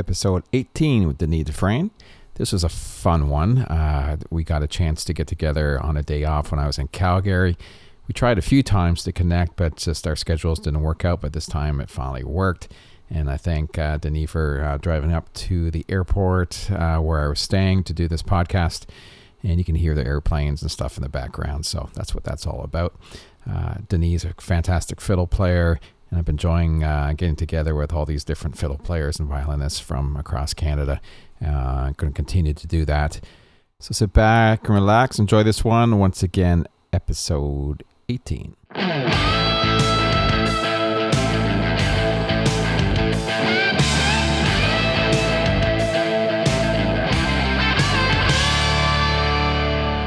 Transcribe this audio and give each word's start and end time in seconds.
episode 0.00 0.42
18 0.54 1.06
with 1.06 1.18
Denis 1.18 1.44
Dufresne. 1.44 1.90
This 2.34 2.52
was 2.52 2.64
a 2.64 2.70
fun 2.70 3.28
one. 3.28 3.58
Uh, 3.58 4.16
we 4.30 4.44
got 4.44 4.62
a 4.62 4.66
chance 4.66 5.04
to 5.04 5.12
get 5.12 5.26
together 5.26 5.78
on 5.78 5.98
a 5.98 6.02
day 6.02 6.24
off 6.24 6.50
when 6.50 6.58
I 6.58 6.66
was 6.66 6.78
in 6.78 6.88
Calgary. 6.88 7.56
We 8.08 8.14
tried 8.14 8.38
a 8.38 8.42
few 8.42 8.62
times 8.62 9.04
to 9.04 9.12
connect, 9.12 9.56
but 9.56 9.76
just 9.76 10.06
our 10.06 10.16
schedules 10.16 10.58
didn't 10.58 10.80
work 10.80 11.04
out. 11.04 11.20
But 11.20 11.34
this 11.34 11.46
time 11.46 11.80
it 11.80 11.90
finally 11.90 12.24
worked. 12.24 12.72
And 13.10 13.28
I 13.28 13.36
thank 13.36 13.76
uh, 13.78 13.98
Denis 13.98 14.30
for 14.30 14.64
uh, 14.64 14.78
driving 14.78 15.12
up 15.12 15.30
to 15.34 15.70
the 15.70 15.84
airport 15.88 16.70
uh, 16.70 16.98
where 16.98 17.20
I 17.20 17.28
was 17.28 17.40
staying 17.40 17.84
to 17.84 17.92
do 17.92 18.08
this 18.08 18.22
podcast. 18.22 18.86
And 19.42 19.58
you 19.58 19.64
can 19.64 19.74
hear 19.74 19.94
the 19.94 20.06
airplanes 20.06 20.62
and 20.62 20.70
stuff 20.70 20.96
in 20.96 21.02
the 21.02 21.10
background. 21.10 21.66
So 21.66 21.90
that's 21.92 22.14
what 22.14 22.24
that's 22.24 22.46
all 22.46 22.62
about. 22.62 22.94
Uh, 23.48 23.74
a 23.92 24.34
fantastic 24.38 25.00
fiddle 25.00 25.26
player, 25.26 25.78
and 26.10 26.18
I've 26.18 26.24
been 26.24 26.34
enjoying 26.34 26.82
uh, 26.82 27.14
getting 27.16 27.36
together 27.36 27.74
with 27.74 27.92
all 27.92 28.04
these 28.04 28.24
different 28.24 28.58
fiddle 28.58 28.78
players 28.78 29.18
and 29.18 29.28
violinists 29.28 29.80
from 29.80 30.16
across 30.16 30.52
Canada. 30.52 31.00
Uh, 31.42 31.48
I'm 31.48 31.92
going 31.94 32.12
to 32.12 32.16
continue 32.16 32.52
to 32.52 32.66
do 32.66 32.84
that. 32.84 33.20
So 33.78 33.92
sit 33.92 34.12
back 34.12 34.66
and 34.66 34.74
relax, 34.74 35.18
enjoy 35.18 35.42
this 35.42 35.64
one. 35.64 35.98
Once 35.98 36.22
again, 36.22 36.66
episode 36.92 37.84
18. 38.08 38.56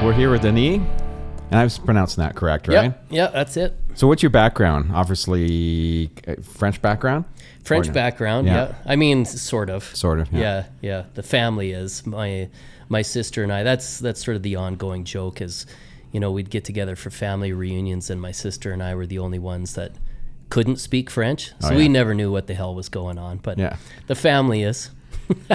We're 0.04 0.12
here 0.12 0.31
with 0.31 0.41
Denis, 0.41 0.81
and 1.53 1.59
I 1.62 1.63
was 1.63 1.77
pronouncing 1.77 2.23
that 2.23 2.35
correct, 2.35 2.67
right? 2.67 2.84
Yep, 2.85 3.05
yeah, 3.12 3.27
that's 3.27 3.55
it. 3.57 3.77
So, 3.93 4.07
what's 4.07 4.23
your 4.23 4.31
background? 4.31 4.91
Obviously, 4.93 6.09
uh, 6.27 6.35
French 6.41 6.81
background. 6.81 7.26
French 7.63 7.88
no? 7.88 7.93
background, 7.93 8.48
Yeah. 8.48 8.70
yeah. 8.70 8.76
I 8.85 8.95
mean, 8.95 9.23
sort 9.26 9.70
of. 9.70 9.84
Sort 9.95 10.20
of, 10.20 10.31
yeah. 10.34 10.39
Yeah. 10.39 10.66
yeah, 10.81 11.03
The 11.13 11.23
family 11.23 11.71
is 11.71 12.05
my 12.05 12.49
my 12.89 13.02
sister 13.03 13.43
and 13.43 13.54
I. 13.54 13.63
That's 13.63 13.99
that's 13.99 14.24
sort 14.24 14.35
of 14.35 14.43
the 14.43 14.55
ongoing 14.55 15.05
joke 15.05 15.41
is, 15.41 15.65
you 16.12 16.20
know, 16.20 16.31
we'd 16.31 16.49
get 16.49 16.65
together 16.65 16.96
for 16.96 17.09
family 17.09 17.54
reunions, 17.54 18.09
and 18.09 18.20
my 18.20 18.31
sister 18.31 18.71
and 18.71 18.81
I 18.84 18.96
were 18.96 19.05
the 19.05 19.20
only 19.20 19.40
ones 19.40 19.76
that 19.76 19.91
couldn't 20.49 20.77
speak 20.77 21.09
French, 21.09 21.51
so 21.59 21.70
Oh, 21.70 21.71
yeah. 21.71 21.77
we 21.77 21.87
never 21.87 22.13
knew 22.13 22.31
what 22.31 22.48
the 22.48 22.54
hell 22.54 22.76
was 22.76 22.90
going 22.90 23.18
on. 23.18 23.37
But 23.37 23.57
Yeah. 23.57 23.77
the 24.07 24.15
family 24.15 24.63
is 24.63 24.90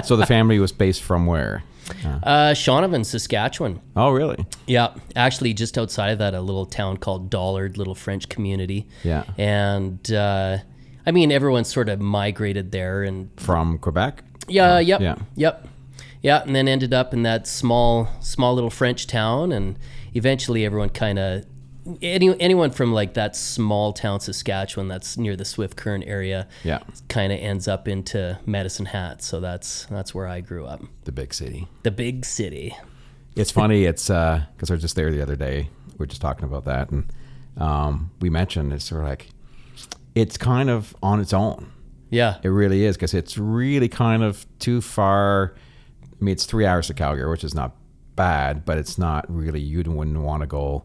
so 0.03 0.15
the 0.15 0.25
family 0.37 0.59
was 0.59 0.71
based 0.71 1.03
from 1.03 1.25
where? 1.25 1.63
Uh, 2.23 2.53
Shaunavon, 2.53 3.05
Saskatchewan. 3.05 3.81
Oh, 3.95 4.09
really? 4.11 4.45
Yeah, 4.67 4.93
actually, 5.15 5.53
just 5.53 5.77
outside 5.77 6.09
of 6.11 6.19
that, 6.19 6.33
a 6.33 6.41
little 6.41 6.65
town 6.65 6.97
called 6.97 7.29
Dollard, 7.29 7.77
little 7.77 7.95
French 7.95 8.29
community. 8.29 8.87
Yeah. 9.03 9.23
and 9.37 10.11
uh, 10.11 10.57
I 11.05 11.11
mean, 11.11 11.31
everyone 11.31 11.63
sort 11.63 11.89
of 11.89 11.99
migrated 11.99 12.71
there, 12.71 13.03
and 13.03 13.29
From 13.37 13.77
Quebec? 13.79 14.23
yeah, 14.47 14.79
yep, 14.79 15.01
yeah. 15.01 15.15
yep, 15.35 15.67
yeah, 16.21 16.41
and 16.43 16.55
then 16.55 16.67
ended 16.67 16.93
up 16.93 17.13
in 17.13 17.23
that 17.23 17.47
small, 17.47 18.09
small 18.19 18.53
little 18.55 18.69
French 18.69 19.07
town, 19.07 19.51
and 19.51 19.77
eventually 20.13 20.65
everyone 20.65 20.89
kind 20.89 21.17
of. 21.19 21.45
Any, 22.01 22.39
anyone 22.39 22.71
from 22.71 22.93
like 22.93 23.13
that 23.15 23.35
small 23.35 23.93
town 23.93 24.19
Saskatchewan 24.19 24.87
that's 24.87 25.17
near 25.17 25.35
the 25.35 25.45
Swift 25.45 25.75
Current 25.77 26.03
area 26.07 26.47
Yeah. 26.63 26.79
kind 27.07 27.31
of 27.33 27.39
ends 27.39 27.67
up 27.67 27.87
into 27.87 28.39
Medicine 28.45 28.85
Hat 28.87 29.21
so 29.21 29.39
that's 29.39 29.85
that's 29.85 30.13
where 30.13 30.27
I 30.27 30.41
grew 30.41 30.65
up 30.65 30.81
The 31.05 31.11
big 31.11 31.33
city. 31.33 31.67
the 31.83 31.91
big 31.91 32.25
city 32.25 32.75
It's 33.35 33.51
funny. 33.51 33.85
It's 33.85 34.07
because 34.07 34.69
I 34.69 34.73
was 34.73 34.81
just 34.81 34.95
there 34.95 35.11
the 35.11 35.21
other 35.21 35.35
day. 35.35 35.69
We 35.97 36.03
are 36.03 36.07
just 36.07 36.21
talking 36.21 36.45
about 36.45 36.65
that, 36.65 36.89
and 36.91 37.11
um, 37.57 38.11
we 38.21 38.29
mentioned 38.29 38.71
it's 38.73 38.85
sort 38.85 39.01
of 39.03 39.07
like 39.09 39.29
it's 40.15 40.37
kind 40.37 40.69
of 40.69 40.95
on 41.03 41.19
its 41.19 41.33
own. 41.33 41.71
yeah 42.09 42.37
It 42.43 42.49
really 42.49 42.85
is 42.85 42.95
because 42.97 43.13
it's 43.13 43.37
really 43.37 43.87
kind 43.89 44.23
of 44.23 44.45
too 44.59 44.81
far. 44.81 45.55
I 46.19 46.23
mean, 46.23 46.33
it's 46.33 46.45
three 46.45 46.65
hours 46.65 46.87
to 46.87 46.93
Calgary, 46.93 47.29
which 47.29 47.43
is 47.43 47.53
not 47.55 47.75
bad, 48.15 48.65
but 48.65 48.77
it's 48.77 48.97
not 48.97 49.25
really. 49.33 49.61
You 49.61 49.77
wouldn't 49.83 50.19
want 50.19 50.41
to 50.41 50.47
go. 50.47 50.83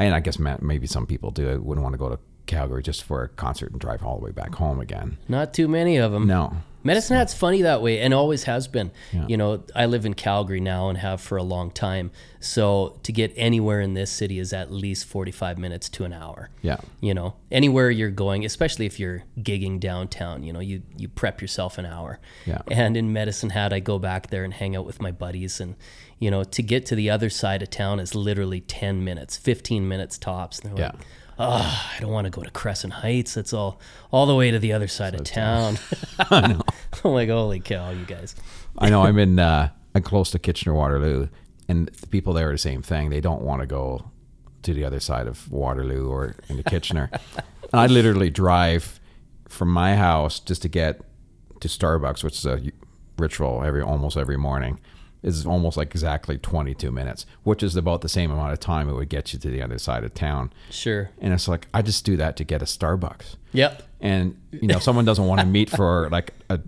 I 0.00 0.04
mean, 0.04 0.12
I 0.14 0.20
guess 0.20 0.38
maybe 0.38 0.86
some 0.86 1.06
people 1.06 1.30
do. 1.30 1.60
Wouldn't 1.60 1.82
want 1.82 1.92
to 1.92 1.98
go 1.98 2.08
to 2.08 2.18
Calgary 2.46 2.82
just 2.82 3.04
for 3.04 3.22
a 3.22 3.28
concert 3.28 3.70
and 3.70 3.80
drive 3.80 4.02
all 4.02 4.18
the 4.18 4.24
way 4.24 4.32
back 4.32 4.54
home 4.54 4.80
again. 4.80 5.18
not 5.28 5.54
too 5.54 5.68
many 5.68 5.98
of 5.98 6.10
them 6.10 6.26
No. 6.26 6.56
Medicine 6.82 7.14
Hat's 7.18 7.34
funny 7.34 7.60
that 7.60 7.82
way 7.82 8.00
and 8.00 8.14
always 8.14 8.44
has 8.44 8.66
been. 8.66 8.90
Yeah. 9.12 9.26
You 9.28 9.36
know, 9.36 9.62
I 9.76 9.84
live 9.84 10.06
in 10.06 10.14
Calgary 10.14 10.60
now 10.60 10.88
and 10.88 10.96
have 10.96 11.20
for 11.20 11.36
a 11.36 11.42
long 11.42 11.70
time. 11.70 12.10
So 12.40 12.98
to 13.02 13.12
get 13.12 13.34
anywhere 13.36 13.82
in 13.82 13.92
this 13.92 14.10
city 14.10 14.38
is 14.38 14.54
at 14.54 14.72
least 14.72 15.04
45 15.04 15.58
minutes 15.58 15.90
to 15.90 16.04
an 16.04 16.14
hour. 16.14 16.48
Yeah. 16.62 16.78
You 17.02 17.12
know, 17.12 17.34
anywhere 17.52 17.90
you're 17.90 18.08
going, 18.10 18.46
especially 18.46 18.86
if 18.86 18.98
you're 18.98 19.24
gigging 19.38 19.78
downtown, 19.78 20.42
you 20.42 20.54
know, 20.54 20.60
you, 20.60 20.80
you 20.96 21.08
prep 21.08 21.42
yourself 21.42 21.76
an 21.76 21.84
hour. 21.84 22.18
Yeah. 22.46 22.62
And 22.70 22.96
in 22.96 23.12
Medicine 23.12 23.50
Hat, 23.50 23.74
I 23.74 23.80
go 23.80 23.98
back 23.98 24.30
there 24.30 24.42
and 24.44 24.54
hang 24.54 24.74
out 24.74 24.86
with 24.86 25.02
my 25.02 25.10
buddies. 25.10 25.60
And, 25.60 25.76
you 26.20 26.30
know, 26.30 26.44
to 26.44 26.62
get 26.62 26.86
to 26.86 26.94
the 26.94 27.10
other 27.10 27.28
side 27.30 27.62
of 27.62 27.70
town 27.70 27.98
is 27.98 28.14
literally 28.14 28.60
10 28.60 29.02
minutes, 29.02 29.36
15 29.36 29.88
minutes 29.88 30.16
tops. 30.18 30.60
And 30.60 30.70
they're 30.70 30.84
Yeah. 30.86 30.92
like, 30.92 31.00
oh, 31.38 31.90
I 31.96 32.00
don't 32.00 32.12
want 32.12 32.26
to 32.26 32.30
go 32.30 32.42
to 32.42 32.50
Crescent 32.50 32.92
Heights. 32.92 33.34
That's 33.34 33.52
all, 33.52 33.80
all 34.12 34.26
the 34.26 34.34
way 34.36 34.50
to 34.52 34.58
the 34.58 34.72
other 34.72 34.86
side 34.86 35.14
of 35.14 35.24
town. 35.24 35.78
I'm 36.30 36.60
like, 37.02 37.28
holy 37.30 37.58
cow, 37.60 37.90
you 37.90 38.04
guys. 38.04 38.36
I 38.78 38.90
know 38.90 39.02
I'm 39.02 39.18
in 39.18 39.38
uh, 39.38 39.70
I'm 39.94 40.02
close 40.02 40.30
to 40.32 40.38
Kitchener 40.38 40.74
Waterloo, 40.74 41.28
and 41.68 41.88
the 41.88 42.06
people 42.06 42.32
there 42.34 42.50
are 42.50 42.52
the 42.52 42.58
same 42.58 42.82
thing. 42.82 43.10
They 43.10 43.20
don't 43.20 43.42
want 43.42 43.60
to 43.62 43.66
go 43.66 44.10
to 44.62 44.74
the 44.74 44.84
other 44.84 45.00
side 45.00 45.26
of 45.26 45.50
Waterloo 45.50 46.08
or 46.10 46.36
into 46.48 46.62
Kitchener. 46.62 47.10
and 47.72 47.80
I 47.80 47.86
literally 47.86 48.28
drive 48.30 49.00
from 49.48 49.68
my 49.70 49.96
house 49.96 50.38
just 50.38 50.62
to 50.62 50.68
get 50.68 51.00
to 51.60 51.68
Starbucks, 51.68 52.22
which 52.22 52.34
is 52.36 52.44
a 52.46 52.60
ritual 53.18 53.62
every 53.64 53.80
almost 53.82 54.16
every 54.18 54.36
morning. 54.36 54.78
Is 55.22 55.44
almost 55.44 55.76
like 55.76 55.90
exactly 55.90 56.38
22 56.38 56.90
minutes, 56.90 57.26
which 57.42 57.62
is 57.62 57.76
about 57.76 58.00
the 58.00 58.08
same 58.08 58.30
amount 58.30 58.52
of 58.54 58.60
time 58.60 58.88
it 58.88 58.94
would 58.94 59.10
get 59.10 59.32
you 59.34 59.38
to 59.38 59.50
the 59.50 59.60
other 59.62 59.76
side 59.78 60.02
of 60.02 60.14
town. 60.14 60.50
Sure. 60.70 61.10
And 61.20 61.34
it's 61.34 61.46
like 61.46 61.66
I 61.74 61.82
just 61.82 62.06
do 62.06 62.16
that 62.16 62.36
to 62.38 62.44
get 62.44 62.62
a 62.62 62.64
Starbucks 62.64 63.36
Yep. 63.52 63.82
and 64.00 64.40
you 64.50 64.66
know 64.68 64.78
someone 64.78 65.04
doesn't 65.04 65.26
want 65.26 65.40
to 65.40 65.46
meet 65.46 65.68
for 65.78 66.08
like 66.10 66.32
a 66.48 66.58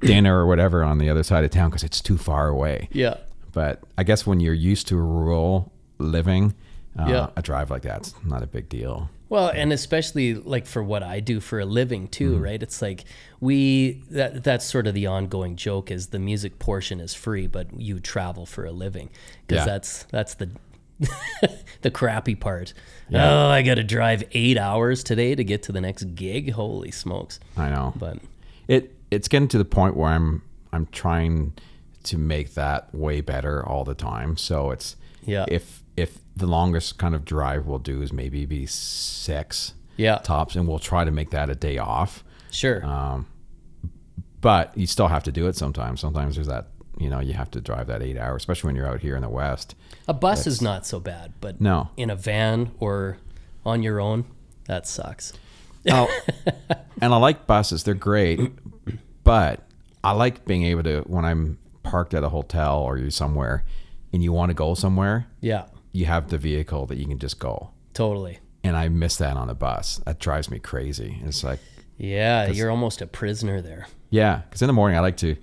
dinner 0.00 0.38
or 0.40 0.46
whatever 0.46 0.82
on 0.84 0.98
the 0.98 1.08
other 1.08 1.22
side 1.22 1.44
of 1.44 1.50
town 1.50 1.70
because 1.70 1.82
it's 1.82 2.00
too 2.00 2.18
far 2.18 2.48
away 2.48 2.88
Yeah. 2.92 3.16
but 3.52 3.82
i 3.96 4.02
guess 4.02 4.26
when 4.26 4.40
you're 4.40 4.52
used 4.54 4.88
to 4.88 4.96
rural 4.96 5.72
living 5.98 6.54
uh, 6.98 7.06
Yeah. 7.08 7.26
a 7.36 7.42
drive 7.42 7.70
like 7.70 7.82
that's 7.82 8.14
not 8.24 8.42
a 8.42 8.46
big 8.46 8.68
deal 8.68 9.10
Well, 9.32 9.48
and 9.54 9.72
especially 9.72 10.34
like 10.34 10.66
for 10.66 10.82
what 10.82 11.02
I 11.02 11.20
do 11.20 11.40
for 11.40 11.58
a 11.58 11.64
living 11.64 12.08
too, 12.08 12.34
Mm-hmm. 12.34 12.42
right? 12.44 12.62
It's 12.62 12.82
like 12.82 13.04
we 13.40 14.02
that 14.10 14.44
that's 14.44 14.64
sort 14.66 14.86
of 14.86 14.92
the 14.92 15.06
ongoing 15.06 15.56
joke 15.56 15.90
is 15.90 16.08
the 16.08 16.18
music 16.18 16.58
portion 16.58 17.00
is 17.00 17.14
free, 17.14 17.46
but 17.46 17.68
you 17.80 17.98
travel 17.98 18.44
for 18.44 18.66
a 18.66 18.72
living 18.72 19.08
because 19.46 19.64
Yeah. 19.66 19.72
that's 19.72 20.02
that's 20.10 20.34
the 20.34 20.50
the 21.80 21.90
crappy 21.90 22.34
part. 22.34 22.74
Oh, 23.12 23.48
I 23.48 23.62
got 23.62 23.76
to 23.76 23.82
drive 23.84 24.22
eight 24.32 24.58
hours 24.58 25.02
today 25.02 25.34
to 25.34 25.42
get 25.44 25.62
to 25.64 25.72
the 25.72 25.80
next 25.80 26.04
gig. 26.14 26.52
Holy 26.52 26.90
smokes! 26.90 27.40
i 27.56 27.70
know 27.70 27.92
But 27.96 28.18
it 28.68 28.94
it's 29.10 29.28
getting 29.28 29.48
to 29.48 29.58
the 29.58 29.64
point 29.64 29.96
where 29.96 30.10
i'm 30.10 30.42
i'm 30.74 30.86
trying 30.92 31.54
to 32.04 32.18
make 32.18 32.54
that 32.54 32.94
way 32.94 33.20
better 33.22 33.66
all 33.66 33.84
the 33.84 33.94
time 33.94 34.36
so 34.36 34.70
it's 34.72 34.96
Yeah. 35.24 35.44
if 35.48 35.81
the 36.36 36.46
longest 36.46 36.98
kind 36.98 37.14
of 37.14 37.24
drive 37.24 37.66
we'll 37.66 37.78
do 37.78 38.00
is 38.02 38.12
maybe 38.12 38.46
be 38.46 38.66
six 38.66 39.74
yeah, 39.96 40.16
tops 40.18 40.56
and 40.56 40.66
we'll 40.66 40.78
try 40.78 41.04
to 41.04 41.10
make 41.10 41.30
that 41.30 41.50
a 41.50 41.54
day 41.54 41.78
off 41.78 42.24
sure. 42.50 42.84
Um, 42.84 43.26
but 44.40 44.76
you 44.76 44.86
still 44.86 45.08
have 45.08 45.22
to 45.24 45.32
do 45.32 45.46
it 45.46 45.56
sometimes. 45.56 46.00
Sometimes 46.00 46.34
there's 46.34 46.48
that, 46.48 46.68
you 46.98 47.08
know, 47.08 47.20
you 47.20 47.34
have 47.34 47.50
to 47.52 47.60
drive 47.60 47.86
that 47.86 48.02
eight 48.02 48.16
hours, 48.16 48.42
especially 48.42 48.68
when 48.68 48.76
you're 48.76 48.88
out 48.88 49.00
here 49.00 49.14
in 49.14 49.22
the 49.22 49.28
West. 49.28 49.74
a 50.08 50.14
bus 50.14 50.46
is 50.46 50.60
not 50.60 50.84
so 50.86 50.98
bad, 50.98 51.32
but 51.40 51.60
No. 51.60 51.90
in 51.96 52.10
a 52.10 52.16
van 52.16 52.72
or 52.80 53.18
on 53.64 53.82
your 53.82 54.00
own, 54.00 54.24
that 54.66 54.86
sucks. 54.86 55.32
Oh, 55.90 56.08
and 57.00 57.12
I 57.14 57.16
like 57.16 57.46
buses; 57.46 57.82
they're 57.84 57.94
great. 57.94 58.40
But 59.24 59.60
I 60.02 60.12
like 60.12 60.44
being 60.44 60.64
able 60.64 60.82
to 60.84 61.00
when 61.02 61.24
I'm 61.24 61.58
parked 61.82 62.14
at 62.14 62.22
a 62.24 62.28
hotel 62.28 62.78
or 62.78 62.98
you're 62.98 63.10
somewhere, 63.10 63.64
and 64.12 64.22
you 64.22 64.32
want 64.32 64.50
to 64.50 64.54
go 64.54 64.74
somewhere, 64.74 65.26
Yeah, 65.40 65.64
you 65.92 66.06
have 66.06 66.28
the 66.28 66.38
vehicle 66.38 66.86
that 66.86 66.96
you 66.98 67.06
can 67.06 67.18
just 67.18 67.38
go. 67.38 67.70
totally. 67.94 68.38
And 68.64 68.76
I 68.76 68.88
miss 68.88 69.16
that 69.16 69.36
on 69.36 69.50
a 69.50 69.54
bus. 69.54 70.00
That 70.06 70.20
drives 70.20 70.48
me 70.48 70.60
crazy. 70.60 71.20
It's 71.24 71.42
like, 71.42 71.58
Yeah, 71.98 72.46
you're 72.46 72.70
almost 72.70 73.02
a 73.02 73.06
prisoner 73.08 73.60
there. 73.60 73.88
yeah, 74.10 74.42
because 74.48 74.62
in 74.62 74.68
the 74.68 74.72
morning 74.72 74.96
I 74.96 75.00
like 75.00 75.16
to 75.18 75.36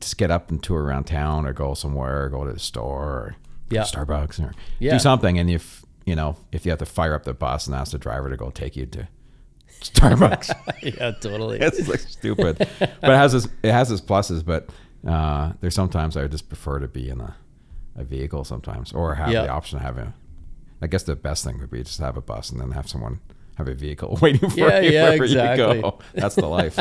just 0.00 0.18
get 0.18 0.30
up 0.30 0.50
and 0.50 0.62
tour 0.62 0.82
around 0.82 1.04
town 1.04 1.46
or 1.46 1.52
go 1.54 1.72
somewhere, 1.74 2.24
or 2.24 2.28
go 2.28 2.44
to 2.44 2.52
the 2.52 2.58
store, 2.58 3.04
or 3.04 3.36
Yeah. 3.70 3.82
Starbucks, 3.84 4.38
or 4.44 4.52
Yeah. 4.80 4.92
do 4.92 4.98
something. 4.98 5.38
And 5.38 5.48
if 5.48 5.82
you 6.04 6.14
know, 6.14 6.36
if 6.52 6.66
you 6.66 6.70
have 6.72 6.78
to 6.80 6.84
fire 6.86 7.14
up 7.14 7.24
the 7.24 7.32
bus 7.32 7.66
and 7.66 7.74
ask 7.76 7.92
the 7.92 7.98
driver 7.98 8.28
to 8.28 8.36
go 8.36 8.50
take 8.50 8.76
you 8.76 8.84
to 8.86 9.08
Starbucks, 9.80 10.52
yeah, 10.82 11.12
totally. 11.20 11.58
it's 11.58 11.88
like 11.88 12.00
stupid. 12.00 12.58
But 12.78 12.90
it 13.02 13.16
has 13.16 13.32
its 13.34 13.48
it 13.62 13.72
has 13.72 13.90
its 13.90 14.00
pluses. 14.02 14.44
But 14.44 14.68
uh, 15.08 15.52
there's 15.60 15.74
sometimes 15.74 16.16
I 16.16 16.26
just 16.28 16.48
prefer 16.48 16.78
to 16.80 16.88
be 16.88 17.08
in 17.08 17.20
a, 17.20 17.34
a 17.96 18.04
vehicle 18.04 18.44
sometimes, 18.44 18.92
or 18.92 19.14
have 19.16 19.30
Yeah. 19.30 19.42
the 19.42 19.48
option 19.50 19.78
have 19.78 19.98
a. 19.98 20.14
I 20.80 20.86
guess 20.88 21.04
the 21.04 21.14
best 21.16 21.44
thing 21.44 21.58
would 21.60 21.70
be 21.70 21.82
just 21.82 22.00
have 22.00 22.16
a 22.16 22.20
bus 22.20 22.50
and 22.50 22.60
then 22.60 22.72
have 22.72 22.88
someone 22.88 23.20
have 23.56 23.68
a 23.68 23.74
vehicle 23.74 24.18
waiting 24.22 24.50
for 24.50 24.58
Yeah, 24.58 24.80
you 24.80 24.90
yeah, 24.92 25.04
wherever 25.04 25.24
exactly. 25.24 25.76
you 25.76 25.82
go. 25.82 25.98
That's 26.14 26.34
the 26.34 26.46
life. 26.46 26.78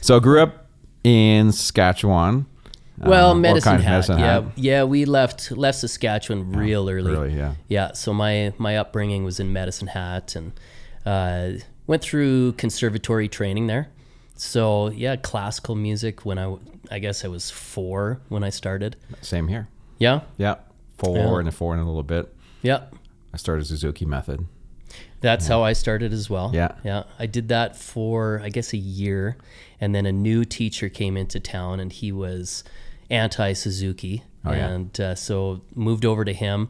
so 0.00 0.16
I 0.16 0.20
grew 0.20 0.40
up 0.42 0.66
in 1.04 1.52
Saskatchewan. 1.52 2.46
Well, 2.98 3.32
Um, 3.32 3.42
Medicine 3.42 3.72
kind 3.72 3.78
of 3.80 3.84
Hat. 3.84 3.92
Medicine 3.92 4.18
yeah, 4.18 4.32
Hat. 4.40 4.44
yeah. 4.56 4.84
We 4.84 5.04
left 5.04 5.50
left 5.50 5.80
Saskatchewan 5.80 6.52
real 6.52 6.88
early. 6.88 7.10
Really, 7.12 7.36
yeah. 7.36 7.52
Yeah. 7.68 7.92
So 7.92 8.14
my 8.14 8.54
my 8.56 8.78
upbringing 8.78 9.22
was 9.22 9.38
in 9.38 9.52
Medicine 9.52 9.88
Hat, 9.88 10.34
and 10.34 10.52
uh, 11.04 11.60
went 11.86 12.00
through 12.00 12.52
conservatory 12.52 13.28
training 13.28 13.66
there. 13.66 13.88
So 14.36 14.88
yeah, 14.88 15.16
classical 15.16 15.74
music. 15.74 16.24
When 16.24 16.38
I 16.38 16.56
I 16.90 16.98
guess 16.98 17.22
I 17.22 17.28
was 17.28 17.50
four 17.50 18.22
when 18.30 18.42
I 18.42 18.48
started. 18.48 18.96
Same 19.20 19.48
here. 19.48 19.68
Yeah. 19.98 20.20
Yeah, 20.36 20.56
four 20.98 21.16
Yeah. 21.16 21.38
and 21.40 21.48
a 21.48 21.52
four 21.52 21.72
and 21.72 21.82
a 21.82 21.86
little 21.86 22.02
bit. 22.02 22.34
Yeah. 22.62 22.84
I 23.32 23.36
started 23.36 23.66
Suzuki 23.66 24.04
method. 24.04 24.46
That's 25.20 25.46
how 25.48 25.62
I 25.62 25.72
started 25.72 26.12
as 26.12 26.30
well. 26.30 26.50
Yeah. 26.54 26.72
Yeah. 26.84 27.04
I 27.18 27.26
did 27.26 27.48
that 27.48 27.76
for, 27.76 28.40
I 28.44 28.48
guess, 28.50 28.72
a 28.72 28.76
year. 28.76 29.36
And 29.80 29.94
then 29.94 30.06
a 30.06 30.12
new 30.12 30.44
teacher 30.44 30.88
came 30.88 31.16
into 31.16 31.40
town 31.40 31.80
and 31.80 31.92
he 31.92 32.12
was 32.12 32.62
anti 33.10 33.52
Suzuki. 33.52 34.22
Oh, 34.44 34.52
yeah. 34.52 34.68
and 34.68 35.00
uh, 35.00 35.14
so 35.16 35.62
moved 35.74 36.04
over 36.04 36.24
to 36.24 36.32
him. 36.32 36.68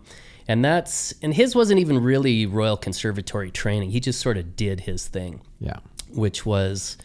And 0.49 0.65
that's, 0.65 1.13
and 1.23 1.35
his 1.35 1.55
wasn't 1.55 1.81
even 1.81 2.03
really 2.03 2.47
Royal 2.47 2.77
Conservatory 2.77 3.51
training. 3.51 3.91
He 3.91 4.01
just 4.01 4.21
sort 4.21 4.39
of 4.39 4.57
did 4.57 4.81
his 4.81 5.07
thing, 5.09 5.41
Yeah, 5.61 5.79
which 6.15 6.47
was 6.47 6.97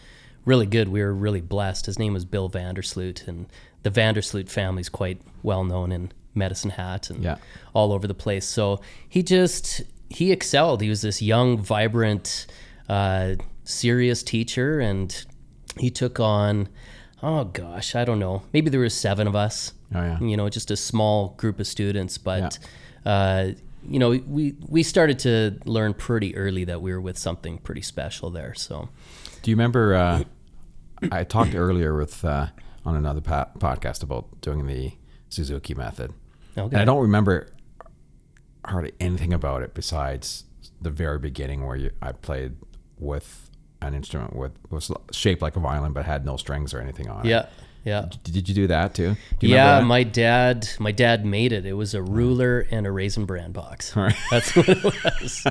really 0.45 0.67
good. 0.67 0.87
We 0.89 1.01
were 1.01 1.13
really 1.13 1.41
blessed. 1.41 1.87
His 1.87 1.99
name 1.99 2.13
was 2.13 2.23
Bill 2.23 2.49
Vandersloot. 2.49 3.27
And 3.27 3.47
the 3.83 3.91
Vandersloot 3.91 4.49
family 4.49 4.81
is 4.81 4.89
quite 4.89 5.21
well 5.43 5.63
known 5.63 5.91
in 5.91 6.11
Medicine 6.35 6.71
Hat 6.71 7.09
and 7.09 7.23
Yeah. 7.23 7.37
all 7.73 7.91
over 7.93 8.07
the 8.07 8.13
place. 8.13 8.45
So 8.45 8.81
he 9.07 9.23
just 9.23 9.81
he 10.09 10.31
excelled. 10.31 10.81
He 10.81 10.89
was 10.89 11.01
this 11.01 11.21
young, 11.21 11.57
vibrant, 11.57 12.45
uh, 12.89 13.35
serious 13.63 14.23
teacher, 14.23 14.79
and 14.79 15.25
he 15.77 15.89
took 15.89 16.19
on. 16.19 16.67
Oh 17.23 17.45
gosh, 17.45 17.95
I 17.95 18.03
don't 18.05 18.19
know. 18.19 18.43
Maybe 18.53 18.69
there 18.69 18.79
was 18.81 18.93
seven 18.93 19.27
of 19.27 19.35
us. 19.35 19.73
Oh, 19.93 20.01
yeah. 20.01 20.19
You 20.19 20.35
know, 20.37 20.49
just 20.49 20.71
a 20.71 20.75
small 20.77 21.29
group 21.37 21.59
of 21.59 21.67
students, 21.67 22.17
but. 22.17 22.59
Uh, 23.05 23.51
you 23.83 23.97
know, 23.97 24.09
we 24.11 24.53
we 24.67 24.83
started 24.83 25.17
to 25.19 25.57
learn 25.65 25.95
pretty 25.95 26.35
early 26.35 26.63
that 26.65 26.83
we 26.83 26.91
were 26.93 27.01
with 27.01 27.17
something 27.17 27.57
pretty 27.57 27.81
special 27.81 28.29
there. 28.29 28.53
So, 28.53 28.89
Do 29.41 29.49
you 29.49 29.55
remember? 29.57 29.95
Uh, 29.95 30.23
I 31.11 31.23
talked 31.23 31.55
earlier 31.55 31.95
with 31.97 32.23
uh, 32.23 32.47
on 32.85 32.95
another 32.95 33.21
po- 33.21 33.49
podcast 33.59 34.03
about 34.03 34.41
doing 34.41 34.65
the 34.67 34.93
Suzuki 35.29 35.73
method, 35.73 36.13
okay, 36.57 36.73
and 36.73 36.77
I 36.81 36.85
don't 36.85 37.01
remember 37.01 37.47
hardly 38.65 38.91
anything 38.99 39.33
about 39.33 39.61
it 39.63 39.73
besides 39.73 40.43
the 40.81 40.89
very 40.91 41.19
beginning 41.19 41.65
where 41.65 41.75
you, 41.75 41.91
I 42.01 42.11
played 42.11 42.55
with 42.99 43.49
an 43.81 43.93
instrument 43.95 44.35
with 44.35 44.51
was 44.69 44.91
shaped 45.11 45.41
like 45.41 45.55
a 45.55 45.59
violin 45.59 45.91
but 45.93 46.05
had 46.05 46.23
no 46.25 46.37
strings 46.37 46.73
or 46.73 46.79
anything 46.79 47.09
on 47.09 47.25
it. 47.25 47.29
yeah, 47.29 47.47
yeah. 47.83 48.05
D- 48.23 48.31
Did 48.31 48.47
you 48.49 48.53
do 48.53 48.67
that 48.67 48.93
too? 48.93 49.15
Do 49.39 49.47
you 49.47 49.55
yeah, 49.55 49.79
that? 49.79 49.85
my 49.85 50.03
dad, 50.03 50.69
my 50.79 50.91
dad 50.91 51.25
made 51.25 51.51
it. 51.51 51.65
It 51.65 51.73
was 51.73 51.95
a 51.95 52.01
ruler 52.03 52.67
and 52.69 52.85
a 52.85 52.91
raisin 52.91 53.25
bran 53.25 53.51
box. 53.51 53.95
Right. 54.01 54.13
That's 54.29 54.55
what 54.55 54.69
it 54.69 54.83
was. 54.83 55.47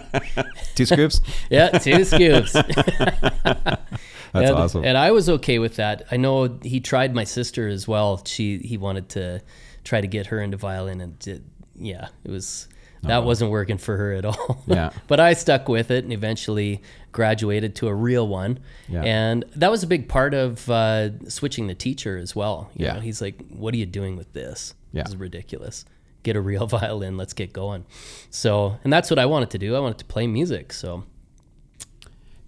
Two 0.76 0.86
scoops. 0.86 1.20
yeah, 1.50 1.70
two 1.70 2.04
scoops. 2.04 2.54
That's 4.32 4.50
and, 4.50 4.58
awesome. 4.58 4.84
And 4.84 4.96
I 4.96 5.10
was 5.10 5.28
okay 5.28 5.58
with 5.58 5.76
that. 5.76 6.04
I 6.10 6.16
know 6.16 6.58
he 6.62 6.80
tried 6.80 7.14
my 7.14 7.24
sister 7.24 7.68
as 7.68 7.88
well. 7.88 8.22
She 8.24 8.58
he 8.58 8.76
wanted 8.76 9.08
to 9.10 9.40
try 9.84 10.00
to 10.00 10.06
get 10.06 10.26
her 10.26 10.40
into 10.40 10.56
violin, 10.56 11.00
and 11.00 11.18
did, 11.18 11.44
yeah, 11.74 12.08
it 12.24 12.30
was 12.30 12.68
that 13.02 13.24
wasn't 13.24 13.50
working 13.50 13.78
for 13.78 13.96
her 13.96 14.12
at 14.12 14.24
all. 14.26 14.62
Yeah. 14.66 14.90
but 15.08 15.20
I 15.20 15.32
stuck 15.32 15.68
with 15.70 15.90
it 15.90 16.04
and 16.04 16.12
eventually 16.12 16.82
graduated 17.12 17.74
to 17.76 17.88
a 17.88 17.94
real 17.94 18.28
one. 18.28 18.58
Yeah. 18.88 19.02
And 19.02 19.44
that 19.56 19.70
was 19.70 19.82
a 19.82 19.86
big 19.86 20.06
part 20.06 20.34
of 20.34 20.68
uh, 20.70 21.18
switching 21.28 21.66
the 21.66 21.74
teacher 21.74 22.18
as 22.18 22.36
well. 22.36 22.70
You 22.74 22.86
Yeah. 22.86 22.92
know, 22.94 23.00
he's 23.00 23.22
like, 23.22 23.40
"What 23.48 23.72
are 23.74 23.78
you 23.78 23.86
doing 23.86 24.16
with 24.16 24.32
this? 24.34 24.74
Yeah. 24.92 25.04
This 25.04 25.12
is 25.12 25.16
ridiculous." 25.16 25.84
Get 26.22 26.36
a 26.36 26.40
real 26.42 26.66
violin. 26.78 27.16
Let's 27.16 27.32
get 27.32 27.54
going. 27.54 27.86
So, 28.28 28.76
and 28.84 28.92
that's 28.92 29.08
what 29.08 29.18
I 29.18 29.24
wanted 29.24 29.48
to 29.50 29.58
do. 29.58 29.74
I 29.74 29.80
wanted 29.80 29.96
to 29.98 30.04
play 30.04 30.26
music. 30.26 30.70
So, 30.74 31.04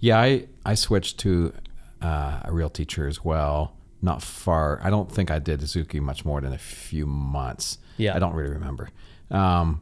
Yeah, 0.00 0.20
I, 0.20 0.46
I 0.66 0.74
switched 0.74 1.18
to 1.20 1.54
uh, 2.02 2.40
a 2.44 2.52
real 2.52 2.68
teacher 2.70 3.06
as 3.08 3.24
well. 3.24 3.76
Not 4.00 4.20
far. 4.22 4.80
I 4.82 4.90
don't 4.90 5.10
think 5.10 5.30
I 5.30 5.38
did 5.38 5.60
Suzuki 5.60 6.00
much 6.00 6.24
more 6.24 6.40
than 6.40 6.52
a 6.52 6.58
few 6.58 7.06
months. 7.06 7.78
Yeah. 7.98 8.16
I 8.16 8.18
don't 8.18 8.34
really 8.34 8.50
remember. 8.50 8.88
Um, 9.30 9.80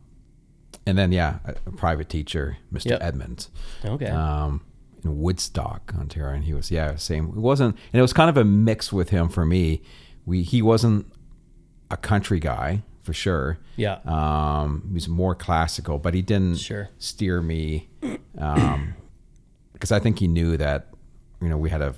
and 0.86 0.96
then 0.98 1.10
yeah, 1.12 1.38
a, 1.44 1.54
a 1.66 1.72
private 1.72 2.08
teacher, 2.08 2.58
Mr. 2.72 2.90
Yep. 2.90 2.98
Edmonds, 3.02 3.48
okay. 3.84 4.06
um, 4.06 4.62
in 5.04 5.18
Woodstock, 5.20 5.92
Ontario, 5.98 6.34
and 6.34 6.44
he 6.44 6.52
was 6.54 6.70
yeah 6.70 6.96
same. 6.96 7.28
It 7.28 7.36
wasn't, 7.36 7.76
and 7.92 7.98
it 7.98 8.02
was 8.02 8.12
kind 8.12 8.28
of 8.30 8.36
a 8.36 8.44
mix 8.44 8.92
with 8.92 9.08
him 9.10 9.28
for 9.28 9.44
me. 9.46 9.82
We 10.26 10.42
he 10.42 10.60
wasn't 10.62 11.06
a 11.90 11.96
country 11.96 12.38
guy 12.40 12.82
for 13.02 13.12
sure. 13.14 13.58
yeah. 13.76 13.98
Um, 14.04 14.84
he 14.88 14.94
was 14.94 15.08
more 15.08 15.34
classical, 15.34 15.98
but 15.98 16.12
he 16.14 16.20
didn't 16.22 16.56
Sure. 16.56 16.90
steer 16.98 17.40
me 17.40 17.88
um, 18.38 18.94
because 19.72 19.90
I 19.92 19.98
think 19.98 20.18
he 20.18 20.28
knew 20.28 20.56
that 20.58 20.88
you 21.40 21.48
know 21.48 21.56
we 21.56 21.70
had 21.70 21.80
a 21.82 21.94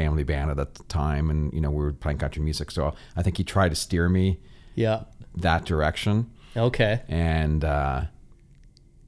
family 0.00 0.24
band 0.24 0.50
at 0.50 0.56
the 0.56 0.66
time, 0.88 1.30
and 1.32 1.52
you 1.54 1.60
know 1.62 1.70
we 1.70 1.82
were 1.84 1.92
playing 2.04 2.18
country 2.18 2.42
music. 2.42 2.70
So 2.70 2.94
I 3.18 3.22
think 3.22 3.36
he 3.38 3.44
tried 3.44 3.70
to 3.70 3.76
steer 3.76 4.08
me 4.08 4.38
yeah. 4.74 5.04
that 5.36 5.64
direction, 5.64 6.30
Okay. 6.56 7.00
and 7.08 7.64
uh, 7.64 8.02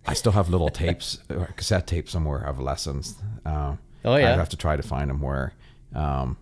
I 0.07 0.15
still 0.15 0.33
have 0.33 0.49
little 0.49 0.71
tapes, 0.71 1.19
or 1.29 1.47
cassette 1.57 1.87
tapes 1.87 2.11
somewhere 2.13 2.41
of 2.51 2.59
lessons. 2.61 3.17
Uh, 3.45 3.77
Oh, 4.05 4.15
yeah. 4.17 4.33
I 4.33 4.37
have 4.37 4.49
to 4.51 4.57
try 4.57 4.77
to 4.77 4.83
find 4.83 5.11
them 5.11 5.21
where. 5.21 5.53
Um, 5.95 6.37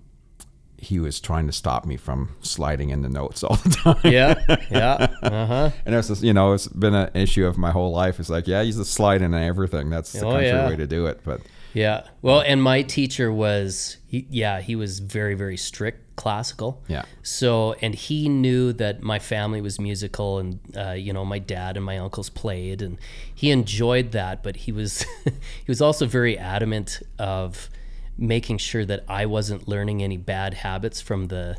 he 0.78 1.00
was 1.00 1.20
trying 1.20 1.46
to 1.46 1.52
stop 1.52 1.86
me 1.86 1.96
from 1.96 2.36
sliding 2.42 2.90
in 2.90 3.00
the 3.00 3.08
notes 3.08 3.42
all 3.46 3.56
the 3.56 3.70
time. 3.70 4.00
Yeah. 4.04 4.34
Yeah. 4.70 4.94
Uh 5.22 5.46
huh. 5.46 5.70
And 5.86 5.94
it's 5.94 6.08
just, 6.08 6.22
you 6.22 6.34
know, 6.34 6.52
it's 6.52 6.68
been 6.68 6.94
an 6.94 7.10
issue 7.14 7.46
of 7.46 7.56
my 7.56 7.70
whole 7.70 7.92
life. 7.92 8.20
It's 8.20 8.28
like, 8.28 8.46
yeah, 8.46 8.62
he's 8.62 8.76
the 8.76 8.84
slide 8.84 9.22
in 9.22 9.32
everything. 9.32 9.88
That's 9.88 10.12
the 10.12 10.20
Oh, 10.26 10.32
country 10.32 10.48
yeah. 10.48 10.68
way 10.68 10.76
to 10.76 10.86
do 10.86 11.06
it. 11.06 11.20
But 11.24 11.40
Yeah. 11.76 12.06
Well, 12.22 12.40
and 12.40 12.62
my 12.62 12.80
teacher 12.82 13.30
was, 13.30 13.98
he, 14.06 14.26
yeah, 14.30 14.60
he 14.62 14.74
was 14.74 14.98
very, 15.00 15.34
very 15.34 15.58
strict 15.58 16.16
classical. 16.16 16.82
yeah, 16.88 17.04
So, 17.22 17.74
and 17.82 17.94
he 17.94 18.30
knew 18.30 18.72
that 18.72 19.02
my 19.02 19.18
family 19.18 19.60
was 19.60 19.78
musical, 19.78 20.38
and 20.38 20.58
uh, 20.74 20.92
you 20.92 21.12
know, 21.12 21.24
my 21.26 21.38
dad 21.38 21.76
and 21.76 21.84
my 21.84 21.98
uncles 21.98 22.30
played, 22.30 22.80
and 22.80 22.98
he 23.34 23.50
enjoyed 23.50 24.12
that. 24.12 24.42
But 24.42 24.56
he 24.56 24.72
was, 24.72 25.02
he 25.24 25.68
was 25.68 25.82
also 25.82 26.06
very 26.06 26.38
adamant 26.38 27.02
of 27.18 27.68
making 28.16 28.56
sure 28.56 28.86
that 28.86 29.04
I 29.06 29.26
wasn't 29.26 29.68
learning 29.68 30.02
any 30.02 30.16
bad 30.16 30.54
habits 30.54 31.02
from 31.02 31.26
the, 31.28 31.58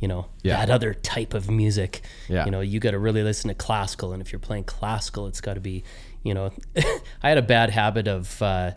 you 0.00 0.08
know, 0.08 0.26
Yeah. 0.42 0.56
that 0.56 0.70
other 0.70 0.92
type 0.94 1.34
of 1.34 1.48
music. 1.48 2.02
Yeah. 2.28 2.44
You 2.46 2.50
know, 2.50 2.60
you 2.62 2.80
got 2.80 2.90
to 2.90 2.98
really 2.98 3.22
listen 3.22 3.46
to 3.46 3.54
classical, 3.54 4.12
and 4.12 4.20
if 4.20 4.32
you're 4.32 4.40
playing 4.40 4.64
classical, 4.64 5.28
it's 5.28 5.40
got 5.40 5.54
to 5.54 5.60
be, 5.60 5.84
you 6.24 6.34
know, 6.34 6.50
I 7.22 7.28
had 7.28 7.38
a 7.38 7.42
bad 7.42 7.70
habit 7.70 8.08
of. 8.08 8.42
Uh, 8.42 8.72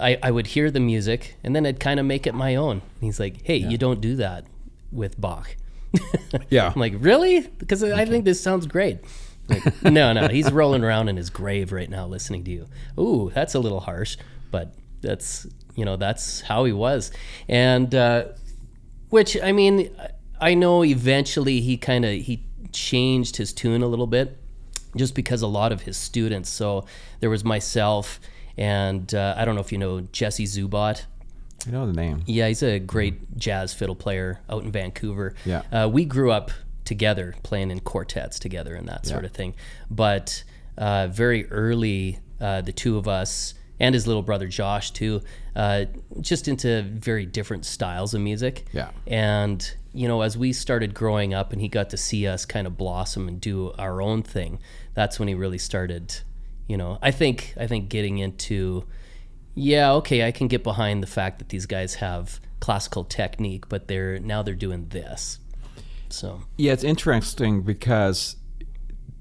I, 0.00 0.18
I 0.22 0.30
would 0.30 0.48
hear 0.48 0.70
the 0.70 0.80
music 0.80 1.36
and 1.44 1.54
then 1.54 1.66
I'd 1.66 1.80
kind 1.80 2.00
of 2.00 2.06
make 2.06 2.26
it 2.26 2.34
my 2.34 2.56
own. 2.56 2.72
And 2.72 2.82
he's 3.00 3.20
like, 3.20 3.42
hey, 3.44 3.56
you 3.56 3.78
don't 3.78 4.00
do 4.00 4.16
that 4.16 4.46
with 4.90 5.20
Bach. 5.20 5.56
yeah, 6.50 6.72
I'm 6.74 6.80
like, 6.80 6.94
really? 6.98 7.40
Because 7.40 7.82
I 7.82 8.04
think 8.04 8.24
this 8.24 8.40
sounds 8.40 8.66
great. 8.66 8.98
Like, 9.48 9.82
no, 9.82 10.12
no, 10.12 10.28
he's 10.28 10.50
rolling 10.52 10.84
around 10.84 11.08
in 11.08 11.16
his 11.16 11.30
grave 11.30 11.72
right 11.72 11.90
now 11.90 12.06
listening 12.06 12.44
to 12.44 12.50
you. 12.50 12.68
Ooh, 12.98 13.30
that's 13.34 13.54
a 13.54 13.58
little 13.58 13.80
harsh, 13.80 14.16
but 14.50 14.74
that's, 15.00 15.46
you 15.74 15.84
know, 15.84 15.96
that's 15.96 16.42
how 16.42 16.64
he 16.64 16.72
was. 16.72 17.10
And, 17.48 17.94
uh, 17.94 18.26
which, 19.08 19.36
I 19.42 19.52
mean, 19.52 19.90
I 20.40 20.54
know 20.54 20.84
eventually 20.84 21.60
he 21.60 21.76
kind 21.76 22.04
of, 22.04 22.12
he 22.12 22.44
changed 22.72 23.36
his 23.36 23.52
tune 23.52 23.82
a 23.82 23.88
little 23.88 24.06
bit 24.06 24.38
just 24.96 25.14
because 25.14 25.42
a 25.42 25.46
lot 25.46 25.72
of 25.72 25.82
his 25.82 25.96
students, 25.96 26.48
so 26.48 26.84
there 27.20 27.30
was 27.30 27.44
myself 27.44 28.20
and 28.56 29.12
uh, 29.14 29.34
I 29.36 29.44
don't 29.44 29.54
know 29.54 29.60
if 29.60 29.72
you 29.72 29.78
know 29.78 30.00
Jesse 30.12 30.44
Zubot. 30.44 31.04
you 31.66 31.72
know 31.72 31.86
the 31.86 31.92
name. 31.92 32.22
Yeah, 32.26 32.48
he's 32.48 32.62
a 32.62 32.78
great 32.78 33.36
jazz 33.36 33.74
fiddle 33.74 33.96
player 33.96 34.40
out 34.48 34.62
in 34.64 34.72
Vancouver. 34.72 35.34
Yeah. 35.44 35.62
Uh, 35.72 35.88
we 35.88 36.04
grew 36.04 36.30
up 36.30 36.50
together 36.84 37.34
playing 37.42 37.70
in 37.70 37.80
quartets 37.80 38.38
together 38.38 38.74
and 38.74 38.88
that 38.88 39.06
sort 39.06 39.24
of 39.24 39.30
thing. 39.32 39.54
But 39.90 40.42
uh, 40.76 41.06
very 41.08 41.48
early, 41.50 42.18
uh, 42.40 42.62
the 42.62 42.72
two 42.72 42.98
of 42.98 43.06
us 43.06 43.54
and 43.78 43.94
his 43.94 44.06
little 44.06 44.22
brother 44.22 44.48
Josh 44.48 44.90
too, 44.90 45.22
uh, 45.54 45.84
just 46.20 46.48
into 46.48 46.82
very 46.82 47.26
different 47.26 47.64
styles 47.64 48.12
of 48.12 48.20
music. 48.20 48.66
Yeah. 48.72 48.90
And 49.06 49.72
you 49.92 50.06
know, 50.06 50.22
as 50.22 50.36
we 50.38 50.52
started 50.52 50.94
growing 50.94 51.34
up, 51.34 51.52
and 51.52 51.60
he 51.60 51.68
got 51.68 51.90
to 51.90 51.96
see 51.96 52.26
us 52.26 52.44
kind 52.44 52.66
of 52.66 52.76
blossom 52.76 53.26
and 53.28 53.40
do 53.40 53.72
our 53.78 54.00
own 54.00 54.22
thing, 54.22 54.58
that's 54.94 55.18
when 55.18 55.28
he 55.28 55.34
really 55.34 55.58
started. 55.58 56.14
You 56.70 56.76
know, 56.76 56.98
I 57.02 57.10
think 57.10 57.52
I 57.58 57.66
think 57.66 57.88
getting 57.88 58.18
into 58.18 58.84
yeah, 59.56 59.90
okay, 59.94 60.24
I 60.24 60.30
can 60.30 60.46
get 60.46 60.62
behind 60.62 61.02
the 61.02 61.08
fact 61.08 61.40
that 61.40 61.48
these 61.48 61.66
guys 61.66 61.96
have 61.96 62.38
classical 62.60 63.02
technique, 63.02 63.68
but 63.68 63.88
they're 63.88 64.20
now 64.20 64.44
they're 64.44 64.54
doing 64.54 64.86
this. 64.90 65.40
So 66.10 66.42
Yeah, 66.56 66.72
it's 66.72 66.84
interesting 66.84 67.62
because 67.62 68.36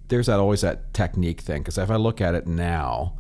there's 0.10 0.28
that 0.28 0.40
always 0.40 0.62
that 0.62 0.94
technique 0.94 1.42
thing. 1.42 1.64
Because 1.64 1.80
if 1.80 1.90
I 1.90 1.96
look 1.96 2.22
at 2.22 2.36
it 2.36 2.46
now, 2.46 3.18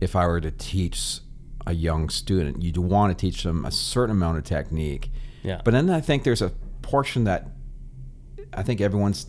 if 0.00 0.16
I 0.16 0.26
were 0.26 0.40
to 0.40 0.50
teach 0.50 1.20
a 1.66 1.74
young 1.74 2.08
student, 2.08 2.62
you'd 2.62 2.78
want 2.78 3.18
to 3.18 3.20
teach 3.20 3.42
them 3.42 3.66
a 3.66 3.70
certain 3.70 4.16
amount 4.16 4.38
of 4.38 4.44
technique. 4.44 5.10
Yeah. 5.42 5.60
But 5.62 5.72
then 5.72 5.90
I 5.90 6.00
think 6.00 6.24
there's 6.24 6.40
a 6.40 6.52
portion 6.80 7.24
that 7.24 7.48
I 8.54 8.62
think 8.62 8.80
everyone's 8.80 9.26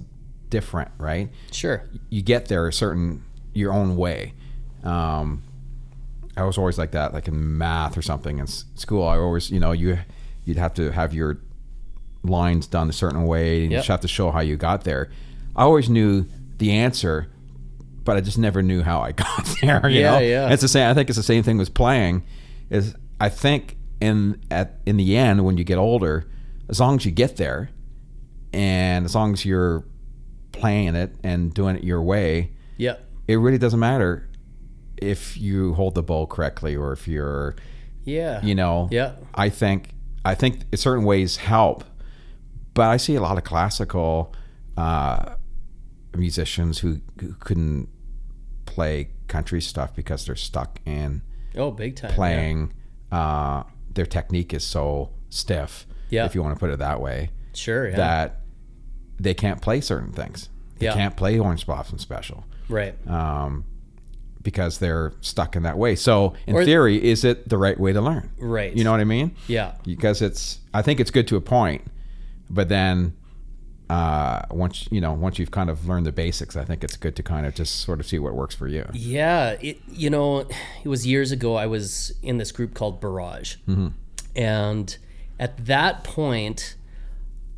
different, 0.50 0.92
right? 0.98 1.30
Sure. 1.52 1.84
You 2.10 2.22
get 2.22 2.48
there 2.48 2.66
a 2.70 2.72
certain 2.72 3.26
your 3.54 3.74
own 3.74 3.96
way. 3.98 4.34
Um, 4.84 5.44
I 6.38 6.44
was 6.44 6.58
always 6.58 6.78
like 6.78 6.92
that, 6.92 7.14
like 7.14 7.28
in 7.28 7.58
math 7.58 7.98
or 7.98 8.02
something 8.02 8.40
in 8.40 8.48
school. 8.48 9.04
I 9.08 9.18
always, 9.18 9.52
you 9.52 9.60
know, 9.60 9.72
you 9.72 10.00
you'd 10.46 10.58
have 10.58 10.74
to 10.76 10.92
have 10.92 11.14
your 11.14 11.38
lines 12.24 12.68
done 12.68 12.90
a 12.90 12.94
certain 12.94 13.26
way, 13.26 13.64
and 13.64 13.72
you 13.72 13.78
Yep. 13.78 13.80
just 13.80 13.88
have 13.90 14.02
to 14.02 14.08
show 14.08 14.32
how 14.32 14.40
you 14.40 14.56
got 14.58 14.84
there. 14.84 15.10
I 15.56 15.64
always 15.64 15.90
knew 15.90 16.26
the 16.58 16.72
answer, 16.72 17.28
but 18.06 18.16
I 18.18 18.22
just 18.22 18.38
never 18.38 18.62
knew 18.62 18.82
how 18.84 19.02
I 19.02 19.12
got 19.26 19.48
there. 19.62 19.90
You 19.90 20.02
Yeah, 20.02 20.12
know? 20.12 20.20
yeah. 20.20 20.50
It's 20.54 20.62
the 20.62 20.68
same. 20.68 20.90
I 20.90 20.94
think 20.94 21.10
it's 21.10 21.18
the 21.18 21.24
same 21.24 21.44
thing 21.44 21.58
with 21.58 21.74
playing. 21.74 22.24
Is 22.70 22.96
I 23.20 23.30
think 23.30 23.76
in 24.00 24.40
at 24.50 24.76
in 24.86 24.96
the 24.98 25.18
end 25.18 25.44
when 25.44 25.58
you 25.58 25.64
get 25.66 25.78
older, 25.78 26.26
as 26.70 26.80
long 26.80 26.96
as 26.96 27.06
you 27.06 27.12
get 27.12 27.36
there, 27.38 27.70
and 28.54 29.04
as 29.06 29.14
long 29.16 29.34
as 29.34 29.44
you're 29.46 29.84
playing 30.52 30.96
it 30.96 31.16
and 31.24 31.54
doing 31.54 31.76
it 31.76 31.84
your 31.84 32.02
way, 32.02 32.52
Yeah. 32.78 32.96
It 33.30 33.36
really 33.38 33.58
doesn't 33.60 33.80
matter 33.80 34.28
if 34.98 35.38
you 35.38 35.74
hold 35.76 35.94
the 35.96 36.02
bow 36.04 36.26
correctly 36.26 36.76
or 36.76 36.92
if 36.94 37.08
you're 37.08 37.56
Yeah. 38.04 38.42
you 38.44 38.56
know 38.56 38.88
Yeah. 38.92 39.12
i 39.46 39.50
think 39.50 39.80
i 40.26 40.34
think 40.36 40.54
in 40.72 40.78
certain 40.78 41.06
ways 41.06 41.38
help 41.38 41.84
but 42.74 42.88
i 42.90 42.98
see 42.98 43.16
a 43.16 43.22
lot 43.22 43.38
of 43.38 43.44
classical 43.44 44.34
uh, 44.78 45.36
musicians 46.16 46.80
who, 46.80 47.02
who 47.20 47.34
couldn't 47.40 47.88
play 48.66 49.10
country 49.28 49.62
stuff 49.62 49.96
because 49.96 50.26
they're 50.26 50.36
stuck 50.36 50.80
in 50.86 51.22
Oh, 51.56 51.72
big 51.72 51.96
time. 51.96 52.12
yeah. 52.12 52.16
playing 52.16 52.74
uh, 53.12 53.64
their 53.94 54.06
technique 54.06 54.54
is 54.54 54.64
so 54.64 55.12
stiff 55.30 55.86
Yeah. 56.10 56.26
if 56.26 56.34
you 56.36 56.42
want 56.44 56.56
to 56.56 56.60
put 56.60 56.70
it 56.72 56.80
that 56.80 57.00
way 57.02 57.30
Sure. 57.54 57.90
Yeah. 57.90 57.96
that 57.98 58.42
they 59.20 59.34
can't 59.34 59.62
play 59.62 59.82
certain 59.82 60.14
things 60.14 60.50
they 60.80 60.86
Yeah. 60.88 60.94
can't 60.94 61.16
play 61.16 61.38
orange 61.38 61.66
blossom 61.66 62.00
special 62.00 62.44
right. 62.70 62.96
um, 63.10 63.66
because 64.42 64.78
they're 64.78 65.12
stuck 65.22 65.56
in 65.56 65.64
that 65.64 65.78
way. 65.78 65.96
So, 65.96 66.34
in 66.48 66.56
Or- 66.56 66.64
theory, 66.64 67.04
is 67.04 67.24
it 67.26 67.50
the 67.50 67.58
right 67.58 67.78
way 67.80 67.92
to 67.94 68.02
learn? 68.02 68.32
Right. 68.40 68.74
You 68.74 68.84
know 68.84 68.92
what 68.92 69.02
I 69.02 69.06
mean? 69.06 69.36
Yeah. 69.48 69.74
Because 69.84 70.22
it's, 70.22 70.60
I 70.74 70.82
think 70.82 71.00
it's 71.00 71.12
good 71.12 71.28
to 71.28 71.36
a 71.36 71.42
point, 71.42 71.84
but 72.50 72.70
then 72.70 73.14
uh, 73.90 74.44
once 74.52 74.88
you 74.92 75.02
know, 75.02 75.14
once 75.14 75.40
you've 75.40 75.50
kind 75.52 75.70
of 75.70 75.88
learned 75.88 76.06
the 76.06 76.12
basics, 76.12 76.56
I 76.56 76.64
think 76.64 76.84
it's 76.84 76.96
good 76.96 77.16
to 77.16 77.24
kind 77.24 77.46
of 77.48 77.56
just 77.56 77.80
sort 77.82 78.00
of 78.00 78.06
see 78.06 78.20
what 78.20 78.36
works 78.36 78.54
for 78.54 78.68
you. 78.68 78.86
Yeah, 78.94 79.52
it 79.62 79.80
you 79.92 80.10
know, 80.12 80.42
it 80.84 80.88
was 80.88 81.08
years 81.08 81.32
ago. 81.32 81.56
I 81.56 81.66
was 81.66 82.14
in 82.22 82.38
this 82.38 82.52
group 82.52 82.76
called 82.76 83.02
Barrage, 83.02 83.56
and 84.36 84.98
at 85.40 85.66
that 85.66 86.04
point, 86.04 86.76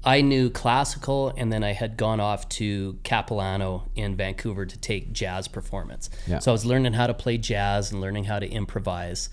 I 0.04 0.22
knew 0.22 0.50
classical, 0.50 1.32
and 1.38 1.54
then 1.54 1.64
I 1.64 1.74
had 1.74 1.96
gone 1.96 2.20
off 2.20 2.50
to 2.50 2.98
Capilano 3.04 3.90
in 3.96 4.16
Vancouver 4.16 4.66
to 4.66 4.78
take 4.78 5.14
jazz 5.14 5.48
performance. 5.48 6.10
Yeah. 6.28 6.40
So 6.40 6.52
I 6.52 6.54
was 6.54 6.66
learning 6.66 6.94
how 6.94 7.08
to 7.08 7.14
play 7.14 7.38
jazz 7.38 7.92
and 7.92 8.02
learning 8.02 8.24
how 8.24 8.40
to 8.40 8.50
improvise. 8.50 9.30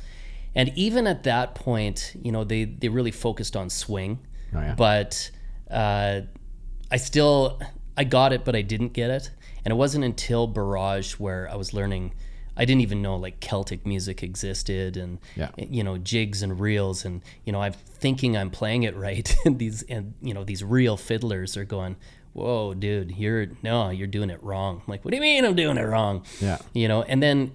And 0.54 0.70
even 0.76 1.06
at 1.06 1.22
that 1.24 1.54
point, 1.54 2.14
you 2.22 2.32
know, 2.32 2.44
they 2.44 2.64
they 2.64 2.88
really 2.88 3.10
focused 3.12 3.56
on 3.56 3.70
swing, 3.70 4.18
Oh, 4.54 4.60
yeah. 4.60 4.74
but 4.74 5.30
uh, 5.70 6.22
I 6.90 6.96
still 6.98 7.60
I 7.96 8.04
got 8.04 8.32
it, 8.32 8.44
but 8.44 8.54
I 8.54 8.62
didn't 8.62 8.92
get 8.92 9.10
it. 9.10 9.30
And 9.64 9.72
it 9.72 9.76
wasn't 9.76 10.04
until 10.04 10.46
Barrage 10.46 11.14
where 11.14 11.48
I 11.50 11.56
was 11.56 11.72
learning. 11.72 12.12
I 12.58 12.64
didn't 12.64 12.82
even 12.82 13.00
know 13.00 13.16
like 13.16 13.40
Celtic 13.40 13.86
music 13.86 14.22
existed, 14.22 14.96
and 14.96 15.18
Yeah. 15.36 15.50
you 15.56 15.82
know 15.84 15.96
jigs 15.96 16.42
and 16.42 16.58
reels, 16.60 17.04
and 17.04 17.22
you 17.44 17.52
know 17.52 17.62
I'm 17.62 17.72
thinking 17.72 18.36
I'm 18.36 18.50
playing 18.50 18.82
it 18.82 18.96
right, 18.96 19.34
and 19.46 19.58
these 19.58 19.82
and 19.84 20.14
you 20.20 20.34
know 20.34 20.44
these 20.44 20.62
real 20.64 20.96
fiddlers 20.96 21.56
are 21.56 21.64
going, 21.64 21.96
"Whoa, 22.32 22.74
dude, 22.74 23.12
you're 23.16 23.46
no, 23.62 23.90
you're 23.90 24.06
doing 24.08 24.30
it 24.30 24.42
wrong." 24.42 24.82
I'm 24.84 24.90
like, 24.90 25.04
what 25.04 25.12
do 25.12 25.16
you 25.16 25.22
mean 25.22 25.44
I'm 25.44 25.54
doing 25.56 25.78
it 25.78 25.82
wrong? 25.86 26.24
Yeah. 26.40 26.58
you 26.74 26.88
know, 26.88 27.02
and 27.02 27.22
then 27.22 27.52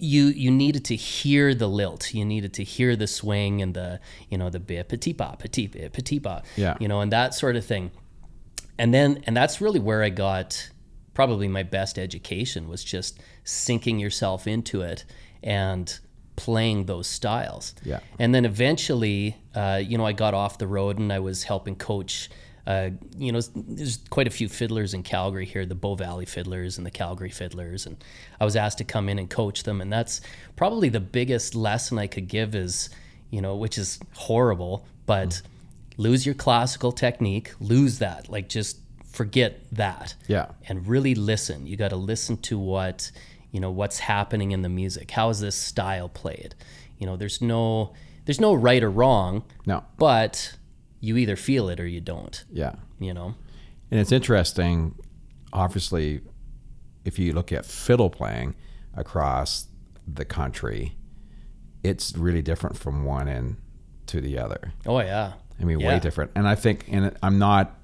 you 0.00 0.26
you 0.26 0.50
needed 0.52 0.84
to 0.84 0.94
hear 0.94 1.52
the 1.56 1.66
lilt 1.68 2.14
you 2.14 2.24
needed 2.24 2.52
to 2.54 2.62
hear 2.62 2.94
the 2.94 3.08
swing 3.08 3.60
and 3.60 3.74
the 3.74 3.98
you 4.30 4.38
know 4.38 4.48
the 4.48 4.60
bit 4.60 4.88
petit 4.88 5.12
pas 5.12 5.34
petit 5.40 5.66
bit 5.66 5.92
petit 5.92 6.20
pas 6.20 6.40
Yeah. 6.54 6.76
you 6.78 6.86
know 6.86 7.00
and 7.00 7.10
that 7.10 7.34
sort 7.34 7.56
of 7.56 7.64
thing 7.64 7.90
and 8.78 8.94
then 8.94 9.24
and 9.26 9.36
that's 9.36 9.60
really 9.60 9.80
where 9.80 10.04
i 10.04 10.08
got 10.08 10.70
probably 11.18 11.48
my 11.48 11.64
best 11.64 11.98
education 11.98 12.68
was 12.68 12.84
just 12.84 13.18
sinking 13.42 13.98
yourself 13.98 14.46
into 14.46 14.82
it 14.82 15.04
and 15.42 15.98
playing 16.36 16.86
those 16.86 17.08
styles. 17.08 17.74
Yeah. 17.82 17.98
and 18.20 18.32
then 18.32 18.44
eventually 18.44 19.36
uh, 19.52 19.82
you 19.84 19.98
know 19.98 20.06
i 20.06 20.12
got 20.12 20.32
off 20.32 20.58
the 20.58 20.68
road 20.68 20.96
and 21.00 21.12
i 21.12 21.18
was 21.18 21.42
helping 21.42 21.74
coach 21.74 22.30
uh, 22.68 22.90
you 23.16 23.32
know, 23.32 23.40
there's 23.56 23.98
quite 24.10 24.26
a 24.26 24.30
few 24.30 24.46
fiddlers 24.46 24.92
in 24.92 25.02
Calgary 25.02 25.46
here, 25.46 25.64
the 25.64 25.74
Bow 25.74 25.94
Valley 25.94 26.26
Fiddlers 26.26 26.76
and 26.76 26.86
the 26.86 26.90
Calgary 26.90 27.30
Fiddlers, 27.30 27.86
and 27.86 27.96
I 28.38 28.44
was 28.44 28.56
asked 28.56 28.76
to 28.76 28.84
come 28.84 29.08
in 29.08 29.18
and 29.18 29.30
coach 29.30 29.62
them, 29.62 29.80
and 29.80 29.90
that's 29.90 30.20
probably 30.54 30.90
the 30.90 31.00
biggest 31.00 31.54
lesson 31.54 31.98
I 31.98 32.08
could 32.08 32.28
give 32.28 32.54
is, 32.54 32.90
you 33.30 33.40
know, 33.40 33.56
which 33.56 33.78
is 33.78 33.98
horrible, 34.12 34.86
but 35.06 35.40
lose 35.96 36.26
your 36.26 36.34
classical 36.34 36.92
technique, 36.92 37.54
lose 37.58 38.00
that, 38.00 38.28
like 38.28 38.50
just 38.50 38.76
forget 39.18 39.60
that, 39.72 40.14
Yeah. 40.28 40.46
and 40.68 40.86
really 40.86 41.14
listen. 41.16 41.66
You 41.66 41.76
got 41.76 41.88
to 41.90 41.96
listen 41.96 42.36
to 42.48 42.56
what, 42.58 43.10
you 43.50 43.58
know, 43.60 43.70
what's 43.70 43.98
happening 43.98 44.52
in 44.52 44.62
the 44.62 44.68
music. 44.68 45.10
How 45.10 45.28
is 45.30 45.40
this 45.40 45.56
style 45.56 46.08
played? 46.08 46.54
You 46.98 47.06
know, 47.06 47.16
there's 47.16 47.42
no, 47.42 47.92
there's 48.26 48.40
no 48.40 48.54
right 48.54 48.82
or 48.82 48.90
wrong, 48.90 49.42
No. 49.66 49.82
but 49.96 50.56
you 51.00 51.16
either 51.16 51.34
feel 51.36 51.68
it 51.68 51.80
or 51.80 51.86
you 51.86 52.00
don't 52.00 52.44
Yeah. 52.52 52.74
you 53.00 53.12
know 53.12 53.34
And 53.90 53.98
it's 54.00 54.12
interesting, 54.12 54.94
obviously, 55.52 56.20
if 57.04 57.18
you 57.18 57.32
look 57.32 57.50
at 57.52 57.64
fiddle 57.66 58.10
playing 58.10 58.54
across 58.94 59.66
the 60.06 60.24
country, 60.24 60.94
it's 61.82 62.14
really 62.16 62.42
different 62.42 62.76
from 62.76 63.04
one 63.04 63.28
end 63.28 63.56
to 64.06 64.20
the 64.20 64.38
other. 64.38 64.72
oh 64.86 65.00
yeah 65.00 65.32
I 65.60 65.64
mean, 65.64 65.80
Yeah. 65.80 65.88
way 65.88 65.98
different. 66.00 66.30
And 66.36 66.46
I 66.46 66.54
think, 66.54 66.84
and 66.88 67.16
I'm 67.20 67.38
not 67.40 67.74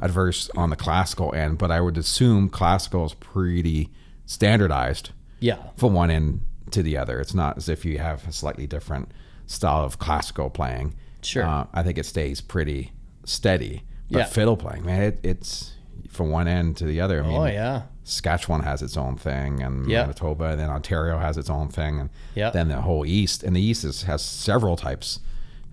adverse 0.00 0.50
on 0.56 0.70
the 0.70 0.76
classical 0.76 1.34
end, 1.34 1.58
but 1.58 1.70
I 1.70 1.80
would 1.80 1.96
assume 1.98 2.48
classical 2.48 3.04
is 3.06 3.14
pretty 3.14 3.90
standardized 4.26 5.10
yeah 5.40 5.58
from 5.76 5.92
one 5.94 6.10
end 6.10 6.40
to 6.70 6.82
the 6.82 6.96
other. 6.96 7.20
It's 7.20 7.34
not 7.34 7.56
as 7.56 7.68
if 7.68 7.84
you 7.84 7.98
have 7.98 8.26
a 8.26 8.32
slightly 8.32 8.66
different 8.66 9.10
style 9.46 9.84
of 9.84 9.98
classical 9.98 10.50
playing. 10.50 10.94
Sure. 11.22 11.44
Uh, 11.44 11.66
I 11.72 11.82
think 11.82 11.98
it 11.98 12.06
stays 12.06 12.40
pretty 12.40 12.92
steady. 13.24 13.82
But 14.10 14.18
Yeah. 14.18 14.24
fiddle 14.26 14.56
playing, 14.56 14.84
man, 14.84 15.02
it, 15.02 15.20
it's 15.22 15.72
from 16.08 16.30
one 16.30 16.48
end 16.48 16.76
to 16.78 16.84
the 16.86 17.00
other. 17.00 17.22
I 17.22 17.26
mean, 17.26 17.40
oh 17.40 17.46
yeah 17.46 17.82
Saskatchewan 18.04 18.60
has 18.62 18.82
its 18.82 18.96
own 18.98 19.16
thing, 19.16 19.62
and. 19.62 19.86
Manitoba, 20.02 20.44
and 20.44 20.60
then 20.60 20.68
Ontario 20.68 21.18
has 21.18 21.38
its 21.38 21.48
own 21.48 21.68
thing, 21.68 22.00
and 22.00 22.10
then 22.50 22.68
the 22.68 22.82
whole 22.82 23.06
East, 23.06 23.42
and 23.42 23.56
the 23.56 23.62
East 23.62 23.82
is, 23.84 24.02
has 24.02 24.22
several 24.22 24.76
types 24.76 25.20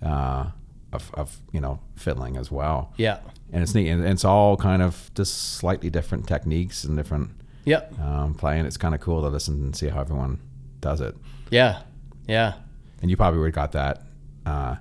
uh, 0.01 0.45
of, 0.93 1.11
of 1.13 1.41
you 1.51 1.59
know 1.59 1.79
fiddling 1.95 2.37
as 2.37 2.49
well, 2.49 2.93
yeah 2.97 3.19
and 3.53 3.61
it's 3.63 3.73
neat, 3.75 3.89
and 3.89 4.05
it's 4.05 4.25
all 4.25 4.57
kind 4.57 4.81
of 4.81 5.11
just 5.15 5.55
slightly 5.55 5.89
different 5.89 6.27
techniques 6.27 6.83
and 6.83 6.95
different 6.97 7.31
yeah 7.65 7.81
um, 8.01 8.33
playing. 8.33 8.65
It's 8.65 8.77
kind 8.77 8.95
of 8.95 9.01
cool 9.01 9.21
to 9.21 9.27
listen 9.29 9.55
and 9.63 9.75
see 9.75 9.87
how 9.89 10.01
everyone 10.01 10.39
does 10.79 11.01
it, 11.01 11.15
yeah 11.49 11.81
yeah 12.27 12.53
and 13.01 13.09
you 13.09 13.17
probably 13.17 13.39
would 13.39 13.47
have 13.47 13.55
got 13.55 13.71
that 13.73 14.03
uh, 14.45 14.75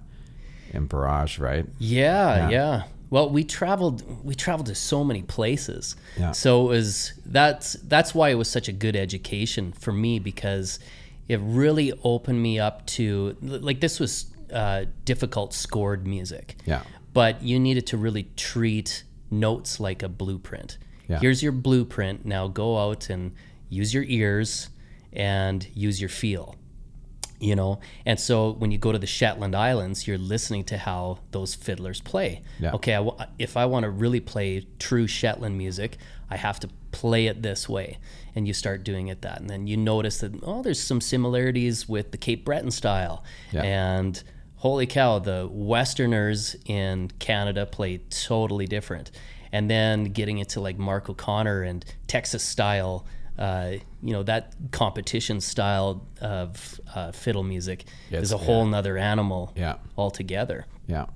in 0.72 0.86
Barrage, 0.86 1.38
right? 1.38 1.66
yeah 1.78 2.36
Yeah. 2.36 2.50
yeah 2.50 2.82
well 3.10 3.28
we 3.28 3.44
traveled 3.44 4.24
we 4.24 4.34
traveled 4.34 4.66
to 4.66 4.74
so 4.74 5.02
many 5.04 5.22
places 5.22 5.96
Yeah. 6.18 6.32
so 6.32 6.66
it 6.66 6.68
was 6.68 7.12
that's 7.26 7.72
that's 7.74 8.14
why 8.14 8.28
it 8.30 8.34
was 8.36 8.48
such 8.48 8.68
a 8.68 8.72
good 8.72 8.94
education 8.96 9.72
for 9.72 9.92
me 9.92 10.18
because 10.20 10.78
it 11.28 11.40
really 11.42 11.92
opened 12.04 12.40
me 12.42 12.58
up 12.60 12.86
to 12.86 13.36
like 13.42 13.80
this 13.80 13.98
was 14.00 14.26
uh, 14.52 14.84
difficult 15.04 15.52
scored 15.54 16.06
music 16.06 16.56
Yeah, 16.66 16.82
but 17.12 17.42
you 17.42 17.58
needed 17.58 17.86
to 17.88 17.96
really 17.96 18.28
treat 18.36 19.04
notes 19.30 19.80
like 19.80 20.02
a 20.02 20.08
blueprint. 20.08 20.78
Yeah. 21.08 21.18
Here's 21.20 21.42
your 21.42 21.52
blueprint. 21.52 22.24
Now 22.24 22.48
go 22.48 22.78
out 22.78 23.10
and 23.10 23.32
use 23.68 23.92
your 23.94 24.04
ears 24.04 24.68
and 25.12 25.66
use 25.74 26.00
your 26.00 26.08
feel. 26.10 26.56
You 27.42 27.56
know, 27.56 27.80
and 28.04 28.20
so 28.20 28.50
when 28.52 28.70
you 28.70 28.76
go 28.76 28.92
to 28.92 28.98
the 28.98 29.06
Shetland 29.06 29.54
Islands, 29.56 30.06
you're 30.06 30.18
listening 30.18 30.62
to 30.64 30.76
how 30.76 31.20
those 31.30 31.54
fiddlers 31.54 31.98
play. 32.02 32.42
Yeah. 32.58 32.72
Okay, 32.72 32.92
I 32.92 32.98
w- 32.98 33.16
if 33.38 33.56
I 33.56 33.64
want 33.64 33.84
to 33.84 33.90
really 33.90 34.20
play 34.20 34.66
true 34.78 35.06
Shetland 35.06 35.56
music, 35.56 35.96
I 36.28 36.36
have 36.36 36.60
to 36.60 36.68
play 36.92 37.28
it 37.28 37.40
this 37.42 37.66
way, 37.66 37.96
and 38.34 38.46
you 38.46 38.52
start 38.52 38.84
doing 38.84 39.08
it 39.08 39.22
that, 39.22 39.40
and 39.40 39.48
then 39.48 39.66
you 39.66 39.78
notice 39.78 40.20
that 40.20 40.32
oh, 40.42 40.62
there's 40.62 40.82
some 40.82 41.00
similarities 41.00 41.88
with 41.88 42.10
the 42.10 42.18
Cape 42.18 42.44
Breton 42.44 42.70
style, 42.70 43.24
Yeah. 43.52 43.62
and 43.62 44.22
holy 44.60 44.86
cow, 44.86 45.18
the 45.18 45.48
Westerners 45.50 46.56
in 46.66 47.10
Canada 47.18 47.66
play 47.66 47.98
totally 48.10 48.66
different. 48.66 49.10
And 49.52 49.68
then 49.68 50.04
getting 50.04 50.38
into 50.38 50.60
like 50.60 50.78
Mark 50.78 51.10
O'Connor 51.10 51.62
and 51.62 51.84
Texas 52.06 52.42
style, 52.44 53.04
uh, 53.38 53.72
you 54.02 54.12
know, 54.12 54.22
that 54.22 54.54
competition 54.70 55.40
style 55.40 56.06
of 56.20 56.80
uh, 56.94 57.10
fiddle 57.12 57.42
music 57.42 57.84
Yes, 58.10 58.22
is 58.24 58.32
a 58.32 58.36
whole 58.38 58.64
nother 58.66 58.96
animal 58.96 59.52
Yeah. 59.56 59.76
altogether. 59.98 60.66
yeah, 60.86 61.06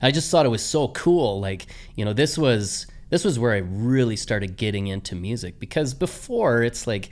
I 0.00 0.10
just 0.10 0.30
thought 0.30 0.46
it 0.46 0.50
was 0.50 0.62
so 0.62 0.88
cool. 0.88 1.40
Like, 1.40 1.66
you 1.96 2.04
know, 2.04 2.12
this 2.12 2.38
was 2.38 2.86
this 3.10 3.24
was 3.24 3.38
where 3.38 3.52
I 3.52 3.58
really 3.58 4.16
started 4.16 4.56
getting 4.56 4.86
into 4.86 5.14
music 5.14 5.60
because 5.60 5.94
before 5.94 6.62
it's 6.62 6.86
like 6.86 7.10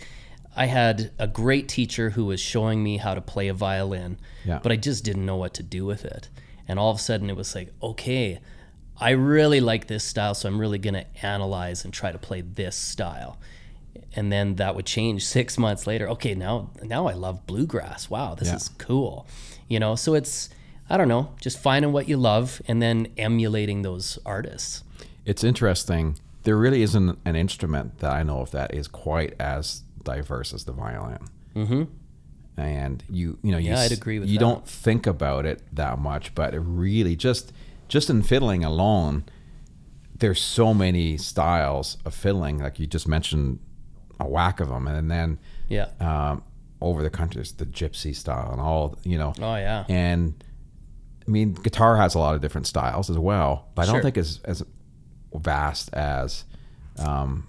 I 0.54 0.66
had 0.66 1.10
a 1.18 1.26
great 1.26 1.68
teacher 1.68 2.10
who 2.10 2.24
was 2.26 2.40
showing 2.40 2.82
me 2.82 2.98
how 2.98 3.14
to 3.14 3.20
play 3.20 3.48
a 3.48 3.54
violin, 3.54 4.18
Yeah. 4.44 4.60
but 4.62 4.70
I 4.72 4.76
just 4.76 5.04
didn't 5.04 5.24
know 5.26 5.36
what 5.36 5.54
to 5.54 5.62
do 5.62 5.84
with 5.86 6.04
it. 6.04 6.28
And 6.68 6.78
all 6.78 6.90
of 6.90 6.98
a 6.98 7.00
sudden 7.00 7.30
it 7.30 7.36
was 7.36 7.54
like, 7.54 7.72
okay, 7.82 8.40
I 9.00 9.10
really 9.10 9.60
like 9.60 9.86
this 9.86 10.04
style, 10.04 10.34
so 10.34 10.48
I'm 10.48 10.60
really 10.60 10.78
going 10.78 10.94
to 10.94 11.06
analyze 11.26 11.84
and 11.84 11.92
try 11.92 12.12
to 12.12 12.18
play 12.18 12.42
this 12.42 12.76
style. 12.76 13.38
And 14.14 14.30
then 14.30 14.56
that 14.56 14.76
would 14.76 14.86
change 14.86 15.24
6 15.38 15.58
months 15.58 15.86
later. 15.86 16.08
Okay, 16.10 16.34
now 16.34 16.70
now 16.82 17.06
I 17.08 17.14
love 17.14 17.46
bluegrass. 17.46 18.10
Wow, 18.10 18.34
this 18.34 18.48
Yeah. 18.48 18.56
is 18.56 18.68
cool. 18.78 19.26
You 19.68 19.80
know, 19.80 19.94
so 19.96 20.14
it's 20.14 20.50
I 20.90 20.98
don't 20.98 21.08
know, 21.08 21.30
just 21.40 21.58
finding 21.58 21.92
what 21.92 22.06
you 22.08 22.18
love 22.18 22.60
and 22.68 22.82
then 22.82 23.08
emulating 23.16 23.80
those 23.82 24.18
artists. 24.26 24.82
It's 25.24 25.42
interesting. 25.42 26.18
There 26.42 26.56
really 26.56 26.82
isn't 26.82 27.18
an 27.24 27.34
instrument 27.36 28.00
that 28.00 28.12
I 28.12 28.22
know 28.24 28.40
of 28.40 28.50
that 28.50 28.74
is 28.74 28.88
quite 28.88 29.32
as 29.40 29.82
diverse 30.04 30.52
as 30.52 30.64
the 30.64 30.72
violin. 30.72 31.18
Mm-hmm. 31.54 31.82
And 32.60 33.02
you, 33.08 33.38
you 33.42 33.50
know, 33.52 33.58
you, 33.58 33.70
Yeah, 33.70 33.80
I'd 33.80 33.92
agree 33.92 34.18
with 34.18 34.28
you 34.28 34.38
that. 34.38 34.44
don't 34.44 34.66
think 34.68 35.06
about 35.06 35.46
it 35.46 35.62
that 35.72 35.98
much, 35.98 36.34
but 36.34 36.54
it 36.54 36.60
really 36.60 37.16
just, 37.16 37.52
just 37.88 38.10
in 38.10 38.22
fiddling 38.22 38.62
alone, 38.64 39.24
there's 40.18 40.40
so 40.40 40.74
many 40.74 41.16
styles 41.16 41.96
of 42.04 42.14
fiddling. 42.14 42.58
Like 42.58 42.78
you 42.78 42.86
just 42.86 43.08
mentioned, 43.08 43.58
a 44.20 44.26
whack 44.28 44.60
of 44.60 44.68
them, 44.68 44.86
and 44.86 45.10
then 45.10 45.38
Yeah. 45.68 45.88
um, 45.98 46.44
over 46.80 47.02
the 47.02 47.10
country, 47.10 47.38
there's 47.40 47.52
the 47.52 47.66
gypsy 47.66 48.14
style 48.14 48.52
and 48.52 48.60
all, 48.60 48.96
you 49.02 49.16
know. 49.18 49.32
Oh 49.40 49.56
yeah. 49.56 49.84
And 49.88 50.44
I 51.26 51.30
mean, 51.30 51.54
guitar 51.54 51.96
has 51.96 52.14
a 52.14 52.18
lot 52.18 52.34
of 52.34 52.40
different 52.40 52.66
styles 52.66 53.08
as 53.10 53.18
well, 53.18 53.68
but 53.74 53.82
I 53.82 53.84
Sure. 53.86 53.94
don't 53.94 54.02
think 54.02 54.18
as 54.18 54.40
as 54.44 54.62
vast 55.34 55.92
as. 55.94 56.44
Um, 56.98 57.46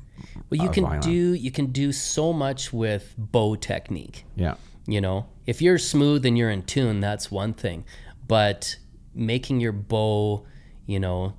Well, 0.50 0.62
you 0.62 0.70
can 0.70 0.84
violin. 0.84 1.02
do 1.02 1.34
you 1.34 1.52
can 1.52 1.68
do 1.68 1.92
so 1.92 2.34
much 2.34 2.72
with 2.74 3.14
bow 3.18 3.56
technique. 3.56 4.26
yeah, 4.36 4.56
You 4.88 5.02
know, 5.02 5.28
if 5.46 5.62
you're 5.62 5.78
smooth 5.78 6.26
and 6.26 6.38
you're 6.38 6.50
in 6.52 6.64
tune, 6.64 7.00
that's 7.02 7.32
one 7.32 7.54
thing. 7.54 7.86
But 8.28 8.78
making 9.14 9.60
your 9.60 9.72
bow, 9.74 10.46
you 10.86 11.00
know, 11.00 11.34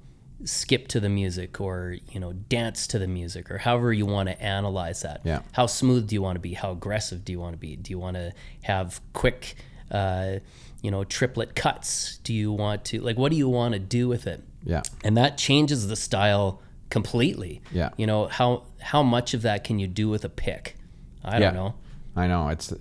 skip 0.45 0.89
to 0.89 1.01
the 1.01 1.09
music 1.09 1.61
or, 1.61 1.97
you 2.11 2.21
know, 2.21 2.33
dance 2.33 2.87
to 2.89 2.99
the 2.99 3.07
music 3.09 3.51
or 3.51 3.59
however 3.59 3.93
you 3.93 4.05
want 4.07 4.29
to 4.29 4.41
analyze 4.43 5.03
that. 5.03 5.21
Yeah. 5.25 5.41
How 5.53 5.67
smooth 5.67 6.09
do 6.09 6.15
you 6.15 6.23
want 6.23 6.37
to 6.37 6.41
be? 6.41 6.53
How 6.55 6.73
aggressive 6.73 7.25
do 7.25 7.33
you 7.33 7.41
want 7.41 7.55
to 7.55 7.59
be? 7.59 7.77
Do 7.77 7.91
you 7.91 7.99
want 7.99 8.17
to 8.17 8.33
have 8.63 9.01
quick, 9.15 9.55
uh, 9.91 10.41
you 10.83 10.91
know, 10.91 11.03
triplet 11.05 11.55
cuts? 11.55 12.19
Do 12.19 12.35
you 12.35 12.53
want 12.53 12.85
to, 12.87 13.01
like, 13.01 13.17
what 13.17 13.31
do 13.33 13.39
you 13.39 13.49
want 13.49 13.73
to 13.73 13.79
do 13.81 14.07
with 14.09 14.27
it? 14.27 14.43
yeah, 14.67 14.83
and 15.03 15.17
that 15.17 15.37
changes 15.37 15.89
the 15.89 15.97
style 15.97 16.63
completely. 16.91 17.63
Yeah. 17.73 17.91
You 17.97 18.07
know 18.07 18.27
how 18.27 18.65
how 18.81 19.03
much 19.03 19.35
of 19.35 19.43
that 19.43 19.65
can 19.65 19.79
you 19.79 19.87
do 19.87 20.09
with 20.09 20.25
a 20.25 20.29
pick? 20.29 20.77
I 21.25 21.35
yeah. 21.35 21.39
don't 21.39 21.55
know. 21.55 21.75
I 22.17 22.27
know 22.29 22.49
it's, 22.49 22.73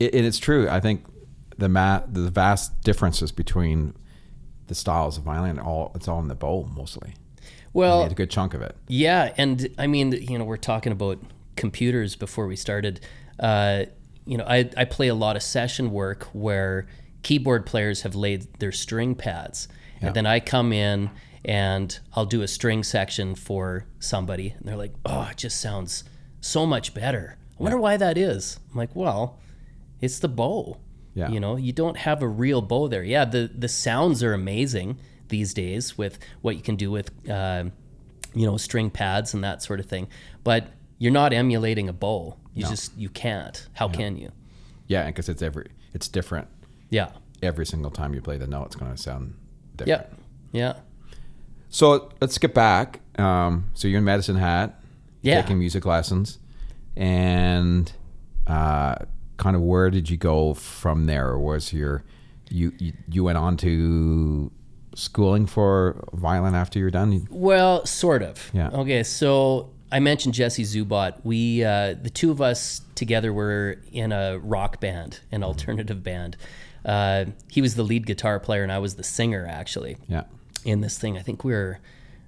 it, 0.00 0.14
and 0.14 0.26
it's 0.26 0.38
true. 0.38 0.68
I 0.68 0.80
think 0.80 1.04
the 1.58 1.68
ma- 1.68 2.02
the 2.10 2.30
vast 2.30 2.82
differences 2.82 3.30
between 3.30 3.94
the 4.66 4.74
styles 4.74 5.18
of 5.18 5.24
violin 5.24 5.58
all 5.58 5.92
it's 5.94 6.08
all 6.08 6.18
in 6.20 6.28
the 6.28 6.34
bow 6.34 6.68
mostly. 6.74 7.14
Well, 7.74 8.02
a 8.02 8.10
good 8.10 8.30
chunk 8.30 8.52
of 8.52 8.60
it. 8.60 8.76
yeah, 8.88 9.32
and 9.38 9.68
I 9.78 9.86
mean, 9.86 10.12
you 10.12 10.38
know, 10.38 10.44
we're 10.44 10.58
talking 10.58 10.92
about 10.92 11.18
computers 11.56 12.16
before 12.16 12.46
we 12.46 12.56
started. 12.56 13.00
Uh, 13.38 13.84
you 14.26 14.36
know, 14.36 14.44
I 14.46 14.68
I 14.76 14.84
play 14.84 15.08
a 15.08 15.14
lot 15.14 15.36
of 15.36 15.42
session 15.42 15.90
work 15.90 16.24
where 16.32 16.86
keyboard 17.22 17.64
players 17.64 18.02
have 18.02 18.14
laid 18.14 18.52
their 18.58 18.72
string 18.72 19.14
pads, 19.14 19.68
and 20.00 20.14
then 20.14 20.26
I 20.26 20.40
come 20.40 20.72
in 20.72 21.10
and 21.44 21.98
I'll 22.14 22.26
do 22.26 22.42
a 22.42 22.48
string 22.48 22.82
section 22.82 23.34
for 23.34 23.86
somebody, 23.98 24.50
and 24.58 24.66
they're 24.66 24.76
like, 24.76 24.94
"Oh, 25.04 25.28
it 25.30 25.36
just 25.38 25.60
sounds 25.60 26.04
so 26.40 26.66
much 26.66 26.94
better." 26.94 27.36
I 27.58 27.62
wonder 27.62 27.78
why 27.78 27.96
that 27.96 28.18
is. 28.18 28.58
I'm 28.70 28.76
like, 28.78 28.94
well, 28.96 29.38
it's 30.00 30.18
the 30.18 30.28
bow. 30.28 30.78
Yeah. 31.14 31.28
You 31.28 31.38
know, 31.40 31.56
you 31.56 31.72
don't 31.72 31.96
have 31.98 32.22
a 32.22 32.26
real 32.28 32.60
bow 32.62 32.88
there. 32.88 33.04
Yeah, 33.04 33.24
the 33.24 33.50
the 33.56 33.68
sounds 33.68 34.22
are 34.22 34.32
amazing 34.34 34.98
these 35.28 35.54
days 35.54 35.96
with 35.96 36.18
what 36.40 36.56
you 36.56 36.62
can 36.62 36.76
do 36.76 36.90
with, 36.90 37.10
uh, 37.28 37.64
you 38.34 38.46
know, 38.46 38.56
string 38.56 38.90
pads 38.90 39.32
and 39.34 39.44
that 39.44 39.62
sort 39.62 39.78
of 39.80 39.86
thing. 39.86 40.08
But 40.42 40.68
you're 40.98 41.12
not 41.12 41.32
emulating 41.32 41.88
a 41.88 41.92
bow. 41.92 42.36
You 42.54 42.66
just 42.66 42.96
you 42.98 43.08
can't. 43.08 43.66
How 43.74 43.88
can 43.88 44.16
you? 44.16 44.30
Yeah, 44.88 45.06
because 45.06 45.28
it's 45.28 45.42
every 45.42 45.68
it's 45.94 46.08
different 46.08 46.48
Yeah. 46.90 47.10
every 47.42 47.64
single 47.66 47.90
time 47.90 48.12
you 48.14 48.20
play 48.20 48.36
the 48.38 48.46
note. 48.46 48.66
It's 48.66 48.76
going 48.76 48.90
to 48.94 48.96
sound 49.00 49.34
different. 49.76 50.06
Yeah. 50.52 50.58
Yeah. 50.74 50.80
So 51.72 52.12
let's 52.20 52.38
get 52.38 52.54
back. 52.54 53.00
Um, 53.18 53.70
so 53.74 53.88
you're 53.88 53.98
in 53.98 54.04
Medicine 54.04 54.36
Hat, 54.36 54.80
Yeah. 55.22 55.40
taking 55.40 55.58
music 55.58 55.84
lessons, 55.86 56.38
and 56.96 57.90
uh, 58.46 58.96
kind 59.38 59.56
of 59.56 59.62
where 59.62 59.90
did 59.90 60.08
you 60.10 60.16
go 60.16 60.54
from 60.54 61.06
there? 61.06 61.28
Or 61.28 61.38
was 61.38 61.72
your 61.72 62.04
you 62.50 62.72
you, 62.78 62.92
you 63.08 63.24
went 63.24 63.38
on 63.38 63.56
to 63.58 64.50
schooling 64.94 65.46
for 65.46 66.04
violin 66.12 66.54
after 66.54 66.78
you're 66.78 66.90
done? 66.90 67.26
Well, 67.30 67.84
sort 67.86 68.22
of. 68.22 68.50
Yeah. 68.52 68.68
Okay, 68.70 69.02
so 69.02 69.70
I 69.90 70.00
mentioned 70.00 70.34
Jesse 70.34 70.64
Zubot. 70.64 71.14
We, 71.24 71.64
uh, 71.64 71.94
the 72.00 72.10
two 72.10 72.30
of 72.30 72.40
us 72.42 72.82
together, 72.94 73.32
were 73.32 73.78
in 73.92 74.12
a 74.12 74.38
rock 74.38 74.80
band, 74.80 75.20
an 75.30 75.42
alternative 75.42 76.02
band. 76.02 76.36
Uh, 76.84 77.26
he 77.50 77.62
was 77.62 77.74
the 77.76 77.82
lead 77.82 78.06
guitar 78.06 78.38
player, 78.40 78.62
and 78.62 78.72
I 78.72 78.78
was 78.78 78.96
the 78.96 79.02
singer, 79.04 79.46
actually, 79.48 79.96
Yeah, 80.08 80.24
in 80.64 80.80
this 80.80 80.98
thing. 80.98 81.16
I 81.16 81.22
think 81.22 81.44
we 81.44 81.52
were, 81.52 81.78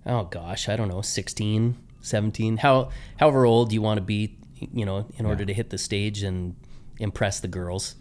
oh 0.07 0.25
gosh, 0.25 0.69
I 0.69 0.77
don't 0.77 0.89
know, 0.89 1.03
16, 1.03 1.77
17, 2.01 2.57
how, 2.59 2.91
however 3.19 3.45
old 3.45 3.73
you 3.73 3.83
want 3.83 3.99
to 3.99 4.03
be, 4.03 4.37
you 4.73 4.85
know, 4.85 5.07
in 5.17 5.27
order 5.27 5.45
to 5.45 5.53
hit 5.53 5.71
the 5.71 5.79
stage 5.79 6.23
and 6.23 6.57
impress 6.99 7.41
the 7.41 7.49
girls. 7.49 7.97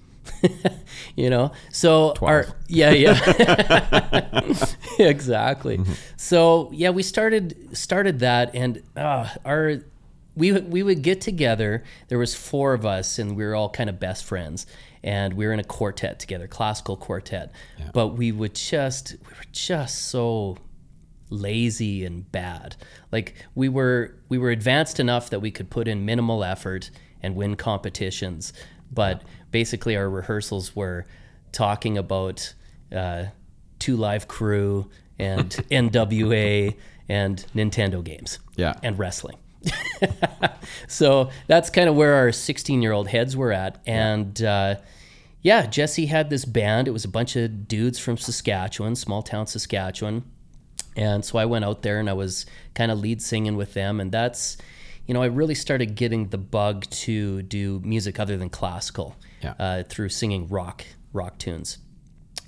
you 1.16 1.30
know, 1.30 1.52
so 1.70 2.14
our 2.22 2.48
yeah, 2.68 2.92
yeah, 2.92 4.54
exactly. 5.00 5.82
So 6.16 6.70
yeah, 6.74 6.92
we 6.92 7.04
started 7.04 7.76
started 7.76 8.20
that, 8.20 8.56
and 8.56 8.82
uh, 8.96 9.28
our 9.44 9.80
we 10.36 10.52
we 10.52 10.84
would 10.84 11.02
get 11.02 11.22
together. 11.22 11.84
There 12.08 12.18
was 12.18 12.36
four 12.36 12.74
of 12.74 12.86
us, 12.86 13.20
and 13.20 13.36
we 13.36 13.44
were 13.44 13.56
all 13.56 13.70
kind 13.70 13.90
of 13.90 14.00
best 14.00 14.26
friends, 14.26 14.66
and 15.04 15.34
we 15.34 15.46
were 15.46 15.54
in 15.54 15.60
a 15.60 15.64
quartet 15.64 16.20
together, 16.20 16.48
classical 16.48 16.98
quartet. 16.98 17.52
But 17.94 18.10
we 18.10 18.32
would 18.32 18.56
just 18.56 19.12
we 19.12 19.30
were 19.30 19.46
just 19.52 20.08
so 20.08 20.58
lazy 21.30 22.06
and 22.06 22.32
bad. 22.32 22.76
Like 23.12 23.36
we 23.56 23.70
were 23.70 24.16
we 24.30 24.38
were 24.38 24.50
advanced 24.50 25.00
enough 25.00 25.30
that 25.30 25.40
we 25.40 25.52
could 25.52 25.70
put 25.70 25.88
in 25.88 26.06
minimal 26.06 26.44
effort 26.44 26.90
and 27.22 27.36
win 27.36 27.56
competitions, 27.56 28.54
but 28.92 29.24
basically 29.52 29.96
our 29.96 30.10
rehearsals 30.10 30.76
were 30.76 31.06
talking 31.52 31.98
about 31.98 32.54
uh, 32.92 33.26
Two 33.80 33.96
Live 33.96 34.28
Crew 34.28 34.90
and 35.20 35.50
NWA 35.72 36.76
and 37.10 37.46
Nintendo 37.56 38.04
games. 38.04 38.40
Yeah. 38.56 38.74
And 38.84 38.98
wrestling. 38.98 39.38
so 40.88 41.30
that's 41.48 41.70
kind 41.70 41.90
of 41.90 41.96
where 41.96 42.14
our 42.16 42.32
16 42.32 42.82
year 42.82 42.92
old 42.92 43.08
heads 43.08 43.36
were 43.36 43.52
at. 43.52 43.82
And 43.86 44.42
uh, 44.42 44.76
yeah, 45.42 45.66
Jesse 45.66 46.06
had 46.08 46.30
this 46.30 46.46
band. 46.46 46.88
It 46.88 46.92
was 46.92 47.06
a 47.06 47.10
bunch 47.10 47.36
of 47.36 47.68
dudes 47.68 48.00
from 48.00 48.18
Saskatchewan, 48.18 48.96
small 48.96 49.22
town 49.24 49.48
Saskatchewan. 49.48 50.24
And 50.96 51.26
so 51.26 51.40
I 51.40 51.46
went 51.46 51.66
out 51.66 51.82
there 51.82 52.00
and 52.00 52.10
I 52.10 52.14
was 52.14 52.46
kind 52.76 52.92
of 52.92 53.00
lead 53.00 53.22
singing 53.22 53.56
with 53.56 53.74
them. 53.74 54.00
And 54.00 54.12
that's, 54.12 54.58
you 55.08 55.14
know, 55.14 55.22
I 55.24 55.26
really 55.28 55.56
started 55.56 55.96
getting 55.96 56.30
the 56.30 56.38
bug 56.38 56.86
to 56.92 57.42
do 57.42 57.82
music 57.84 58.20
other 58.20 58.38
than 58.38 58.50
classical 58.50 59.16
Yeah. 59.42 59.54
uh, 59.60 59.84
through 59.84 60.10
singing 60.10 60.48
rock, 60.50 60.86
rock 61.12 61.40
tunes. 61.40 61.80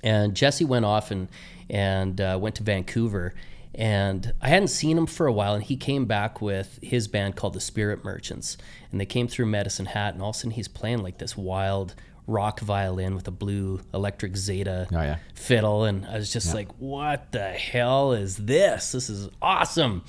And 0.04 0.34
Jesse 0.36 0.64
went 0.64 0.84
off 0.84 1.10
and, 1.10 1.28
and 1.68 2.20
uh, 2.20 2.38
went 2.40 2.54
to 2.56 2.62
Vancouver. 2.62 3.34
And 3.76 4.32
I 4.40 4.48
hadn't 4.48 4.68
seen 4.68 4.96
him 4.96 5.06
for 5.06 5.26
a 5.26 5.32
while. 5.32 5.54
And 5.54 5.62
he 5.62 5.76
came 5.76 6.06
back 6.06 6.40
with 6.40 6.78
his 6.82 7.08
band 7.08 7.36
called 7.36 7.52
the 7.52 7.60
Spirit 7.60 8.02
Merchants. 8.04 8.56
And 8.90 8.98
they 9.00 9.04
came 9.06 9.28
through 9.28 9.46
Medicine 9.46 9.86
Hat. 9.86 10.14
And 10.14 10.22
all 10.22 10.30
of 10.30 10.36
a 10.36 10.38
sudden 10.38 10.52
he's 10.52 10.66
playing 10.68 11.02
like 11.02 11.18
this 11.18 11.36
wild 11.36 11.94
rock 12.26 12.58
violin 12.60 13.14
with 13.14 13.28
a 13.28 13.30
blue 13.30 13.80
electric 13.94 14.36
Zeta 14.36 14.88
Oh, 14.92 15.00
yeah. 15.00 15.18
fiddle 15.34 15.84
and 15.84 16.04
I 16.06 16.16
was 16.16 16.32
just 16.32 16.52
like 16.54 16.66
what 16.78 17.30
the 17.30 17.50
hell 17.50 18.14
is 18.14 18.34
this 18.36 18.90
this 18.90 19.08
is 19.08 19.28
awesome 19.40 20.02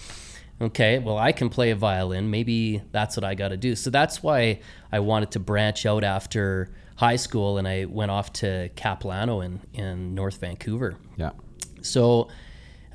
okay 0.59 0.97
well 0.97 1.19
I 1.19 1.31
can 1.31 1.49
play 1.49 1.69
a 1.69 1.75
violin 1.75 2.31
maybe 2.31 2.81
that's 2.91 3.15
what 3.15 3.23
I 3.23 3.35
got 3.35 3.49
to 3.49 3.57
do 3.57 3.75
so 3.75 3.91
that's 3.91 4.23
why 4.23 4.61
I 4.91 4.99
wanted 5.01 5.29
to 5.33 5.39
branch 5.39 5.85
out 5.85 6.03
after 6.03 6.73
high 6.95 7.17
school 7.17 7.59
and 7.59 7.67
I 7.67 7.85
went 7.85 8.09
off 8.09 8.33
to 8.33 8.69
Capilano 8.75 9.41
in 9.41 9.59
in 9.75 10.15
North 10.15 10.39
Vancouver 10.39 10.95
yeah, 11.17 11.33
so 11.83 12.29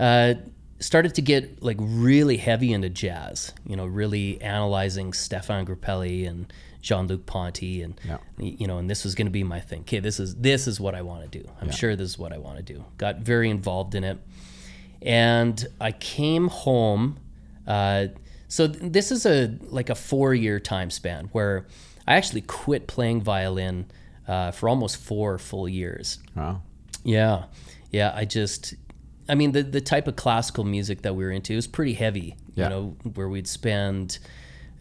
uh, 0.00 0.34
started 0.82 1.14
to 1.14 1.22
get 1.22 1.62
like 1.62 1.76
really 1.80 2.36
heavy 2.36 2.72
into 2.72 2.88
jazz 2.90 3.52
you 3.66 3.76
know 3.76 3.86
really 3.86 4.40
analyzing 4.42 5.12
Stéphane 5.12 5.64
Grappelli 5.66 6.28
and 6.28 6.52
Jean 6.82 7.06
Luc 7.06 7.26
Ponty, 7.26 7.80
and 7.82 7.94
Yeah. 8.04 8.18
you 8.38 8.66
know, 8.66 8.78
and 8.78 8.90
this 8.90 9.04
was 9.04 9.14
going 9.14 9.28
to 9.28 9.30
be 9.30 9.44
my 9.44 9.60
thing. 9.60 9.82
Okay, 9.82 10.00
this 10.00 10.18
is 10.18 10.34
this 10.34 10.66
is 10.66 10.80
what 10.80 10.96
I 10.96 11.02
want 11.02 11.22
to 11.30 11.38
do. 11.38 11.48
I'm 11.60 11.68
Yeah. 11.68 11.74
sure 11.74 11.94
this 11.94 12.10
is 12.10 12.18
what 12.18 12.32
I 12.32 12.38
want 12.38 12.56
to 12.56 12.62
do. 12.64 12.84
Got 12.98 13.18
very 13.20 13.48
involved 13.50 13.94
in 13.94 14.02
it, 14.02 14.18
and 15.00 15.64
I 15.80 15.92
came 15.92 16.48
home. 16.48 17.18
Uh, 17.66 18.06
so 18.48 18.66
th- 18.68 18.92
this 18.92 19.12
is 19.12 19.26
a 19.26 19.56
like 19.70 19.90
a 19.90 19.94
four 19.94 20.34
year 20.34 20.58
time 20.60 20.90
span 20.90 21.28
where 21.32 21.66
I 22.06 22.16
actually 22.16 22.42
quit 22.42 22.86
playing 22.88 23.22
violin 23.22 23.86
uh, 24.26 24.50
for 24.50 24.68
almost 24.68 24.96
four 24.96 25.38
full 25.38 25.68
years. 25.68 26.18
Wow. 26.34 26.62
Yeah, 27.04 27.44
yeah. 27.90 28.12
I 28.14 28.24
just, 28.24 28.74
I 29.28 29.34
mean, 29.34 29.52
the 29.52 29.62
the 29.62 29.80
type 29.80 30.08
of 30.08 30.16
classical 30.16 30.64
music 30.64 31.02
that 31.02 31.14
we 31.14 31.24
were 31.24 31.30
into 31.30 31.54
was 31.54 31.66
pretty 31.66 31.94
heavy. 31.94 32.36
Yeah. 32.54 32.64
You 32.64 32.70
know, 32.70 32.96
where 33.14 33.28
we'd 33.28 33.48
spend 33.48 34.18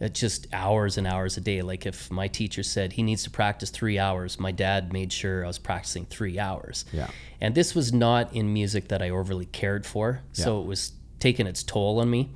uh, 0.00 0.08
just 0.08 0.46
hours 0.52 0.98
and 0.98 1.06
hours 1.06 1.36
a 1.36 1.40
day. 1.40 1.62
Like 1.62 1.86
if 1.86 2.10
my 2.10 2.28
teacher 2.28 2.62
said 2.62 2.94
he 2.94 3.02
needs 3.02 3.22
to 3.24 3.30
practice 3.30 3.70
three 3.70 3.98
hours, 3.98 4.38
my 4.38 4.52
dad 4.52 4.92
made 4.92 5.12
sure 5.12 5.44
I 5.44 5.46
was 5.46 5.58
practicing 5.58 6.06
three 6.06 6.38
hours. 6.38 6.84
Yeah. 6.92 7.08
And 7.40 7.54
this 7.54 7.74
was 7.74 7.92
not 7.92 8.34
in 8.34 8.52
music 8.52 8.88
that 8.88 9.02
I 9.02 9.10
overly 9.10 9.46
cared 9.46 9.86
for, 9.86 10.20
so 10.32 10.60
it 10.60 10.66
was 10.66 10.92
taking 11.18 11.46
its 11.46 11.62
toll 11.62 12.00
on 12.00 12.10
me. 12.10 12.30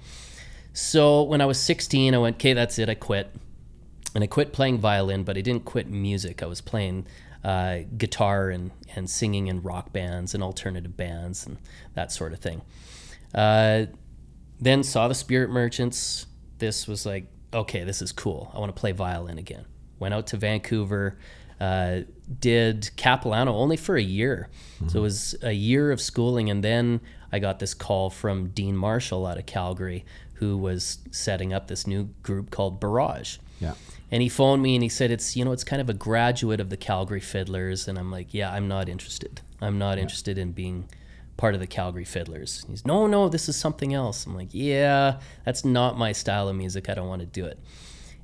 So 0.73 1.23
when 1.23 1.41
I 1.41 1.47
was 1.47 1.59
16, 1.59 2.15
I 2.15 2.19
went, 2.19 2.37
okay, 2.37 2.53
that's 2.53 2.79
it. 2.79 2.89
I 2.89 2.95
quit 2.95 3.35
and 4.15 4.23
I 4.23 4.27
quit 4.27 4.53
playing 4.53 4.79
violin, 4.79 5.25
but 5.25 5.37
I 5.37 5.41
didn't 5.41 5.65
quit 5.65 5.89
music. 5.89 6.43
I 6.43 6.47
was 6.47 6.61
playing 6.61 7.07
uh, 7.47 7.79
guitar 7.97 8.51
and, 8.51 8.73
and 8.97 9.09
singing 9.09 9.47
in 9.47 9.63
rock 9.63 9.93
bands 9.93 10.35
and 10.35 10.43
alternative 10.43 10.97
bands 10.97 11.47
and 11.47 11.59
that 11.95 12.11
sort 12.11 12.33
of 12.33 12.41
thing. 12.41 12.61
Uh, 13.33 13.87
then 14.61 14.83
saw 14.83 15.07
the 15.07 15.15
Spirit 15.15 15.49
Merchants. 15.49 16.27
This 16.59 16.89
was 16.89 17.07
like, 17.07 17.29
okay, 17.55 17.85
this 17.85 18.03
is 18.03 18.11
cool. 18.11 18.51
I 18.53 18.59
want 18.59 18.75
to 18.75 18.81
play 18.81 18.91
violin 18.91 19.39
again. 19.39 19.65
Went 20.01 20.13
out 20.13 20.27
to 20.29 20.37
Vancouver, 20.37 21.19
uh, 21.61 22.01
did 22.41 22.91
Capilano 22.97 23.55
only 23.55 23.77
for 23.77 23.97
a 23.97 24.03
year. 24.03 24.49
So 24.89 24.99
it 24.99 25.03
was 25.03 25.37
a 25.43 25.53
year 25.53 25.93
of 25.93 26.01
schooling. 26.01 26.51
And 26.51 26.65
then 26.65 27.01
I 27.31 27.39
got 27.39 27.61
this 27.61 27.75
call 27.75 28.11
from 28.11 28.49
Dean 28.49 28.77
Marshall 28.77 29.25
out 29.25 29.39
of 29.39 29.47
Calgary, 29.47 30.05
who 30.35 30.59
was 30.59 30.99
setting 31.13 31.53
up 31.53 31.69
this 31.69 31.87
new 31.87 32.11
group 32.23 32.51
called 32.51 32.81
Barrage. 32.81 33.39
Yeah. 33.61 33.75
And 34.11 34.23
he 34.23 34.29
phoned 34.29 34.63
me 34.63 34.77
and 34.77 34.83
he 34.83 34.89
said, 34.89 35.11
it's, 35.11 35.37
you 35.37 35.45
know, 35.45 35.53
it's 35.53 35.65
kind 35.65 35.83
of 35.83 35.91
a 35.91 35.95
graduate 35.95 36.61
of 36.61 36.71
the 36.71 36.77
Calgary 36.77 37.21
Fiddlers. 37.21 37.89
And 37.89 37.99
I'm 37.99 38.11
like, 38.11 38.33
yeah, 38.33 38.53
I'm 38.53 38.69
not 38.69 38.89
interested. 38.89 39.41
I'm 39.61 39.79
not 39.79 39.99
interested 39.99 40.39
in 40.39 40.53
being 40.53 40.89
part 41.37 41.55
of 41.55 41.61
the 41.61 41.67
Calgary 41.67 42.05
Fiddlers. 42.05 42.65
He's, 42.69 42.87
no, 42.87 43.07
no, 43.07 43.29
this 43.29 43.49
is 43.49 43.57
something 43.57 43.93
else. 43.93 44.25
I'm 44.25 44.35
like, 44.35 44.51
yeah, 44.53 45.19
that's 45.45 45.65
not 45.65 45.99
my 45.99 46.13
style 46.13 46.49
of 46.49 46.57
music. 46.57 46.89
I 46.89 46.95
don't 46.95 47.09
want 47.09 47.21
to 47.21 47.27
do 47.27 47.45
it. 47.47 47.59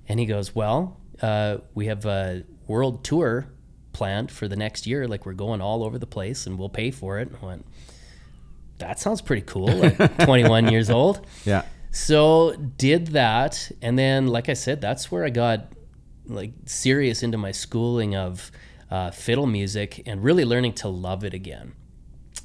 And 0.09 0.21
he 0.21 0.27
goes, 0.27 0.55
well, 0.55 1.01
uh, 1.21 1.59
we 1.75 1.87
have 1.87 2.07
a 2.07 2.45
world 2.66 3.05
tour 3.05 3.49
planned 3.92 4.31
for 4.31 4.49
the 4.49 4.57
next 4.57 4.87
year. 4.87 5.07
Like 5.09 5.27
we're 5.27 5.33
going 5.33 5.61
all 5.61 5.83
over 5.85 5.99
the 5.99 6.07
place 6.07 6.47
and 6.47 6.59
we'll 6.59 6.68
pay 6.68 6.90
for 6.90 7.18
it. 7.18 7.29
and 7.29 7.37
I 7.42 7.47
went, 7.47 7.66
that 8.79 8.99
sounds 8.99 9.21
pretty 9.21 9.42
cool. 9.42 9.68
Like 9.68 10.18
21 10.25 10.71
years 10.71 10.90
old. 10.90 11.27
Yeah. 11.45 11.64
So 11.95 12.57
did 12.79 13.09
that, 13.09 13.71
and 13.83 13.99
then, 13.99 14.27
like 14.27 14.49
I 14.49 14.55
said, 14.55 14.81
that's 14.81 15.13
where 15.13 15.25
I 15.25 15.31
got 15.31 15.73
like 16.27 16.53
serious 16.65 17.23
into 17.23 17.37
my 17.37 17.53
schooling 17.53 18.17
of 18.17 18.51
uh, 18.91 19.11
fiddle 19.11 19.47
music 19.47 20.03
and 20.07 20.25
really 20.25 20.45
learning 20.45 20.73
to 20.75 20.89
love 20.89 21.23
it 21.23 21.35
again. 21.35 21.75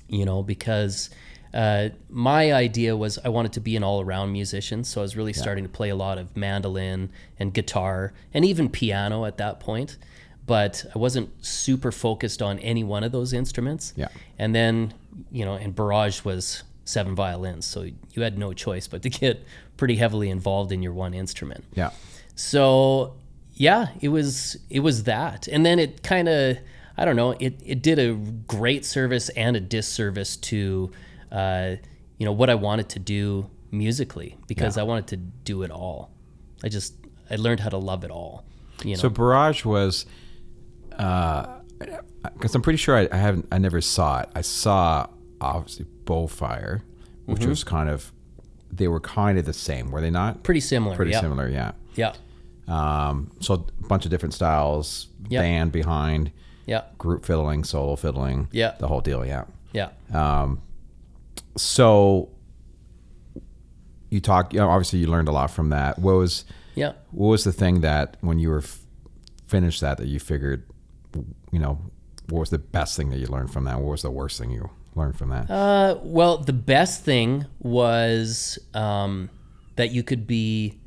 You 0.09 0.25
know, 0.25 0.43
because 0.43 1.09
uh, 1.53 1.89
my 2.09 2.51
idea 2.51 2.95
was 2.95 3.17
I 3.23 3.29
wanted 3.29 3.53
to 3.53 3.61
be 3.61 3.75
an 3.77 3.83
all-around 3.83 4.33
musician, 4.33 4.83
so 4.83 5.01
I 5.01 5.03
was 5.03 5.15
really 5.15 5.33
starting 5.33 5.63
to 5.63 5.69
play 5.69 5.89
a 5.89 5.95
lot 5.95 6.17
of 6.17 6.35
mandolin 6.35 7.09
and 7.39 7.53
guitar 7.53 8.13
and 8.33 8.43
even 8.43 8.69
piano 8.69 9.25
at 9.25 9.37
that 9.37 9.59
point. 9.59 9.97
But 10.45 10.85
I 10.95 10.99
wasn't 10.99 11.29
super 11.45 11.91
focused 11.91 12.41
on 12.41 12.59
any 12.59 12.83
one 12.83 13.03
of 13.03 13.11
those 13.11 13.33
instruments. 13.33 13.93
Yeah. 13.95 14.07
And 14.37 14.55
then, 14.55 14.93
you 15.31 15.43
know, 15.43 15.55
and 15.55 15.75
Barrage 15.75 16.23
was 16.23 16.63
seven 16.87 17.15
violins, 17.15 17.65
so 17.65 17.87
you 18.13 18.21
had 18.21 18.37
no 18.37 18.53
choice 18.53 18.87
but 18.87 19.01
to 19.03 19.09
get 19.09 19.43
pretty 19.75 19.95
heavily 19.97 20.29
involved 20.29 20.71
in 20.71 20.81
your 20.81 20.93
one 20.93 21.13
instrument. 21.13 21.63
Yeah. 21.73 21.91
So 22.35 23.15
yeah, 23.53 23.87
it 24.01 24.09
was 24.09 24.57
it 24.69 24.81
was 24.81 25.03
that, 25.03 25.47
and 25.47 25.65
then 25.65 25.79
it 25.79 26.03
kind 26.03 26.29
of 26.29 26.57
I 26.97 27.05
don't 27.05 27.15
know 27.15 27.31
it 27.31 27.59
it 27.65 27.81
did 27.81 27.99
a 27.99 28.13
great 28.13 28.85
service 28.85 29.29
and 29.29 29.55
a 29.55 29.59
disservice 29.59 30.37
to 30.37 30.91
uh, 31.31 31.75
you 32.17 32.25
know 32.25 32.31
what 32.31 32.49
I 32.49 32.55
wanted 32.55 32.89
to 32.89 32.99
do 32.99 33.49
musically 33.71 34.37
because 34.47 34.77
I 34.77 34.83
wanted 34.83 35.07
to 35.07 35.17
do 35.17 35.63
it 35.63 35.71
all. 35.71 36.11
I 36.63 36.69
just 36.69 36.93
I 37.29 37.35
learned 37.35 37.59
how 37.59 37.69
to 37.69 37.77
love 37.77 38.03
it 38.03 38.11
all. 38.11 38.45
You 38.83 38.91
know. 38.91 39.01
So 39.01 39.09
Barrage 39.09 39.65
was, 39.65 40.05
because 40.89 42.55
I'm 42.55 42.61
pretty 42.61 42.77
sure 42.77 42.95
I, 42.95 43.07
I 43.11 43.17
haven't, 43.17 43.47
I 43.51 43.57
never 43.57 43.81
saw 43.81 44.21
it. 44.21 44.29
I 44.35 44.41
saw 44.41 45.07
obviously 45.41 45.85
Bowfire, 46.05 46.81
which 47.25 47.41
Mm-hmm. 47.41 47.49
was 47.49 47.63
kind 47.63 47.89
of, 47.89 48.11
they 48.71 48.87
were 48.87 48.99
kind 48.99 49.37
of 49.37 49.45
the 49.45 49.53
same, 49.53 49.91
were 49.91 50.01
they 50.01 50.09
not? 50.09 50.43
pretty 50.43 50.59
similar. 50.59 50.95
Pretty 50.95 51.11
yeah. 51.11 51.21
similar, 51.21 51.49
yeah. 51.49 51.71
Yeah. 51.95 52.13
Um, 52.67 53.31
so 53.39 53.53
a 53.53 53.87
bunch 53.87 54.05
of 54.05 54.11
different 54.11 54.33
styles, 54.33 55.07
Yep. 55.29 55.41
band 55.41 55.71
behind, 55.71 56.31
Yeah. 56.65 56.83
group 56.97 57.25
fiddling, 57.25 57.63
solo 57.63 57.95
fiddling, 57.95 58.47
Yeah. 58.51 58.75
the 58.79 58.87
whole 58.87 59.01
deal, 59.01 59.25
yeah. 59.25 59.45
Yeah. 59.73 59.89
Um, 60.13 60.61
So 61.55 62.29
you 64.09 64.19
talk, 64.21 64.53
you 64.53 64.59
know, 64.59 64.69
obviously 64.69 64.99
you 64.99 65.07
learned 65.07 65.27
a 65.27 65.31
lot 65.31 65.49
from 65.51 65.69
that. 65.69 65.99
What 65.99 66.15
was, 66.15 66.45
Yeah. 66.75 66.93
what 67.11 67.27
was 67.27 67.43
the 67.43 67.51
thing 67.51 67.81
that 67.81 68.17
when 68.21 68.39
you 68.39 68.49
were 68.49 68.59
f- 68.59 68.79
finished 69.47 69.81
that 69.81 69.97
that 69.97 70.07
you 70.07 70.19
figured, 70.19 70.63
you 71.51 71.59
know, 71.59 71.79
what 72.29 72.39
was 72.39 72.49
the 72.49 72.57
best 72.59 72.95
thing 72.97 73.09
that 73.09 73.17
you 73.19 73.27
learned 73.27 73.51
from 73.51 73.63
that? 73.65 73.79
What 73.79 73.91
was 73.91 74.01
the 74.01 74.11
worst 74.11 74.39
thing 74.39 74.51
you 74.51 74.69
learned 74.97 75.17
from 75.17 75.29
that? 75.29 75.49
Uh, 75.49 75.99
well, 76.03 76.37
the 76.39 76.53
best 76.53 77.03
thing 77.03 77.45
was 77.59 78.59
um, 78.73 79.29
that 79.75 79.91
you 79.91 80.03
could 80.03 80.27
be 80.27 80.79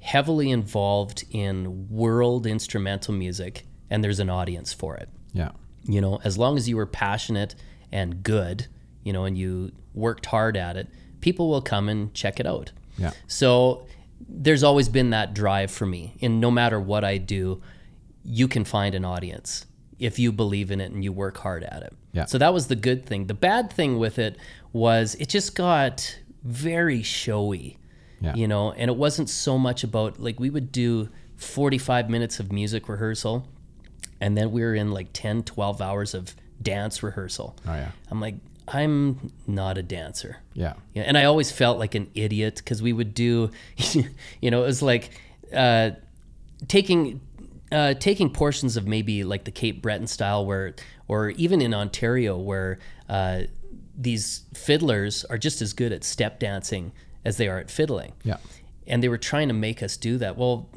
heavily 0.00 0.50
involved 0.50 1.24
in 1.30 1.88
world 1.90 2.46
instrumental 2.46 3.12
music, 3.12 3.66
and 3.90 4.02
there's 4.04 4.20
an 4.20 4.30
audience 4.30 4.72
for 4.72 4.96
it. 4.96 5.08
yeah, 5.32 5.50
You 5.84 6.00
know, 6.00 6.20
as 6.24 6.38
long 6.38 6.56
as 6.56 6.68
you 6.68 6.76
were 6.76 6.86
passionate 6.86 7.54
and 7.92 8.22
good, 8.22 8.66
you 9.02 9.12
know, 9.12 9.24
and 9.24 9.36
you 9.36 9.72
worked 9.94 10.26
hard 10.26 10.56
at 10.56 10.76
it, 10.76 10.88
people 11.20 11.48
will 11.48 11.62
come 11.62 11.88
and 11.88 12.14
check 12.14 12.38
it 12.40 12.46
out. 12.46 12.70
yeah, 12.98 13.10
So 13.26 13.86
there's 14.28 14.62
always 14.62 14.88
been 14.88 15.10
that 15.10 15.34
drive 15.34 15.70
for 15.70 15.86
me. 15.86 16.16
And 16.22 16.40
no 16.40 16.50
matter 16.50 16.80
what 16.80 17.04
I 17.04 17.18
do, 17.18 17.60
you 18.24 18.48
can 18.48 18.64
find 18.64 18.94
an 18.94 19.04
audience 19.04 19.66
if 19.98 20.18
you 20.18 20.32
believe 20.32 20.70
in 20.70 20.80
it 20.80 20.92
and 20.92 21.02
you 21.02 21.12
work 21.12 21.38
hard 21.38 21.64
at 21.64 21.82
it. 21.82 21.92
Yeah. 22.12 22.24
So 22.26 22.38
that 22.38 22.52
was 22.52 22.68
the 22.68 22.76
good 22.76 23.06
thing. 23.06 23.26
The 23.26 23.34
bad 23.34 23.72
thing 23.72 23.98
with 23.98 24.18
it 24.18 24.36
was 24.72 25.14
it 25.16 25.28
just 25.28 25.54
got 25.54 26.18
very 26.42 27.02
showy. 27.02 27.78
Yeah. 28.20 28.34
You 28.34 28.48
know, 28.48 28.72
and 28.72 28.90
it 28.90 28.96
wasn't 28.96 29.28
so 29.28 29.58
much 29.58 29.84
about 29.84 30.20
like 30.20 30.40
we 30.40 30.50
would 30.50 30.72
do 30.72 31.08
45 31.36 32.08
minutes 32.08 32.40
of 32.40 32.50
music 32.50 32.88
rehearsal 32.88 33.46
and 34.20 34.36
then 34.36 34.50
we 34.50 34.62
were 34.62 34.74
in 34.74 34.92
like 34.92 35.08
10, 35.12 35.42
12 35.42 35.82
hours 35.82 36.14
of 36.14 36.34
dance 36.62 37.02
rehearsal. 37.02 37.56
Oh, 37.66 37.74
yeah. 37.74 37.90
I'm 38.10 38.20
like 38.20 38.36
I'm 38.68 39.32
not 39.46 39.78
a 39.78 39.82
dancer. 39.82 40.38
yeah, 40.52 40.74
Yeah, 40.92 41.04
and 41.04 41.16
I 41.16 41.24
always 41.24 41.52
felt 41.52 41.78
like 41.78 41.94
an 41.94 42.10
idiot 42.14 42.56
because 42.56 42.82
we 42.82 42.92
would 42.92 43.14
do, 43.14 43.50
you 44.40 44.50
know, 44.50 44.62
it 44.62 44.66
was 44.66 44.82
like 44.82 45.10
uh, 45.54 45.90
taking 46.66 47.20
uh, 47.72 47.94
taking 47.94 48.30
portions 48.30 48.76
of 48.76 48.86
maybe 48.86 49.24
like 49.24 49.44
the 49.44 49.50
Cape 49.50 49.82
Breton 49.82 50.06
style, 50.06 50.46
where 50.46 50.74
or 51.08 51.30
even 51.30 51.60
in 51.60 51.74
Ontario, 51.74 52.38
where 52.38 52.78
uh, 53.08 53.42
these 53.96 54.44
fiddlers 54.54 55.24
are 55.24 55.38
just 55.38 55.62
as 55.62 55.72
good 55.72 55.92
at 55.92 56.04
step 56.04 56.38
dancing 56.38 56.92
as 57.24 57.36
they 57.36 57.48
are 57.48 57.58
at 57.58 57.70
fiddling. 57.70 58.12
yeah, 58.22 58.36
And 58.86 59.02
they 59.02 59.08
were 59.08 59.18
trying 59.18 59.48
to 59.48 59.54
make 59.54 59.82
us 59.82 59.96
do 59.96 60.18
that. 60.18 60.36
Well, 60.36 60.70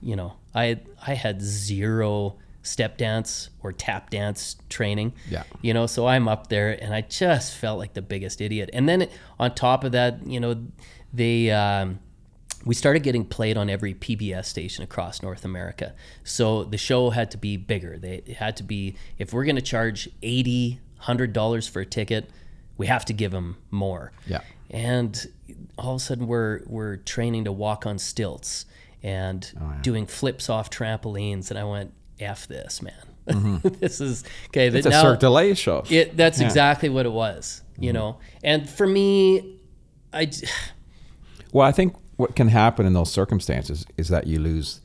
you 0.00 0.16
know, 0.16 0.34
I 0.54 0.80
I 1.06 1.14
had 1.14 1.42
zero 1.42 2.38
step 2.62 2.98
dance 2.98 3.50
or 3.62 3.72
tap 3.72 4.10
dance 4.10 4.56
training. 4.68 5.14
Yeah. 5.28 5.44
You 5.62 5.74
know, 5.74 5.86
so 5.86 6.06
I'm 6.06 6.28
up 6.28 6.48
there 6.48 6.82
and 6.82 6.94
I 6.94 7.00
just 7.00 7.54
felt 7.54 7.78
like 7.78 7.94
the 7.94 8.02
biggest 8.02 8.40
idiot. 8.40 8.70
And 8.72 8.88
then 8.88 9.08
on 9.38 9.54
top 9.54 9.82
of 9.82 9.92
that, 9.92 10.26
you 10.26 10.40
know, 10.40 10.66
they 11.12 11.50
um, 11.50 12.00
we 12.64 12.74
started 12.74 13.02
getting 13.02 13.24
played 13.24 13.56
on 13.56 13.70
every 13.70 13.94
PBS 13.94 14.44
station 14.44 14.84
across 14.84 15.22
North 15.22 15.44
America. 15.44 15.94
So 16.24 16.64
the 16.64 16.76
show 16.76 17.10
had 17.10 17.30
to 17.30 17.38
be 17.38 17.56
bigger. 17.56 17.98
They 17.98 18.22
it 18.26 18.36
had 18.36 18.56
to 18.58 18.62
be 18.62 18.96
if 19.18 19.32
we're 19.32 19.44
going 19.44 19.56
to 19.56 19.62
charge 19.62 20.08
80 20.22 20.80
100 20.98 21.32
dollars 21.32 21.66
for 21.66 21.80
a 21.80 21.86
ticket, 21.86 22.30
we 22.76 22.86
have 22.86 23.04
to 23.06 23.12
give 23.12 23.30
them 23.30 23.56
more 23.70 24.12
yeah, 24.26 24.40
and 24.70 25.26
all 25.76 25.94
of 25.94 25.96
a 25.96 26.00
sudden 26.00 26.26
we're 26.26 26.62
we're 26.66 26.96
training 26.96 27.44
to 27.44 27.52
walk 27.52 27.86
on 27.86 27.98
stilts 27.98 28.64
and 29.02 29.52
oh, 29.60 29.74
doing 29.82 30.06
flips 30.06 30.48
off 30.48 30.70
trampolines 30.70 31.50
and 31.50 31.58
I 31.58 31.64
went 31.64 31.92
f 32.18 32.48
this 32.48 32.80
man 32.80 32.94
mm-hmm. 33.26 33.68
this 33.80 34.00
is 34.00 34.24
okay 34.48 34.68
it's 34.68 34.86
a 34.86 34.90
now 34.90 35.02
Cirque 35.02 35.20
du 35.20 35.54
show. 35.54 35.84
it 35.90 36.16
that's 36.16 36.40
exactly 36.40 36.88
what 36.88 37.04
it 37.04 37.12
was 37.12 37.62
you 37.78 37.88
mm-hmm. 37.88 37.98
know 37.98 38.18
and 38.42 38.68
for 38.68 38.86
me 38.86 39.58
I. 40.12 40.30
Well, 41.52 41.66
I 41.66 41.72
think 41.72 41.96
what 42.20 42.36
can 42.36 42.48
happen 42.48 42.86
in 42.86 42.92
those 42.92 43.10
circumstances 43.10 43.86
is 43.96 44.08
that 44.08 44.26
you 44.26 44.38
lose 44.38 44.80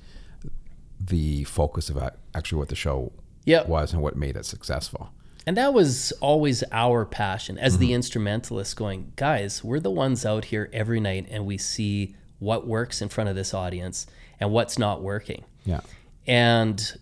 the 1.00 1.44
focus 1.44 1.90
of 1.90 1.98
actually 2.34 2.58
what 2.58 2.70
the 2.70 2.76
show 2.76 3.12
Yep. 3.46 3.68
was 3.68 3.94
and 3.94 4.02
what 4.02 4.16
made 4.16 4.36
it 4.36 4.46
successful. 4.46 5.12
And 5.48 5.56
that 5.58 5.74
was 5.74 6.12
always 6.14 6.64
our 6.72 7.06
passion 7.06 7.60
as 7.60 7.78
the 7.78 7.88
mm-hmm. 7.88 7.96
instrumentalists 7.96 8.74
going, 8.74 9.14
guys, 9.16 9.64
we're 9.64 9.80
the 9.80 9.92
ones 9.92 10.26
out 10.26 10.46
here 10.46 10.70
every 10.74 11.00
night 11.00 11.28
and 11.30 11.46
we 11.46 11.58
see 11.60 12.16
what 12.40 12.66
works 12.68 13.02
in 13.02 13.10
front 13.10 13.30
of 13.30 13.36
this 13.36 13.54
audience 13.54 14.08
and 14.40 14.52
what's 14.52 14.80
not 14.80 15.04
working. 15.04 15.44
Yeah. 15.64 15.82
And 16.26 16.98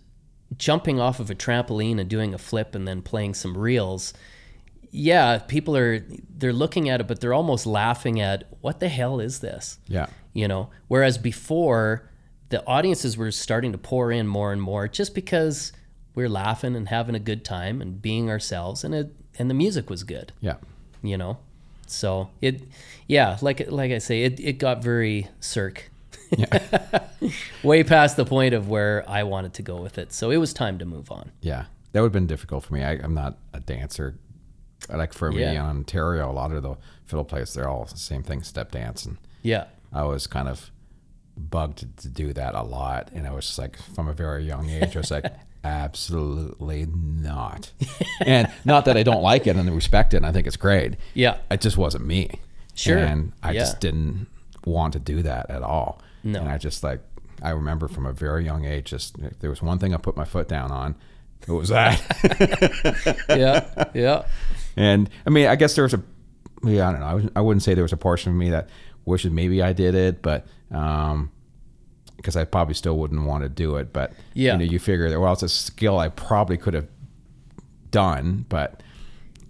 jumping 0.57 0.99
off 0.99 1.21
of 1.21 1.29
a 1.29 1.35
trampoline 1.35 1.99
and 1.99 2.09
doing 2.09 2.33
a 2.33 2.37
flip 2.37 2.75
and 2.75 2.85
then 2.85 3.01
playing 3.01 3.35
some 3.35 3.57
reels, 3.57 4.13
yeah, 4.91 5.39
people 5.39 5.77
are 5.77 6.05
they're 6.37 6.51
looking 6.53 6.89
at 6.89 6.99
it, 6.99 7.07
but 7.07 7.21
they're 7.21 7.33
almost 7.33 7.65
laughing 7.65 8.19
at 8.19 8.43
what 8.59 8.81
the 8.81 8.89
hell 8.89 9.21
is 9.21 9.39
this? 9.39 9.79
Yeah. 9.87 10.07
You 10.33 10.47
know 10.47 10.69
whereas 10.87 11.17
before 11.17 12.09
the 12.49 12.65
audiences 12.67 13.17
were 13.17 13.31
starting 13.31 13.71
to 13.71 13.77
pour 13.77 14.11
in 14.11 14.27
more 14.27 14.51
and 14.51 14.61
more 14.61 14.87
just 14.87 15.15
because 15.15 15.71
we're 16.15 16.29
laughing 16.29 16.75
and 16.75 16.89
having 16.89 17.15
a 17.15 17.19
good 17.19 17.43
time 17.43 17.81
and 17.81 18.01
being 18.01 18.29
ourselves 18.29 18.83
and 18.83 18.93
it 18.93 19.11
and 19.39 19.49
the 19.49 19.53
music 19.55 19.89
was 19.89 20.03
good 20.03 20.31
Yeah. 20.41 20.57
you 21.01 21.17
know 21.17 21.37
so 21.87 22.29
it 22.41 22.61
yeah 23.07 23.37
like 23.41 23.69
like 23.71 23.91
i 23.91 23.97
say 23.97 24.23
it, 24.23 24.39
it 24.39 24.53
got 24.59 24.83
very 24.83 25.27
Cirque 25.39 25.89
yeah. 26.37 26.99
way 27.63 27.83
past 27.83 28.17
the 28.17 28.25
point 28.25 28.53
of 28.53 28.69
where 28.69 29.03
i 29.07 29.23
wanted 29.23 29.53
to 29.55 29.61
go 29.63 29.77
with 29.81 29.97
it 29.97 30.13
so 30.13 30.29
it 30.29 30.37
was 30.37 30.53
time 30.53 30.77
to 30.79 30.85
move 30.85 31.11
on 31.11 31.31
Yeah. 31.41 31.65
That 31.91 32.01
would 32.01 32.07
have 32.07 32.13
been 32.13 32.25
difficult 32.27 32.63
for 32.63 32.73
me. 32.73 32.83
I, 32.83 32.93
I'm 32.93 33.13
not 33.13 33.37
a 33.53 33.59
dancer. 33.59 34.15
Like 34.89 35.13
for 35.13 35.31
me 35.31 35.43
in 35.43 35.57
Ontario, 35.57 36.31
a 36.31 36.33
lot 36.33 36.51
of 36.51 36.63
the 36.63 36.75
fiddle 37.05 37.23
players, 37.23 37.53
they're 37.53 37.69
all 37.69 37.85
the 37.85 37.97
same 37.97 38.23
thing, 38.23 38.41
step 38.41 38.71
dance. 38.71 39.05
And 39.05 39.17
yeah 39.43 39.65
I 39.93 40.03
was 40.03 40.27
kind 40.27 40.47
of 40.47 40.71
bugged 41.37 41.85
to, 42.01 42.07
do 42.07 42.33
that 42.33 42.55
a 42.55 42.61
lot. 42.63 43.09
And 43.13 43.25
I 43.27 43.31
was 43.31 43.45
just 43.45 43.57
like, 43.59 43.77
from 43.95 44.07
a 44.07 44.13
very 44.13 44.43
young 44.43 44.69
age, 44.69 44.95
I 44.95 44.99
was 44.99 45.11
like, 45.11 45.25
absolutely 45.63 46.85
not. 46.87 47.71
and 48.25 48.51
not 48.65 48.85
that 48.85 48.97
I 48.97 49.03
don't 49.03 49.21
like 49.21 49.47
it 49.47 49.55
and 49.55 49.73
respect 49.73 50.13
it 50.13 50.17
and 50.17 50.25
I 50.25 50.31
think 50.31 50.47
it's 50.47 50.57
great. 50.57 50.95
yeah 51.13 51.37
It 51.51 51.61
just 51.61 51.77
wasn't 51.77 52.05
me. 52.05 52.39
Sure. 52.75 52.97
And 52.97 53.31
I 53.43 53.51
Yeah. 53.51 53.59
just 53.61 53.79
didn't 53.79 54.27
want 54.65 54.93
to 54.93 54.99
do 54.99 55.21
that 55.23 55.49
at 55.49 55.61
all. 55.61 56.01
No. 56.23 56.39
And 56.39 56.49
I 56.49 56.57
just 56.57 56.83
like, 56.83 57.01
I 57.41 57.49
remember 57.51 57.87
from 57.87 58.05
a 58.05 58.13
very 58.13 58.45
young 58.45 58.65
age, 58.65 58.85
just 58.85 59.17
if 59.19 59.39
there 59.39 59.49
was 59.49 59.61
one 59.61 59.77
thing 59.79 59.93
I 59.93 59.97
put 59.97 60.15
my 60.15 60.25
foot 60.25 60.47
down 60.47 60.71
on, 60.71 60.95
it 61.47 61.51
was 61.51 61.69
that. 61.69 61.99
yeah 63.29 63.85
yeah 63.93 64.23
and 64.77 65.09
I 65.25 65.29
mean, 65.29 65.47
I 65.47 65.55
guess 65.55 65.75
there 65.75 65.83
was 65.83 65.93
a, 65.93 66.01
yeah, 66.63 66.87
I 66.89 66.91
don't 66.93 67.01
know. 67.01 67.05
I, 67.07 67.13
was, 67.15 67.25
I 67.35 67.41
wouldn't 67.41 67.61
say 67.63 67.73
there 67.73 67.83
was 67.83 67.91
a 67.93 67.97
portion 67.97 68.31
of 68.31 68.37
me 68.37 68.49
that 68.51 68.69
wishes 69.05 69.31
maybe 69.31 69.61
I 69.61 69.73
did 69.73 69.95
it, 69.95 70.21
but, 70.21 70.45
um, 70.71 71.31
because 72.17 72.35
I 72.37 72.45
probably 72.45 72.73
still 72.73 72.97
wouldn't 72.97 73.25
want 73.25 73.43
to 73.43 73.49
do 73.49 73.75
it. 73.77 73.91
But, 73.91 74.13
Yeah. 74.33 74.53
you 74.53 74.59
know, 74.59 74.63
you 74.71 74.79
figure 74.79 75.09
that, 75.09 75.19
well, 75.19 75.33
it's 75.33 75.43
a 75.43 75.49
skill 75.49 75.99
I 75.99 76.07
probably 76.09 76.57
could 76.57 76.73
have 76.73 76.87
done, 77.91 78.45
but, 78.49 78.81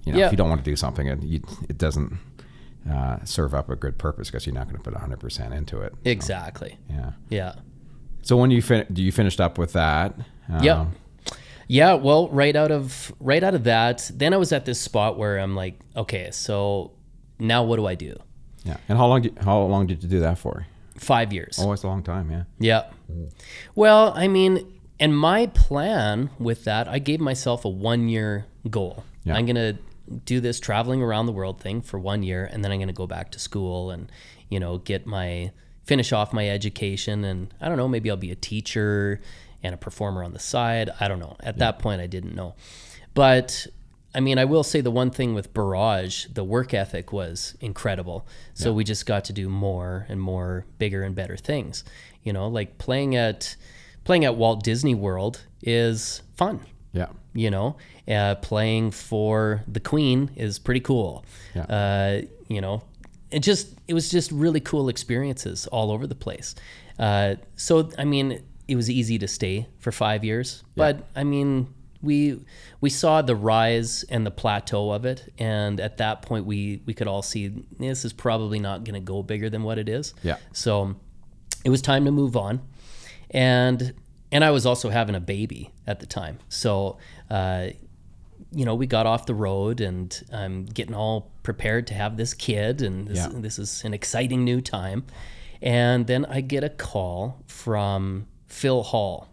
you 0.06 0.14
know, 0.14 0.20
Yeah. 0.20 0.26
if 0.28 0.32
you 0.32 0.38
don't 0.38 0.50
want 0.50 0.64
to 0.64 0.70
do 0.70 0.76
something, 0.76 1.08
it, 1.08 1.22
you, 1.24 1.42
it 1.70 1.78
doesn't 1.78 2.18
uh, 2.90 3.18
serve 3.24 3.54
up 3.54 3.70
a 3.70 3.76
good 3.78 3.98
purpose 3.98 4.30
because 4.30 4.46
you're 4.46 4.54
not 4.56 4.66
going 4.68 4.76
to 4.76 4.84
put 4.84 4.94
100% 4.94 5.54
into 5.54 5.80
it. 5.80 5.94
exactly 6.04 6.78
Yeah. 6.90 7.12
yeah 7.30 7.54
So 8.24 8.36
when 8.36 8.52
you 8.52 8.62
fin- 8.62 8.88
do 8.92 9.02
you 9.02 9.12
finished 9.12 9.40
up 9.40 9.58
with 9.58 9.72
that? 9.74 10.16
Um, 10.50 10.64
Yeah. 10.64 10.86
Yeah, 11.70 11.94
well, 11.94 12.28
right 12.28 12.56
out 12.58 12.72
of 12.72 13.14
right 13.22 13.42
out 13.42 13.54
of 13.56 13.64
that, 13.64 14.12
then 14.14 14.34
I 14.34 14.38
was 14.38 14.52
at 14.52 14.66
this 14.66 14.82
spot 14.82 15.18
where 15.18 15.38
I'm 15.40 15.56
like, 15.56 15.80
okay, 15.96 16.30
so 16.32 16.92
now 17.40 17.64
what 17.64 17.78
do 17.78 17.86
I 17.86 17.96
do? 17.96 18.18
Yeah. 18.64 18.78
And 18.88 18.98
how 18.98 19.08
long 19.08 19.22
did, 19.22 19.38
how 19.40 19.62
long 19.64 19.88
did 19.88 20.04
you 20.04 20.10
do 20.10 20.20
that 20.22 20.38
for? 20.38 20.66
5 20.98 21.34
years. 21.34 21.60
Oh, 21.60 21.72
it's 21.72 21.84
a 21.84 21.88
long 21.88 22.04
time. 22.04 22.32
Yeah. 22.32 22.44
Yeah. 22.60 22.84
Mm. 23.12 23.32
Well, 23.76 24.14
I 24.16 24.28
mean, 24.28 24.80
and 25.00 25.18
my 25.18 25.48
plan 25.48 26.30
with 26.40 26.64
that, 26.66 26.88
I 26.88 27.00
gave 27.00 27.20
myself 27.20 27.66
a 27.66 27.70
1-year 27.70 28.46
goal. 28.70 29.04
Yeah. 29.24 29.36
I'm 29.36 29.46
going 29.46 29.56
to 29.56 29.78
do 30.26 30.40
this 30.40 30.60
traveling 30.60 31.02
around 31.02 31.26
the 31.26 31.32
world 31.32 31.60
thing 31.60 31.82
for 31.82 32.00
1 32.00 32.24
year 32.24 32.48
and 32.52 32.64
then 32.64 32.72
I'm 32.72 32.78
going 32.78 32.88
to 32.88 32.94
go 32.94 33.08
back 33.08 33.32
to 33.32 33.40
school 33.40 33.90
and, 33.90 34.12
you 34.50 34.60
know, 34.60 34.78
get 34.78 35.06
my 35.06 35.52
finish 35.86 36.14
off 36.14 36.32
my 36.32 36.48
education 36.48 37.24
and 37.24 37.54
I 37.60 37.68
don't 37.68 37.78
know, 37.78 37.88
maybe 37.88 38.10
I'll 38.10 38.18
be 38.18 38.32
a 38.32 38.36
teacher 38.36 39.20
and 39.64 39.74
a 39.74 39.78
performer 39.78 40.24
on 40.24 40.34
the 40.34 40.40
side. 40.40 40.90
I 41.00 41.08
don't 41.08 41.20
know. 41.20 41.36
At 41.40 41.58
that 41.58 41.80
point 41.80 42.02
I 42.02 42.08
didn't 42.08 42.36
know. 42.36 42.56
But 43.14 43.66
I 44.16 44.20
mean, 44.20 44.38
I 44.38 44.46
will 44.46 44.64
say 44.64 44.82
the 44.82 44.92
one 44.92 45.10
thing 45.10 45.34
with 45.34 45.54
Barrage, 45.54 46.28
the 46.28 46.44
work 46.44 46.74
ethic 46.74 47.12
was 47.12 47.56
incredible. 47.60 48.28
So 48.54 48.72
we 48.72 48.84
just 48.84 49.06
got 49.06 49.26
to 49.26 49.34
do 49.34 49.50
more 49.50 50.06
and 50.08 50.22
more, 50.22 50.66
bigger 50.78 51.04
and 51.04 51.16
better 51.16 51.36
things. 51.36 51.84
You 52.22 52.32
know, 52.32 52.48
like 52.48 52.78
playing 52.78 53.16
at 53.16 53.56
playing 54.04 54.26
at 54.26 54.36
Walt 54.36 54.64
Disney 54.64 54.96
World 54.96 55.42
is 55.62 56.22
fun. 56.36 56.62
Yeah. 56.92 57.08
You 57.34 57.50
know, 57.50 57.78
uh, 58.08 58.36
playing 58.36 58.92
for 58.92 59.64
the 59.68 59.80
Queen 59.80 60.30
is 60.36 60.60
pretty 60.60 60.82
cool. 60.82 61.26
Yeah. 61.56 61.64
Uh, 61.64 62.22
you 62.48 62.62
know, 62.62 62.84
it 63.32 63.40
just 63.40 63.70
it 63.88 63.96
was 63.96 64.10
just 64.10 64.32
really 64.32 64.60
cool 64.60 64.90
experiences 64.90 65.66
all 65.68 65.92
over 65.92 66.06
the 66.06 66.16
place. 66.16 66.54
Uh, 67.00 67.36
so 67.56 67.90
I 67.98 68.06
mean, 68.06 68.44
it 68.68 68.76
was 68.76 68.90
easy 68.90 69.18
to 69.18 69.28
stay 69.28 69.68
for 69.80 69.92
five 69.92 70.24
years, 70.24 70.64
but 70.76 71.08
I 71.16 71.24
mean, 71.24 71.74
we 72.04 72.40
we 72.82 72.90
saw 72.90 73.22
the 73.24 73.36
rise 73.36 74.04
and 74.04 74.26
the 74.26 74.32
plateau 74.32 74.92
of 74.92 75.06
it, 75.06 75.34
and 75.40 75.80
at 75.80 75.98
that 75.98 76.22
point, 76.22 76.46
we 76.46 76.82
we 76.86 76.94
could 76.94 77.08
all 77.08 77.22
see 77.24 77.48
this 77.80 78.06
is 78.06 78.14
probably 78.14 78.60
not 78.60 78.84
going 78.84 78.94
to 78.96 79.00
go 79.00 79.24
bigger 79.24 79.50
than 79.50 79.64
what 79.64 79.80
it 79.80 79.90
is. 79.90 80.14
Yeah. 80.22 80.38
So 80.52 80.96
it 81.66 81.70
was 81.70 81.82
time 81.82 82.06
to 82.06 82.12
move 82.12 82.36
on, 82.38 82.62
and 83.32 83.94
and 84.32 84.44
I 84.44 84.52
was 84.52 84.66
also 84.66 84.90
having 84.90 85.16
a 85.16 85.20
baby 85.22 85.72
at 85.88 86.00
the 86.00 86.06
time, 86.06 86.40
so. 86.50 86.98
Uh, 87.30 87.70
you 88.56 88.66
know, 88.66 88.76
we 88.76 88.86
got 88.86 89.08
off 89.08 89.26
the 89.26 89.34
road 89.34 89.82
and 89.82 90.24
I'm 90.32 90.66
getting 90.66 90.94
all 90.94 91.32
prepared 91.42 91.88
to 91.88 91.96
have 91.96 92.18
this 92.18 92.36
kid, 92.36 92.84
and 92.84 93.08
this, 93.08 93.18
Yeah. 93.18 93.30
this 93.34 93.58
is 93.58 93.84
an 93.84 93.96
exciting 93.96 94.44
new 94.44 94.62
time. 94.62 95.06
And 95.60 96.06
then 96.06 96.24
I 96.26 96.42
get 96.42 96.64
a 96.64 96.70
call 96.70 97.42
from 97.48 98.28
Phil 98.46 98.84
Hall, 98.84 99.30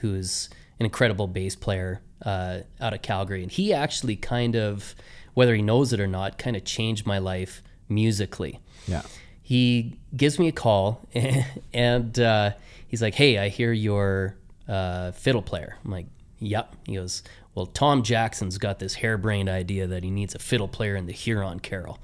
who's 0.00 0.50
an 0.80 0.86
incredible 0.86 1.26
bass 1.26 1.56
player 1.56 2.00
uh, 2.24 2.60
out 2.80 2.94
of 2.94 3.02
Calgary. 3.02 3.42
And 3.42 3.52
he 3.52 3.72
actually 3.72 4.16
kind 4.16 4.56
of, 4.56 4.94
whether 5.34 5.54
he 5.54 5.62
knows 5.62 5.92
it 5.92 6.00
or 6.00 6.06
not, 6.06 6.38
kind 6.38 6.56
of 6.56 6.64
changed 6.64 7.06
my 7.06 7.18
life 7.18 7.62
musically 7.88 8.60
Yeah. 8.88 9.02
he 9.42 9.96
gives 10.16 10.38
me 10.38 10.48
a 10.48 10.52
call 10.52 11.06
and 11.74 12.18
uh, 12.18 12.52
he's 12.88 13.02
like, 13.02 13.14
"Hey, 13.14 13.38
I 13.38 13.48
hear 13.48 13.72
you're 13.72 14.36
a 14.68 15.12
fiddle 15.12 15.42
player." 15.42 15.76
I'm 15.84 15.90
like, 15.90 16.06
"Yep." 16.38 16.74
He 16.86 16.94
goes, 16.94 17.22
"Well, 17.54 17.66
Tom 17.66 18.02
Jackson's 18.02 18.56
got 18.58 18.78
this 18.78 18.94
harebrained 18.94 19.48
idea 19.50 19.86
that 19.86 20.02
he 20.02 20.10
needs 20.10 20.34
a 20.34 20.38
fiddle 20.38 20.68
player 20.68 20.96
in 20.96 21.04
the 21.06 21.12
Huron 21.12 21.60
Carol," 21.60 21.98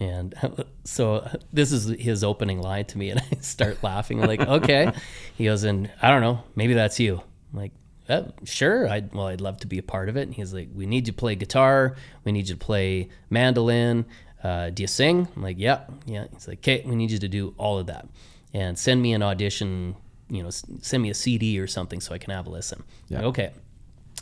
and 0.00 0.34
so 0.84 1.26
this 1.52 1.72
is 1.72 1.86
his 1.98 2.22
opening 2.22 2.60
line 2.60 2.84
to 2.86 2.98
me, 2.98 3.08
and 3.10 3.20
I 3.32 3.36
start 3.40 3.82
laughing. 3.82 4.20
I'm 4.20 4.28
like, 4.28 4.40
"Okay." 4.40 4.92
He 5.38 5.44
goes, 5.46 5.64
"And 5.64 5.90
I 6.02 6.10
don't 6.10 6.20
know, 6.20 6.42
maybe 6.56 6.74
that's 6.74 7.00
you." 7.00 7.22
I'm 7.52 7.58
like. 7.58 7.72
Uh, 8.12 8.30
sure, 8.44 8.86
I'd 8.88 9.14
well, 9.14 9.28
I'd 9.28 9.40
love 9.40 9.58
to 9.60 9.66
be 9.66 9.78
a 9.78 9.82
part 9.82 10.08
of 10.08 10.16
it. 10.16 10.22
And 10.22 10.34
he's 10.34 10.52
like, 10.52 10.68
"We 10.74 10.86
need 10.86 11.06
you 11.06 11.12
to 11.12 11.18
play 11.18 11.34
guitar. 11.34 11.96
We 12.24 12.32
need 12.32 12.48
you 12.48 12.54
to 12.54 12.60
play 12.60 13.08
mandolin. 13.30 14.04
Uh, 14.44 14.70
do 14.70 14.82
you 14.82 14.86
sing?" 14.86 15.26
I'm 15.34 15.42
like, 15.42 15.56
"Yeah, 15.58 15.84
yeah." 16.04 16.26
He's 16.32 16.46
like, 16.46 16.58
"Okay, 16.58 16.82
we 16.84 16.94
need 16.94 17.10
you 17.10 17.18
to 17.18 17.28
do 17.28 17.54
all 17.56 17.78
of 17.78 17.86
that, 17.86 18.06
and 18.52 18.78
send 18.78 19.00
me 19.00 19.14
an 19.14 19.22
audition. 19.22 19.96
You 20.28 20.42
know, 20.42 20.50
send 20.50 21.02
me 21.02 21.10
a 21.10 21.14
CD 21.14 21.58
or 21.58 21.66
something 21.66 22.00
so 22.00 22.14
I 22.14 22.18
can 22.18 22.32
have 22.32 22.46
a 22.46 22.50
listen." 22.50 22.82
I'm 23.10 23.16
like, 23.16 23.24
okay. 23.26 23.50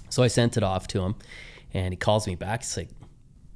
So 0.08 0.22
I 0.22 0.28
sent 0.28 0.56
it 0.56 0.62
off 0.62 0.86
to 0.88 1.02
him, 1.02 1.16
and 1.74 1.92
he 1.92 1.96
calls 1.96 2.26
me 2.26 2.36
back. 2.36 2.62
He's 2.62 2.76
like, 2.76 2.90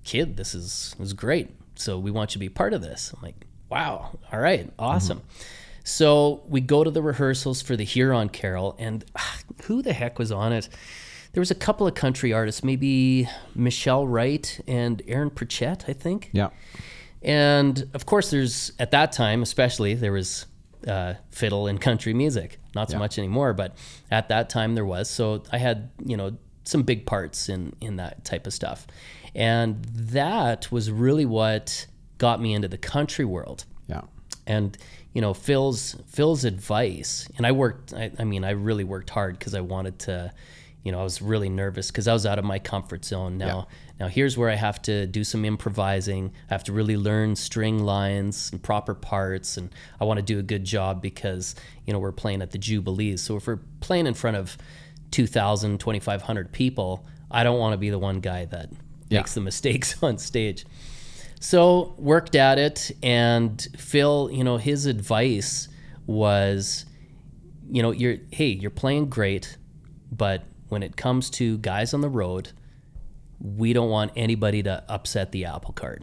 "Kid, 0.04 0.36
this 0.36 0.54
is 0.54 0.96
this 0.98 1.06
is 1.08 1.12
great. 1.12 1.50
So 1.76 1.98
we 1.98 2.10
want 2.10 2.30
you 2.30 2.34
to 2.34 2.38
be 2.40 2.48
part 2.48 2.72
of 2.74 2.82
this." 2.82 3.12
I'm 3.14 3.22
like, 3.22 3.46
"Wow, 3.68 4.18
all 4.32 4.40
right, 4.40 4.68
awesome." 4.78 5.22
So 5.84 6.42
we 6.48 6.60
go 6.62 6.82
to 6.82 6.90
the 6.90 7.02
rehearsals 7.02 7.60
for 7.62 7.76
the 7.76 7.84
Huron 7.84 8.30
Carol, 8.30 8.74
and 8.78 9.04
ah, 9.16 9.38
who 9.64 9.82
the 9.82 9.92
heck 9.92 10.18
was 10.18 10.32
on 10.32 10.52
it? 10.52 10.68
There 11.32 11.40
was 11.40 11.50
a 11.50 11.54
couple 11.54 11.86
of 11.86 11.94
country 11.94 12.32
artists, 12.32 12.64
maybe 12.64 13.28
Michelle 13.54 14.06
Wright 14.06 14.60
and 14.66 15.02
Aaron 15.06 15.30
Pritchett, 15.30 15.84
I 15.88 15.92
think. 15.92 16.30
Yeah. 16.32 16.50
And 17.22 17.88
of 17.92 18.06
course, 18.06 18.30
there's 18.30 18.72
at 18.78 18.90
that 18.92 19.12
time, 19.12 19.42
especially, 19.42 19.94
there 19.94 20.12
was 20.12 20.46
uh, 20.86 21.14
fiddle 21.30 21.66
and 21.66 21.80
country 21.80 22.14
music. 22.14 22.58
Not 22.74 22.90
so 22.90 22.96
Yeah. 22.96 23.00
much 23.00 23.18
anymore, 23.18 23.52
but 23.52 23.76
at 24.10 24.28
that 24.28 24.48
time 24.50 24.74
there 24.74 24.84
was. 24.84 25.08
So 25.10 25.42
I 25.52 25.58
had, 25.58 25.90
you 26.04 26.16
know, 26.16 26.36
some 26.64 26.82
big 26.82 27.04
parts 27.06 27.48
in 27.48 27.74
in 27.80 27.96
that 27.96 28.24
type 28.24 28.46
of 28.46 28.52
stuff, 28.54 28.86
and 29.34 29.84
that 29.84 30.70
was 30.72 30.90
really 30.90 31.26
what 31.26 31.86
got 32.18 32.40
me 32.40 32.54
into 32.54 32.68
the 32.68 32.78
country 32.78 33.24
world 33.24 33.64
Yeah. 33.88 34.02
and 34.46 34.76
you 35.14 35.20
know 35.22 35.32
phil's 35.32 35.96
phil's 36.06 36.44
advice 36.44 37.28
and 37.36 37.46
i 37.46 37.52
worked 37.52 37.94
i, 37.94 38.10
I 38.18 38.24
mean 38.24 38.44
i 38.44 38.50
really 38.50 38.84
worked 38.84 39.10
hard 39.10 39.38
because 39.38 39.54
i 39.54 39.60
wanted 39.60 39.98
to 40.00 40.32
you 40.82 40.92
know 40.92 41.00
i 41.00 41.02
was 41.02 41.22
really 41.22 41.48
nervous 41.48 41.90
because 41.90 42.06
i 42.08 42.12
was 42.12 42.26
out 42.26 42.38
of 42.38 42.44
my 42.44 42.58
comfort 42.58 43.04
zone 43.04 43.38
now 43.38 43.66
Now, 44.00 44.08
here's 44.08 44.36
where 44.36 44.50
I 44.50 44.56
have 44.56 44.82
to 44.82 45.06
do 45.06 45.22
some 45.22 45.44
improvising. 45.44 46.32
I 46.50 46.54
have 46.54 46.64
to 46.64 46.72
really 46.72 46.96
learn 46.96 47.36
string 47.36 47.78
lines 47.84 48.50
and 48.50 48.60
proper 48.60 48.92
parts. 48.92 49.56
And 49.56 49.70
I 50.00 50.04
want 50.04 50.18
to 50.18 50.22
do 50.32 50.40
a 50.40 50.42
good 50.42 50.64
job 50.64 51.00
because, 51.00 51.54
you 51.86 51.92
know, 51.92 52.00
we're 52.00 52.10
playing 52.24 52.42
at 52.42 52.50
the 52.50 52.58
Jubilees. 52.58 53.22
So 53.22 53.36
if 53.36 53.46
we're 53.46 53.60
playing 53.78 54.08
in 54.08 54.14
front 54.14 54.36
of 54.36 54.58
2,000, 55.12 55.78
2,500 55.78 56.50
people, 56.50 57.06
I 57.30 57.44
don't 57.44 57.60
want 57.60 57.72
to 57.72 57.78
be 57.78 57.88
the 57.90 57.98
one 58.00 58.18
guy 58.18 58.46
that 58.46 58.70
Yeah. 59.08 59.20
makes 59.20 59.34
the 59.34 59.40
mistakes 59.40 59.94
on 60.02 60.18
stage. 60.18 60.66
So 61.40 61.94
worked 61.98 62.34
at 62.34 62.58
it, 62.58 62.90
and 63.02 63.66
Phil, 63.76 64.30
you 64.32 64.44
know, 64.44 64.56
his 64.56 64.86
advice 64.86 65.68
was, 66.06 66.86
you 67.70 67.82
know, 67.82 67.90
you're 67.90 68.16
hey, 68.30 68.46
you're 68.48 68.70
playing 68.70 69.10
great, 69.10 69.56
but 70.10 70.44
when 70.68 70.82
it 70.82 70.96
comes 70.96 71.30
to 71.30 71.58
guys 71.58 71.94
on 71.94 72.00
the 72.00 72.08
road, 72.08 72.52
we 73.40 73.72
don't 73.72 73.90
want 73.90 74.12
anybody 74.16 74.62
to 74.62 74.82
upset 74.88 75.32
the 75.32 75.44
apple 75.44 75.72
cart. 75.72 76.02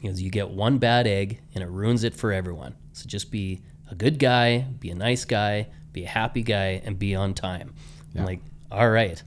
Because 0.00 0.20
you 0.20 0.30
get 0.30 0.50
one 0.50 0.78
bad 0.78 1.06
egg 1.06 1.40
and 1.54 1.62
it 1.62 1.68
ruins 1.70 2.04
it 2.04 2.14
for 2.14 2.32
everyone. 2.32 2.74
So 2.92 3.06
just 3.06 3.30
be 3.30 3.62
a 3.90 3.94
good 3.94 4.18
guy, 4.18 4.66
be 4.80 4.90
a 4.90 4.94
nice 4.94 5.24
guy, 5.24 5.68
be 5.92 6.04
a 6.04 6.08
happy 6.08 6.42
guy, 6.42 6.82
and 6.84 6.98
be 6.98 7.14
on 7.14 7.34
time. 7.34 7.74
I'm 8.16 8.24
like, 8.24 8.40
all 8.70 8.90
right. 8.90 9.22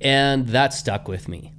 And 0.00 0.46
that 0.48 0.72
stuck 0.74 1.08
with 1.08 1.28
me, 1.28 1.52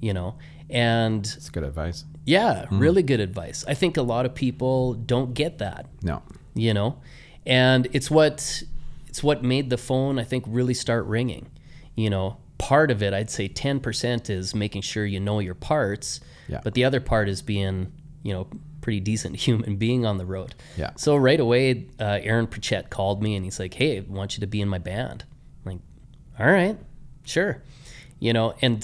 you 0.00 0.12
know. 0.12 0.36
And 0.70 1.24
It's 1.24 1.48
good 1.48 1.64
advice. 1.64 2.04
Yeah, 2.28 2.66
really 2.70 3.02
good 3.02 3.20
advice. 3.20 3.64
I 3.66 3.74
think 3.74 3.96
a 3.96 4.02
lot 4.02 4.26
of 4.26 4.34
people 4.34 4.94
don't 4.94 5.32
get 5.34 5.58
that, 5.58 5.86
No. 6.02 6.22
you 6.54 6.74
know, 6.74 6.98
and 7.46 7.88
it's 7.92 8.10
what 8.10 8.62
it's 9.08 9.22
what 9.22 9.42
made 9.42 9.70
the 9.70 9.78
phone 9.78 10.18
I 10.18 10.24
think 10.24 10.44
really 10.46 10.74
start 10.74 11.06
ringing. 11.06 11.46
You 11.96 12.10
know, 12.10 12.36
part 12.58 12.90
of 12.90 13.02
it 13.02 13.14
I'd 13.14 13.30
say 13.30 13.48
ten 13.48 13.80
percent 13.80 14.28
is 14.28 14.54
making 14.54 14.82
sure 14.82 15.06
you 15.06 15.20
know 15.20 15.38
your 15.38 15.54
parts, 15.54 16.20
Yeah. 16.48 16.60
but 16.62 16.74
the 16.74 16.84
other 16.84 17.00
part 17.00 17.28
is 17.28 17.40
being 17.42 17.92
you 18.22 18.32
know 18.34 18.46
pretty 18.82 19.00
decent 19.00 19.36
human 19.46 19.76
being 19.76 20.04
on 20.04 20.18
the 20.18 20.26
road. 20.26 20.54
Yeah. 20.76 20.90
So 20.96 21.16
right 21.16 21.40
away, 21.40 21.86
uh, 21.98 22.18
Aaron 22.22 22.46
Pritchett 22.46 22.90
called 22.90 23.22
me 23.22 23.34
and 23.36 23.44
he's 23.44 23.58
like, 23.58 23.74
"Hey, 23.74 23.98
I 23.98 24.00
want 24.06 24.36
you 24.36 24.40
to 24.42 24.46
be 24.46 24.60
in 24.60 24.68
my 24.68 24.78
band." 24.78 25.24
I'm 25.64 25.72
like, 25.72 25.80
all 26.38 26.52
right, 26.52 26.76
sure. 27.24 27.62
You 28.20 28.32
know, 28.32 28.54
and 28.62 28.78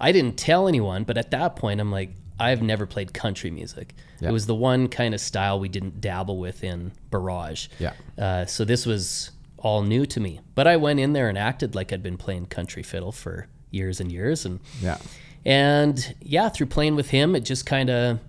I 0.00 0.12
didn't 0.12 0.36
tell 0.36 0.66
anyone, 0.68 1.04
but 1.04 1.16
at 1.18 1.30
that 1.30 1.56
point, 1.56 1.80
I'm 1.80 1.90
like, 1.92 2.10
I've 2.40 2.62
never 2.62 2.86
played 2.86 3.12
country 3.12 3.50
music. 3.50 3.94
Yeah. 4.20 4.28
It 4.28 4.32
was 4.32 4.46
the 4.46 4.54
one 4.54 4.88
kind 4.88 5.14
of 5.14 5.20
style 5.20 5.58
we 5.60 5.68
didn't 5.68 6.00
dabble 6.00 6.38
with 6.38 6.62
in 6.64 6.92
Barrage. 7.10 7.68
Yeah. 7.78 7.92
Uh, 8.16 8.44
so 8.46 8.64
this 8.64 8.86
was 8.86 9.30
all 9.58 9.82
new 9.82 10.06
to 10.06 10.20
me. 10.20 10.40
But 10.54 10.66
I 10.66 10.76
went 10.76 11.00
in 11.00 11.12
there 11.14 11.28
and 11.28 11.36
acted 11.36 11.74
like 11.74 11.92
I'd 11.92 12.02
been 12.02 12.16
playing 12.16 12.46
country 12.46 12.82
fiddle 12.82 13.10
for 13.12 13.48
years 13.70 14.00
and 14.00 14.10
years. 14.12 14.44
And 14.46 14.60
Yeah. 14.80 14.98
and 15.44 16.14
yeah, 16.20 16.48
through 16.48 16.66
playing 16.68 16.94
with 16.96 17.10
him, 17.10 17.34
it 17.34 17.40
just 17.40 17.66
kind 17.66 17.90
of 17.90 18.20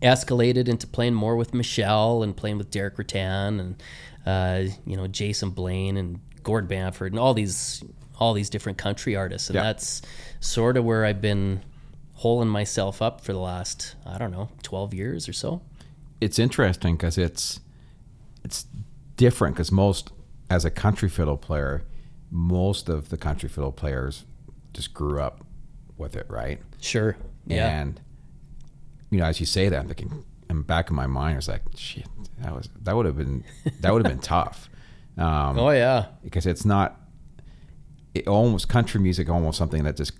escalated 0.00 0.68
into 0.68 0.86
playing 0.86 1.14
more 1.14 1.36
with 1.36 1.54
Michelle 1.54 2.22
and 2.22 2.36
playing 2.36 2.58
with 2.58 2.70
Derek 2.70 2.98
Rattan 2.98 3.60
and 3.60 3.82
uh, 4.26 4.72
you 4.86 4.96
know 4.96 5.06
Jason 5.06 5.50
Blaine 5.50 5.96
and 5.96 6.20
Gord 6.42 6.68
Bamford 6.68 7.12
and 7.12 7.18
all 7.20 7.34
these 7.34 7.82
all 8.18 8.34
these 8.34 8.50
different 8.50 8.78
country 8.78 9.16
artists, 9.16 9.48
and 9.48 9.56
Yeah. 9.56 9.62
that's 9.64 10.02
sort 10.40 10.76
of 10.76 10.84
where 10.84 11.04
I've 11.04 11.20
been 11.20 11.62
holing 12.22 12.48
myself 12.48 13.02
up 13.02 13.20
for 13.20 13.32
the 13.32 13.38
last 13.40 13.96
I 14.06 14.16
don't 14.16 14.30
know 14.30 14.48
twelve 14.62 14.94
years 14.94 15.28
or 15.28 15.32
so. 15.32 15.60
It's 16.20 16.38
interesting 16.38 16.96
because 16.96 17.18
it's 17.18 17.58
it's 18.44 18.66
different 19.16 19.56
because 19.56 19.72
most 19.72 20.12
as 20.48 20.64
a 20.64 20.70
country 20.70 21.08
fiddle 21.08 21.36
player, 21.36 21.82
most 22.30 22.88
of 22.88 23.08
the 23.08 23.16
country 23.16 23.48
fiddle 23.48 23.72
players 23.72 24.24
just 24.72 24.94
grew 24.94 25.20
up 25.20 25.44
with 25.98 26.14
it, 26.14 26.26
right? 26.28 26.60
Sure. 26.80 27.16
Yeah. 27.46 27.68
And 27.80 28.00
you 29.10 29.18
know, 29.18 29.24
as 29.24 29.40
you 29.40 29.46
say 29.46 29.68
that, 29.68 29.80
I'm 29.80 29.88
thinking, 29.88 30.24
in 30.48 30.58
the 30.58 30.62
back 30.62 30.90
of 30.90 30.96
my 30.96 31.06
mind, 31.08 31.34
I 31.34 31.36
was 31.36 31.48
like, 31.48 31.62
shit, 31.76 32.06
that 32.38 32.54
was 32.54 32.68
that 32.82 32.94
would 32.94 33.06
have 33.06 33.16
been 33.16 33.42
that 33.80 33.92
would 33.92 34.04
have 34.06 34.12
been 34.12 34.22
tough. 34.36 34.70
Um, 35.18 35.58
oh 35.58 35.70
yeah. 35.70 36.06
because 36.22 36.46
it's 36.46 36.64
not 36.64 37.00
it 38.14 38.28
almost 38.28 38.68
country 38.68 39.00
music 39.00 39.28
almost 39.28 39.58
something 39.58 39.82
that 39.84 39.96
just 39.96 40.12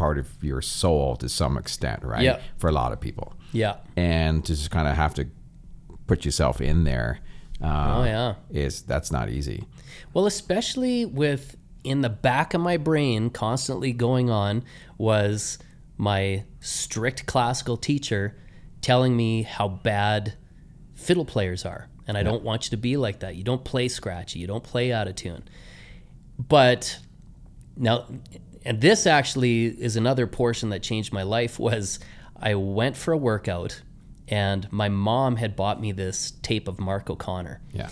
part 0.00 0.18
of 0.18 0.28
your 0.42 0.62
soul 0.62 1.14
to 1.16 1.28
some 1.28 1.58
extent 1.58 2.02
right 2.02 2.22
Yeah. 2.22 2.40
for 2.56 2.68
a 2.68 2.72
lot 2.72 2.90
of 2.92 3.00
people 3.00 3.34
Yeah. 3.52 3.76
and 3.96 4.42
to 4.46 4.54
just 4.54 4.70
kind 4.70 4.88
of 4.88 4.94
have 4.96 5.12
to 5.14 5.26
put 6.06 6.24
yourself 6.24 6.60
in 6.62 6.84
there 6.84 7.18
uh, 7.62 7.94
Oh, 7.98 8.04
yeah. 8.04 8.34
is 8.48 8.80
that's 8.82 9.12
not 9.12 9.28
easy 9.28 9.66
Well, 10.14 10.24
especially 10.26 11.04
with 11.04 11.56
in 11.84 12.00
the 12.00 12.08
back 12.08 12.54
of 12.54 12.60
my 12.62 12.78
brain 12.78 13.28
constantly 13.30 13.92
going 13.92 14.30
on 14.30 14.64
was 14.96 15.58
my 15.98 16.44
strict 16.60 17.26
classical 17.26 17.76
teacher 17.76 18.34
telling 18.80 19.14
me 19.14 19.42
how 19.42 19.68
bad 19.68 20.32
fiddle 20.94 21.24
players 21.26 21.64
are. 21.66 21.88
And 22.08 22.16
I 22.18 22.22
don't 22.22 22.42
want 22.42 22.64
you 22.66 22.70
to 22.70 22.76
be 22.78 22.96
like 22.96 23.20
that. 23.20 23.36
You 23.36 23.44
don't 23.44 23.64
play 23.64 23.88
scratchy, 23.88 24.38
you 24.38 24.46
don't 24.46 24.64
play 24.64 24.92
out 24.92 25.08
of 25.08 25.14
tune. 25.14 25.44
But 26.38 26.98
now 27.76 28.06
and 28.64 28.80
this 28.80 29.06
actually 29.06 29.66
is 29.66 29.96
another 29.96 30.26
portion 30.26 30.70
that 30.70 30.82
changed 30.82 31.12
my 31.12 31.22
life 31.22 31.58
was 31.68 31.98
I 32.40 32.54
went 32.54 32.96
for 32.96 33.12
a 33.12 33.18
workout 33.18 33.82
and 34.28 34.70
my 34.72 34.88
mom 34.88 35.36
had 35.36 35.56
bought 35.56 35.80
me 35.80 35.92
this 35.92 36.32
tape 36.42 36.68
of 36.68 36.78
Mark 36.78 37.10
O'Connor. 37.10 37.60
yeah 37.72 37.90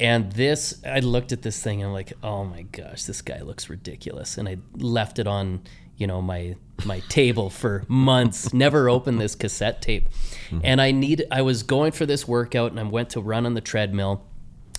And 0.00 0.32
this, 0.32 0.82
I 0.84 1.00
looked 1.00 1.30
at 1.30 1.42
this 1.42 1.62
thing 1.62 1.80
and 1.80 1.88
I'm 1.88 1.92
like, 1.92 2.12
oh 2.22 2.44
my 2.44 2.62
gosh, 2.62 3.04
this 3.04 3.22
guy 3.22 3.40
looks 3.42 3.70
ridiculous. 3.70 4.38
And 4.38 4.48
I 4.48 4.58
left 4.76 5.18
it 5.18 5.26
on, 5.26 5.62
you 5.96 6.06
know, 6.06 6.20
my 6.20 6.56
my 6.84 7.00
table 7.08 7.50
for 7.50 7.84
months. 7.86 8.52
Never 8.52 8.88
opened 8.88 9.20
this 9.20 9.36
cassette 9.36 9.80
tape. 9.82 10.08
Mm-hmm. 10.48 10.60
And 10.64 10.80
I 10.80 10.90
need, 10.90 11.24
I 11.30 11.42
was 11.42 11.62
going 11.62 11.92
for 11.92 12.06
this 12.06 12.26
workout 12.26 12.72
and 12.72 12.80
I 12.80 12.82
went 12.82 13.10
to 13.10 13.20
run 13.20 13.46
on 13.46 13.54
the 13.54 13.60
treadmill, 13.60 14.26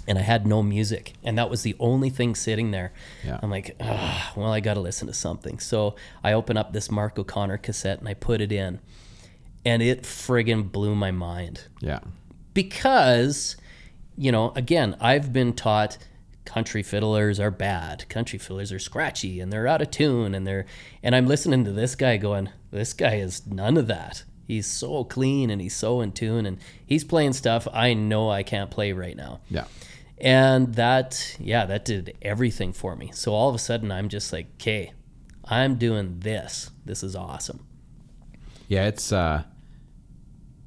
and 0.08 0.18
I 0.18 0.22
had 0.22 0.46
no 0.46 0.62
music, 0.62 1.14
and 1.24 1.38
that 1.38 1.50
was 1.50 1.64
the 1.64 1.76
only 1.80 2.10
thing 2.10 2.36
sitting 2.36 2.72
there. 2.72 2.94
Yeah. 3.24 3.40
I'm 3.42 3.50
like, 3.50 3.76
well, 3.80 4.52
I 4.52 4.60
got 4.60 4.76
to 4.76 4.80
listen 4.80 5.08
to 5.08 5.14
something. 5.14 5.60
So 5.60 5.96
I 6.24 6.34
open 6.34 6.58
up 6.58 6.74
this 6.74 6.92
Mark 6.92 7.18
O'Connor 7.18 7.58
cassette 7.58 8.00
and 8.00 8.08
I 8.08 8.14
put 8.14 8.42
it 8.42 8.52
in, 8.52 8.80
and 9.66 9.82
it 9.82 10.04
friggin' 10.04 10.72
blew 10.72 10.96
my 10.96 11.12
mind 11.12 11.64
yeah 11.82 12.00
because 12.54 13.58
you 14.16 14.32
know 14.32 14.54
again 14.56 14.96
i've 15.02 15.34
been 15.34 15.52
taught 15.52 15.98
country 16.46 16.84
fiddlers 16.84 17.40
are 17.40 17.52
bad 17.52 18.08
country 18.08 18.38
fiddlers 18.38 18.72
are 18.72 18.80
scratchy 18.80 19.40
and 19.40 19.52
they're 19.52 19.68
out 19.68 19.82
of 19.82 19.90
tune 19.90 20.36
and 20.36 20.46
they're 20.46 20.66
and 21.02 21.16
i'm 21.16 21.26
listening 21.26 21.66
to 21.66 21.72
this 21.72 21.96
guy 21.96 22.16
going 22.16 22.50
this 22.72 22.94
guy 22.94 23.16
is 23.16 23.46
none 23.48 23.76
of 23.76 23.88
that 23.88 24.24
he's 24.48 24.68
so 24.68 25.04
clean 25.04 25.50
and 25.50 25.60
he's 25.60 25.76
so 25.76 26.00
in 26.02 26.12
tune 26.12 26.46
and 26.46 26.60
he's 26.86 27.04
playing 27.04 27.34
stuff 27.34 27.68
i 27.74 27.94
know 27.94 28.30
i 28.30 28.44
can't 28.44 28.70
play 28.70 28.92
right 28.94 29.18
now 29.18 29.40
yeah 29.50 29.66
and 30.18 30.76
that 30.76 31.36
yeah 31.40 31.66
that 31.66 31.84
did 31.86 32.18
everything 32.22 32.72
for 32.74 32.96
me. 32.96 33.12
So 33.14 33.34
all 33.34 33.50
of 33.50 33.56
a 33.56 33.60
sudden 33.60 33.92
i'm 33.92 34.10
just 34.10 34.32
like 34.34 34.48
okay 34.56 34.94
i'm 35.46 35.76
doing 35.76 36.20
this. 36.20 36.72
This 36.86 37.04
is 37.04 37.16
awesome. 37.16 37.66
Yeah 38.68 38.88
it's 38.88 39.12
uh 39.12 39.44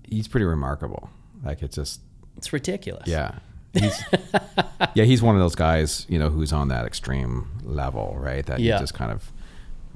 he's 0.08 0.28
pretty 0.28 0.46
remarkable. 0.46 1.10
Like 1.44 1.62
it's 1.62 1.76
just 1.76 2.00
it's 2.36 2.52
ridiculous. 2.52 3.08
Yeah. 3.08 3.38
He's 3.74 4.02
yeah 4.94 5.04
he's 5.04 5.22
one 5.22 5.34
of 5.34 5.40
those 5.40 5.54
guys 5.54 6.06
you 6.08 6.18
know 6.18 6.28
who's 6.30 6.52
on 6.52 6.68
that 6.68 6.84
extreme 6.86 7.48
level 7.62 8.16
right? 8.18 8.44
That 8.46 8.60
Yeah. 8.60 8.74
you 8.74 8.80
just 8.80 8.94
kind 8.94 9.12
of 9.12 9.30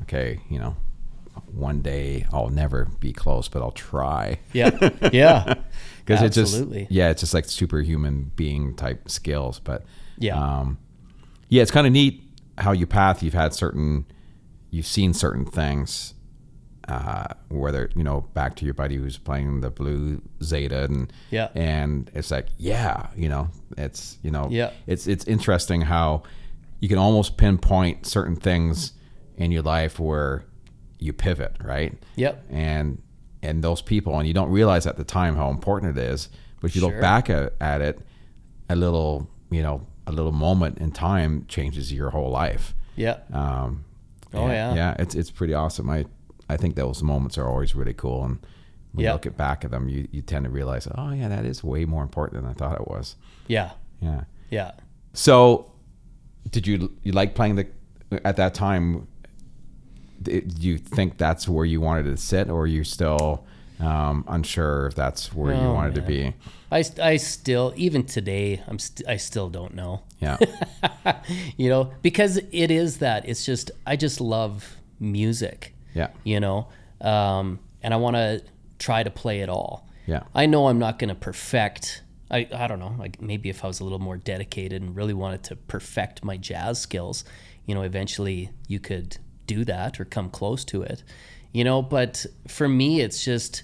okay 0.02 0.40
you 0.48 0.58
know 0.58 0.76
one 1.50 1.82
day 1.82 2.26
i'll 2.32 2.48
never 2.50 2.86
be 3.00 3.12
close 3.12 3.48
but 3.48 3.62
i'll 3.62 3.70
try 3.72 4.38
yeah 4.52 4.70
yeah 5.12 5.54
because 6.04 6.22
it's 6.22 6.36
just 6.36 6.64
yeah 6.90 7.10
it's 7.10 7.20
just 7.20 7.34
like 7.34 7.44
superhuman 7.44 8.30
being 8.36 8.74
type 8.74 9.08
skills 9.10 9.58
but 9.58 9.84
Yeah. 10.18 10.36
um 10.38 10.78
yeah 11.48 11.62
it's 11.62 11.70
kind 11.70 11.86
of 11.86 11.92
neat 11.92 12.22
how 12.58 12.72
you 12.72 12.86
path 12.86 13.22
you've 13.22 13.34
had 13.34 13.54
certain 13.54 14.04
you've 14.70 14.86
seen 14.86 15.12
certain 15.14 15.44
things 15.44 16.14
uh 16.88 17.26
whether 17.48 17.90
you 17.94 18.02
know 18.02 18.22
back 18.34 18.56
to 18.56 18.64
your 18.64 18.74
buddy 18.74 18.96
who's 18.96 19.16
playing 19.18 19.60
the 19.60 19.70
blue 19.70 20.20
zeta 20.42 20.84
and 20.84 21.12
Yeah. 21.30 21.48
and 21.54 22.10
it's 22.14 22.30
like 22.30 22.48
yeah 22.58 23.06
you 23.16 23.28
know 23.28 23.48
it's 23.78 24.18
you 24.22 24.30
know 24.30 24.48
Yeah. 24.50 24.70
it's 24.86 25.06
it's 25.06 25.24
interesting 25.26 25.82
how 25.82 26.24
you 26.80 26.88
can 26.88 26.98
almost 26.98 27.36
pinpoint 27.36 28.06
certain 28.06 28.34
things 28.36 28.92
in 29.36 29.52
your 29.52 29.62
life 29.62 30.00
where 30.00 30.44
you 31.03 31.13
pivot 31.13 31.57
right 31.63 31.92
Yep. 32.17 32.44
and 32.50 33.03
and 33.42 33.63
those 33.65 33.83
people 33.83 34.19
and 34.19 34.27
you 34.29 34.35
don't 34.35 34.50
realize 34.50 34.87
at 34.87 34.96
the 34.96 35.05
time 35.05 35.37
how 35.37 35.50
important 35.50 35.96
it 35.98 36.03
is 36.03 36.29
but 36.61 36.71
if 36.71 36.77
you 36.77 36.81
Sure. 36.83 36.90
look 36.92 37.00
back 37.00 37.29
at, 37.29 37.55
at 37.61 37.81
it 37.81 37.98
a 38.69 38.77
little 38.77 39.29
you 39.50 39.63
know 39.63 39.87
a 40.07 40.13
little 40.13 40.33
moment 40.33 40.79
in 40.79 40.90
time 40.92 41.44
changes 41.48 41.92
your 41.92 42.11
whole 42.11 42.31
life 42.31 42.75
Yeah. 42.96 43.19
um 43.33 43.85
Oh, 44.35 44.46
yeah. 44.48 44.75
yeah 44.75 44.96
it's 44.98 45.15
it's 45.15 45.31
pretty 45.31 45.53
awesome 45.55 45.90
i 45.90 46.07
i 46.48 46.57
think 46.57 46.75
those 46.75 47.03
moments 47.03 47.37
are 47.38 47.46
always 47.46 47.75
really 47.75 47.92
cool 47.94 48.25
and 48.25 48.38
when 48.92 49.05
Yeah. 49.05 49.11
you 49.11 49.15
look 49.15 49.27
at 49.27 49.37
back 49.37 49.65
at 49.65 49.71
them 49.71 49.88
you, 49.88 50.09
you 50.11 50.23
tend 50.23 50.44
to 50.44 50.50
realize 50.50 50.88
oh 50.94 51.13
yeah 51.13 51.29
that 51.29 51.44
is 51.44 51.63
way 51.65 51.85
more 51.85 52.03
important 52.03 52.40
than 52.42 52.50
i 52.50 52.55
thought 52.55 52.81
it 52.81 52.88
was 52.88 53.17
Yeah. 53.48 53.73
yeah 54.00 54.23
Yeah. 54.50 54.71
so 55.13 55.71
did 56.50 56.67
you 56.67 56.92
you 57.03 57.13
like 57.13 57.35
playing 57.35 57.57
the 57.57 57.67
at 58.25 58.37
that 58.37 58.55
time 58.55 59.07
it- 60.29 60.54
do 60.60 60.66
you 60.68 60.79
think 60.79 61.18
that's 61.18 61.48
where 61.48 61.64
you 61.64 61.81
wanted 61.81 62.04
to 62.04 62.16
sit, 62.16 62.48
or 62.50 62.62
are 62.62 62.66
you 62.66 62.85
still 62.85 63.44
um, 63.81 64.25
unsure 64.29 64.87
if 64.87 64.94
that's 64.94 65.33
where 65.35 65.52
you 65.52 65.58
Oh, 65.58 65.75
wanted 65.75 65.94
to 65.96 66.02
be? 66.02 66.35
I, 66.70 66.85
I 67.02 67.16
still 67.16 67.73
even 67.77 68.04
today 68.04 68.62
I'm 68.66 68.79
st- 68.79 69.08
I 69.08 69.16
still 69.16 69.48
don't 69.50 69.75
know. 69.75 70.02
Yeah, 70.20 70.38
You 71.56 71.68
know, 71.68 71.92
because 72.02 72.37
it 72.37 72.70
is 72.70 72.98
that. 72.98 73.29
It's 73.29 73.44
just 73.44 73.70
I 73.87 73.96
just 73.96 74.20
love 74.20 74.77
music. 75.00 75.75
yeah, 75.94 76.08
You 76.25 76.40
know, 76.40 76.68
um, 77.00 77.58
and 77.83 77.92
I 77.92 77.96
want 77.96 78.16
to 78.16 78.42
try 78.79 79.02
to 79.02 79.10
play 79.10 79.40
it 79.40 79.48
all. 79.48 79.87
yeah, 80.06 80.23
I 80.35 80.46
know 80.46 80.68
I'm 80.68 80.79
not 80.79 80.98
going 80.98 81.08
to 81.08 81.14
perfect. 81.14 82.02
I, 82.31 82.48
I 82.54 82.66
don't 82.66 82.79
know. 82.79 82.94
Like 82.98 83.20
maybe 83.20 83.50
if 83.50 83.62
I 83.64 83.66
was 83.66 83.81
a 83.81 83.85
little 83.85 83.98
more 83.98 84.16
dedicated 84.16 84.81
and 84.81 84.96
really 84.96 85.12
wanted 85.14 85.42
to 85.44 85.56
perfect 85.56 86.25
my 86.25 86.37
jazz 86.38 86.81
skills, 86.81 87.25
you 87.66 87.75
know, 87.75 87.83
eventually 87.83 88.50
you 88.68 88.81
could 88.81 89.18
do 89.46 89.64
that 89.64 90.00
or 90.00 90.04
come 90.04 90.30
close 90.30 90.64
to 90.66 90.82
it. 90.82 91.02
You 91.52 91.64
know, 91.64 91.82
but 91.82 92.24
for 92.48 92.68
me, 92.68 93.00
it's 93.00 93.24
just 93.24 93.62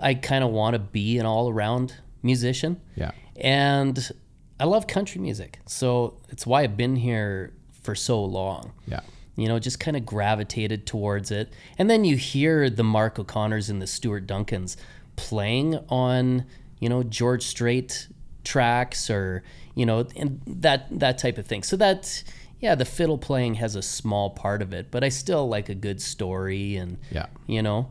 I 0.00 0.14
kind 0.14 0.42
of 0.42 0.50
want 0.50 0.74
to 0.74 0.78
be 0.78 1.18
an 1.18 1.26
all 1.26 1.48
around 1.48 1.94
musician. 2.22 2.80
yeah, 2.96 3.12
And 3.36 4.10
I 4.58 4.64
love 4.64 4.86
country 4.86 5.20
music. 5.20 5.58
So 5.66 6.18
it's 6.28 6.46
why 6.46 6.62
I've 6.62 6.76
been 6.76 6.96
here 6.96 7.52
for 7.82 7.94
so 7.94 8.22
long 8.22 8.72
yeah, 8.86 9.00
you 9.36 9.48
know, 9.48 9.58
just 9.58 9.80
kind 9.80 9.96
of 9.96 10.04
gravitated 10.04 10.86
towards 10.86 11.30
it. 11.30 11.52
And 11.78 11.88
then 11.88 12.04
you 12.04 12.16
hear 12.16 12.68
the 12.68 12.84
Mark 12.84 13.18
O'Connors 13.18 13.70
and 13.70 13.80
the 13.80 13.86
Stuart 13.86 14.26
Duncans 14.26 14.76
playing 15.16 15.76
on, 15.88 16.44
you 16.78 16.88
know, 16.88 17.02
George 17.02 17.44
Strait 17.44 18.08
tracks 18.44 19.08
or, 19.08 19.42
you 19.74 19.86
know, 19.86 20.06
and 20.16 20.40
that 20.46 20.86
that 20.98 21.18
type 21.18 21.38
of 21.38 21.46
thing. 21.46 21.62
So 21.62 21.76
that 21.76 22.22
yeah, 22.60 22.74
the 22.74 22.84
fiddle 22.84 23.18
playing 23.18 23.54
has 23.54 23.74
a 23.76 23.82
small 23.82 24.30
part 24.30 24.62
of 24.62 24.72
it, 24.72 24.90
but 24.90 25.02
I 25.02 25.08
still 25.08 25.48
like 25.48 25.68
a 25.68 25.74
good 25.74 26.00
story 26.02 26.76
and 26.76 26.98
yeah. 27.10 27.26
you 27.46 27.62
know, 27.62 27.88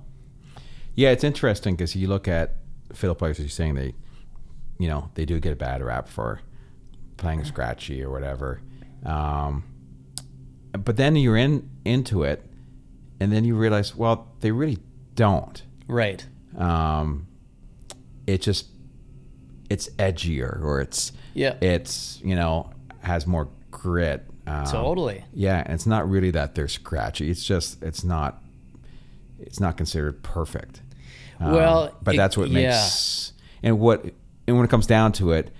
Yeah, 0.95 1.09
it's 1.11 1.23
interesting 1.23 1.75
because 1.75 1.95
you 1.95 2.07
look 2.07 2.27
at 2.27 2.55
fiddle 2.93 3.15
players, 3.15 3.37
as 3.39 3.45
you're 3.45 3.49
saying, 3.49 3.75
they, 3.75 3.93
you 4.77 4.87
know, 4.87 5.09
they 5.15 5.25
do 5.25 5.39
get 5.39 5.53
a 5.53 5.55
bad 5.55 5.81
rap 5.81 6.07
for 6.07 6.41
playing 7.17 7.43
scratchy 7.45 8.03
or 8.03 8.09
whatever. 8.11 8.61
Um, 9.05 9.63
but 10.71 10.97
then 10.97 11.15
you're 11.15 11.37
in 11.37 11.69
into 11.85 12.23
it, 12.23 12.45
and 13.19 13.31
then 13.31 13.43
you 13.45 13.55
realize, 13.55 13.95
well, 13.95 14.27
they 14.41 14.51
really 14.51 14.77
don't. 15.15 15.61
right. 15.87 16.25
Um, 16.57 17.27
it 18.27 18.41
just 18.41 18.67
it's 19.69 19.87
edgier, 19.97 20.61
or 20.63 20.81
it's 20.81 21.11
Yeah. 21.33 21.55
it's 21.61 22.19
you 22.23 22.35
know 22.35 22.71
has 23.01 23.25
more 23.27 23.49
grit. 23.71 24.25
Um, 24.49 24.65
Totally. 24.65 25.23
yeah, 25.33 25.61
and 25.63 25.73
it's 25.73 25.85
not 25.85 26.09
really 26.09 26.31
that 26.31 26.55
they're 26.55 26.67
scratchy. 26.67 27.29
It's 27.29 27.43
just 27.43 27.81
it's 27.83 28.03
not 28.03 28.41
it's 29.39 29.59
not 29.59 29.77
considered 29.77 30.23
perfect. 30.23 30.81
Um, 31.39 31.53
Well, 31.53 31.95
but 32.01 32.15
it- 32.15 32.17
that's 32.17 32.35
what 32.37 32.49
makes 32.49 33.33
and 33.63 33.79
what 33.79 34.05
and 34.47 34.55
when 34.57 34.65
it 34.65 34.69
comes 34.69 34.87
down 34.87 35.11
to 35.13 35.31
it, 35.33 35.51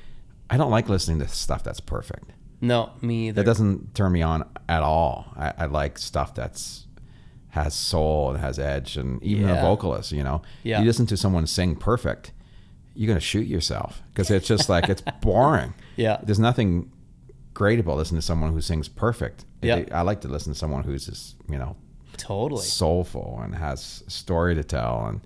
I 0.49 0.57
don't 0.57 0.71
like 0.71 0.89
listening 0.89 1.19
to 1.19 1.27
stuff 1.27 1.63
that's 1.63 1.79
perfect. 1.79 2.31
No, 2.61 2.89
me 3.01 3.27
either. 3.29 3.41
That 3.41 3.45
doesn't 3.45 3.93
turn 3.95 4.11
me 4.11 4.21
on 4.21 4.43
at 4.67 4.81
all. 4.83 5.31
I, 5.37 5.53
I 5.59 5.65
like 5.67 5.97
stuff 5.97 6.33
that's 6.33 6.85
has 7.49 7.73
soul 7.73 8.31
and 8.31 8.39
has 8.39 8.59
edge, 8.59 8.97
and 8.97 9.21
even 9.23 9.49
a 9.49 9.61
vocalist. 9.61 10.11
You 10.11 10.23
know, 10.23 10.41
Yeah. 10.63 10.79
you 10.79 10.85
listen 10.85 11.05
to 11.07 11.17
someone 11.17 11.47
sing 11.47 11.75
perfect, 11.75 12.31
you're 12.95 13.07
gonna 13.07 13.19
shoot 13.19 13.47
yourself 13.47 14.01
because 14.09 14.29
it's 14.31 14.47
just 14.47 14.67
like 14.69 14.89
it's 14.89 15.01
boring. 15.21 15.73
Yeah. 15.95 16.17
there's 16.23 16.39
nothing 16.39 16.91
great 17.59 17.77
about 17.77 17.97
listening 17.97 18.21
to 18.21 18.25
someone 18.25 18.53
who 18.53 18.61
sings 18.61 18.87
perfect. 18.87 19.43
Yeah. 19.61 19.83
I 19.91 20.01
like 20.03 20.21
to 20.21 20.29
listen 20.29 20.53
to 20.53 20.57
someone 20.57 20.83
who's 20.85 21.05
just 21.05 21.35
you 21.49 21.57
know 21.59 21.75
totally. 22.15 22.63
soulful 22.63 23.39
and 23.43 23.53
has 23.53 24.01
a 24.07 24.09
story 24.09 24.55
to 24.55 24.63
tell 24.63 25.05
and 25.07 25.19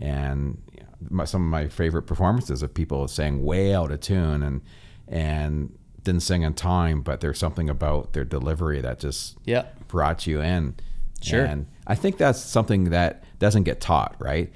and 0.00 0.60
you 0.74 0.80
know, 0.82 0.88
my, 1.10 1.24
some 1.24 1.42
of 1.42 1.48
my 1.48 1.68
favorite 1.68 2.02
performances 2.02 2.60
of 2.64 2.74
people 2.74 3.06
saying 3.06 3.44
way 3.44 3.72
out 3.72 3.92
of 3.92 4.00
tune 4.00 4.42
and 4.42 4.62
and 5.06 5.78
didn't 6.02 6.22
sing 6.22 6.42
in 6.42 6.54
time 6.54 7.02
but 7.02 7.20
there's 7.20 7.38
something 7.38 7.70
about 7.70 8.12
their 8.14 8.24
delivery 8.24 8.80
that 8.80 8.98
just 8.98 9.38
Yeah. 9.44 9.66
brought 9.88 10.26
you 10.26 10.40
in 10.40 10.74
Sure. 11.22 11.44
and 11.44 11.66
i 11.86 11.94
think 11.94 12.16
that's 12.18 12.40
something 12.40 12.90
that 12.90 13.22
doesn't 13.38 13.62
get 13.64 13.80
taught 13.80 14.14
right 14.18 14.52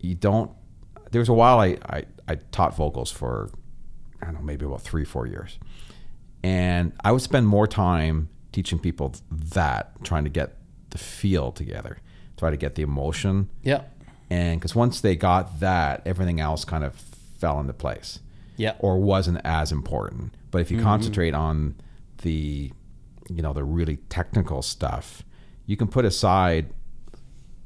you 0.00 0.14
don't 0.14 0.50
there 1.10 1.20
was 1.20 1.28
a 1.28 1.34
while 1.34 1.58
i 1.60 1.76
i, 1.96 2.04
I 2.28 2.34
taught 2.50 2.74
vocals 2.76 3.10
for 3.10 3.50
i 4.20 4.24
don't 4.26 4.34
know 4.34 4.40
maybe 4.42 4.64
about 4.66 4.82
three 4.82 5.04
four 5.04 5.26
years 5.26 5.58
and 6.42 6.92
I 7.04 7.12
would 7.12 7.22
spend 7.22 7.46
more 7.48 7.66
time 7.66 8.28
teaching 8.52 8.78
people 8.78 9.14
that, 9.30 10.02
trying 10.04 10.24
to 10.24 10.30
get 10.30 10.56
the 10.90 10.98
feel 10.98 11.52
together, 11.52 11.98
try 12.36 12.50
to 12.50 12.56
get 12.56 12.74
the 12.74 12.82
emotion, 12.82 13.48
Yeah. 13.62 13.82
and 14.30 14.60
because 14.60 14.74
once 14.74 15.00
they 15.00 15.16
got 15.16 15.60
that, 15.60 16.02
everything 16.06 16.40
else 16.40 16.64
kind 16.64 16.84
of 16.84 16.94
fell 16.94 17.58
into 17.60 17.72
place, 17.72 18.18
Yeah. 18.56 18.74
or 18.78 18.98
wasn't 18.98 19.40
as 19.44 19.72
important. 19.72 20.34
But 20.50 20.60
if 20.60 20.70
you 20.70 20.80
concentrate 20.82 21.34
on 21.34 21.76
the, 22.22 22.72
you 23.30 23.42
know, 23.42 23.52
the 23.52 23.64
really 23.64 23.96
technical 24.08 24.60
stuff, 24.62 25.22
you 25.66 25.76
can 25.76 25.88
put 25.88 26.04
aside 26.04 26.66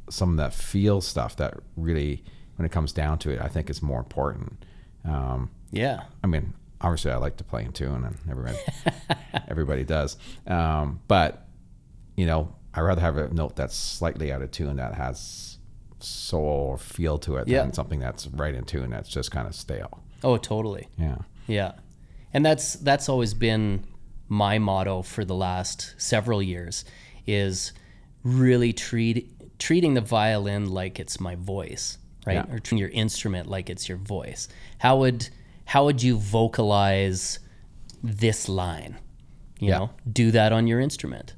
some 0.09 0.31
of 0.31 0.37
that 0.37 0.55
feel 0.55 1.01
stuff 1.01 1.35
that 1.37 1.55
really, 1.77 2.23
when 2.57 2.65
it 2.65 2.71
comes 2.71 2.93
down 2.93 3.19
to 3.19 3.31
it, 3.31 3.41
I 3.41 3.49
think 3.49 3.69
is 3.69 3.83
more 3.83 3.99
important. 3.99 4.63
Um, 5.05 5.51
Yeah. 5.73 6.05
I 6.23 6.29
mean, 6.29 6.55
obviously, 6.81 7.11
I 7.11 7.17
like 7.17 7.37
to 7.39 7.45
play 7.45 7.65
in 7.65 7.73
tune, 7.73 8.05
and 8.05 8.17
everybody 8.31 8.59
everybody 9.49 9.85
does. 9.85 10.17
Um, 10.47 11.01
but 11.09 11.47
you 12.17 12.27
know, 12.27 12.55
I 12.75 12.81
rather 12.81 13.01
have 13.01 13.17
a 13.17 13.29
note 13.33 13.57
that's 13.57 13.77
slightly 13.77 14.33
out 14.33 14.43
of 14.43 14.51
tune 14.51 14.77
that 14.77 14.95
has 14.95 15.59
soul 15.99 16.45
or 16.71 16.79
feel 16.79 17.19
to 17.19 17.37
it 17.37 17.49
Yeah. 17.49 17.63
than 17.63 17.73
something 17.73 17.99
that's 18.01 18.27
right 18.29 18.55
in 18.55 18.65
tune 18.65 18.91
that's 18.91 19.09
just 19.09 19.31
kind 19.31 19.47
of 19.47 19.55
stale. 19.55 20.03
Oh, 20.23 20.37
totally. 20.37 20.89
Yeah, 20.99 21.19
Yeah. 21.47 21.73
And 22.33 22.45
that's 22.45 22.75
that's 22.75 23.09
always 23.09 23.33
been 23.35 23.85
my 24.29 24.59
motto 24.59 25.03
for 25.03 25.25
the 25.25 25.35
last 25.35 25.95
several 25.97 26.43
years 26.43 26.85
is 27.27 27.73
really 28.23 28.73
treat 28.73 29.33
treating 29.59 29.95
the 29.95 30.01
violin 30.03 30.69
like 30.69 31.01
it's 31.01 31.19
my 31.21 31.35
voice, 31.37 31.97
right? 32.27 32.35
Yeah. 32.35 32.55
Or 32.55 32.59
treating 32.59 32.79
your 32.79 32.91
instrument 32.91 33.47
like 33.47 33.71
it's 33.71 33.89
your 33.89 33.97
voice. 33.99 34.49
How 34.79 34.99
would 34.99 35.29
how 35.67 35.85
would 35.85 36.03
you 36.03 36.17
vocalize 36.17 37.39
this 38.03 38.49
line? 38.49 38.99
You 39.59 39.69
Yeah. 39.69 39.79
know, 39.79 39.91
do 40.11 40.31
that 40.31 40.53
on 40.53 40.67
your 40.67 40.81
instrument. 40.81 41.35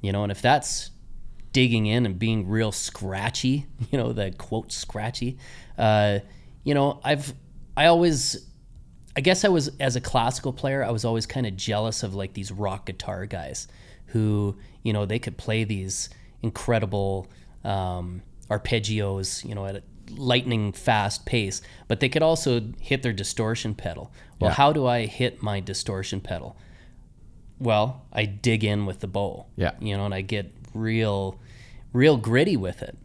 You 0.00 0.12
know, 0.12 0.22
and 0.22 0.32
if 0.32 0.40
that's 0.42 0.90
digging 1.52 1.86
in 1.86 2.06
and 2.06 2.18
being 2.18 2.48
real 2.48 2.72
scratchy, 2.72 3.66
you 3.90 3.98
know, 3.98 4.12
the 4.12 4.30
quote 4.32 4.72
scratchy, 4.72 5.38
uh, 5.78 6.20
you 6.64 6.74
know, 6.74 7.00
I've 7.04 7.34
I 7.76 7.86
always 7.86 8.46
I 9.16 9.20
guess 9.20 9.44
I 9.44 9.48
was 9.48 9.70
as 9.78 9.96
a 9.96 10.00
classical 10.00 10.52
player, 10.52 10.82
I 10.84 10.90
was 10.90 11.04
always 11.04 11.26
kind 11.26 11.46
of 11.46 11.56
jealous 11.56 12.02
of 12.02 12.14
like 12.14 12.32
these 12.34 12.50
rock 12.50 12.86
guitar 12.86 13.26
guys 13.26 13.68
who, 14.06 14.56
you 14.82 14.92
know, 14.92 15.06
they 15.06 15.18
could 15.18 15.36
play 15.36 15.64
these 15.64 16.08
incredible 16.42 17.28
um, 17.64 18.22
arpeggios, 18.50 19.44
you 19.46 19.54
know, 19.54 19.66
at 19.66 19.82
lightning 20.16 20.72
fast 20.72 21.24
pace, 21.26 21.62
but 21.88 22.00
they 22.00 22.08
could 22.08 22.22
also 22.22 22.60
hit 22.80 23.02
their 23.02 23.12
distortion 23.12 23.74
pedal. 23.74 24.12
Well, 24.40 24.50
Yeah. 24.50 24.54
how 24.54 24.72
do 24.72 24.86
I 24.86 25.06
hit 25.06 25.42
my 25.42 25.60
distortion 25.60 26.20
pedal? 26.20 26.56
Well, 27.58 28.02
I 28.12 28.24
dig 28.24 28.64
in 28.64 28.86
with 28.86 29.00
the 29.00 29.06
bow. 29.06 29.46
Yeah. 29.56 29.72
You 29.80 29.96
know, 29.96 30.04
and 30.04 30.14
I 30.14 30.20
get 30.22 30.52
real 30.74 31.38
real 31.92 32.16
gritty 32.16 32.56
with 32.56 32.82
it. 32.82 32.96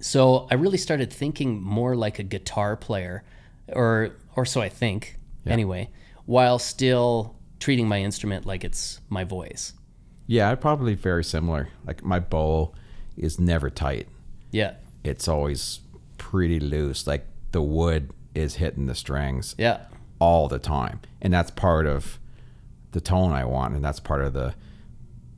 So 0.00 0.46
I 0.50 0.54
really 0.54 0.78
started 0.78 1.12
thinking 1.12 1.60
more 1.62 1.94
like 1.94 2.18
a 2.18 2.22
guitar 2.22 2.76
player, 2.76 3.22
or 3.68 4.12
or 4.34 4.44
so 4.44 4.60
I 4.60 4.68
think 4.68 5.18
anyway, 5.46 5.90
while 6.24 6.58
still 6.58 7.34
treating 7.60 7.88
my 7.88 8.00
instrument 8.02 8.44
like 8.46 8.64
it's 8.64 9.00
my 9.08 9.24
voice. 9.24 9.72
yeah, 10.26 10.52
probably 10.56 10.94
very 10.94 11.22
similar. 11.24 11.68
Like 11.86 12.02
my 12.04 12.18
bow 12.18 12.74
is 13.16 13.38
never 13.38 13.70
tight; 13.70 14.08
Yeah, 14.50 14.74
it's 15.04 15.28
always 15.28 15.80
pretty 16.30 16.58
loose. 16.60 17.06
Like 17.06 17.26
the 17.52 17.62
wood 17.62 18.10
is 18.34 18.56
hitting 18.56 18.86
the 18.86 18.94
strings. 18.94 19.54
yeah, 19.58 19.78
all 20.18 20.48
the 20.48 20.58
time. 20.58 21.00
And 21.22 21.32
that's 21.32 21.50
part 21.50 21.86
of 21.86 22.18
the 22.92 23.00
tone 23.00 23.32
I 23.32 23.44
want 23.44 23.74
and 23.74 23.84
that's 23.84 24.00
part 24.00 24.22
of 24.22 24.32
the 24.32 24.54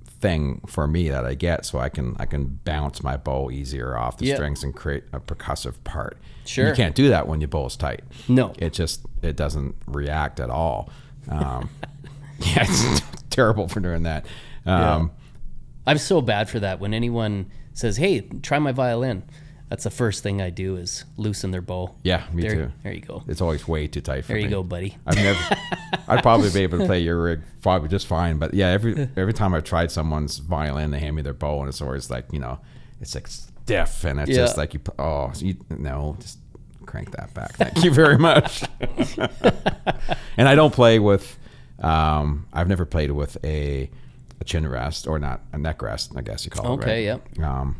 thing 0.06 0.60
for 0.66 0.86
me 0.86 1.08
that 1.08 1.24
I 1.24 1.34
get 1.34 1.64
so 1.64 1.78
I 1.78 1.88
can 1.88 2.16
I 2.18 2.26
can 2.26 2.60
bounce 2.64 3.02
my 3.02 3.16
bow 3.16 3.50
easier 3.50 3.96
off 3.96 4.18
the 4.18 4.26
Yeah. 4.26 4.34
strings 4.36 4.62
and 4.64 4.74
create 4.74 5.04
a 5.12 5.20
percussive 5.20 5.74
part. 5.84 6.18
Sure. 6.44 6.68
You 6.68 6.74
can't 6.74 6.94
do 6.94 7.08
that 7.08 7.26
when 7.28 7.40
your 7.40 7.48
bow's 7.48 7.76
tight. 7.76 8.02
No. 8.28 8.52
It 8.58 8.72
just 8.72 9.04
it 9.22 9.36
doesn't 9.36 9.74
react 9.86 10.40
at 10.40 10.50
all. 10.50 10.90
Um, 11.28 11.68
yeah, 12.40 12.64
it's 12.68 13.00
terrible 13.30 13.68
for 13.68 13.80
doing 13.80 14.04
that. 14.04 14.26
Um, 14.66 15.10
I'm 15.86 15.98
so 15.98 16.20
bad 16.20 16.48
for 16.48 16.60
that. 16.60 16.78
When 16.80 16.92
anyone 16.94 17.50
says, 17.72 17.96
"Hey, 17.96 18.20
try 18.42 18.58
my 18.58 18.72
violin," 18.72 19.22
That's 19.68 19.84
the 19.84 19.90
first 19.90 20.22
thing 20.22 20.40
I 20.40 20.48
do 20.50 20.76
is 20.76 21.04
loosen 21.16 21.50
their 21.50 21.60
bow. 21.60 21.94
Yeah, 22.02 22.24
me 22.32 22.42
there, 22.42 22.54
too. 22.54 22.72
There 22.82 22.92
you 22.92 23.02
go. 23.02 23.22
It's 23.28 23.40
always 23.42 23.68
way 23.68 23.86
too 23.86 24.00
tight 24.00 24.22
for 24.22 24.28
There 24.28 24.36
me. 24.36 24.42
There 24.44 24.50
you 24.50 24.56
go, 24.56 24.62
buddy. 24.62 24.96
I've 25.06 25.16
never. 25.16 25.56
I'd 26.08 26.22
probably 26.22 26.50
be 26.50 26.60
able 26.60 26.78
to 26.78 26.86
play 26.86 27.00
your 27.00 27.22
rig 27.22 27.40
probably 27.60 27.88
just 27.90 28.06
fine, 28.06 28.38
but 28.38 28.54
yeah, 28.54 28.68
every 28.68 29.08
every 29.16 29.34
time 29.34 29.52
I've 29.54 29.64
tried 29.64 29.90
someone's 29.90 30.38
violin, 30.38 30.90
they 30.90 30.98
hand 31.00 31.16
me 31.16 31.22
their 31.22 31.34
bow, 31.34 31.60
and 31.60 31.68
it's 31.68 31.82
always 31.82 32.08
like 32.10 32.32
you 32.32 32.38
know, 32.38 32.58
it's 33.00 33.14
like 33.14 33.26
stiff, 33.26 34.04
and 34.04 34.20
it's 34.20 34.30
Yeah. 34.30 34.36
just 34.36 34.56
like 34.56 34.72
you. 34.72 34.80
Oh, 34.98 35.30
so 35.34 35.44
you, 35.44 35.56
no, 35.68 36.16
just 36.20 36.38
crank 36.86 37.10
that 37.12 37.34
back. 37.34 37.52
Thank 37.56 37.84
you 37.84 37.90
very 37.90 38.16
much. 38.16 38.64
and 40.38 40.48
I 40.48 40.54
don't 40.54 40.72
play 40.72 40.98
with. 40.98 41.38
Um, 41.80 42.46
I've 42.52 42.68
never 42.68 42.84
played 42.84 43.10
with 43.12 43.36
a, 43.44 43.88
a 44.40 44.44
chin 44.44 44.66
rest 44.66 45.06
or 45.06 45.18
not 45.18 45.42
a 45.52 45.58
neck 45.58 45.82
rest. 45.82 46.12
I 46.16 46.22
guess 46.22 46.44
you 46.44 46.50
call 46.50 46.74
it. 46.74 46.82
Okay, 46.82 47.10
right? 47.10 47.40
Um, 47.44 47.76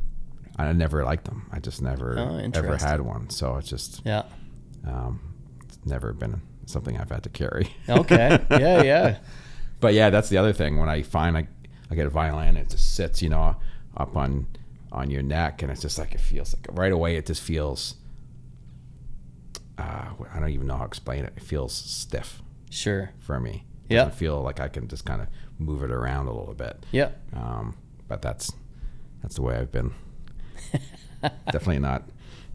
I 0.58 0.72
never 0.72 1.04
liked 1.04 1.24
them. 1.26 1.48
I 1.52 1.60
just 1.60 1.80
never 1.80 2.18
Oh, 2.18 2.36
ever 2.54 2.76
had 2.76 3.00
one. 3.00 3.30
So 3.30 3.56
it's 3.56 3.68
just 3.68 4.02
Yeah. 4.04 4.24
um, 4.86 5.20
it's 5.64 5.78
never 5.86 6.12
been 6.12 6.40
something 6.66 6.98
I've 6.98 7.10
had 7.10 7.22
to 7.22 7.28
carry. 7.30 7.68
Okay. 7.88 8.44
yeah, 8.50 8.82
yeah. 8.82 9.18
But 9.80 9.94
yeah, 9.94 10.10
that's 10.10 10.28
the 10.28 10.36
other 10.38 10.52
thing. 10.52 10.78
When 10.78 10.88
I 10.88 11.02
find 11.02 11.36
I, 11.36 11.46
I 11.90 11.94
get 11.94 12.06
a 12.06 12.10
violin, 12.10 12.56
it 12.56 12.70
just 12.70 12.94
sits, 12.96 13.22
you 13.22 13.28
know, 13.28 13.56
up 13.96 14.16
on 14.16 14.46
on 14.90 15.10
your 15.10 15.22
neck, 15.22 15.62
and 15.62 15.70
it's 15.70 15.82
just 15.82 15.98
like 15.98 16.14
it 16.14 16.20
feels 16.20 16.54
like 16.54 16.66
right 16.76 16.92
away. 16.92 17.16
It 17.16 17.26
just 17.26 17.42
feels. 17.42 17.94
Uh, 19.76 20.08
I 20.34 20.40
don't 20.40 20.50
even 20.50 20.66
know 20.66 20.74
how 20.74 20.80
to 20.82 20.86
explain 20.88 21.24
it. 21.24 21.34
It 21.36 21.42
feels 21.42 21.72
stiff 21.72 22.42
Sure. 22.70 23.10
for 23.20 23.38
me. 23.38 23.64
Yeah. 23.88 24.04
doesn't 24.04 24.16
feel 24.18 24.42
like 24.42 24.60
I 24.60 24.68
can 24.68 24.88
just 24.88 25.04
kind 25.04 25.22
of 25.22 25.28
move 25.58 25.82
it 25.82 25.90
around 25.90 26.26
a 26.26 26.32
little 26.36 26.54
bit. 26.54 26.84
Yeah. 26.90 27.10
Um, 27.32 27.76
but 28.08 28.20
that's 28.22 28.52
that's 29.22 29.36
the 29.36 29.42
way 29.42 29.56
I've 29.56 29.70
been. 29.72 29.92
Definitely 31.22 31.80
not 31.80 32.04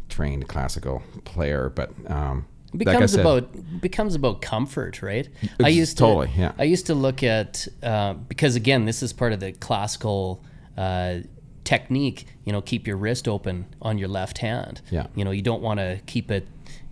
trained 0.09 0.47
classical 0.47 1.01
player, 1.25 1.69
but 1.69 1.91
um, 2.09 2.45
It 2.73 2.85
like 2.85 2.85
becomes 2.85 3.11
said- 3.11 3.21
about 3.21 3.81
becomes 3.81 4.15
about 4.15 4.41
comfort, 4.41 5.01
right? 5.01 5.27
I 5.61 5.69
used 5.69 5.97
to 5.97 6.03
totally, 6.03 6.31
yeah. 6.37 6.53
I 6.57 6.63
used 6.63 6.85
to 6.87 6.95
look 6.95 7.23
at 7.23 7.67
uh, 7.81 8.13
because 8.13 8.55
again, 8.55 8.85
this 8.85 9.03
is 9.03 9.13
part 9.13 9.33
of 9.33 9.39
the 9.39 9.51
classical 9.53 10.43
uh, 10.77 11.19
technique. 11.63 12.27
You 12.45 12.51
know, 12.51 12.61
keep 12.61 12.87
your 12.87 12.97
wrist 12.97 13.27
open 13.27 13.65
on 13.81 13.97
your 13.97 14.07
left 14.09 14.37
hand. 14.39 14.81
Yeah. 14.91 15.07
You 15.15 15.25
know, 15.25 15.31
you 15.31 15.41
don't 15.41 15.61
want 15.61 15.79
to 15.79 15.99
keep 16.05 16.29
it 16.31 16.47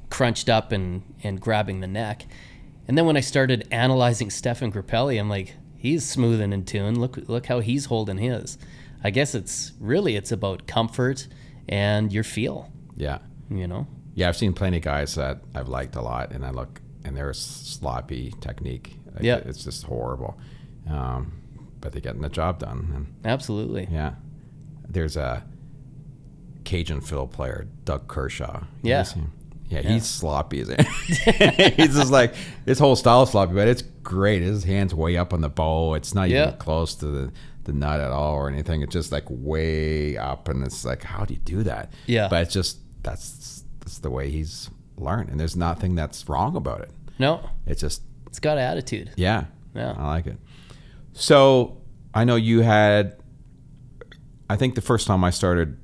crunched 0.09 0.49
up 0.49 0.72
and 0.72 1.03
and 1.24 1.39
grabbing 1.39 1.80
the 1.80 1.88
neck. 1.88 2.26
And 2.88 2.97
then 2.97 3.05
when 3.05 3.15
I 3.15 3.22
started 3.22 3.67
analyzing 3.72 4.30
Stéphane 4.30 4.74
Grappelli, 4.74 5.17
I'm 5.19 5.30
like, 5.30 5.55
he's 5.78 6.03
smooth 6.03 6.41
and 6.41 6.53
in 6.53 6.65
tune. 6.65 6.99
Look 6.99 7.17
look 7.30 7.45
how 7.45 7.59
he's 7.59 7.86
holding 7.86 8.17
his. 8.17 8.57
I 9.04 9.10
guess 9.10 9.34
it's 9.36 9.72
really 9.80 10.16
it's 10.16 10.32
about 10.32 10.68
comfort 10.68 11.28
and 11.70 12.12
your 12.12 12.24
feel. 12.24 12.72
yeah. 12.95 13.20
You 13.49 13.68
know. 13.68 13.88
Yeah, 14.14 14.30
I've 14.30 14.38
seen 14.38 14.54
plenty 14.54 14.78
of 14.78 14.84
guys 14.84 15.16
that 15.16 15.41
I've 15.56 15.68
liked 15.68 15.95
a 15.95 16.02
lot, 16.02 16.32
and 16.32 16.45
I 16.45 16.52
look 16.52 16.80
and 17.04 17.16
they're 17.18 17.34
sloppy 17.34 18.34
technique. 18.41 18.97
Like, 19.14 19.24
Yeah. 19.24 19.38
it's 19.38 19.64
just 19.64 19.84
horrible. 19.86 20.38
Um, 20.89 21.34
but 21.80 21.91
they're 21.91 22.02
getting 22.02 22.22
the 22.22 22.30
job 22.30 22.60
done, 22.60 22.91
and 22.95 23.14
Absolutely. 23.26 23.88
yeah, 23.91 24.14
there's 24.88 25.18
a 25.18 25.43
Cajun 26.64 27.02
fiddle 27.02 27.28
player, 27.28 27.68
Doug 27.86 28.08
Kershaw. 28.08 28.64
Yeah. 28.84 29.04
him? 29.06 29.32
Yeah, 29.70 29.82
he's 29.82 30.06
sloppy 30.06 30.62
as 30.62 30.68
he's 31.78 31.95
just 31.95 32.12
like 32.12 32.34
his 32.66 32.78
whole 32.78 32.97
style 32.97 33.24
is 33.24 33.30
sloppy, 33.30 33.54
but 33.54 33.70
it's 33.70 33.82
great. 34.04 34.41
His 34.41 34.66
hands 34.66 34.93
way 34.93 35.16
up 35.16 35.34
on 35.34 35.39
the 35.39 35.49
bow. 35.49 35.93
It's 35.93 36.14
not 36.14 36.30
Yeah. 36.30 36.47
even 36.47 36.58
close 36.60 36.93
to 36.95 37.06
the, 37.06 37.32
the 37.64 37.74
nut 37.74 37.99
at 37.99 38.12
all 38.12 38.34
or 38.36 38.49
anything. 38.49 38.82
It's 38.82 38.93
just 38.93 39.12
like 39.12 39.26
way 39.30 40.18
up, 40.18 40.47
and 40.49 40.64
it's 40.66 40.84
like, 40.86 41.03
how 41.03 41.26
do 41.26 41.34
you 41.34 41.39
do 41.41 41.64
that? 41.64 41.91
Yeah. 42.07 42.28
but 42.30 42.41
it's 42.43 42.53
just 42.53 42.80
that's 43.03 43.64
that's 43.80 43.99
the 43.99 44.09
way 44.09 44.30
he's 44.30 44.70
learned, 44.97 45.30
and 45.30 45.39
there's 45.39 45.55
nothing 45.55 45.95
that's 45.95 46.28
wrong 46.30 46.55
about 46.55 46.82
it. 46.82 46.91
No, 47.20 47.49
It's 47.68 47.82
just 47.82 48.01
it's 48.28 48.39
got 48.39 48.57
attitude. 48.57 49.12
yeah, 49.16 49.45
Yeah. 49.76 49.93
I 49.97 50.07
like 50.07 50.28
it. 50.28 50.38
So 51.14 51.78
I 52.14 52.24
know 52.24 52.36
you 52.36 52.62
had. 52.62 53.18
I 54.49 54.55
think 54.57 54.76
the 54.76 54.82
first 54.82 55.07
time 55.07 55.24
I 55.24 55.30
started, 55.30 55.78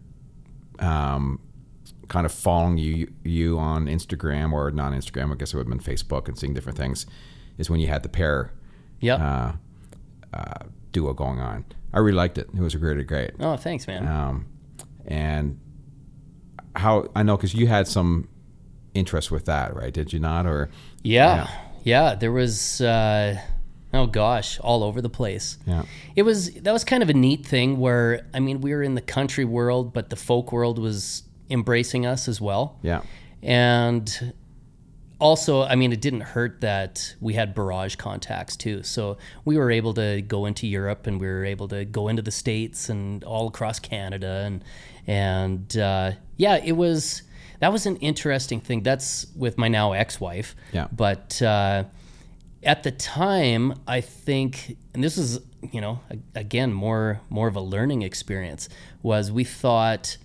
um, 0.79 1.39
kind 2.09 2.25
of 2.25 2.31
following 2.31 2.77
you 2.77 3.11
you 3.23 3.57
on 3.59 3.85
Instagram 3.87 4.51
or 4.53 4.71
not 4.71 4.91
Instagram, 4.93 5.31
I 5.31 5.35
guess 5.35 5.53
it 5.53 5.57
would 5.57 5.67
have 5.69 5.77
been 5.83 5.95
Facebook 5.95 6.27
and 6.27 6.37
seeing 6.37 6.53
different 6.53 6.77
things, 6.77 7.05
is 7.57 7.69
when 7.69 7.79
you 7.79 7.87
had 7.87 8.03
the 8.03 8.09
pair 8.09 8.51
Yeah. 8.99 9.15
uh, 9.15 10.37
uh, 10.37 10.65
duo 10.97 11.13
going 11.13 11.39
on. 11.39 11.65
I 11.93 11.99
really 11.99 12.17
liked 12.17 12.37
it. 12.37 12.47
It 12.55 12.59
was 12.61 12.75
a 12.75 12.77
great. 12.77 13.05
Great. 13.07 13.31
Oh, 13.39 13.55
thanks, 13.57 13.87
man. 13.87 14.07
Um, 14.07 14.45
and 15.05 15.59
how 16.75 17.09
I 17.15 17.23
know 17.23 17.37
because 17.37 17.53
you 17.53 17.67
had 17.67 17.87
some 17.87 18.27
interest 18.93 19.31
with 19.31 19.45
that, 19.45 19.75
right? 19.75 19.93
Did 19.93 20.11
you 20.13 20.19
not? 20.19 20.45
Or 20.45 20.69
yeah. 21.03 21.47
yeah, 21.83 22.15
There 22.15 22.31
was, 22.31 22.81
uh, 22.81 23.39
oh 23.93 24.07
gosh, 24.07 24.59
all 24.59 24.83
over 24.83 25.01
the 25.01 25.09
place. 25.09 25.57
yeah, 25.65 25.83
It 26.15 26.23
was 26.23 26.51
that 26.65 26.73
was 26.73 26.83
kind 26.83 27.03
of 27.03 27.09
a 27.09 27.13
neat 27.13 27.45
thing 27.45 27.77
where 27.79 28.25
I 28.33 28.39
mean 28.39 28.61
we 28.61 28.73
were 28.73 28.83
in 28.83 28.95
the 28.95 29.01
country 29.01 29.45
world, 29.45 29.93
but 29.93 30.09
the 30.09 30.15
folk 30.15 30.51
world 30.51 30.79
was 30.79 31.23
embracing 31.49 32.05
us 32.05 32.27
as 32.27 32.41
well. 32.41 32.77
yeah, 32.81 33.01
And 33.41 34.33
also, 35.19 35.63
I 35.63 35.75
mean, 35.75 35.91
it 35.91 36.01
didn't 36.01 36.21
hurt 36.21 36.61
that 36.61 37.15
we 37.19 37.33
had 37.33 37.55
Barrage 37.55 37.95
contacts 37.95 38.55
too. 38.55 38.83
So 38.83 39.17
we 39.45 39.57
were 39.57 39.71
able 39.71 39.93
to 39.95 40.21
go 40.21 40.45
into 40.45 40.67
Europe 40.67 41.07
and 41.07 41.19
we 41.19 41.27
were 41.27 41.43
able 41.43 41.67
to 41.69 41.85
go 41.85 42.07
into 42.07 42.21
the 42.21 42.31
States 42.31 42.89
and 42.89 43.23
all 43.23 43.47
across 43.47 43.79
Canada. 43.79 44.43
And, 44.45 44.63
and 45.07 45.77
uh, 45.77 46.11
yeah, 46.35 46.57
it 46.63 46.73
was, 46.73 47.23
that 47.59 47.71
was 47.71 47.87
an 47.87 47.95
interesting 47.97 48.61
thing. 48.61 48.83
That's 48.83 49.25
with 49.35 49.57
my 49.57 49.67
now 49.67 49.93
ex 49.93 50.19
wife. 50.19 50.55
Yeah. 50.71 50.87
But 50.91 51.41
uh, 51.41 51.85
at 52.61 52.83
the 52.83 52.91
time, 52.91 53.79
I 53.87 54.01
think, 54.01 54.77
and 54.93 55.03
this 55.03 55.17
is, 55.17 55.39
you 55.71 55.81
know, 55.81 55.99
again, 56.35 56.71
more, 56.73 57.21
more 57.31 57.47
of 57.47 57.55
a 57.55 57.61
learning 57.61 58.03
experience, 58.03 58.69
was 59.01 59.31
we 59.31 59.43
thought, 59.43 60.17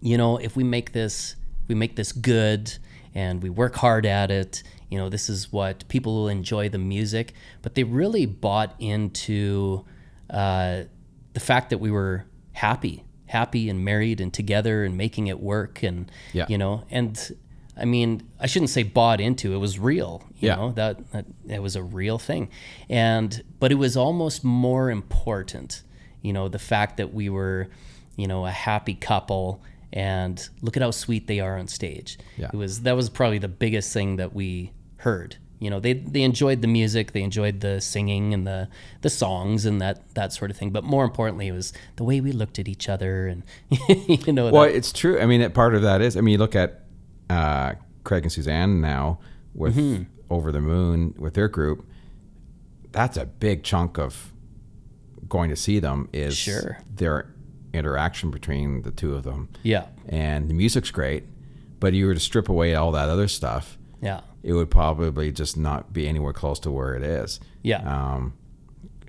you 0.00 0.16
know, 0.16 0.36
if 0.36 0.54
we 0.54 0.62
make 0.62 0.92
this, 0.92 1.34
we 1.66 1.74
make 1.74 1.96
this 1.96 2.12
good 2.12 2.78
and 3.14 3.42
we 3.42 3.50
work 3.50 3.76
hard 3.76 4.06
at 4.06 4.30
it, 4.30 4.62
you 4.90 4.98
know, 4.98 5.08
this 5.08 5.28
is 5.28 5.52
what 5.52 5.86
people 5.88 6.14
will 6.14 6.28
enjoy 6.28 6.68
the 6.68 6.78
music. 6.78 7.34
But 7.62 7.74
they 7.74 7.84
really 7.84 8.26
bought 8.26 8.74
into 8.78 9.84
uh, 10.30 10.84
the 11.34 11.40
fact 11.40 11.70
that 11.70 11.78
we 11.78 11.90
were 11.90 12.24
happy, 12.52 13.04
happy 13.26 13.68
and 13.68 13.84
married 13.84 14.20
and 14.20 14.32
together 14.32 14.84
and 14.84 14.96
making 14.96 15.26
it 15.26 15.40
work. 15.40 15.82
And, 15.82 16.10
Yeah. 16.32 16.46
you 16.48 16.58
know, 16.58 16.84
and 16.90 17.36
I 17.80 17.84
mean, 17.84 18.22
I 18.40 18.46
shouldn't 18.46 18.70
say 18.70 18.82
bought 18.82 19.20
into, 19.20 19.54
it 19.54 19.58
was 19.58 19.78
real, 19.78 20.24
you 20.38 20.48
Yeah. 20.48 20.56
know, 20.56 20.72
that, 20.72 21.12
that 21.12 21.26
it 21.48 21.62
was 21.62 21.76
a 21.76 21.82
real 21.82 22.18
thing. 22.18 22.48
And, 22.88 23.42
but 23.60 23.70
it 23.70 23.76
was 23.76 23.96
almost 23.96 24.42
more 24.42 24.90
important, 24.90 25.82
you 26.22 26.32
know, 26.32 26.48
the 26.48 26.58
fact 26.58 26.96
that 26.96 27.14
we 27.14 27.28
were, 27.28 27.68
you 28.16 28.26
know, 28.26 28.46
a 28.46 28.50
happy 28.50 28.94
couple 28.94 29.62
and 29.92 30.48
look 30.62 30.76
at 30.76 30.82
how 30.82 30.90
sweet 30.90 31.26
they 31.26 31.40
are 31.40 31.58
on 31.58 31.68
stage. 31.68 32.18
Yeah. 32.36 32.50
It 32.52 32.56
was 32.56 32.82
that 32.82 32.96
was 32.96 33.08
probably 33.08 33.38
the 33.38 33.48
biggest 33.48 33.92
thing 33.92 34.16
that 34.16 34.34
we 34.34 34.72
heard. 34.98 35.36
You 35.60 35.70
know, 35.70 35.80
they 35.80 35.94
they 35.94 36.22
enjoyed 36.22 36.62
the 36.62 36.68
music, 36.68 37.12
they 37.12 37.22
enjoyed 37.22 37.60
the 37.60 37.80
singing 37.80 38.32
and 38.32 38.46
the 38.46 38.68
the 39.00 39.10
songs 39.10 39.64
and 39.66 39.80
that 39.80 40.14
that 40.14 40.32
sort 40.32 40.50
of 40.52 40.56
thing. 40.56 40.70
But 40.70 40.84
more 40.84 41.04
importantly, 41.04 41.48
it 41.48 41.52
was 41.52 41.72
the 41.96 42.04
way 42.04 42.20
we 42.20 42.30
looked 42.32 42.58
at 42.60 42.68
each 42.68 42.88
other 42.88 43.26
and 43.26 43.42
you 43.88 44.32
know. 44.32 44.50
Well, 44.50 44.62
that- 44.62 44.76
it's 44.76 44.92
true. 44.92 45.18
I 45.20 45.26
mean, 45.26 45.50
part 45.50 45.74
of 45.74 45.82
that 45.82 46.00
is. 46.00 46.16
I 46.16 46.20
mean, 46.20 46.32
you 46.32 46.38
look 46.38 46.54
at 46.54 46.84
uh, 47.28 47.72
Craig 48.04 48.22
and 48.22 48.32
Suzanne 48.32 48.80
now 48.80 49.18
with 49.54 49.76
Mm-hmm. 49.76 50.04
Over 50.30 50.52
the 50.52 50.60
Moon 50.60 51.14
with 51.18 51.34
their 51.34 51.48
group. 51.48 51.86
That's 52.92 53.16
a 53.16 53.24
big 53.26 53.64
chunk 53.64 53.98
of 53.98 54.32
going 55.28 55.50
to 55.50 55.56
see 55.56 55.78
them. 55.80 56.08
Is 56.12 56.36
Sure. 56.36 56.78
their 56.94 57.34
interaction 57.72 58.30
between 58.30 58.82
the 58.82 58.90
two 58.90 59.14
of 59.14 59.24
them, 59.24 59.48
yeah, 59.62 59.86
and 60.08 60.48
the 60.48 60.54
music's 60.54 60.90
great. 60.90 61.24
But 61.80 61.92
you 61.94 62.06
were 62.06 62.14
to 62.14 62.20
strip 62.20 62.48
away 62.48 62.74
all 62.74 62.90
that 62.92 63.08
other 63.08 63.28
stuff, 63.28 63.78
yeah, 64.02 64.20
it 64.42 64.52
would 64.52 64.70
probably 64.70 65.30
just 65.32 65.56
not 65.56 65.92
be 65.92 66.08
anywhere 66.08 66.32
close 66.32 66.58
to 66.60 66.70
where 66.70 66.94
it 66.94 67.02
is. 67.02 67.38
yeah, 67.62 67.78
Um, 68.14 68.34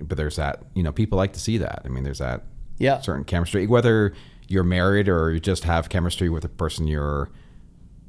but 0.02 0.16
there's 0.16 0.36
that, 0.36 0.62
you 0.74 0.82
know, 0.82 0.92
people 0.92 1.16
like 1.18 1.32
to 1.34 1.40
see 1.40 1.58
that. 1.58 1.82
I 1.84 1.88
mean, 1.88 2.04
there's 2.04 2.18
that 2.18 2.44
yeah, 2.78 3.00
certain 3.00 3.24
chemistry, 3.24 3.66
whether 3.66 4.14
you're 4.48 4.64
married 4.64 5.08
or 5.08 5.30
you 5.32 5.40
just 5.40 5.64
have 5.64 5.88
chemistry 5.88 6.28
with 6.28 6.42
the 6.42 6.48
person 6.48 6.86
you're 6.86 7.28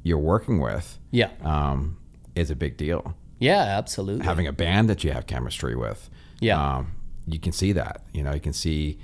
you're 0.04 0.18
working 0.18 0.60
with, 0.60 0.98
yeah, 1.10 1.30
um, 1.42 1.96
is 2.34 2.50
a 2.50 2.56
big 2.56 2.76
deal. 2.76 3.14
yeah. 3.38 3.62
Absolutely. 3.78 4.24
Having 4.24 4.46
a 4.48 4.52
band 4.52 4.88
that 4.90 5.04
you 5.04 5.10
have 5.12 5.26
chemistry 5.26 5.74
with, 5.76 6.08
Yeah. 6.40 6.76
um, 6.76 6.92
you 7.26 7.38
can 7.38 7.52
see 7.52 7.72
that. 7.72 8.04
You 8.12 8.22
know, 8.24 8.32
you 8.32 8.40
can 8.40 8.52
see. 8.52 8.98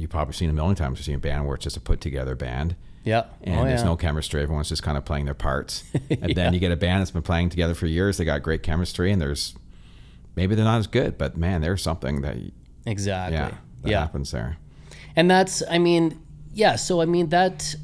You've 0.00 0.10
probably 0.10 0.34
seen 0.34 0.50
a 0.50 0.52
million 0.52 0.76
times. 0.76 0.98
You've 0.98 1.06
seen 1.06 1.14
a 1.14 1.18
band 1.18 1.46
where 1.46 1.54
it's 1.54 1.64
just 1.64 1.76
a 1.76 1.80
put 1.80 2.00
together 2.00 2.34
band. 2.34 2.76
yeah. 3.04 3.24
And 3.42 3.60
oh, 3.60 3.64
there's 3.64 3.80
yeah. 3.80 3.86
no 3.86 3.96
chemistry. 3.96 4.42
Everyone's 4.42 4.68
just 4.68 4.82
kind 4.82 4.96
of 4.98 5.04
playing 5.04 5.24
their 5.24 5.34
parts. 5.34 5.84
And 6.10 6.34
then 6.34 6.52
you 6.52 6.60
get 6.60 6.72
a 6.72 6.76
band 6.76 7.00
that's 7.00 7.10
been 7.10 7.22
playing 7.22 7.50
together 7.50 7.74
for 7.74 7.86
years. 7.86 8.16
They 8.16 8.24
got 8.24 8.42
great 8.42 8.62
chemistry, 8.62 9.12
and 9.12 9.20
there's 9.22 9.54
maybe 10.36 10.54
they're 10.54 10.64
not 10.64 10.78
as 10.78 10.86
good, 10.86 11.16
but 11.16 11.36
man, 11.36 11.60
there's 11.60 11.82
something 11.82 12.22
that 12.22 12.36
exactly. 12.86 13.36
yeah 13.36 13.54
that 13.82 13.90
yeah. 13.90 14.00
happens 14.00 14.30
there. 14.30 14.58
and 15.16 15.30
that's 15.30 15.62
i 15.70 15.78
mean 15.78 16.20
yeah 16.52 16.76
so 16.76 17.00
i 17.00 17.04
mean 17.04 17.28
that 17.28 17.74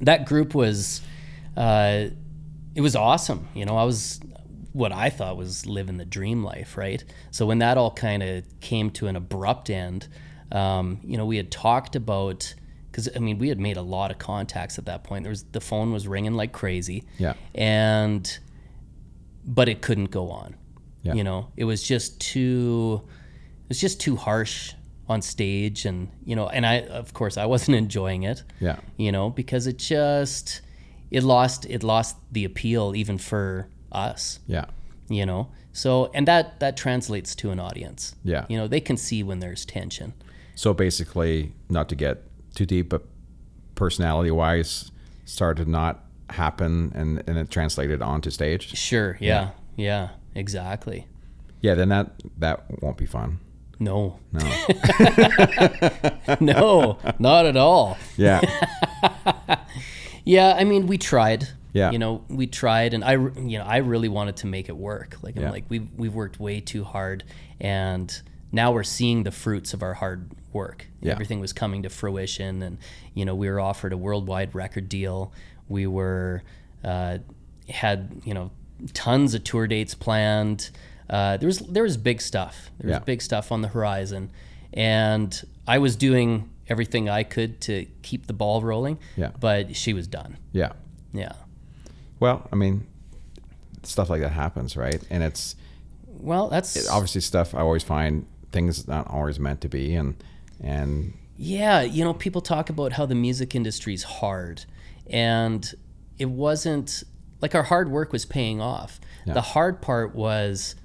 that 0.00 0.26
group 0.26 0.54
was, 0.54 1.02
uh, 1.56 2.06
it 2.74 2.80
was 2.80 2.96
awesome. 2.96 3.48
You 3.54 3.64
know, 3.64 3.76
I 3.76 3.84
was 3.84 4.20
what 4.72 4.92
I 4.92 5.10
thought 5.10 5.36
was 5.36 5.66
living 5.66 5.96
the 5.96 6.04
dream 6.04 6.44
life, 6.44 6.76
right? 6.76 7.02
So 7.30 7.44
when 7.46 7.58
that 7.58 7.76
all 7.76 7.90
kind 7.90 8.22
of 8.22 8.44
came 8.60 8.90
to 8.92 9.08
an 9.08 9.16
abrupt 9.16 9.68
end, 9.68 10.06
um, 10.52 11.00
you 11.04 11.16
know, 11.16 11.26
we 11.26 11.36
had 11.36 11.50
talked 11.50 11.96
about 11.96 12.54
because 12.90 13.08
I 13.14 13.20
mean 13.20 13.38
we 13.38 13.48
had 13.48 13.60
made 13.60 13.76
a 13.76 13.82
lot 13.82 14.10
of 14.10 14.18
contacts 14.18 14.78
at 14.78 14.86
that 14.86 15.04
point. 15.04 15.22
There 15.24 15.30
was 15.30 15.44
the 15.44 15.60
phone 15.60 15.92
was 15.92 16.08
ringing 16.08 16.34
like 16.34 16.52
crazy, 16.52 17.04
Yeah. 17.18 17.34
and 17.54 18.38
but 19.44 19.68
it 19.68 19.80
couldn't 19.82 20.10
go 20.10 20.30
on. 20.30 20.56
Yeah. 21.02 21.14
You 21.14 21.24
know, 21.24 21.48
it 21.56 21.64
was 21.64 21.82
just 21.82 22.20
too, 22.20 23.00
it 23.64 23.68
was 23.70 23.80
just 23.80 24.00
too 24.00 24.16
harsh 24.16 24.74
on 25.08 25.22
stage, 25.22 25.86
and 25.86 26.08
you 26.24 26.36
know, 26.36 26.48
and 26.48 26.66
I 26.66 26.80
of 26.82 27.14
course 27.14 27.36
I 27.36 27.46
wasn't 27.46 27.76
enjoying 27.84 28.22
it 28.24 28.42
Yeah. 28.60 28.78
you 28.96 29.12
know, 29.12 29.30
because 29.30 29.66
it 29.66 29.78
just 29.78 30.60
it 31.10 31.22
lost 31.22 31.66
it 31.66 31.82
lost 31.82 32.16
the 32.30 32.44
appeal 32.44 32.94
even 32.94 33.18
for 33.18 33.68
us, 33.92 34.40
Yeah. 34.46 34.66
you 35.08 35.24
know. 35.26 35.48
So 35.72 36.10
and 36.12 36.26
that 36.28 36.60
that 36.60 36.76
translates 36.76 37.34
to 37.36 37.50
an 37.50 37.60
audience. 37.60 38.14
Yeah. 38.24 38.44
You 38.48 38.58
know, 38.58 38.66
they 38.68 38.80
can 38.80 38.96
see 38.96 39.22
when 39.22 39.38
there's 39.40 39.64
tension. 39.64 40.12
So 40.60 40.74
basically, 40.74 41.54
not 41.70 41.88
to 41.88 41.94
get 41.94 42.22
too 42.54 42.66
deep, 42.66 42.90
but 42.90 43.02
personality 43.76 44.30
wise, 44.30 44.92
started 45.24 45.64
to 45.64 45.70
not 45.70 46.04
happen 46.28 46.92
and, 46.94 47.22
and 47.26 47.38
it 47.38 47.48
translated 47.48 48.02
onto 48.02 48.28
stage. 48.28 48.76
Sure, 48.76 49.16
yeah. 49.22 49.52
Yeah, 49.76 50.10
exactly. 50.34 51.06
Yeah, 51.62 51.76
then 51.76 51.88
that 51.88 52.10
that 52.40 52.82
won't 52.82 52.98
be 52.98 53.06
fun. 53.06 53.38
No. 53.78 54.18
No. 54.34 54.40
no, 56.40 56.98
not 57.18 57.46
at 57.46 57.56
all. 57.56 57.96
Yeah. 58.18 58.42
Yeah, 60.26 60.54
I 60.54 60.64
mean, 60.64 60.86
we 60.86 60.98
tried. 60.98 61.48
Yeah. 61.72 61.90
You 61.90 61.98
know, 61.98 62.22
we 62.28 62.46
tried, 62.46 62.92
and 62.92 63.02
I, 63.02 63.12
you 63.12 63.58
know, 63.58 63.64
I 63.64 63.78
really 63.78 64.10
wanted 64.10 64.36
to 64.36 64.46
make 64.46 64.68
it 64.68 64.76
work. 64.76 65.16
Like, 65.22 65.34
I'm 65.36 65.44
Yeah. 65.44 65.50
like, 65.50 65.64
we've 65.70 65.88
we've 65.96 66.14
worked 66.14 66.38
way 66.38 66.60
too 66.60 66.84
hard, 66.84 67.24
and 67.58 68.20
now 68.52 68.70
we're 68.70 68.82
seeing 68.84 69.22
the 69.22 69.30
fruits 69.30 69.72
of 69.72 69.82
our 69.82 69.94
hard 69.94 70.30
work. 70.52 70.86
Yeah. 71.00 71.12
Everything 71.12 71.40
was 71.40 71.52
coming 71.52 71.82
to 71.84 71.88
fruition, 71.90 72.62
and 72.62 72.78
you 73.14 73.24
know, 73.24 73.34
we 73.34 73.48
were 73.48 73.60
offered 73.60 73.92
a 73.92 73.96
worldwide 73.96 74.54
record 74.54 74.88
deal. 74.88 75.32
We 75.68 75.86
were 75.86 76.42
uh, 76.84 77.18
had 77.68 78.22
you 78.24 78.34
know 78.34 78.50
tons 78.94 79.34
of 79.34 79.44
tour 79.44 79.66
dates 79.66 79.94
planned. 79.94 80.70
Uh, 81.08 81.36
there 81.36 81.46
was 81.46 81.58
there 81.60 81.82
was 81.82 81.96
big 81.96 82.20
stuff. 82.20 82.70
There 82.78 82.88
was 82.88 82.98
Yeah. 83.00 83.04
big 83.04 83.22
stuff 83.22 83.50
on 83.52 83.62
the 83.62 83.68
horizon, 83.68 84.30
and 84.72 85.40
I 85.66 85.78
was 85.78 85.96
doing 85.96 86.48
everything 86.68 87.08
I 87.08 87.24
could 87.24 87.60
to 87.62 87.86
keep 88.02 88.26
the 88.26 88.32
ball 88.32 88.62
rolling. 88.62 88.98
Yeah. 89.16 89.30
But 89.40 89.74
she 89.76 89.92
was 89.92 90.06
done. 90.06 90.36
yeah. 90.52 90.72
Yeah. 91.12 91.32
Well, 92.20 92.46
I 92.52 92.56
mean, 92.56 92.86
stuff 93.82 94.08
like 94.10 94.20
that 94.20 94.30
happens, 94.32 94.76
right? 94.76 95.02
And 95.10 95.22
it's 95.24 95.56
Well, 96.20 96.48
that's 96.48 96.88
obviously 96.88 97.20
stuff 97.22 97.54
I 97.54 97.60
always 97.60 97.82
find 97.82 98.26
things 98.52 98.86
not 98.86 99.08
always 99.08 99.38
meant 99.40 99.60
to 99.62 99.68
be, 99.68 99.94
and 99.94 100.14
and 100.60 101.14
yeah. 101.36 101.82
You 101.82 102.04
know, 102.04 102.14
people 102.14 102.40
talk 102.42 102.70
about 102.70 102.92
how 102.92 103.06
the 103.06 103.14
music 103.14 103.54
industry 103.54 103.94
is 103.94 104.02
hard, 104.04 104.64
and 105.08 105.72
it 106.18 106.28
wasn't 106.30 107.02
like 107.40 107.54
our 107.54 107.62
hard 107.62 107.90
work 107.90 108.12
was 108.12 108.24
paying 108.26 108.60
off. 108.60 109.00
Yeah. 109.26 109.34
The 109.34 109.40
hard 109.40 109.80
part 109.80 110.14
was 110.14 110.76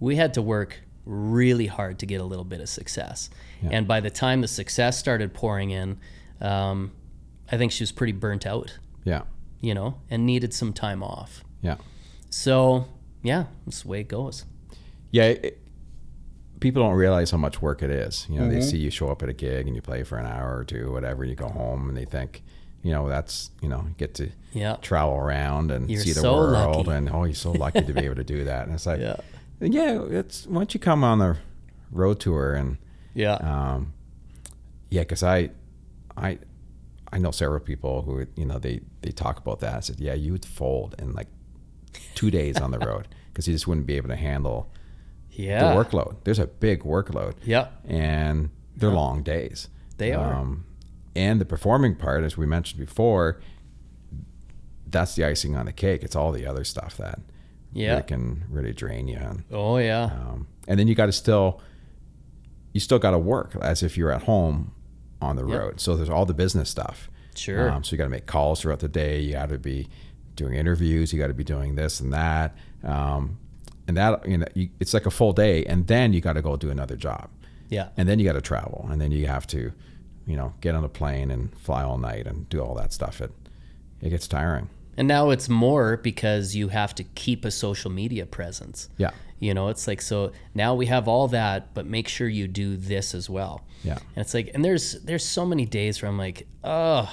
we 0.00 0.16
had 0.16 0.34
to 0.34 0.42
work 0.42 0.82
really 1.04 1.66
hard 1.66 1.98
to 2.00 2.06
get 2.06 2.20
a 2.20 2.24
little 2.24 2.44
bit 2.44 2.60
of 2.60 2.68
success, 2.68 3.30
and 3.62 3.88
by 3.88 4.00
the 4.00 4.10
time 4.10 4.40
the 4.40 4.48
success 4.48 4.98
started 4.98 5.32
pouring 5.34 5.70
in, 5.70 5.98
um, 6.40 6.92
I 7.50 7.56
think 7.56 7.72
she 7.72 7.82
was 7.82 7.92
pretty 7.92 8.12
burnt 8.12 8.46
out. 8.46 8.78
yeah, 9.04 9.22
You 9.60 9.74
know, 9.74 10.00
and 10.10 10.26
needed 10.26 10.52
some 10.54 10.72
time 10.72 11.02
off. 11.02 11.42
yeah, 11.60 11.76
So 12.30 12.86
yeah, 13.22 13.44
that's 13.64 13.82
the 13.82 13.88
way 13.88 14.00
it 14.00 14.08
goes. 14.08 14.44
yeah. 15.10 15.24
It, 15.24 15.58
people 16.62 16.82
don't 16.82 16.94
realize 16.94 17.30
how 17.30 17.38
much 17.38 17.60
work 17.60 17.82
it 17.82 17.90
is. 17.90 18.26
You 18.30 18.38
know, 18.38 18.48
they 18.48 18.60
see 18.60 18.78
you 18.78 18.90
show 18.90 19.10
up 19.10 19.22
at 19.22 19.28
a 19.28 19.32
gig 19.32 19.66
and 19.66 19.76
you 19.76 19.82
play 19.82 20.02
for 20.04 20.16
an 20.18 20.26
hour 20.26 20.56
or 20.58 20.64
two, 20.64 20.92
whatever. 20.92 21.22
and 21.22 21.30
You 21.30 21.36
go 21.36 21.48
home 21.48 21.88
and 21.88 21.96
they 21.96 22.04
think, 22.06 22.42
you 22.82 22.90
know, 22.92 23.08
that's 23.08 23.50
you 23.60 23.68
know, 23.68 23.84
you 23.88 23.94
get 23.98 24.14
to 24.14 24.30
Yeah. 24.52 24.76
travel 24.80 25.14
around 25.16 25.70
and 25.70 25.90
You're 25.90 26.00
see 26.02 26.12
the 26.12 26.20
so 26.20 26.32
world, 26.34 26.86
lucky. 26.86 26.96
and 26.96 27.10
oh, 27.10 27.24
you're 27.24 27.34
so 27.34 27.52
lucky 27.52 27.82
to 27.84 27.92
be 27.92 28.04
able 28.06 28.16
to 28.16 28.24
do 28.24 28.44
that. 28.44 28.64
And 28.66 28.74
it's 28.74 28.86
like, 28.86 29.00
Yeah. 29.00 29.16
yeah, 29.60 30.02
it's 30.10 30.46
once 30.46 30.72
you 30.74 30.80
come 30.80 31.04
on 31.04 31.18
the 31.18 31.36
road 31.90 32.18
tour 32.20 32.54
and 32.54 32.78
Yeah. 33.14 33.34
um, 33.34 33.92
yeah, 34.90 35.02
because 35.02 35.22
I, 35.22 35.50
I, 36.16 36.38
I 37.12 37.18
know 37.18 37.30
several 37.30 37.60
people 37.60 38.02
who 38.02 38.26
you 38.36 38.46
know 38.46 38.58
they 38.58 38.80
they 39.02 39.10
talk 39.10 39.38
about 39.38 39.60
that. 39.60 39.74
I 39.76 39.80
said, 39.80 40.00
yeah, 40.00 40.14
you 40.14 40.32
would 40.32 40.44
fold 40.44 40.94
in 40.98 41.12
like 41.12 41.28
two 42.14 42.30
days 42.30 42.58
on 42.60 42.70
the 42.70 42.78
road 42.88 43.08
because 43.28 43.46
you 43.48 43.54
just 43.54 43.66
wouldn't 43.66 43.86
be 43.86 43.96
able 43.96 44.08
to 44.08 44.16
handle 44.16 44.70
yeah. 45.32 45.74
the 45.74 45.84
workload. 45.84 46.16
There's 46.24 46.38
a 46.38 46.46
big 46.46 46.82
workload, 46.84 47.34
Yeah. 47.44 47.68
and 47.84 48.50
they're 48.76 48.90
long 48.90 49.22
days. 49.22 49.68
They 49.98 50.12
are. 50.12 50.34
Um, 50.34 50.64
and 51.14 51.40
the 51.40 51.44
performing 51.44 51.96
part, 51.96 52.24
as 52.24 52.36
we 52.36 52.46
mentioned 52.46 52.80
before, 52.80 53.40
that's 54.86 55.14
the 55.14 55.24
icing 55.24 55.56
on 55.56 55.66
the 55.66 55.72
cake. 55.72 56.02
It's 56.02 56.16
all 56.16 56.32
the 56.32 56.46
other 56.46 56.64
stuff 56.64 56.96
that 56.98 57.20
Yeah. 57.72 57.92
really 57.92 58.02
can 58.02 58.44
really 58.50 58.72
drain 58.72 59.08
you. 59.08 59.16
And, 59.18 59.44
Oh 59.50 59.78
yeah. 59.78 60.04
um, 60.04 60.46
and 60.68 60.78
then 60.78 60.86
you 60.88 60.94
got 60.94 61.06
to 61.06 61.12
still, 61.12 61.60
you 62.72 62.80
still 62.80 62.98
got 62.98 63.12
to 63.12 63.18
work 63.18 63.56
as 63.60 63.82
if 63.82 63.96
you're 63.96 64.12
at 64.12 64.24
home 64.24 64.72
on 65.20 65.36
the 65.36 65.46
Yep. 65.46 65.58
road. 65.60 65.80
So 65.80 65.96
there's 65.96 66.10
all 66.10 66.26
the 66.26 66.34
business 66.34 66.68
stuff. 66.68 67.10
Sure. 67.34 67.70
Um, 67.70 67.82
so 67.84 67.92
you 67.92 67.98
got 67.98 68.04
to 68.04 68.10
make 68.10 68.26
calls 68.26 68.60
throughout 68.60 68.80
the 68.80 68.88
day. 68.88 69.20
You 69.20 69.32
got 69.32 69.48
to 69.48 69.58
be 69.58 69.88
doing 70.36 70.54
interviews. 70.54 71.12
You 71.12 71.18
got 71.18 71.28
to 71.28 71.34
be 71.34 71.44
doing 71.44 71.74
this 71.76 72.00
and 72.00 72.12
that. 72.12 72.54
Um, 72.84 73.38
and 73.88 73.96
that 73.96 74.26
you 74.28 74.38
know, 74.38 74.46
you, 74.54 74.70
it's 74.80 74.94
like 74.94 75.06
a 75.06 75.10
full 75.10 75.32
day, 75.32 75.64
and 75.64 75.86
then 75.86 76.12
you 76.12 76.20
got 76.20 76.34
to 76.34 76.42
go 76.42 76.56
do 76.56 76.70
another 76.70 76.96
job, 76.96 77.30
yeah. 77.68 77.88
and 77.96 78.08
then 78.08 78.18
you 78.18 78.24
got 78.24 78.34
to 78.34 78.40
travel, 78.40 78.86
and 78.90 79.00
then 79.00 79.10
you 79.10 79.26
have 79.26 79.46
to, 79.48 79.72
you 80.26 80.36
know, 80.36 80.54
get 80.60 80.74
on 80.74 80.84
a 80.84 80.88
plane 80.88 81.30
and 81.30 81.56
fly 81.58 81.82
all 81.82 81.98
night 81.98 82.26
and 82.26 82.48
do 82.48 82.60
all 82.60 82.74
that 82.74 82.92
stuff. 82.92 83.20
It 83.20 83.32
it 84.00 84.10
gets 84.10 84.26
tiring. 84.26 84.68
And 84.96 85.08
now 85.08 85.30
it's 85.30 85.48
more 85.48 85.96
because 85.96 86.54
you 86.54 86.68
have 86.68 86.94
to 86.96 87.04
keep 87.04 87.44
a 87.44 87.50
social 87.50 87.90
media 87.90 88.26
presence. 88.26 88.90
Yeah. 88.98 89.10
You 89.38 89.54
know, 89.54 89.68
it's 89.68 89.86
like 89.88 90.02
so 90.02 90.32
now 90.54 90.74
we 90.74 90.86
have 90.86 91.08
all 91.08 91.28
that, 91.28 91.74
but 91.74 91.86
make 91.86 92.08
sure 92.08 92.28
you 92.28 92.46
do 92.46 92.76
this 92.76 93.14
as 93.14 93.30
well. 93.30 93.64
Yeah. 93.82 93.94
And 93.94 94.18
it's 94.18 94.34
like 94.34 94.50
and 94.54 94.64
there's 94.64 95.00
there's 95.02 95.24
so 95.24 95.46
many 95.46 95.64
days 95.64 96.02
where 96.02 96.08
I'm 96.10 96.18
like, 96.18 96.46
oh, 96.62 97.12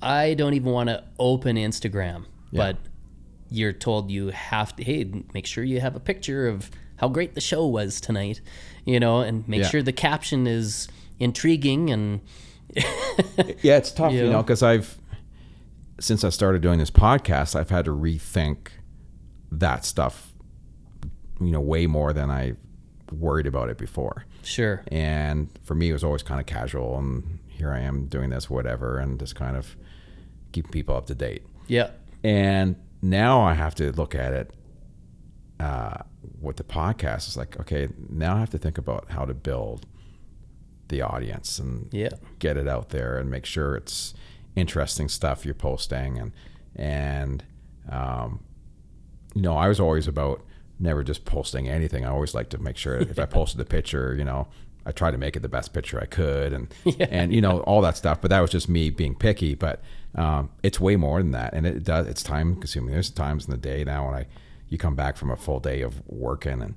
I 0.00 0.34
don't 0.34 0.54
even 0.54 0.70
want 0.70 0.88
to 0.88 1.04
open 1.18 1.56
Instagram. 1.56 2.26
But 2.52 2.76
you're 3.52 3.72
told 3.72 4.10
you 4.10 4.28
have 4.28 4.74
to 4.76 4.84
hey, 4.84 5.10
make 5.34 5.46
sure 5.46 5.62
you 5.64 5.80
have 5.80 5.94
a 5.96 6.00
picture 6.00 6.46
of 6.48 6.70
how 6.96 7.08
great 7.08 7.34
the 7.34 7.40
show 7.40 7.66
was 7.66 8.00
tonight, 8.00 8.40
you 8.84 8.98
know, 9.00 9.20
and 9.20 9.46
make 9.48 9.62
Yeah. 9.62 9.68
sure 9.68 9.82
the 9.82 9.92
caption 9.92 10.46
is 10.46 10.88
intriguing 11.18 11.90
and 11.90 12.20
Yeah, 13.62 13.76
it's 13.76 13.92
tough, 13.92 14.12
you 14.12 14.18
You 14.20 14.24
know, 14.26 14.32
know? 14.32 14.42
because 14.42 14.62
I've 14.62 14.98
since 16.00 16.24
I 16.24 16.30
started 16.30 16.62
doing 16.62 16.78
this 16.78 16.90
podcast, 16.90 17.54
I've 17.54 17.70
had 17.70 17.84
to 17.84 17.92
rethink 17.92 18.68
that 19.52 19.84
stuff, 19.84 20.32
you 21.40 21.50
know, 21.52 21.60
way 21.60 21.86
more 21.86 22.12
than 22.12 22.30
I 22.30 22.54
worried 23.12 23.46
about 23.46 23.68
it 23.68 23.78
before. 23.78 24.24
sure. 24.42 24.82
And 24.90 25.48
for 25.64 25.74
me, 25.74 25.90
it 25.90 25.92
was 25.92 26.02
always 26.02 26.22
kind 26.22 26.40
of 26.40 26.46
casual, 26.46 26.98
and 26.98 27.38
here 27.46 27.70
I 27.72 27.80
am 27.80 28.06
doing 28.06 28.30
this, 28.30 28.48
whatever, 28.50 28.98
and 28.98 29.18
just 29.20 29.34
kind 29.36 29.56
of 29.56 29.76
keeping 30.52 30.72
people 30.72 30.96
up 30.96 31.06
to 31.06 31.14
date. 31.14 31.42
Yeah. 31.68 31.90
And 32.24 32.74
now 33.02 33.42
I 33.42 33.54
have 33.54 33.74
to 33.76 33.92
look 33.92 34.14
at 34.14 34.32
it 34.32 34.50
uh, 35.60 35.98
with 36.40 36.56
the 36.56 36.64
podcast. 36.64 37.26
It's 37.28 37.36
like, 37.36 37.58
okay, 37.60 37.88
now 38.08 38.36
I 38.36 38.40
have 38.40 38.50
to 38.50 38.58
think 38.58 38.78
about 38.78 39.10
how 39.10 39.24
to 39.24 39.34
build 39.34 39.86
the 40.88 41.02
audience 41.02 41.58
and 41.58 41.88
Yeah. 41.92 42.10
get 42.38 42.56
it 42.56 42.68
out 42.68 42.90
there 42.90 43.18
and 43.18 43.30
make 43.30 43.44
sure 43.46 43.74
it's 43.76 44.14
interesting 44.54 45.08
stuff 45.08 45.44
you're 45.46 45.54
posting 45.54 46.18
and 46.18 46.32
and 46.76 47.42
um, 47.88 48.40
you 49.34 49.40
know 49.42 49.56
I 49.56 49.68
was 49.68 49.80
always 49.80 50.06
about 50.06 50.42
never 50.78 51.02
just 51.02 51.24
posting 51.24 51.68
anything. 51.68 52.04
I 52.04 52.10
always 52.10 52.34
like 52.34 52.48
to 52.50 52.58
make 52.58 52.76
sure 52.76 52.96
if 52.96 53.18
I 53.18 53.24
posted 53.38 53.60
a 53.60 53.64
picture, 53.64 54.14
you 54.14 54.24
know, 54.24 54.48
I 54.84 54.92
tried 54.92 55.12
to 55.12 55.18
make 55.18 55.36
it 55.36 55.40
the 55.40 55.48
best 55.48 55.72
picture 55.72 56.00
I 56.00 56.06
could 56.06 56.52
and 56.52 56.74
and 57.00 57.32
you 57.32 57.40
know 57.40 57.60
all 57.60 57.80
that 57.82 57.96
stuff. 57.96 58.20
But 58.20 58.30
that 58.30 58.40
was 58.40 58.50
just 58.50 58.68
me 58.68 58.90
being 58.90 59.14
picky. 59.14 59.54
But 59.54 59.82
um, 60.14 60.50
it's 60.62 60.80
way 60.80 60.96
more 60.96 61.22
than 61.22 61.32
that, 61.32 61.54
and 61.54 61.66
it 61.66 61.84
does. 61.84 62.06
It's 62.06 62.22
time 62.22 62.56
consuming. 62.56 62.92
There's 62.92 63.10
times 63.10 63.46
in 63.46 63.50
the 63.50 63.56
day 63.56 63.84
now 63.84 64.06
when 64.06 64.14
I 64.14 64.26
you 64.68 64.78
come 64.78 64.94
back 64.94 65.16
from 65.16 65.30
a 65.30 65.36
full 65.36 65.60
day 65.60 65.82
of 65.82 66.02
working 66.06 66.62
and 66.62 66.74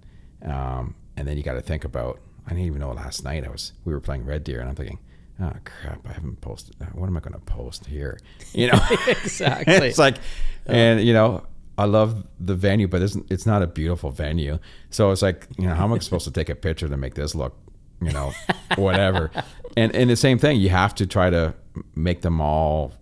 um, 0.51 0.95
and 1.17 1.27
then 1.27 1.37
you 1.37 1.43
got 1.43 1.53
to 1.53 1.61
think 1.61 1.83
about. 1.85 2.19
I 2.45 2.49
didn't 2.49 2.65
even 2.65 2.79
know 2.79 2.91
last 2.91 3.23
night 3.23 3.43
I 3.43 3.49
was 3.49 3.73
we 3.85 3.93
were 3.93 3.99
playing 3.99 4.23
Red 4.23 4.43
Deer 4.43 4.59
and 4.59 4.69
I'm 4.69 4.75
thinking, 4.75 4.99
oh 5.41 5.51
crap, 5.63 6.07
I 6.07 6.13
haven't 6.13 6.41
posted. 6.41 6.75
What 6.93 7.07
am 7.07 7.17
I 7.17 7.19
going 7.19 7.33
to 7.33 7.39
post 7.39 7.85
here? 7.87 8.19
You 8.53 8.71
know, 8.71 8.79
Exactly. 9.07 9.73
it's 9.87 9.97
like, 9.97 10.17
and 10.65 11.01
you 11.01 11.13
know, 11.13 11.43
I 11.77 11.85
love 11.85 12.25
the 12.39 12.55
venue, 12.55 12.87
but 12.87 13.01
it's 13.01 13.17
it's 13.29 13.45
not 13.45 13.61
a 13.61 13.67
beautiful 13.67 14.11
venue. 14.11 14.59
So 14.89 15.11
it's 15.11 15.21
like, 15.21 15.47
you 15.57 15.67
know, 15.67 15.73
how 15.75 15.85
am 15.85 15.93
I 15.93 15.99
supposed 15.99 16.25
to 16.25 16.31
take 16.31 16.49
a 16.49 16.55
picture 16.55 16.87
to 16.87 16.97
make 16.97 17.15
this 17.15 17.35
look, 17.35 17.57
you 18.01 18.11
know, 18.11 18.31
whatever? 18.75 19.31
and 19.77 19.95
and 19.95 20.09
the 20.09 20.15
same 20.15 20.37
thing, 20.37 20.59
you 20.59 20.69
have 20.69 20.93
to 20.95 21.05
try 21.07 21.29
to 21.29 21.53
make 21.95 22.21
them 22.21 22.39
all 22.41 22.93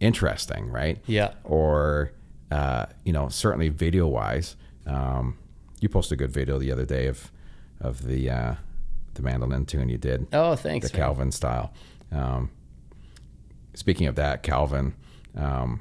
interesting, 0.00 0.70
right? 0.70 0.98
Yeah. 1.06 1.32
Or 1.44 2.12
uh, 2.50 2.86
you 3.04 3.12
know, 3.12 3.28
certainly 3.28 3.68
video 3.68 4.06
wise, 4.06 4.56
um, 4.86 5.36
you 5.80 5.88
posted 5.88 6.16
a 6.16 6.18
good 6.18 6.30
video 6.32 6.58
the 6.58 6.70
other 6.72 6.84
day 6.84 7.06
of 7.06 7.30
of 7.80 8.06
the 8.06 8.30
uh, 8.30 8.54
the 9.14 9.22
mandolin 9.22 9.66
tune 9.66 9.88
you 9.88 9.98
did, 9.98 10.26
Oh, 10.32 10.56
thanks. 10.56 10.90
the 10.90 10.96
man. 10.96 11.06
Calvin 11.06 11.32
style. 11.32 11.72
Um, 12.12 12.50
speaking 13.74 14.06
of 14.06 14.14
that, 14.16 14.42
Calvin, 14.42 14.94
um, 15.36 15.80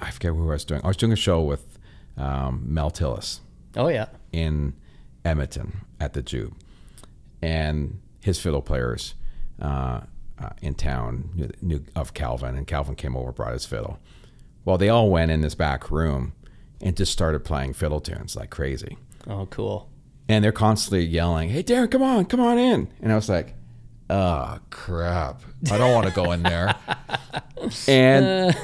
I 0.00 0.10
forget 0.10 0.32
who 0.32 0.42
I 0.48 0.52
was 0.52 0.64
doing. 0.64 0.80
I 0.84 0.88
was 0.88 0.96
doing 0.96 1.12
a 1.12 1.16
show 1.16 1.40
with 1.42 1.78
um, 2.16 2.62
Mel 2.66 2.90
Tillis 2.90 3.40
Oh 3.76 3.88
yeah. 3.88 4.06
in 4.32 4.74
Edmonton 5.24 5.82
at 6.00 6.12
the 6.14 6.22
Jube, 6.22 6.54
and 7.42 8.00
his 8.20 8.40
fiddle 8.40 8.62
players 8.62 9.14
uh, 9.60 10.00
uh, 10.38 10.50
in 10.62 10.74
town 10.74 11.30
knew, 11.34 11.50
knew 11.60 11.84
of 11.96 12.14
Calvin, 12.14 12.56
and 12.56 12.66
Calvin 12.66 12.94
came 12.94 13.16
over, 13.16 13.32
brought 13.32 13.52
his 13.52 13.66
fiddle. 13.66 13.98
Well, 14.64 14.78
they 14.78 14.88
all 14.88 15.10
went 15.10 15.30
in 15.30 15.40
this 15.40 15.54
back 15.54 15.90
room 15.90 16.32
and 16.80 16.96
just 16.96 17.12
started 17.12 17.44
playing 17.44 17.74
fiddle 17.74 18.00
tunes 18.00 18.36
like 18.36 18.50
crazy, 18.50 18.96
Oh, 19.26 19.46
cool. 19.46 19.90
and 20.28 20.42
they're 20.44 20.52
constantly 20.52 21.04
yelling, 21.04 21.50
"Hey, 21.50 21.62
Darren, 21.62 21.90
come 21.90 22.02
on, 22.02 22.24
come 22.26 22.40
on 22.40 22.58
in!" 22.58 22.88
And 23.02 23.12
I 23.12 23.14
was 23.16 23.28
like, 23.28 23.54
"Oh 24.08 24.58
crap, 24.70 25.42
I 25.70 25.76
don't 25.78 25.92
want 25.94 26.06
to 26.08 26.12
go 26.14 26.32
in 26.32 26.42
there." 26.42 26.74
and 27.88 28.56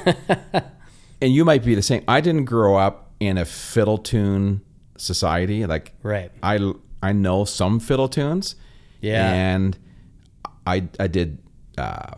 and 1.21 1.33
you 1.33 1.45
might 1.45 1.63
be 1.63 1.75
the 1.75 1.81
same. 1.81 2.03
I 2.07 2.21
didn't 2.21 2.45
grow 2.45 2.75
up 2.75 3.11
in 3.19 3.37
a 3.37 3.45
fiddle 3.45 3.97
tune 3.97 4.61
society. 4.97 5.65
Like 5.65 5.93
Right. 6.03 6.31
I 6.43 6.73
I 7.01 7.13
know 7.13 7.45
some 7.45 7.79
fiddle 7.79 8.07
tunes. 8.09 8.55
Yeah. 9.01 9.31
And 9.31 9.77
I 10.65 10.87
I 10.99 11.07
did 11.07 11.37
uh, 11.77 12.13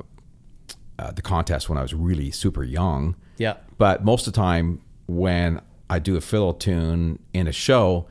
uh, 0.97 1.11
the 1.11 1.21
contest 1.21 1.69
when 1.69 1.77
I 1.77 1.82
was 1.82 1.93
really 1.93 2.32
super 2.32 2.63
young. 2.63 3.15
Yeah. 3.38 3.57
But 3.77 4.03
most 4.03 4.27
of 4.27 4.34
the 4.34 4.38
time 4.39 4.82
when 5.07 5.61
I 5.89 5.99
do 5.99 6.15
a 6.17 6.21
fiddle 6.21 6.53
tune 6.53 7.19
in 7.34 7.47
a 7.47 7.51
show, 7.51 8.07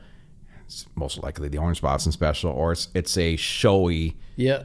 it's 0.65 0.85
most 0.95 1.21
likely 1.23 1.47
the 1.49 1.57
Orange 1.57 1.81
Blossom 1.81 2.11
special, 2.11 2.51
or 2.51 2.71
it's 2.71 2.87
it's 2.93 3.17
a 3.17 3.35
showy 3.35 4.17
Yeah. 4.35 4.63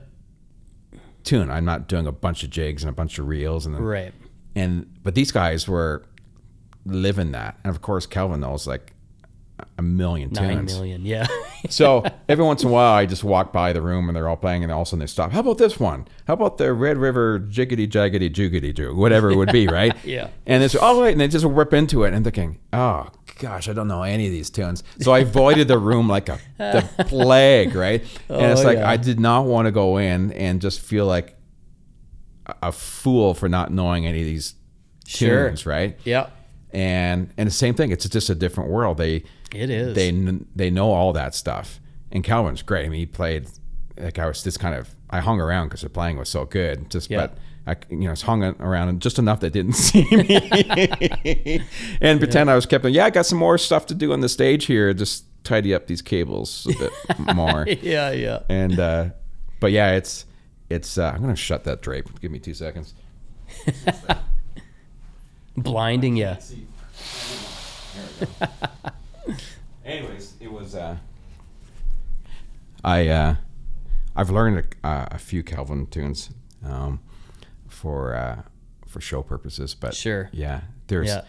tune. 1.22 1.50
I'm 1.50 1.64
not 1.64 1.88
doing 1.88 2.06
a 2.06 2.12
bunch 2.12 2.42
of 2.44 2.50
jigs 2.50 2.82
and 2.82 2.90
a 2.90 2.92
bunch 2.94 3.18
of 3.18 3.26
reels 3.28 3.66
and 3.66 3.74
then 3.74 3.82
Right. 3.82 4.12
and 4.54 4.86
but 5.02 5.14
these 5.14 5.32
guys 5.32 5.66
were 5.68 6.04
living 6.86 7.32
that 7.32 7.58
and 7.64 7.70
of 7.74 7.80
course 7.80 8.04
calvin 8.06 8.40
knows 8.40 8.66
like 8.66 8.92
a 9.78 9.82
million 9.82 10.30
Nine 10.32 10.56
tunes 10.58 10.74
million. 10.74 11.06
Yeah. 11.06 11.26
so 11.68 12.04
every 12.28 12.44
once 12.44 12.62
in 12.64 12.68
a 12.68 12.72
while 12.72 12.92
i 12.94 13.06
just 13.06 13.22
walk 13.22 13.52
by 13.52 13.72
the 13.72 13.80
room 13.80 14.08
and 14.08 14.16
they're 14.16 14.28
all 14.28 14.36
playing 14.36 14.64
and 14.64 14.72
all 14.72 14.82
of 14.82 14.86
a 14.86 14.90
sudden 14.90 14.98
they 15.00 15.06
stop 15.06 15.30
how 15.30 15.40
about 15.40 15.58
this 15.58 15.78
one 15.78 16.06
how 16.26 16.34
about 16.34 16.58
the 16.58 16.72
red 16.72 16.96
river 16.98 17.38
jiggity 17.38 17.86
jaggedy 17.88 18.28
joogity 18.28 18.74
joo 18.74 18.94
whatever 18.94 19.30
it 19.30 19.36
would 19.36 19.52
be 19.52 19.68
right 19.68 19.94
Yeah. 20.04 20.28
and 20.46 20.62
it's 20.64 20.74
all 20.74 21.00
right 21.00 21.12
and 21.12 21.20
they 21.20 21.28
just 21.28 21.44
rip 21.44 21.72
into 21.72 22.02
it 22.02 22.12
and 22.12 22.24
thinking 22.24 22.58
oh 22.72 23.08
gosh 23.38 23.68
i 23.68 23.72
don't 23.72 23.86
know 23.88 24.02
any 24.02 24.26
of 24.26 24.32
these 24.32 24.50
tunes 24.50 24.82
so 25.00 25.12
i 25.12 25.20
avoided 25.20 25.68
the 25.68 25.78
room 25.78 26.08
like 26.08 26.28
a 26.28 26.38
the 26.58 27.04
plague 27.06 27.74
right 27.76 28.02
and 28.28 28.40
oh, 28.40 28.50
it's 28.52 28.60
Oh, 28.62 28.64
like 28.64 28.78
yeah. 28.78 28.90
i 28.90 28.96
did 28.96 29.20
not 29.20 29.44
want 29.46 29.66
to 29.66 29.72
go 29.72 29.98
in 29.98 30.32
and 30.32 30.60
just 30.60 30.80
feel 30.80 31.06
like 31.06 31.36
a- 32.46 32.54
a 32.64 32.72
fool 32.72 33.34
for 33.34 33.48
not 33.48 33.70
knowing 33.72 34.04
any 34.06 34.18
of 34.20 34.26
these 34.26 34.54
Sure. 35.06 35.48
tunes, 35.50 35.66
right? 35.66 35.98
yeah. 36.04 36.30
And 36.74 37.32
and 37.38 37.46
the 37.46 37.52
same 37.52 37.74
thing. 37.74 37.92
It's 37.92 38.08
just 38.08 38.28
a 38.30 38.34
different 38.34 38.68
world. 38.70 38.98
They 38.98 39.22
It 39.54 39.70
is. 39.70 39.94
they 39.94 40.10
they 40.56 40.70
know 40.70 40.90
all 40.92 41.12
that 41.12 41.34
stuff. 41.34 41.80
And 42.10 42.22
Calvin's 42.24 42.62
great. 42.62 42.84
I 42.84 42.88
mean, 42.88 42.98
he 43.00 43.06
played 43.06 43.46
like 43.96 44.18
I 44.18 44.26
was 44.26 44.42
just 44.42 44.58
kind 44.58 44.74
of 44.74 44.94
I 45.08 45.20
hung 45.20 45.40
around 45.40 45.68
because 45.68 45.82
the 45.82 45.88
playing 45.88 46.18
was 46.18 46.28
so 46.28 46.44
good. 46.44 46.90
Just 46.90 47.10
Yeah. 47.10 47.28
but 47.28 47.38
I 47.66 47.76
you 47.90 47.98
know 48.00 48.10
was 48.10 48.22
hung 48.22 48.42
around 48.42 49.00
just 49.00 49.18
enough 49.20 49.38
that 49.40 49.52
didn't 49.52 49.72
see 49.88 50.04
me 50.10 51.62
and 52.00 52.18
pretend 52.18 52.50
I 52.50 52.56
was 52.56 52.66
kept. 52.66 52.84
Yeah, 52.86 53.04
I 53.06 53.10
got 53.10 53.24
some 53.26 53.38
more 53.38 53.56
stuff 53.56 53.86
to 53.86 53.94
do 53.94 54.12
on 54.12 54.20
the 54.20 54.28
stage 54.28 54.66
here. 54.66 54.92
Just 54.92 55.24
tidy 55.44 55.72
up 55.74 55.86
these 55.86 56.02
cables 56.02 56.66
a 56.74 56.78
bit 56.78 56.92
more. 57.36 57.66
yeah. 57.82 58.10
Yeah. 58.10 58.40
And 58.48 58.78
uh, 58.80 59.08
but 59.60 59.70
yeah, 59.70 59.92
it's 59.92 60.26
it's. 60.68 60.98
Uh, 60.98 61.12
I'm 61.14 61.20
gonna 61.20 61.36
shut 61.36 61.62
that 61.64 61.82
drape. 61.82 62.20
Give 62.20 62.32
me 62.32 62.40
two 62.40 62.54
seconds. 62.54 62.94
Blinding 65.56 66.16
you. 66.16 66.36
Anyways, 69.84 70.34
it 70.40 70.50
was. 70.50 70.74
Uh, 70.74 70.96
I 72.82 73.08
uh, 73.08 73.34
I've 74.16 74.30
learned 74.30 74.58
a, 74.82 75.08
a 75.12 75.18
few 75.18 75.42
Calvin 75.42 75.86
tunes 75.86 76.30
um, 76.64 77.00
for 77.68 78.14
uh, 78.14 78.42
for 78.86 79.00
show 79.00 79.22
purposes, 79.22 79.74
but 79.74 79.94
Sure. 79.94 80.30
yeah, 80.32 80.62
there's 80.88 81.08
Yeah. 81.08 81.22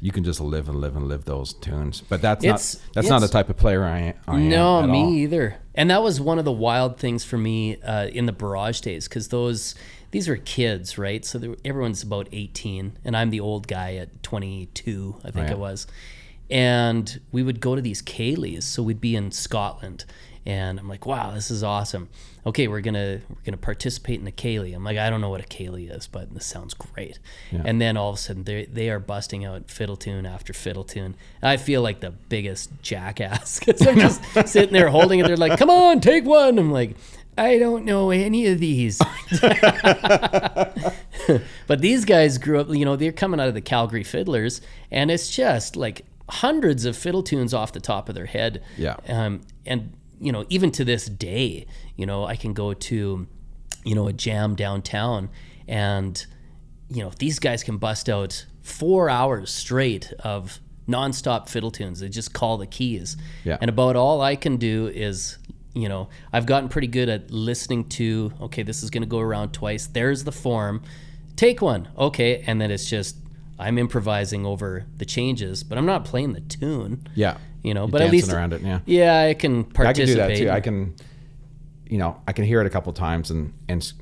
You 0.00 0.12
can 0.12 0.24
just 0.24 0.40
live 0.40 0.68
and 0.68 0.78
live 0.80 0.94
and 0.96 1.08
live 1.08 1.24
those 1.24 1.54
tunes, 1.54 2.02
but 2.08 2.20
that's 2.20 2.44
It's- 2.44 2.74
not 2.74 2.94
that's 2.94 3.08
not 3.08 3.20
the 3.20 3.28
type 3.28 3.48
of 3.48 3.56
player 3.56 3.84
I, 3.84 4.14
I 4.28 4.36
am. 4.36 4.48
No, 4.48 4.86
me 4.86 4.98
all. 5.02 5.10
either. 5.14 5.56
And 5.74 5.90
that 5.90 6.02
was 6.02 6.20
one 6.20 6.38
of 6.38 6.44
the 6.44 6.52
wild 6.52 6.98
things 6.98 7.24
for 7.24 7.38
me 7.38 7.80
uh, 7.82 8.06
in 8.08 8.26
the 8.26 8.32
Barrage 8.32 8.80
days 8.80 9.08
because 9.08 9.28
those 9.28 9.74
these 10.10 10.28
were 10.28 10.36
kids, 10.36 10.98
right? 10.98 11.24
So 11.24 11.38
there, 11.38 11.56
everyone's 11.64 12.02
about 12.02 12.28
18, 12.32 12.98
and 13.04 13.16
I'm 13.16 13.30
the 13.30 13.40
old 13.40 13.66
guy 13.68 13.96
at 13.96 14.22
22, 14.22 15.16
I 15.24 15.30
think 15.30 15.36
Right. 15.46 15.50
it 15.50 15.58
was. 15.58 15.86
And 16.48 17.20
we 17.32 17.42
would 17.42 17.60
go 17.60 17.74
to 17.74 17.82
these 17.82 18.02
ceilidhs. 18.02 18.62
So 18.62 18.82
we'd 18.82 19.00
be 19.00 19.16
in 19.16 19.32
Scotland, 19.32 20.04
and 20.46 20.78
I'm 20.78 20.88
like, 20.88 21.06
wow, 21.06 21.32
this 21.32 21.50
is 21.50 21.64
awesome. 21.64 22.08
Okay, 22.46 22.68
we're 22.68 22.80
gonna 22.80 23.20
we're 23.28 23.44
gonna 23.44 23.56
participate 23.56 24.20
in 24.20 24.26
a 24.28 24.30
ceilidh. 24.30 24.74
I'm 24.74 24.84
like, 24.84 24.96
I 24.96 25.10
don't 25.10 25.20
know 25.20 25.30
what 25.30 25.40
a 25.40 25.48
ceilidh 25.48 25.94
is, 25.94 26.06
but 26.06 26.32
this 26.32 26.46
sounds 26.46 26.72
great. 26.72 27.18
And 27.50 27.80
then 27.80 27.96
all 27.96 28.10
of 28.10 28.14
a 28.14 28.18
sudden, 28.18 28.44
they 28.44 28.66
they 28.66 28.88
are 28.88 29.00
busting 29.00 29.44
out 29.44 29.68
fiddle 29.70 29.96
tune 29.96 30.24
after 30.24 30.52
fiddle 30.52 30.84
tune. 30.84 31.16
I 31.42 31.56
feel 31.56 31.82
like 31.82 32.00
the 32.00 32.12
biggest 32.12 32.70
jackass 32.82 33.58
because 33.66 33.84
I'm 33.86 33.98
just 33.98 34.22
sitting 34.46 34.72
there 34.72 34.88
holding 34.88 35.18
it. 35.18 35.26
They're 35.26 35.36
like, 35.36 35.58
"Come 35.58 35.70
on, 35.70 36.00
take 36.00 36.24
one." 36.24 36.58
I'm 36.58 36.70
like, 36.70 36.96
I 37.36 37.58
don't 37.58 37.84
know 37.84 38.10
any 38.10 38.46
of 38.46 38.60
these. 38.60 38.98
but 41.66 41.80
these 41.80 42.04
guys 42.04 42.38
grew 42.38 42.60
up, 42.60 42.68
you 42.70 42.84
know, 42.84 42.96
they're 42.96 43.12
coming 43.12 43.40
out 43.40 43.48
of 43.48 43.54
the 43.54 43.60
Calgary 43.60 44.04
Fiddlers, 44.04 44.60
and 44.90 45.10
it's 45.10 45.30
just 45.30 45.76
like 45.76 46.06
hundreds 46.28 46.84
of 46.84 46.96
fiddle 46.96 47.22
tunes 47.22 47.52
off 47.52 47.72
the 47.72 47.80
top 47.80 48.08
of 48.08 48.14
their 48.14 48.26
head. 48.26 48.62
Yeah. 48.76 48.96
Um, 49.08 49.42
and, 49.66 49.92
you 50.20 50.32
know, 50.32 50.44
even 50.48 50.70
to 50.72 50.84
this 50.84 51.06
day, 51.06 51.66
you 51.96 52.06
know, 52.06 52.24
I 52.24 52.36
can 52.36 52.52
go 52.52 52.74
to, 52.74 53.26
you 53.84 53.94
know, 53.94 54.08
a 54.08 54.12
jam 54.12 54.54
downtown 54.54 55.28
and, 55.68 56.24
you 56.88 57.02
know, 57.02 57.10
these 57.18 57.38
guys 57.38 57.62
can 57.62 57.78
bust 57.78 58.08
out 58.08 58.46
four 58.62 59.10
hours 59.10 59.50
straight 59.50 60.12
of 60.20 60.60
nonstop 60.88 61.48
fiddle 61.48 61.70
tunes. 61.70 62.00
They 62.00 62.08
just 62.08 62.32
call 62.32 62.56
the 62.58 62.66
keys. 62.66 63.16
Yeah. 63.44 63.58
And 63.60 63.68
about 63.68 63.96
all 63.96 64.20
I 64.20 64.36
can 64.36 64.56
do 64.56 64.86
is, 64.88 65.38
you 65.74 65.88
know, 65.88 66.08
I've 66.32 66.46
gotten 66.46 66.68
pretty 66.68 66.88
good 66.88 67.08
at 67.08 67.30
listening 67.30 67.88
to, 67.90 68.32
okay, 68.42 68.62
this 68.62 68.82
is 68.82 68.90
going 68.90 69.02
to 69.02 69.08
go 69.08 69.18
around 69.18 69.52
twice. 69.52 69.86
There's 69.86 70.24
the 70.24 70.32
form. 70.32 70.82
Take 71.34 71.60
one. 71.60 71.88
Okay. 71.98 72.42
And 72.46 72.60
then 72.60 72.70
it's 72.70 72.88
just, 72.88 73.16
I'm 73.58 73.78
improvising 73.78 74.44
over 74.44 74.86
the 74.96 75.04
changes, 75.04 75.64
but 75.64 75.78
I'm 75.78 75.86
not 75.86 76.04
playing 76.04 76.34
the 76.34 76.40
tune. 76.40 77.06
Yeah, 77.14 77.38
You 77.66 77.74
know, 77.74 77.82
You're 77.82 77.90
but 77.90 78.02
at 78.02 78.10
least 78.12 78.32
around 78.32 78.52
it. 78.52 78.62
Yeah, 78.62 78.80
yeah, 78.86 79.20
I 79.22 79.34
can 79.34 79.60
I 79.60 79.62
can 79.62 79.72
participate. 79.72 80.06
do 80.06 80.14
that 80.14 80.36
too. 80.36 80.50
I 80.50 80.60
can, 80.60 80.94
you 81.88 81.98
know, 81.98 82.22
I 82.28 82.32
can 82.32 82.44
hear 82.44 82.60
it 82.60 82.66
a 82.66 82.70
couple 82.70 82.92
times 82.92 83.30
and 83.30 83.52
and 83.68 83.92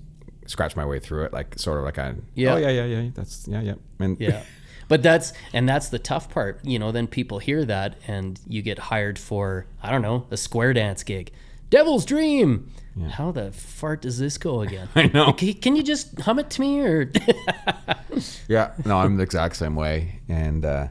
scratch 0.46 0.76
my 0.76 0.84
way 0.84 1.00
through 1.00 1.24
it, 1.24 1.32
like 1.32 1.58
sort 1.58 1.78
of 1.78 1.84
like 1.84 1.98
I. 1.98 2.14
Yeah. 2.34 2.54
Oh 2.54 2.56
yeah, 2.58 2.68
yeah, 2.68 2.84
yeah. 2.84 3.10
That's 3.14 3.48
yeah, 3.48 3.62
yeah. 3.62 3.74
And 3.98 4.20
yeah 4.20 4.42
but 4.88 5.02
that's 5.02 5.32
and 5.54 5.66
that's 5.66 5.88
the 5.88 5.98
tough 5.98 6.28
part 6.28 6.60
you 6.62 6.78
know 6.78 6.92
then 6.92 7.06
people 7.06 7.38
hear 7.38 7.64
that 7.64 7.96
and 8.06 8.38
you 8.46 8.60
get 8.60 8.78
hired 8.78 9.18
for 9.18 9.64
i 9.82 9.90
don't 9.90 10.02
know 10.02 10.26
a 10.30 10.36
square 10.36 10.74
dance 10.74 11.02
gig 11.02 11.32
devil's 11.70 12.04
dream 12.04 12.70
how 13.12 13.32
the 13.32 13.50
fart 13.52 14.02
does 14.02 14.18
this 14.18 14.36
go 14.36 14.60
again 14.60 14.86
I 14.94 15.06
know. 15.06 15.32
can, 15.32 15.54
can 15.54 15.74
you 15.76 15.82
just 15.82 16.20
hum 16.20 16.38
it 16.38 16.50
to 16.50 16.60
me 16.60 16.80
or 16.80 17.10
Yeah, 18.48 18.72
no, 18.84 18.98
I'm 18.98 19.16
the 19.16 19.22
exact 19.22 19.56
same 19.56 19.74
way, 19.74 20.20
and 20.28 20.64
uh, 20.64 20.88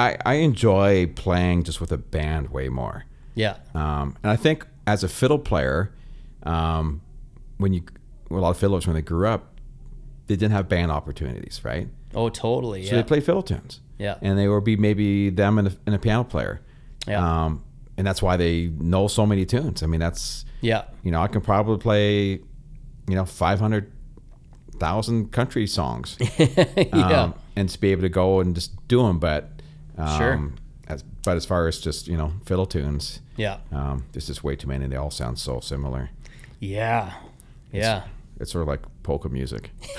I 0.00 0.16
I 0.32 0.34
enjoy 0.34 1.06
playing 1.24 1.64
just 1.64 1.80
with 1.80 1.92
a 1.92 1.98
band 1.98 2.44
way 2.50 2.68
more. 2.68 3.04
yeah 3.34 3.56
Um, 3.74 4.06
and 4.22 4.30
I 4.32 4.36
think 4.36 4.66
as 4.86 5.04
a 5.04 5.08
fiddle 5.08 5.38
player, 5.38 5.92
um, 6.44 7.00
when 7.58 7.72
you 7.72 7.82
a 8.30 8.34
lot 8.34 8.50
of 8.50 8.56
fiddlers 8.58 8.86
when 8.86 8.94
they 8.94 9.02
grew 9.02 9.26
up, 9.34 9.42
they 10.26 10.36
didn't 10.36 10.52
have 10.52 10.68
band 10.68 10.90
opportunities, 10.92 11.60
right? 11.64 11.88
oh 12.14 12.28
totally 12.28 12.84
So 12.86 12.90
yeah 12.96 13.02
they 13.02 13.06
play 13.06 13.20
fiddle 13.20 13.42
tunes. 13.42 13.80
Yeah. 13.98 14.16
and 14.22 14.38
they 14.38 14.48
would 14.48 14.64
be 14.64 14.76
maybe 14.76 15.30
them 15.30 15.58
and 15.58 15.68
a, 15.68 15.72
and 15.86 15.94
a 15.94 15.98
piano 15.98 16.24
player. 16.24 16.62
Yeah. 17.06 17.20
um, 17.44 17.62
and 17.96 18.06
that's 18.06 18.22
why 18.22 18.36
they 18.38 18.68
know 18.78 19.08
so 19.08 19.26
many 19.26 19.44
tunes. 19.44 19.82
I 19.82 19.86
mean, 19.86 20.00
that's 20.00 20.44
yeah 20.62 20.84
you 21.04 21.10
know 21.12 21.20
I 21.22 21.28
can 21.28 21.40
probably 21.42 21.78
play, 21.78 22.40
you 23.08 23.14
know, 23.18 23.24
five 23.26 23.60
hundred 23.60 23.92
thousand 24.78 25.32
country 25.32 25.66
songs. 25.66 26.16
yeah 26.38 27.22
um, 27.22 27.34
and 27.56 27.68
to 27.68 27.78
be 27.78 27.92
able 27.92 28.02
to 28.02 28.08
go 28.08 28.40
and 28.40 28.54
just 28.54 28.70
do 28.88 29.02
them. 29.02 29.18
But 29.18 29.59
um, 30.00 30.18
Sure. 30.18 30.52
as, 30.88 31.02
but 31.24 31.36
as 31.36 31.44
far 31.46 31.68
as 31.68 31.80
just 31.80 32.08
you 32.08 32.16
know 32.16 32.32
fiddle 32.44 32.66
tunes, 32.66 33.20
yeah 33.36 33.58
um, 33.72 34.04
there's 34.12 34.26
just 34.26 34.42
way 34.44 34.56
too 34.56 34.66
many. 34.68 34.86
They 34.86 34.96
all 34.96 35.10
sound 35.10 35.38
so 35.38 35.60
similar. 35.60 36.10
yeah 36.58 37.14
yeah 37.72 38.02
it's 38.40 38.50
sort 38.52 38.62
of 38.62 38.68
like 38.68 38.80
polka 39.02 39.28
music. 39.28 39.70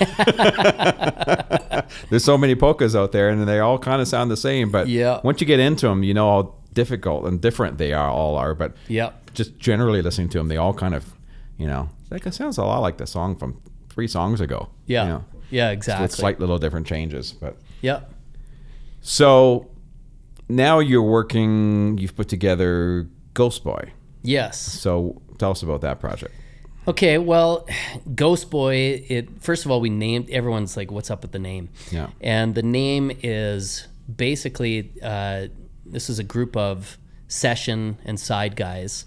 There's 2.10 2.24
so 2.24 2.36
many 2.36 2.54
polkas 2.54 2.96
out 2.96 3.12
there, 3.12 3.28
and 3.28 3.46
they 3.46 3.60
all 3.60 3.78
kind 3.78 4.00
of 4.02 4.08
sound 4.08 4.30
the 4.30 4.36
same. 4.36 4.70
But 4.70 4.88
Yeah. 4.88 5.20
once 5.22 5.40
you 5.40 5.46
get 5.46 5.60
into 5.60 5.86
them, 5.86 6.02
you 6.02 6.12
know 6.14 6.28
how 6.30 6.54
difficult 6.72 7.24
and 7.26 7.40
different 7.40 7.78
they 7.78 7.92
are. 7.92 8.10
All 8.10 8.36
are, 8.36 8.54
but 8.54 8.74
Yep. 8.88 9.32
just 9.34 9.58
generally 9.58 10.02
listening 10.02 10.28
to 10.30 10.38
them, 10.38 10.48
they 10.48 10.56
all 10.56 10.74
kind 10.74 10.94
of, 10.94 11.04
you 11.56 11.66
know, 11.66 11.88
like 12.10 12.26
it 12.26 12.34
sounds 12.34 12.58
a 12.58 12.64
lot 12.64 12.80
like 12.80 12.96
the 12.98 13.06
song 13.06 13.36
from 13.36 13.58
three 13.90 14.08
songs 14.08 14.40
ago. 14.40 14.68
Yeah. 14.86 15.02
you 15.04 15.08
know, 15.10 15.24
Yeah, 15.50 15.68
with 15.70 15.74
exactly. 15.78 16.08
slight 16.08 16.40
little 16.40 16.58
different 16.58 16.86
changes. 16.86 17.32
But 17.32 17.56
yeah. 17.80 18.00
so 19.00 19.68
now 20.48 20.78
you're 20.78 21.02
working. 21.02 21.98
You've 21.98 22.16
put 22.16 22.28
together 22.28 23.08
Ghost 23.34 23.64
Boy. 23.64 23.92
Yes. 24.22 24.60
So 24.60 25.20
tell 25.38 25.50
us 25.50 25.62
about 25.62 25.80
that 25.82 26.00
project. 26.00 26.34
Okay, 26.88 27.16
well, 27.18 27.66
Ghost 28.14 28.50
Boy, 28.50 29.04
it 29.08 29.40
first 29.42 29.64
of 29.64 29.70
all 29.70 29.80
we 29.80 29.88
named 29.90 30.28
everyone's 30.30 30.76
like 30.76 30.90
what's 30.90 31.10
up 31.10 31.22
with 31.22 31.32
the 31.32 31.38
name? 31.38 31.68
Yeah. 31.90 32.08
And 32.20 32.54
the 32.54 32.62
name 32.62 33.12
is 33.22 33.86
basically 34.14 34.90
uh, 35.02 35.46
this 35.86 36.10
is 36.10 36.18
a 36.18 36.24
group 36.24 36.56
of 36.56 36.98
session 37.28 37.98
and 38.04 38.18
side 38.18 38.56
guys. 38.56 39.04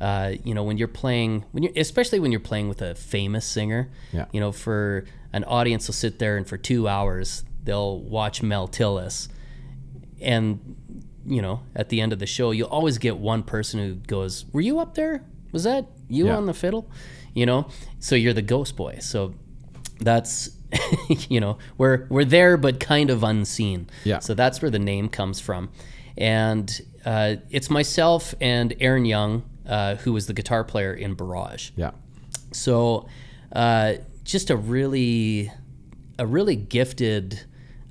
Uh, 0.00 0.34
you 0.44 0.54
know, 0.54 0.62
when 0.62 0.76
you're 0.76 0.88
playing, 0.88 1.44
when 1.52 1.62
you 1.64 1.72
especially 1.74 2.20
when 2.20 2.30
you're 2.30 2.38
playing 2.40 2.68
with 2.68 2.82
a 2.82 2.94
famous 2.94 3.44
singer, 3.46 3.88
Yeah. 4.12 4.26
you 4.32 4.40
know, 4.40 4.52
for 4.52 5.04
an 5.32 5.42
audience 5.44 5.86
will 5.88 5.94
sit 5.94 6.18
there 6.18 6.36
and 6.36 6.46
for 6.46 6.56
two 6.56 6.86
hours 6.86 7.44
they'll 7.64 7.98
watch 7.98 8.42
Mel 8.42 8.68
Tillis, 8.68 9.28
and 10.20 10.76
you 11.26 11.42
know, 11.42 11.60
at 11.74 11.88
the 11.88 12.00
end 12.00 12.12
of 12.12 12.18
the 12.20 12.26
show, 12.26 12.52
you'll 12.52 12.68
always 12.68 12.98
get 12.98 13.16
one 13.18 13.42
person 13.42 13.80
who 13.80 13.94
goes, 13.96 14.44
"Were 14.52 14.60
you 14.60 14.78
up 14.78 14.94
there? 14.94 15.24
Was 15.52 15.64
that 15.64 15.86
you 16.08 16.26
Yeah. 16.26 16.36
on 16.36 16.46
the 16.46 16.54
fiddle?" 16.54 16.88
You 17.34 17.46
know, 17.46 17.68
so 17.98 18.14
you're 18.14 18.32
the 18.32 18.42
ghost 18.42 18.76
boy. 18.76 18.98
So 19.00 19.34
that's 20.00 20.50
you 21.28 21.40
know, 21.40 21.58
we're 21.78 22.06
we're 22.10 22.24
there 22.24 22.56
but 22.56 22.80
kind 22.80 23.10
of 23.10 23.22
unseen. 23.24 23.88
Yeah. 24.04 24.20
So 24.20 24.34
that's 24.34 24.62
where 24.62 24.70
the 24.70 24.78
name 24.78 25.08
comes 25.08 25.40
from, 25.40 25.70
and 26.16 26.80
uh, 27.04 27.36
it's 27.50 27.70
myself 27.70 28.34
and 28.40 28.74
Aaron 28.80 29.04
Young, 29.04 29.42
uh, 29.66 29.96
who 29.96 30.12
was 30.12 30.26
the 30.26 30.32
guitar 30.32 30.64
player 30.64 30.92
in 30.92 31.14
Barrage. 31.14 31.70
Yeah. 31.76 31.92
So, 32.52 33.06
uh, 33.52 33.94
just 34.24 34.50
a 34.50 34.56
really, 34.56 35.52
a 36.18 36.26
really 36.26 36.56
gifted, 36.56 37.40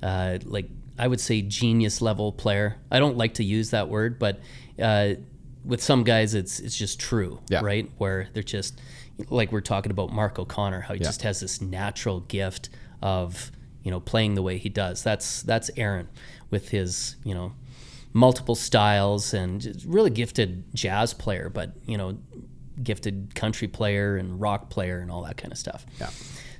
uh, 0.03 0.39
like 0.43 0.69
I 0.97 1.07
would 1.07 1.19
say, 1.19 1.41
genius 1.41 2.01
level 2.01 2.31
player. 2.31 2.77
I 2.91 2.99
don't 2.99 3.17
like 3.17 3.35
to 3.35 3.43
use 3.43 3.71
that 3.71 3.89
word, 3.89 4.17
but 4.19 4.39
uh, 4.81 5.15
with 5.63 5.81
some 5.83 6.03
guys, 6.03 6.33
it's 6.33 6.59
it's 6.59 6.77
just 6.77 6.99
true, 6.99 7.39
Yeah. 7.49 7.61
right? 7.61 7.89
Where 7.97 8.29
they're 8.33 8.43
just 8.43 8.79
like 9.29 9.51
we're 9.51 9.61
talking 9.61 9.91
about 9.91 10.11
Mark 10.11 10.37
O'Connor, 10.39 10.81
how 10.81 10.93
he 10.93 10.99
Yeah. 10.99 11.05
just 11.07 11.21
has 11.23 11.39
this 11.39 11.61
natural 11.61 12.21
gift 12.21 12.69
of 13.01 13.51
you 13.83 13.91
know 13.91 13.99
playing 13.99 14.35
the 14.35 14.41
way 14.41 14.57
he 14.57 14.69
does. 14.69 15.03
That's 15.03 15.41
that's 15.43 15.69
Aaron 15.77 16.07
with 16.49 16.69
his 16.69 17.15
you 17.23 17.33
know 17.33 17.53
multiple 18.13 18.55
styles 18.55 19.33
and 19.33 19.83
really 19.85 20.09
gifted 20.09 20.63
jazz 20.73 21.13
player, 21.13 21.49
but 21.49 21.73
you 21.85 21.97
know 21.97 22.17
gifted 22.83 23.33
country 23.35 23.67
player 23.67 24.17
and 24.17 24.39
rock 24.39 24.69
player 24.69 24.99
and 24.99 25.09
all 25.11 25.23
that 25.23 25.37
kind 25.37 25.51
of 25.51 25.57
stuff. 25.57 25.85
Yeah. 25.99 26.09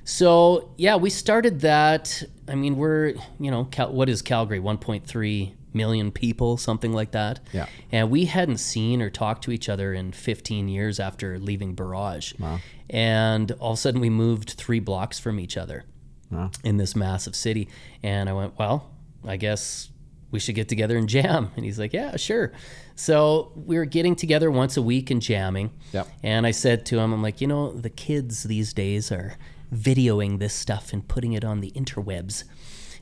So 0.06 0.70
yeah, 0.78 0.96
we 0.96 1.10
started 1.10 1.60
that. 1.60 2.22
I 2.48 2.54
mean, 2.54 2.76
we're 2.76 3.14
you 3.40 3.50
know 3.50 3.64
Cal- 3.64 3.92
what 3.92 4.08
is 4.08 4.22
Calgary? 4.22 4.60
1.3 4.60 5.52
million 5.74 6.10
people, 6.12 6.56
something 6.56 6.92
like 6.92 7.10
that. 7.10 7.40
Yeah. 7.52 7.66
And 7.92 8.08
we 8.08 8.24
hadn't 8.26 8.58
seen 8.58 9.02
or 9.02 9.10
talked 9.10 9.42
to 9.44 9.50
each 9.50 9.68
other 9.68 9.92
in 9.92 10.12
15 10.12 10.68
years 10.68 10.98
after 11.00 11.38
leaving 11.38 11.74
Barrage. 11.74 12.32
Wow. 12.38 12.60
And 12.88 13.50
all 13.58 13.72
of 13.72 13.78
a 13.78 13.80
sudden, 13.80 14.00
we 14.00 14.08
moved 14.08 14.50
three 14.52 14.80
blocks 14.80 15.18
from 15.18 15.38
each 15.40 15.56
other 15.58 15.84
Wow. 16.30 16.50
in 16.64 16.76
this 16.78 16.96
massive 16.96 17.34
city. 17.36 17.68
And 18.02 18.28
I 18.28 18.32
went, 18.32 18.58
well, 18.58 18.88
I 19.26 19.36
guess 19.36 19.90
we 20.30 20.38
should 20.40 20.54
get 20.54 20.68
together 20.68 20.96
and 20.96 21.08
jam. 21.08 21.50
And 21.56 21.64
he's 21.64 21.78
like, 21.78 21.92
yeah, 21.92 22.16
sure. 22.16 22.52
So 22.94 23.52
we 23.54 23.76
were 23.76 23.84
getting 23.84 24.16
together 24.16 24.50
once 24.50 24.76
a 24.78 24.82
week 24.82 25.10
and 25.10 25.20
jamming. 25.20 25.72
Yep. 25.92 26.08
And 26.22 26.46
I 26.46 26.52
said 26.52 26.86
to 26.86 26.98
him, 27.00 27.12
I'm 27.12 27.22
like, 27.22 27.40
you 27.42 27.48
know, 27.48 27.72
the 27.72 27.90
kids 27.90 28.44
these 28.44 28.72
days 28.72 29.12
are 29.12 29.34
videoing 29.74 30.38
this 30.38 30.54
stuff 30.54 30.92
and 30.92 31.06
putting 31.06 31.32
it 31.32 31.44
on 31.44 31.60
the 31.60 31.70
interwebs. 31.72 32.44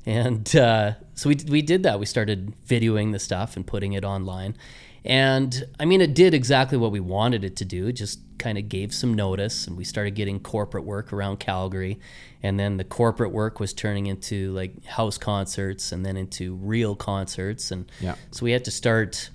And 0.06 0.54
uh, 0.54 0.92
so 1.14 1.28
we, 1.30 1.36
we 1.48 1.62
did 1.62 1.82
that. 1.84 1.98
We 1.98 2.06
started 2.06 2.54
videoing 2.66 3.12
the 3.12 3.18
stuff 3.18 3.56
and 3.56 3.66
putting 3.66 3.94
it 3.94 4.04
online. 4.04 4.56
And 5.04 5.64
I 5.78 5.84
mean, 5.84 6.00
it 6.00 6.14
did 6.14 6.32
exactly 6.32 6.78
what 6.78 6.90
we 6.90 7.00
wanted 7.00 7.44
it 7.44 7.56
to 7.56 7.64
do. 7.64 7.88
It 7.88 7.92
just 7.92 8.20
kind 8.38 8.56
of 8.56 8.68
gave 8.70 8.92
some 8.94 9.12
notice, 9.14 9.66
and 9.66 9.76
we 9.76 9.84
started 9.84 10.14
getting 10.14 10.40
corporate 10.40 10.84
work 10.84 11.12
around 11.12 11.40
Calgary. 11.40 11.98
And 12.42 12.58
then 12.58 12.78
the 12.78 12.84
corporate 12.84 13.30
work 13.32 13.60
was 13.60 13.72
turning 13.72 14.06
into 14.06 14.52
like 14.52 14.84
house 14.84 15.18
concerts 15.18 15.92
and 15.92 16.04
then 16.04 16.16
into 16.16 16.54
real 16.54 16.94
concerts. 16.94 17.70
And 17.70 17.90
Yeah. 18.00 18.16
so 18.30 18.44
we 18.44 18.52
had 18.52 18.64
to 18.64 18.70
start 18.70 19.30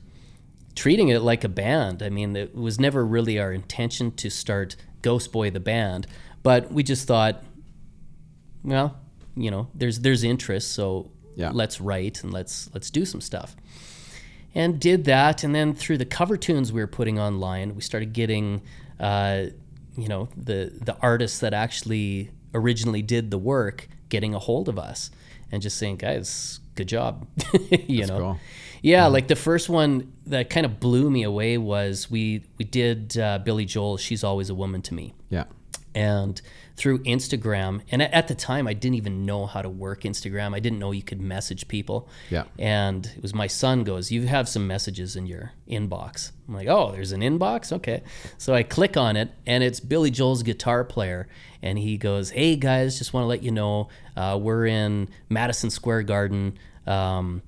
treating 0.76 1.10
it 1.10 1.22
like 1.22 1.44
a 1.44 1.50
band. 1.50 2.02
I 2.02 2.10
mean, 2.10 2.36
it 2.36 2.56
was 2.56 2.80
never 2.80 3.06
really 3.06 3.40
our 3.40 3.52
intention 3.52 4.12
to 4.14 4.30
start 4.30 4.76
Ghost 5.02 5.32
Boy 5.32 5.50
the 5.50 5.60
band, 5.60 6.08
but 6.44 6.72
we 6.72 6.84
just 6.84 7.08
thought, 7.08 7.44
well, 8.64 8.98
you 9.36 9.52
know, 9.52 9.68
there's 9.74 10.00
there's 10.00 10.24
interest, 10.24 10.72
so 10.74 11.12
Yeah. 11.36 11.52
let's 11.54 11.80
write 11.80 12.24
and 12.24 12.34
let's 12.34 12.70
let's 12.74 12.90
do 12.90 13.06
some 13.06 13.22
stuff. 13.22 13.56
And 14.56 14.80
did 14.80 15.06
that, 15.06 15.44
and 15.44 15.54
then 15.54 15.74
through 15.76 16.00
the 16.00 16.06
cover 16.06 16.36
tunes 16.38 16.74
we 16.74 16.82
were 16.82 16.88
putting 16.88 17.20
online, 17.20 17.76
we 17.76 17.82
started 17.82 18.14
getting, 18.14 18.62
uh, 19.00 19.46
you 19.96 20.08
know, 20.08 20.28
the 20.36 20.72
the 20.84 20.98
artists 21.02 21.40
that 21.40 21.54
actually 21.54 22.32
originally 22.54 23.02
did 23.04 23.30
the 23.32 23.38
work 23.38 23.88
getting 24.10 24.34
a 24.34 24.40
hold 24.40 24.68
of 24.68 24.80
us 24.80 25.12
and 25.52 25.62
just 25.62 25.78
saying, 25.78 25.98
guys, 25.98 26.60
good 26.76 26.88
job, 26.88 27.28
you 27.88 28.08
know. 28.08 28.18
cool. 28.20 28.40
Yeah, 28.82 29.06
like 29.08 29.28
the 29.28 29.36
first 29.36 29.70
one 29.70 30.12
that 30.26 30.50
kind 30.50 30.66
of 30.66 30.80
blew 30.80 31.12
me 31.12 31.24
away 31.24 31.58
was 31.60 32.10
we 32.10 32.44
we 32.58 32.66
did 32.66 33.18
uh, 33.18 33.38
Billy 33.40 33.66
Joel. 33.66 33.98
She's 33.98 34.24
always 34.24 34.50
a 34.50 34.56
woman 34.56 34.82
to 34.84 34.94
me 34.94 35.14
Yeah. 35.30 35.44
And 35.96 36.42
through 36.76 37.00
Instagram. 37.00 37.82
And 37.92 38.02
at- 38.02 38.28
the 38.30 38.36
time, 38.36 38.68
I 38.68 38.74
didn't 38.74 38.96
even 38.96 39.26
know 39.26 39.46
how 39.46 39.62
to 39.62 39.70
work 39.70 40.04
Instagram. 40.04 40.54
I 40.56 40.60
didn't 40.60 40.80
know 40.80 40.92
you 40.92 41.02
could 41.04 41.20
message 41.20 41.68
people. 41.68 42.08
Yeah. 42.30 42.44
And 42.58 43.06
it 43.18 43.22
was 43.22 43.34
my 43.34 43.48
son 43.48 43.84
goes, 43.84 44.12
"You 44.12 44.28
have 44.28 44.48
some 44.48 44.68
messages 44.68 45.16
in 45.16 45.26
your 45.26 45.52
inbox." 45.70 46.32
I'm 46.48 46.54
like, 46.54 46.68
"Oh, 46.68 46.92
there's 46.92 47.12
an 47.12 47.22
inbox. 47.22 47.72
Okay." 47.74 48.04
So 48.38 48.54
I 48.54 48.64
click 48.64 48.96
on 48.96 49.18
it, 49.18 49.32
and 49.46 49.64
it's 49.64 49.80
Billy 49.80 50.12
Joel's 50.12 50.44
guitar 50.44 50.84
player, 50.84 51.28
and 51.62 51.78
he 51.80 51.98
goes, 51.98 52.30
"Hey 52.32 52.56
guys, 52.56 52.98
just 52.98 53.14
want 53.14 53.24
to 53.24 53.28
let 53.28 53.42
you 53.44 53.52
know 53.52 53.90
uh, 54.16 54.38
we're 54.42 54.68
in 54.68 55.10
Madison 55.28 55.70
Square 55.70 56.04
Garden." 56.04 56.58
Um, 56.88 57.42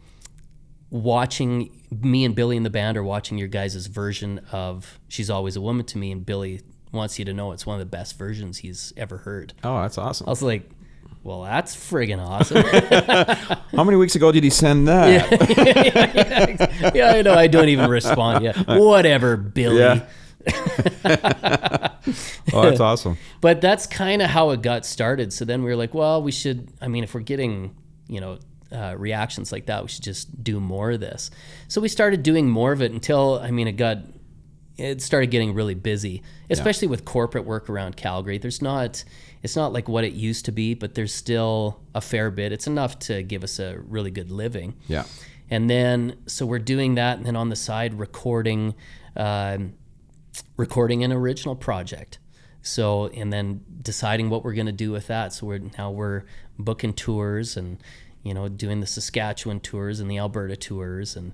watching 0.89 1.71
me 1.89 2.25
and 2.25 2.35
Billy 2.35 2.57
in 2.57 2.63
the 2.63 2.69
band 2.69 2.97
are 2.97 3.03
watching 3.03 3.37
your 3.37 3.47
guys' 3.47 3.87
version 3.87 4.39
of 4.51 4.99
She's 5.07 5.29
Always 5.29 5.55
a 5.55 5.61
Woman 5.61 5.85
to 5.87 5.97
Me 5.97 6.11
and 6.11 6.25
Billy 6.25 6.61
wants 6.91 7.17
you 7.19 7.25
to 7.25 7.33
know 7.33 7.51
it's 7.51 7.65
one 7.65 7.75
of 7.75 7.79
the 7.79 7.89
best 7.89 8.17
versions 8.17 8.59
he's 8.59 8.93
ever 8.97 9.17
heard. 9.17 9.53
Oh, 9.63 9.81
that's 9.81 9.97
awesome. 9.97 10.27
I 10.27 10.29
was 10.29 10.41
like, 10.41 10.69
well, 11.23 11.43
that's 11.43 11.75
friggin' 11.75 12.19
awesome. 12.19 12.63
How 13.75 13.83
many 13.83 13.97
weeks 13.97 14.15
ago 14.15 14.31
did 14.31 14.43
he 14.43 14.49
send 14.49 14.87
that? 14.87 15.31
yeah, 16.95 17.11
I 17.15 17.21
know. 17.21 17.35
I 17.35 17.47
don't 17.47 17.69
even 17.69 17.89
respond 17.89 18.43
yet. 18.43 18.55
Whatever, 18.67 19.37
Billy. 19.37 19.79
Yeah. 19.79 20.07
Oh, 22.53 22.63
that's 22.63 22.79
awesome. 22.79 23.17
But 23.39 23.61
that's 23.61 23.85
kind 23.85 24.21
of 24.21 24.29
how 24.29 24.49
it 24.49 24.61
got 24.63 24.85
started. 24.85 25.31
So 25.31 25.45
then 25.45 25.63
we 25.63 25.69
were 25.69 25.75
like, 25.75 25.93
well, 25.93 26.23
we 26.23 26.31
should, 26.31 26.69
I 26.81 26.87
mean, 26.87 27.03
if 27.03 27.13
we're 27.13 27.21
getting, 27.21 27.75
you 28.07 28.19
know, 28.19 28.39
uh, 28.71 28.95
reactions 28.97 29.51
like 29.51 29.67
that, 29.67 29.83
we 29.83 29.89
should 29.89 30.03
just 30.03 30.43
do 30.43 30.59
more 30.59 30.91
of 30.91 30.99
this. 30.99 31.29
So 31.67 31.81
we 31.81 31.87
started 31.87 32.23
doing 32.23 32.49
more 32.49 32.71
of 32.71 32.81
it 32.81 32.91
until, 32.91 33.39
I 33.39 33.51
mean, 33.51 33.67
it 33.67 33.73
got, 33.73 33.99
it 34.77 35.01
started 35.01 35.31
getting 35.31 35.53
really 35.53 35.75
busy, 35.75 36.23
especially 36.49 36.87
with 36.87 37.05
corporate 37.05 37.45
work 37.45 37.69
around 37.69 37.97
Calgary. 37.97 38.37
There's 38.37 38.61
not, 38.61 39.03
it's 39.43 39.55
not 39.55 39.73
like 39.73 39.87
what 39.87 40.03
it 40.03 40.13
used 40.13 40.45
to 40.45 40.51
be, 40.51 40.73
but 40.73 40.95
there's 40.95 41.13
still 41.13 41.81
a 41.93 42.01
fair 42.01 42.31
bit. 42.31 42.51
It's 42.51 42.67
enough 42.67 42.97
to 42.99 43.21
give 43.21 43.43
us 43.43 43.59
a 43.59 43.77
really 43.79 44.11
good 44.11 44.31
living. 44.31 44.75
Yeah. 44.87 45.05
And 45.49 45.69
then, 45.69 46.17
so 46.27 46.45
we're 46.45 46.59
doing 46.59 46.95
that, 46.95 47.17
and 47.17 47.25
then 47.25 47.35
on 47.35 47.49
the 47.49 47.55
side, 47.55 47.99
recording, 47.99 48.73
um, 49.15 49.73
recording 50.57 51.03
an 51.03 51.11
original 51.11 51.55
project. 51.55 52.17
So, 52.61 53.07
and 53.07 53.33
then 53.33 53.61
deciding 53.81 54.29
what 54.29 54.43
we're 54.43 54.53
going 54.53 54.67
to 54.67 54.71
do 54.71 54.91
with 54.91 55.07
that. 55.07 55.33
So 55.33 55.47
we're 55.47 55.59
now 55.77 55.91
we're 55.91 56.23
booking 56.57 56.93
tours 56.93 57.57
and, 57.57 57.83
you 58.23 58.33
know, 58.33 58.47
doing 58.47 58.79
the 58.79 58.87
Saskatchewan 58.87 59.59
tours 59.59 59.99
and 59.99 60.09
the 60.09 60.19
Alberta 60.19 60.55
tours 60.55 61.15
and, 61.15 61.33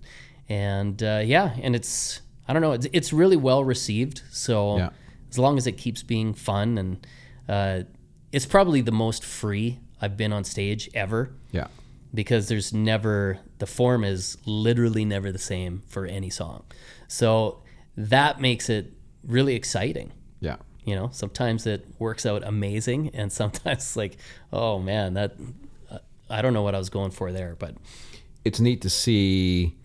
and 0.50 1.04
uh, 1.04 1.22
yeah, 1.24 1.54
and 1.62 1.76
it's 1.76 2.22
I 2.48 2.54
don't 2.54 2.62
know, 2.62 2.72
it's, 2.74 2.88
it's 2.94 3.12
really 3.14 3.36
well 3.38 3.64
received. 3.64 4.22
So 4.32 4.78
Yeah. 4.78 4.90
as 5.30 5.38
long 5.38 5.58
as 5.58 5.68
it 5.68 5.74
keeps 5.74 6.04
being 6.04 6.34
fun 6.34 6.78
and 6.78 7.08
uh, 7.50 7.84
it's 8.32 8.46
probably 8.46 8.82
the 8.82 8.92
most 8.92 9.24
free 9.24 9.80
I've 10.02 10.16
been 10.18 10.32
on 10.34 10.44
stage 10.44 10.90
ever 10.94 11.32
Yeah. 11.52 11.68
because 12.14 12.48
there's 12.48 12.74
never 12.74 13.40
the 13.60 13.66
form 13.66 14.04
is 14.04 14.38
literally 14.46 15.04
never 15.06 15.32
the 15.32 15.40
same 15.40 15.82
for 15.88 16.06
any 16.06 16.30
song. 16.30 16.64
So 17.08 17.64
that 17.96 18.40
makes 18.40 18.70
it 18.70 18.94
really 19.24 19.56
exciting. 19.56 20.12
Yeah. 20.40 20.58
You 20.86 20.96
know, 20.96 21.10
sometimes 21.12 21.66
it 21.66 21.86
works 22.00 22.26
out 22.26 22.44
amazing, 22.46 23.10
and 23.14 23.32
sometimes 23.32 23.98
like, 23.98 24.18
oh 24.54 24.80
man, 24.80 25.16
that 25.16 25.36
I 26.30 26.42
don't 26.42 26.54
know 26.54 26.62
what 26.62 26.76
I 26.76 26.78
was 26.78 26.90
going 26.90 27.12
for 27.12 27.32
there, 27.32 27.56
but 27.58 27.76
it's 28.46 28.60
neat 28.60 28.82
to 28.82 28.90
see 28.90 29.76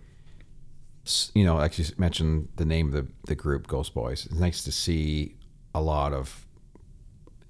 you 1.35 1.45
know 1.45 1.57
like 1.57 1.79
you 1.79 1.85
mentioned 1.99 2.49
the 2.57 2.65
name 2.65 2.89
of 2.89 2.93
the, 2.93 3.07
the 3.27 3.35
group 3.35 3.67
ghost 3.67 3.95
boys. 3.95 4.27
It's 4.27 4.35
nice 4.35 4.63
to 4.65 4.73
see 4.73 5.37
a 5.75 5.81
lot 5.81 6.13
of 6.13 6.47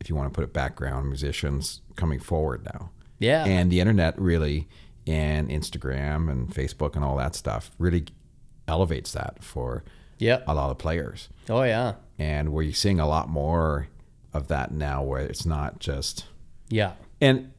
if 0.01 0.09
you 0.09 0.17
want 0.17 0.33
to 0.33 0.35
put 0.35 0.45
it 0.45 0.53
background 0.53 1.09
musicians 1.09 1.81
coming 1.97 2.19
forward 2.19 2.65
now. 2.65 2.91
Yeah, 3.19 3.45
and 3.45 3.71
the 3.71 3.81
internet 3.81 4.19
really 4.19 4.69
and 5.05 5.49
instagram 5.49 6.31
and 6.31 6.49
facebook 6.49 6.95
and 6.95 7.05
all 7.05 7.17
that 7.17 7.35
stuff 7.35 7.73
really 7.77 8.07
elevates 8.69 9.11
that 9.13 9.43
for 9.43 9.83
yeah, 10.19 10.43
a 10.47 10.55
lot 10.55 10.71
of 10.71 10.79
players. 10.79 11.29
Oh 11.49 11.63
yeah, 11.63 11.95
and 12.19 12.53
we're 12.53 12.73
seeing 12.73 13.01
a 13.01 13.09
lot 13.09 13.29
more 13.29 13.89
of 14.33 14.49
that 14.49 14.73
now 14.73 15.03
where 15.03 15.21
it's 15.21 15.45
not 15.45 15.81
just 15.81 16.27
yeah, 16.69 16.93
and 17.21 17.53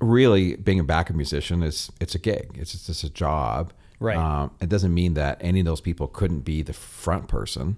really 0.00 0.56
being 0.56 0.80
a 0.80 0.84
backup 0.84 1.16
musician 1.16 1.62
is 1.62 1.90
it's 2.00 2.14
a 2.14 2.18
gig. 2.18 2.50
It's 2.54 2.72
just 2.72 2.88
it's 2.88 3.04
a 3.04 3.10
job 3.10 3.72
Right. 4.00 4.16
um, 4.16 4.50
it 4.60 4.68
doesn't 4.70 4.92
mean 4.94 5.14
that 5.14 5.38
any 5.40 5.60
of 5.60 5.66
those 5.66 5.80
people 5.82 6.08
couldn't 6.08 6.40
be 6.40 6.62
the 6.62 6.72
front 6.72 7.28
person. 7.28 7.76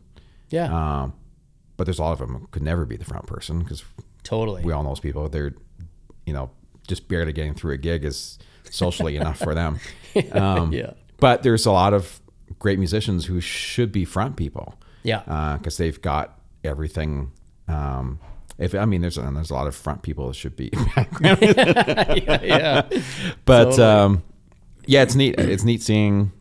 Yeah, 0.50 1.02
um, 1.02 1.14
but 1.76 1.84
there's 1.84 1.98
a 1.98 2.02
lot 2.02 2.12
of 2.12 2.18
them 2.20 2.46
could 2.52 2.62
never 2.62 2.84
be 2.84 2.96
the 2.96 3.04
front 3.04 3.26
person 3.26 3.58
because 3.58 3.82
totally. 4.22 4.62
we 4.62 4.72
all 4.72 4.82
know 4.82 4.90
those 4.90 5.00
people. 5.00 5.28
They're 5.28 5.54
you 6.24 6.32
know 6.32 6.50
just 6.86 7.08
barely 7.08 7.32
getting 7.32 7.54
through 7.54 7.72
a 7.74 7.76
gig 7.78 8.04
is 8.04 8.38
socially 8.70 9.16
enough 9.16 9.38
for 9.38 9.54
them. 9.54 9.80
Um, 10.32 10.74
yeah, 10.74 10.90
but 11.16 11.42
there's 11.42 11.64
a 11.64 11.72
lot 11.72 11.94
of 11.94 12.20
great 12.58 12.78
musicians 12.78 13.24
who 13.24 13.40
should 13.40 13.90
be 13.92 14.04
front 14.04 14.36
people. 14.36 14.74
Yeah, 15.04 15.56
because 15.58 15.78
they've 15.78 16.00
got 16.02 16.38
everything. 16.62 17.32
Um, 17.66 18.18
if 18.58 18.74
I 18.74 18.84
mean, 18.84 19.00
there's 19.00 19.16
and 19.16 19.34
there's 19.36 19.50
a 19.50 19.54
lot 19.54 19.66
of 19.66 19.74
front 19.74 20.02
people 20.02 20.26
that 20.28 20.34
should 20.34 20.54
be 20.54 20.68
background, 20.94 21.38
yeah, 21.42 22.42
yeah, 22.42 22.82
but 23.46 23.70
Totally. 23.70 23.82
um, 23.88 24.22
yeah, 24.86 25.02
it's 25.02 25.14
neat. 25.14 25.34
It's 25.38 25.64
neat 25.64 25.82
seeing 25.82 26.32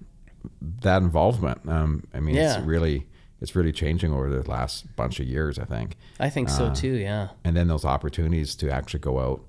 that 0.82 1.02
involvement. 1.02 1.68
Um, 1.68 2.04
I 2.14 2.20
mean, 2.20 2.36
Yeah. 2.36 2.58
it's 2.58 2.66
really 2.66 3.08
it's 3.40 3.56
really 3.56 3.72
changing 3.72 4.14
over 4.14 4.30
the 4.30 4.48
last 4.48 4.96
bunch 4.96 5.20
of 5.20 5.26
years, 5.26 5.58
I 5.58 5.66
think. 5.66 5.98
I 6.20 6.30
think 6.30 6.48
so 6.48 6.66
Uh, 6.68 6.76
too. 6.76 6.94
Yeah, 6.94 7.30
And 7.44 7.56
then 7.58 7.68
those 7.68 7.84
opportunities 7.86 8.54
to 8.58 8.70
actually 8.72 9.00
go 9.00 9.20
out 9.20 9.44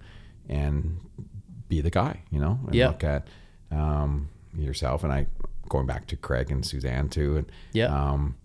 and 0.49 0.99
be 1.69 1.83
the 1.83 1.91
guy, 1.91 2.23
you 2.31 2.41
know, 2.41 2.59
and 2.65 2.75
Yeah. 2.75 2.89
look 2.89 3.05
at 3.05 3.27
um, 3.71 4.29
yourself. 4.57 5.05
And 5.05 5.13
I 5.13 5.27
going 5.69 5.87
back 5.87 6.07
to 6.07 6.17
Craig 6.17 6.51
and 6.51 6.65
Suzanne 6.65 7.09
too, 7.11 7.37
and 7.37 7.53
Yeah. 7.73 7.87
um, 7.87 8.37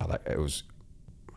I 0.00 0.04
like 0.06 0.22
it 0.26 0.38
was. 0.38 0.62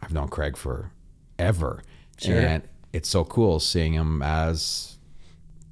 I've 0.02 0.14
known 0.14 0.28
Craig 0.30 0.56
forever, 0.56 1.82
Sure. 2.18 2.40
and 2.40 2.64
it's 2.94 3.10
so 3.10 3.24
cool 3.24 3.60
seeing 3.60 3.94
him 3.94 4.22
as 4.22 4.98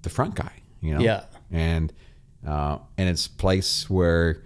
the 0.01 0.09
front 0.09 0.35
guy, 0.35 0.51
you 0.81 0.93
know. 0.95 0.99
Yeah. 0.99 1.25
And 1.51 1.93
uh, 2.45 2.77
and 2.97 3.09
it's 3.09 3.25
a 3.27 3.31
place 3.31 3.89
where 3.89 4.43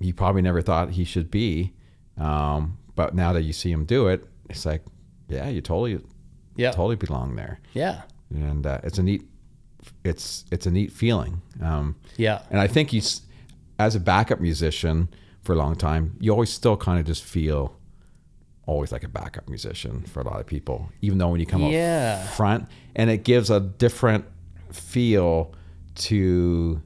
he 0.00 0.12
probably 0.12 0.42
never 0.42 0.62
thought 0.62 0.90
he 0.90 1.04
should 1.04 1.30
be, 1.30 1.72
um, 2.18 2.78
but 2.96 3.14
now 3.14 3.32
that 3.32 3.42
you 3.42 3.52
see 3.52 3.70
him 3.70 3.84
do 3.84 4.08
it, 4.08 4.26
it's 4.48 4.66
like, 4.66 4.82
yeah, 5.28 5.48
you 5.48 5.60
totally, 5.60 6.00
yeah, 6.56 6.70
totally 6.72 6.96
belong 6.96 7.36
there, 7.36 7.60
yeah, 7.74 8.02
and 8.30 8.66
uh, 8.66 8.80
it's 8.82 8.98
a 8.98 9.02
neat, 9.02 9.22
it's 10.04 10.44
it's 10.50 10.66
a 10.66 10.70
neat 10.70 10.92
feeling. 10.92 11.40
Um, 11.62 11.96
yeah, 12.16 12.42
and 12.50 12.60
I 12.60 12.66
think 12.66 12.92
you, 12.92 13.00
as 13.78 13.94
a 13.94 14.00
backup 14.00 14.40
musician 14.40 15.08
for 15.42 15.52
a 15.52 15.56
long 15.56 15.76
time, 15.76 16.16
you 16.20 16.32
always 16.32 16.50
still 16.50 16.76
kind 16.76 16.98
of 16.98 17.06
just 17.06 17.22
feel 17.24 17.76
always 18.66 18.92
like 18.92 19.02
a 19.04 19.08
backup 19.08 19.48
musician 19.48 20.02
for 20.02 20.20
a 20.20 20.24
lot 20.24 20.38
of 20.40 20.46
people, 20.46 20.90
even 21.00 21.18
though 21.18 21.28
when 21.28 21.40
you 21.40 21.46
come 21.46 21.62
Yeah. 21.62 22.22
up 22.24 22.34
front, 22.34 22.68
and 22.94 23.10
it 23.10 23.24
gives 23.24 23.50
a 23.50 23.58
different 23.60 24.24
feel 24.70 25.52
to 25.96 26.80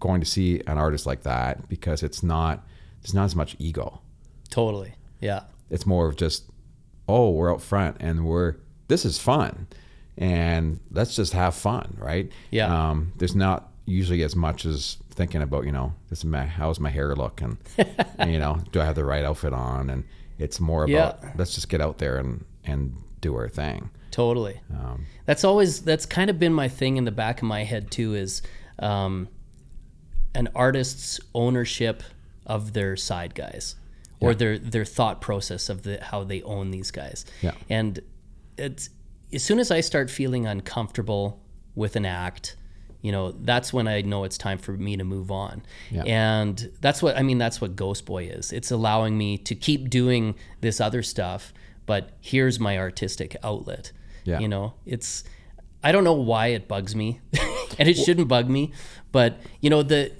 going 0.00 0.20
to 0.20 0.26
see 0.26 0.60
an 0.66 0.78
artist 0.78 1.06
like 1.06 1.22
that 1.22 1.68
because 1.68 2.02
it's 2.02 2.22
not 2.22 2.64
there's 3.02 3.14
not 3.14 3.24
as 3.24 3.36
much 3.36 3.56
ego. 3.58 4.00
totally. 4.50 4.94
Yeah, 5.20 5.42
It's 5.70 5.84
more 5.86 6.06
of 6.06 6.14
just, 6.16 6.44
oh, 7.08 7.30
we're 7.30 7.52
out 7.52 7.60
front 7.60 7.96
and 8.00 8.24
we're 8.24 8.54
this 8.88 9.04
is 9.04 9.18
fun, 9.18 9.66
and 10.16 10.80
let's 10.90 11.14
just 11.16 11.32
have 11.32 11.54
fun, 11.54 11.96
right? 11.98 12.30
Yeah. 12.50 12.90
Um, 12.90 13.12
there's 13.16 13.34
not 13.34 13.72
usually 13.86 14.22
as 14.22 14.36
much 14.36 14.64
as 14.66 14.98
thinking 15.10 15.40
about 15.42 15.64
you 15.64 15.72
know 15.72 15.94
this 16.10 16.18
is 16.20 16.24
my 16.26 16.44
how's 16.46 16.78
my 16.78 16.90
hair 16.90 17.16
look 17.16 17.40
and 17.40 17.56
you 18.26 18.38
know 18.38 18.58
do 18.70 18.80
I 18.80 18.84
have 18.84 18.94
the 18.94 19.04
right 19.04 19.24
outfit 19.24 19.52
on 19.54 19.88
and 19.90 20.04
it's 20.38 20.60
more 20.60 20.84
about 20.84 21.18
Yeah. 21.22 21.32
let's 21.36 21.54
just 21.54 21.68
get 21.70 21.80
out 21.80 21.96
there 21.98 22.18
and 22.18 22.44
and 22.64 22.94
do 23.20 23.34
our 23.34 23.48
thing. 23.48 23.90
totally. 24.12 24.60
Um, 24.72 25.06
That's 25.24 25.42
always 25.42 25.80
that's 25.82 26.06
kind 26.06 26.28
of 26.30 26.38
been 26.38 26.52
my 26.52 26.68
thing 26.68 26.96
in 26.98 27.04
the 27.04 27.10
back 27.10 27.38
of 27.38 27.48
my 27.48 27.64
head 27.64 27.90
too 27.90 28.14
is 28.14 28.42
um, 28.78 29.28
an 30.34 30.48
artist's 30.54 31.20
ownership 31.34 32.02
of 32.46 32.72
their 32.72 32.96
side 32.96 33.34
guys 33.34 33.76
or 34.20 34.34
their 34.34 34.58
their 34.58 34.84
thought 34.84 35.20
process 35.20 35.68
of 35.68 35.82
the 35.82 36.02
how 36.02 36.24
they 36.24 36.42
own 36.42 36.70
these 36.70 36.90
guys. 36.90 37.24
Yeah. 37.40 37.52
And 37.68 38.00
it's 38.56 38.90
as 39.32 39.42
soon 39.42 39.58
as 39.58 39.70
I 39.70 39.80
start 39.80 40.10
feeling 40.10 40.46
uncomfortable 40.46 41.40
with 41.74 41.96
an 41.96 42.06
act, 42.06 42.56
you 43.02 43.12
know, 43.12 43.32
that's 43.32 43.72
when 43.72 43.86
I 43.86 44.00
know 44.00 44.24
it's 44.24 44.38
time 44.38 44.58
for 44.58 44.72
me 44.72 44.96
to 44.96 45.04
move 45.04 45.30
on. 45.30 45.62
Yeah. 45.90 46.02
And 46.04 46.70
that's 46.80 47.02
what 47.02 47.16
I 47.16 47.22
mean 47.22 47.38
that's 47.38 47.60
what 47.60 47.76
Ghost 47.76 48.06
Boy 48.06 48.24
is. 48.24 48.52
It's 48.52 48.70
allowing 48.70 49.16
me 49.16 49.38
to 49.38 49.54
keep 49.54 49.88
doing 49.88 50.34
this 50.60 50.80
other 50.80 51.02
stuff, 51.02 51.52
but 51.86 52.10
here's 52.20 52.58
my 52.58 52.78
artistic 52.78 53.36
outlet. 53.44 53.92
Yeah. 54.24 54.40
You 54.40 54.48
know, 54.48 54.74
it's 54.84 55.24
I 55.82 55.92
don't 55.92 56.04
know 56.04 56.14
why 56.14 56.48
it 56.48 56.66
bugs 56.66 56.96
me, 56.96 57.20
and 57.78 57.88
it 57.88 57.94
shouldn't 57.94 58.26
bug 58.26 58.50
me, 58.50 58.72
but 59.12 59.38
you 59.60 59.70
know 59.70 59.82
the 59.82 60.12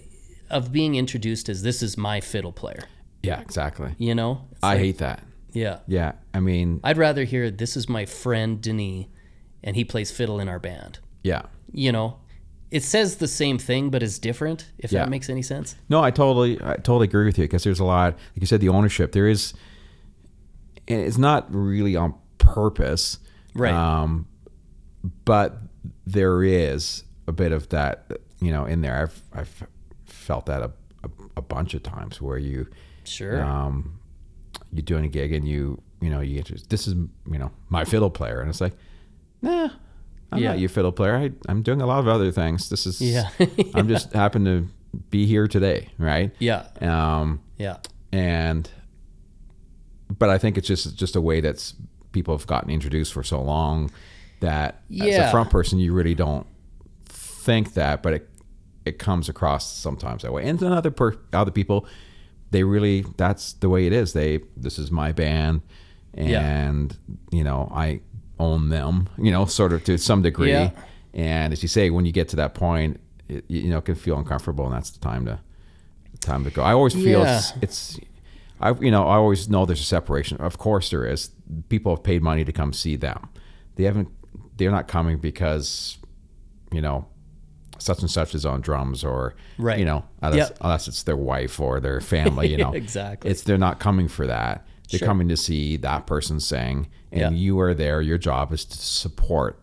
of 0.50 0.72
being 0.72 0.94
introduced 0.94 1.48
as 1.48 1.62
this 1.62 1.82
is 1.82 1.96
my 1.98 2.20
fiddle 2.20 2.52
player. 2.52 2.84
yeah, 3.22 3.40
exactly. 3.40 3.94
You 3.98 4.14
know, 4.14 4.46
It's 4.52 4.60
I 4.62 4.68
like- 4.74 4.78
hate 4.78 4.98
that. 4.98 5.22
yeah. 5.52 5.80
Yeah, 5.86 6.12
I 6.32 6.40
mean, 6.40 6.80
I'd 6.84 6.96
rather 6.98 7.24
hear 7.24 7.50
this 7.50 7.76
is 7.76 7.88
my 7.88 8.06
friend 8.06 8.60
Denis, 8.60 9.06
and 9.62 9.76
he 9.76 9.84
plays 9.84 10.10
fiddle 10.10 10.40
in 10.40 10.48
our 10.48 10.58
band. 10.58 11.00
yeah. 11.22 11.42
You 11.70 11.92
know, 11.92 12.16
it 12.70 12.82
says 12.82 13.16
the 13.16 13.28
same 13.28 13.58
thing, 13.58 13.90
but 13.90 14.02
it's 14.02 14.18
different. 14.18 14.70
If 14.78 14.90
Yeah. 14.90 15.00
that 15.04 15.10
makes 15.10 15.28
any 15.28 15.42
sense. 15.42 15.76
No, 15.90 16.02
I 16.02 16.10
totally, 16.10 16.58
I 16.62 16.76
totally 16.76 17.04
agree 17.08 17.26
with 17.26 17.36
you 17.38 17.44
because 17.44 17.62
there's 17.64 17.80
a 17.80 17.84
lot, 17.84 18.14
like 18.14 18.40
you 18.40 18.46
said, 18.46 18.60
the 18.62 18.70
ownership. 18.70 19.12
There 19.12 19.28
is, 19.28 19.52
and 20.86 21.00
it's 21.00 21.18
not 21.18 21.46
really 21.54 21.94
on 21.96 22.14
purpose, 22.38 23.18
Right. 23.54 23.72
Um, 23.74 24.26
but 25.24 25.58
there 26.06 26.42
is 26.42 27.04
a 27.26 27.32
bit 27.32 27.52
of 27.52 27.68
that, 27.70 28.10
you 28.40 28.50
know, 28.52 28.64
in 28.64 28.80
there. 28.80 29.02
I've 29.02 29.22
I've 29.40 29.66
felt 30.06 30.46
that 30.46 30.62
a, 30.62 30.70
a, 31.04 31.10
a 31.38 31.42
bunch 31.42 31.74
of 31.74 31.82
times 31.82 32.20
where 32.20 32.38
you, 32.38 32.66
Sure. 33.04 33.42
um, 33.42 33.98
you're 34.72 34.82
doing 34.82 35.04
a 35.04 35.08
gig 35.08 35.32
and 35.32 35.46
you, 35.46 35.80
you 36.00 36.10
know, 36.10 36.20
you 36.20 36.34
get 36.36 36.46
to, 36.46 36.68
this 36.68 36.86
is, 36.86 36.94
you 36.94 37.38
know, 37.38 37.50
my 37.68 37.84
fiddle 37.84 38.10
player, 38.10 38.40
and 38.40 38.48
it's 38.50 38.60
like, 38.60 38.74
nah. 39.42 39.68
I'm 40.30 40.40
Yeah. 40.42 40.50
not 40.50 40.58
your 40.58 40.68
fiddle 40.68 40.92
player. 40.92 41.16
I, 41.16 41.30
I'm 41.48 41.62
doing 41.62 41.80
a 41.80 41.86
lot 41.86 42.00
of 42.00 42.08
other 42.08 42.30
things. 42.30 42.68
This 42.68 42.86
is, 42.86 43.00
Yeah. 43.00 43.30
I'm 43.74 43.88
just 43.88 44.12
happen 44.12 44.44
to 44.44 44.68
be 45.10 45.24
here 45.26 45.48
today, 45.48 45.88
right? 45.98 46.30
yeah. 46.38 46.66
Um, 46.80 47.40
Yeah. 47.56 47.78
and 48.12 48.68
but 50.18 50.30
I 50.30 50.38
think 50.38 50.56
it's 50.58 50.66
just 50.66 50.96
just 50.96 51.16
a 51.16 51.20
way 51.20 51.40
that's 51.40 51.74
people 52.12 52.36
have 52.36 52.46
gotten 52.46 52.70
introduced 52.70 53.12
for 53.12 53.22
so 53.22 53.40
long 53.42 53.90
that 54.40 54.82
as 55.00 55.16
a 55.16 55.30
front 55.30 55.50
person 55.50 55.78
you 55.78 55.92
really 55.92 56.14
don't 56.14 56.46
think 57.48 57.74
that, 57.74 58.02
but 58.02 58.12
it 58.12 58.28
it 58.84 58.98
comes 58.98 59.28
across 59.28 59.70
sometimes 59.72 60.22
that 60.22 60.32
way. 60.32 60.48
And 60.48 60.58
then 60.58 60.72
other 60.72 60.90
per, 60.90 61.16
other 61.32 61.50
people, 61.50 61.86
they 62.50 62.62
really 62.62 63.04
that's 63.16 63.54
the 63.54 63.68
way 63.68 63.86
it 63.86 63.92
is. 63.92 64.12
They 64.12 64.40
this 64.56 64.78
is 64.78 64.90
my 64.90 65.12
band, 65.12 65.62
Yeah. 66.14 66.40
and 66.68 66.96
you 67.30 67.44
know 67.44 67.60
I 67.74 68.00
own 68.38 68.68
them. 68.70 69.08
You 69.18 69.30
know, 69.32 69.46
sort 69.46 69.72
of 69.72 69.82
to 69.84 69.98
some 69.98 70.22
degree. 70.22 70.52
Yeah. 70.52 70.70
And 71.14 71.52
as 71.52 71.62
you 71.62 71.68
say, 71.68 71.90
when 71.90 72.04
you 72.06 72.12
get 72.12 72.28
to 72.28 72.36
that 72.36 72.54
point, 72.54 73.00
it, 73.28 73.44
you 73.48 73.70
know, 73.70 73.78
it 73.78 73.84
can 73.84 73.94
feel 73.94 74.16
uncomfortable, 74.18 74.64
and 74.66 74.74
that's 74.74 74.90
the 74.90 75.00
time 75.00 75.24
to 75.26 75.38
the 76.12 76.18
time 76.18 76.44
to 76.44 76.50
go. 76.50 76.62
I 76.62 76.72
always 76.72 76.94
feel 76.94 77.20
Yeah. 77.22 77.38
it's, 77.38 77.52
it's 77.62 78.00
I 78.60 78.72
you 78.86 78.90
know 78.90 79.04
I 79.08 79.16
always 79.16 79.48
know 79.48 79.66
there's 79.66 79.80
a 79.80 79.84
separation. 79.98 80.36
Of 80.38 80.58
course 80.58 80.90
there 80.90 81.06
is. 81.12 81.30
People 81.68 81.94
have 81.96 82.04
paid 82.04 82.22
money 82.22 82.44
to 82.44 82.52
come 82.52 82.72
see 82.72 82.96
them. 82.96 83.20
They 83.76 83.84
haven't. 83.84 84.08
They're 84.56 84.72
not 84.78 84.86
coming 84.88 85.18
because 85.18 85.98
you 86.72 86.80
know 86.82 87.06
such 87.78 88.00
and 88.00 88.10
such 88.10 88.34
is 88.34 88.44
on 88.46 88.60
drums 88.60 89.04
or 89.04 89.34
Right. 89.58 89.78
you 89.78 89.84
know 89.84 90.04
unless, 90.22 90.48
Yep. 90.50 90.58
unless 90.60 90.88
it's 90.88 91.02
their 91.04 91.16
wife 91.16 91.58
or 91.60 91.80
their 91.80 92.00
family. 92.00 92.50
You 92.50 92.56
know 92.64 92.72
Exactly. 92.72 93.30
It's 93.30 93.42
they're 93.42 93.58
not 93.58 93.78
coming 93.80 94.08
for 94.08 94.26
that. 94.26 94.66
They're 94.90 94.98
Sure. 94.98 95.08
coming 95.08 95.28
to 95.28 95.36
see 95.36 95.76
that 95.78 96.06
person 96.06 96.40
sing, 96.40 96.88
and 97.12 97.20
Yeah. 97.20 97.30
you 97.30 97.60
are 97.60 97.74
there. 97.74 98.00
Your 98.00 98.18
job 98.18 98.52
is 98.52 98.64
to 98.64 98.76
support 98.78 99.60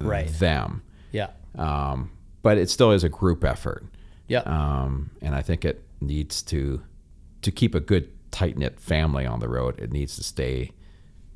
Right. 0.00 0.28
them. 0.38 0.82
Yeah. 1.12 1.28
Um, 1.56 2.10
but 2.42 2.58
it 2.58 2.68
still 2.70 2.90
is 2.92 3.04
a 3.04 3.08
group 3.08 3.44
effort 3.44 3.84
Yeah. 4.28 4.40
um, 4.46 5.10
and 5.20 5.34
I 5.34 5.42
think 5.42 5.64
it 5.64 5.84
needs 6.00 6.42
to 6.44 6.82
to 7.42 7.50
keep 7.50 7.74
a 7.74 7.80
good 7.80 8.08
tight 8.30 8.56
knit 8.56 8.80
family 8.80 9.26
on 9.26 9.40
the 9.40 9.48
road. 9.48 9.78
It 9.78 9.92
needs 9.92 10.16
to 10.16 10.22
stay 10.22 10.70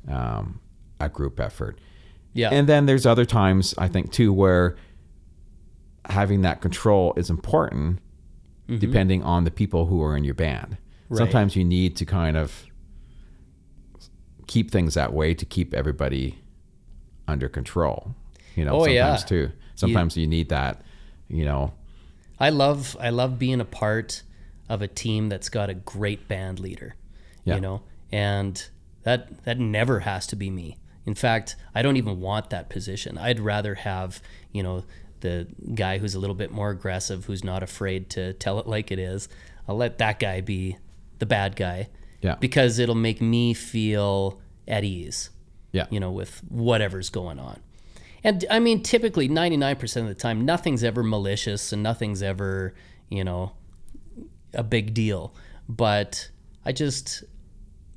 um, 0.07 0.59
a 0.99 1.09
group 1.09 1.39
effort. 1.39 1.79
Yeah. 2.33 2.49
And 2.51 2.67
then 2.67 2.85
there's 2.85 3.05
other 3.05 3.25
times 3.25 3.73
I 3.77 3.87
think 3.87 4.11
too 4.11 4.31
where 4.33 4.75
having 6.09 6.41
that 6.41 6.61
control 6.61 7.13
is 7.17 7.29
important 7.29 7.99
depending 8.79 9.23
on 9.23 9.45
the 9.45 9.51
people 9.51 9.85
who 9.85 10.03
are 10.03 10.17
in 10.17 10.25
your 10.25 10.33
band. 10.33 10.71
Mm-hmm. 10.71 11.13
Right. 11.13 11.17
Sometimes 11.19 11.55
you 11.55 11.63
need 11.63 11.95
to 11.97 12.05
kind 12.05 12.35
of 12.35 12.65
keep 14.47 14.71
things 14.71 14.93
that 14.95 15.13
way 15.13 15.33
to 15.33 15.45
keep 15.45 15.73
everybody 15.73 16.39
under 17.27 17.47
control. 17.49 18.13
You 18.55 18.65
know, 18.65 18.81
Oh, 18.81 18.85
yeah. 18.87 19.15
sometimes 19.15 19.29
too. 19.29 19.51
Sometimes 19.75 20.17
you 20.17 20.27
need 20.27 20.49
that, 20.49 20.81
you 21.29 21.45
know. 21.45 21.73
I 22.39 22.49
love 22.49 22.97
I 22.99 23.09
love 23.09 23.39
being 23.39 23.61
a 23.61 23.65
part 23.65 24.23
of 24.69 24.81
a 24.81 24.87
team 24.87 25.29
that's 25.29 25.49
got 25.49 25.69
a 25.69 25.73
great 25.73 26.27
band 26.27 26.59
leader. 26.59 26.95
Yeah. 27.45 27.55
You 27.55 27.61
know, 27.61 27.81
and 28.11 28.67
that 29.03 29.43
that 29.45 29.59
never 29.59 30.01
has 30.01 30.27
to 30.27 30.35
be 30.35 30.49
me. 30.49 30.77
In 31.05 31.15
fact, 31.15 31.55
I 31.73 31.81
don't 31.81 31.95
even 31.95 32.19
want 32.19 32.49
that 32.49 32.69
position. 32.69 33.17
I'd 33.17 33.39
rather 33.39 33.75
have, 33.75 34.21
you 34.51 34.61
know, 34.61 34.83
the 35.21 35.47
guy 35.73 35.97
who's 35.97 36.15
a 36.15 36.19
little 36.19 36.35
bit 36.35 36.51
more 36.51 36.69
aggressive, 36.69 37.25
who's 37.25 37.43
not 37.43 37.63
afraid 37.63 38.09
to 38.11 38.33
tell 38.33 38.59
it 38.59 38.67
like 38.67 38.91
it 38.91 38.99
is. 38.99 39.27
I'll 39.67 39.77
let 39.77 39.97
that 39.97 40.19
guy 40.19 40.41
be 40.41 40.77
the 41.19 41.25
bad 41.25 41.55
guy. 41.55 41.89
Yeah. 42.21 42.35
Because 42.35 42.79
it'll 42.79 42.95
make 42.95 43.21
me 43.21 43.53
feel 43.53 44.39
at 44.67 44.83
ease 44.83 45.29
Yeah. 45.71 45.85
you 45.89 45.99
know, 45.99 46.11
with 46.11 46.39
whatever's 46.49 47.09
going 47.09 47.39
on. 47.39 47.59
And 48.23 48.43
I 48.49 48.59
mean, 48.59 48.81
typically 48.81 49.29
99% 49.29 50.01
of 50.01 50.07
the 50.07 50.15
time, 50.15 50.43
nothing's 50.43 50.83
ever 50.83 51.03
malicious 51.03 51.71
and 51.71 51.83
nothing's 51.83 52.21
ever, 52.23 52.73
you 53.09 53.23
know, 53.23 53.53
a 54.53 54.63
big 54.63 54.93
deal. 54.93 55.33
But 55.69 56.29
I 56.65 56.71
just, 56.71 57.23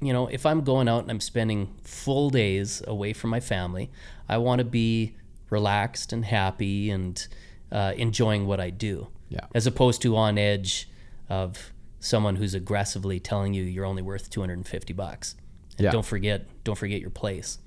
you 0.01 0.13
know, 0.13 0.27
if 0.27 0.45
I'm 0.47 0.61
going 0.63 0.89
out 0.89 1.03
and 1.03 1.11
I'm 1.11 1.21
spending 1.21 1.75
full 1.83 2.31
days 2.31 2.83
away 2.87 3.13
from 3.13 3.31
my 3.31 3.41
family, 3.41 3.91
I 4.29 4.39
want 4.39 4.59
to 4.61 4.65
be 4.65 5.17
relaxed 5.51 6.13
and 6.13 6.25
happy 6.25 6.91
and 6.91 7.27
uh, 7.73 7.93
enjoying 7.97 8.47
what 8.47 8.61
I 8.61 8.71
do. 8.71 9.09
Yeah. 9.29 9.47
As 9.55 9.67
opposed 9.67 10.03
to 10.03 10.17
on 10.17 10.39
edge 10.39 10.89
of 11.29 11.73
someone 12.01 12.37
who's 12.37 12.55
aggressively 12.55 13.21
telling 13.21 13.55
you 13.55 13.63
you're 13.63 13.85
only 13.85 14.03
worth 14.03 14.31
250 14.31 14.93
bucks. 14.95 15.37
And 15.77 15.85
Yeah. 15.85 15.91
don't 15.93 16.05
forget, 16.07 16.47
don't 16.65 16.77
forget 16.79 17.01
your 17.01 17.11
place. 17.11 17.59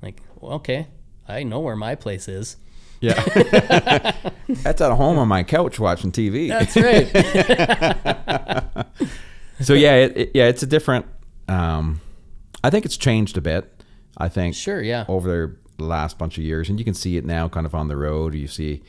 Like, 0.00 0.20
well, 0.40 0.52
okay, 0.54 0.86
I 1.28 1.42
know 1.42 1.60
where 1.60 1.76
my 1.76 1.94
place 1.94 2.26
is. 2.28 2.56
Yeah. 3.00 3.14
That's 4.48 4.80
at 4.80 4.92
home 4.92 5.18
on 5.18 5.28
my 5.28 5.42
couch 5.42 5.78
watching 5.80 6.12
TV. 6.12 6.48
That's 6.48 6.76
right. 6.76 8.86
so 9.60 9.74
yeah, 9.74 9.94
it, 9.96 10.16
it- 10.16 10.30
yeah, 10.34 10.46
it's 10.48 10.62
a 10.62 10.66
different. 10.66 11.06
Um, 11.48 12.00
I 12.62 12.70
think 12.70 12.84
it's 12.84 12.96
changed 12.96 13.36
a 13.36 13.40
bit. 13.40 13.82
I 14.16 14.28
think 14.28 14.54
sure, 14.54 14.82
yeah. 14.82 15.04
over 15.08 15.58
the 15.80 15.86
last 15.86 16.18
bunch 16.18 16.38
of 16.38 16.44
years, 16.44 16.68
and 16.68 16.78
you 16.78 16.84
can 16.84 16.94
see 16.94 17.16
it 17.16 17.24
now, 17.24 17.48
kind 17.48 17.66
of 17.66 17.74
on 17.74 17.88
the 17.88 17.96
road. 17.96 18.34
You 18.34 18.46
see 18.48 18.82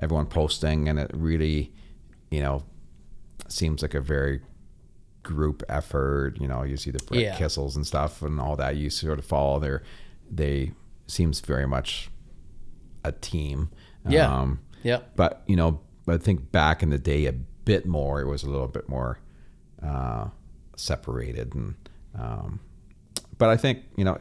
everyone 0.00 0.26
posting, 0.26 0.88
and 0.88 0.98
it 0.98 1.10
really, 1.14 1.72
you 2.30 2.40
know, 2.40 2.62
seems 3.48 3.82
like 3.82 3.94
a 3.94 4.00
very 4.00 4.40
group 5.22 5.62
effort. 5.68 6.36
You 6.40 6.46
know, 6.48 6.62
you 6.62 6.76
see 6.76 6.90
the 6.90 6.98
Brett 7.04 7.20
Yeah. 7.20 7.36
Kissels 7.36 7.76
and 7.76 7.86
stuff, 7.86 8.22
and 8.22 8.40
all 8.40 8.56
that. 8.56 8.76
You 8.76 8.90
sort 8.90 9.18
of 9.18 9.24
follow 9.24 9.58
their. 9.58 9.82
They 10.30 10.72
seems 11.06 11.40
very 11.40 11.66
much 11.66 12.10
a 13.04 13.12
team. 13.12 13.70
Yeah. 14.08 14.32
Um, 14.40 14.60
Yep. 14.82 15.16
but 15.16 15.42
you 15.46 15.56
know, 15.56 15.80
I 16.08 16.16
think 16.18 16.52
back 16.52 16.82
in 16.82 16.90
the 16.90 16.98
day, 16.98 17.26
a 17.26 17.32
bit 17.32 17.86
more. 17.86 18.20
It 18.20 18.26
was 18.26 18.44
a 18.44 18.50
little 18.50 18.68
bit 18.68 18.88
more 18.88 19.18
uh, 19.82 20.28
separated, 20.76 21.54
and 21.54 21.74
um, 22.16 22.60
but 23.38 23.48
I 23.48 23.56
think 23.56 23.82
you 23.96 24.04
know 24.04 24.16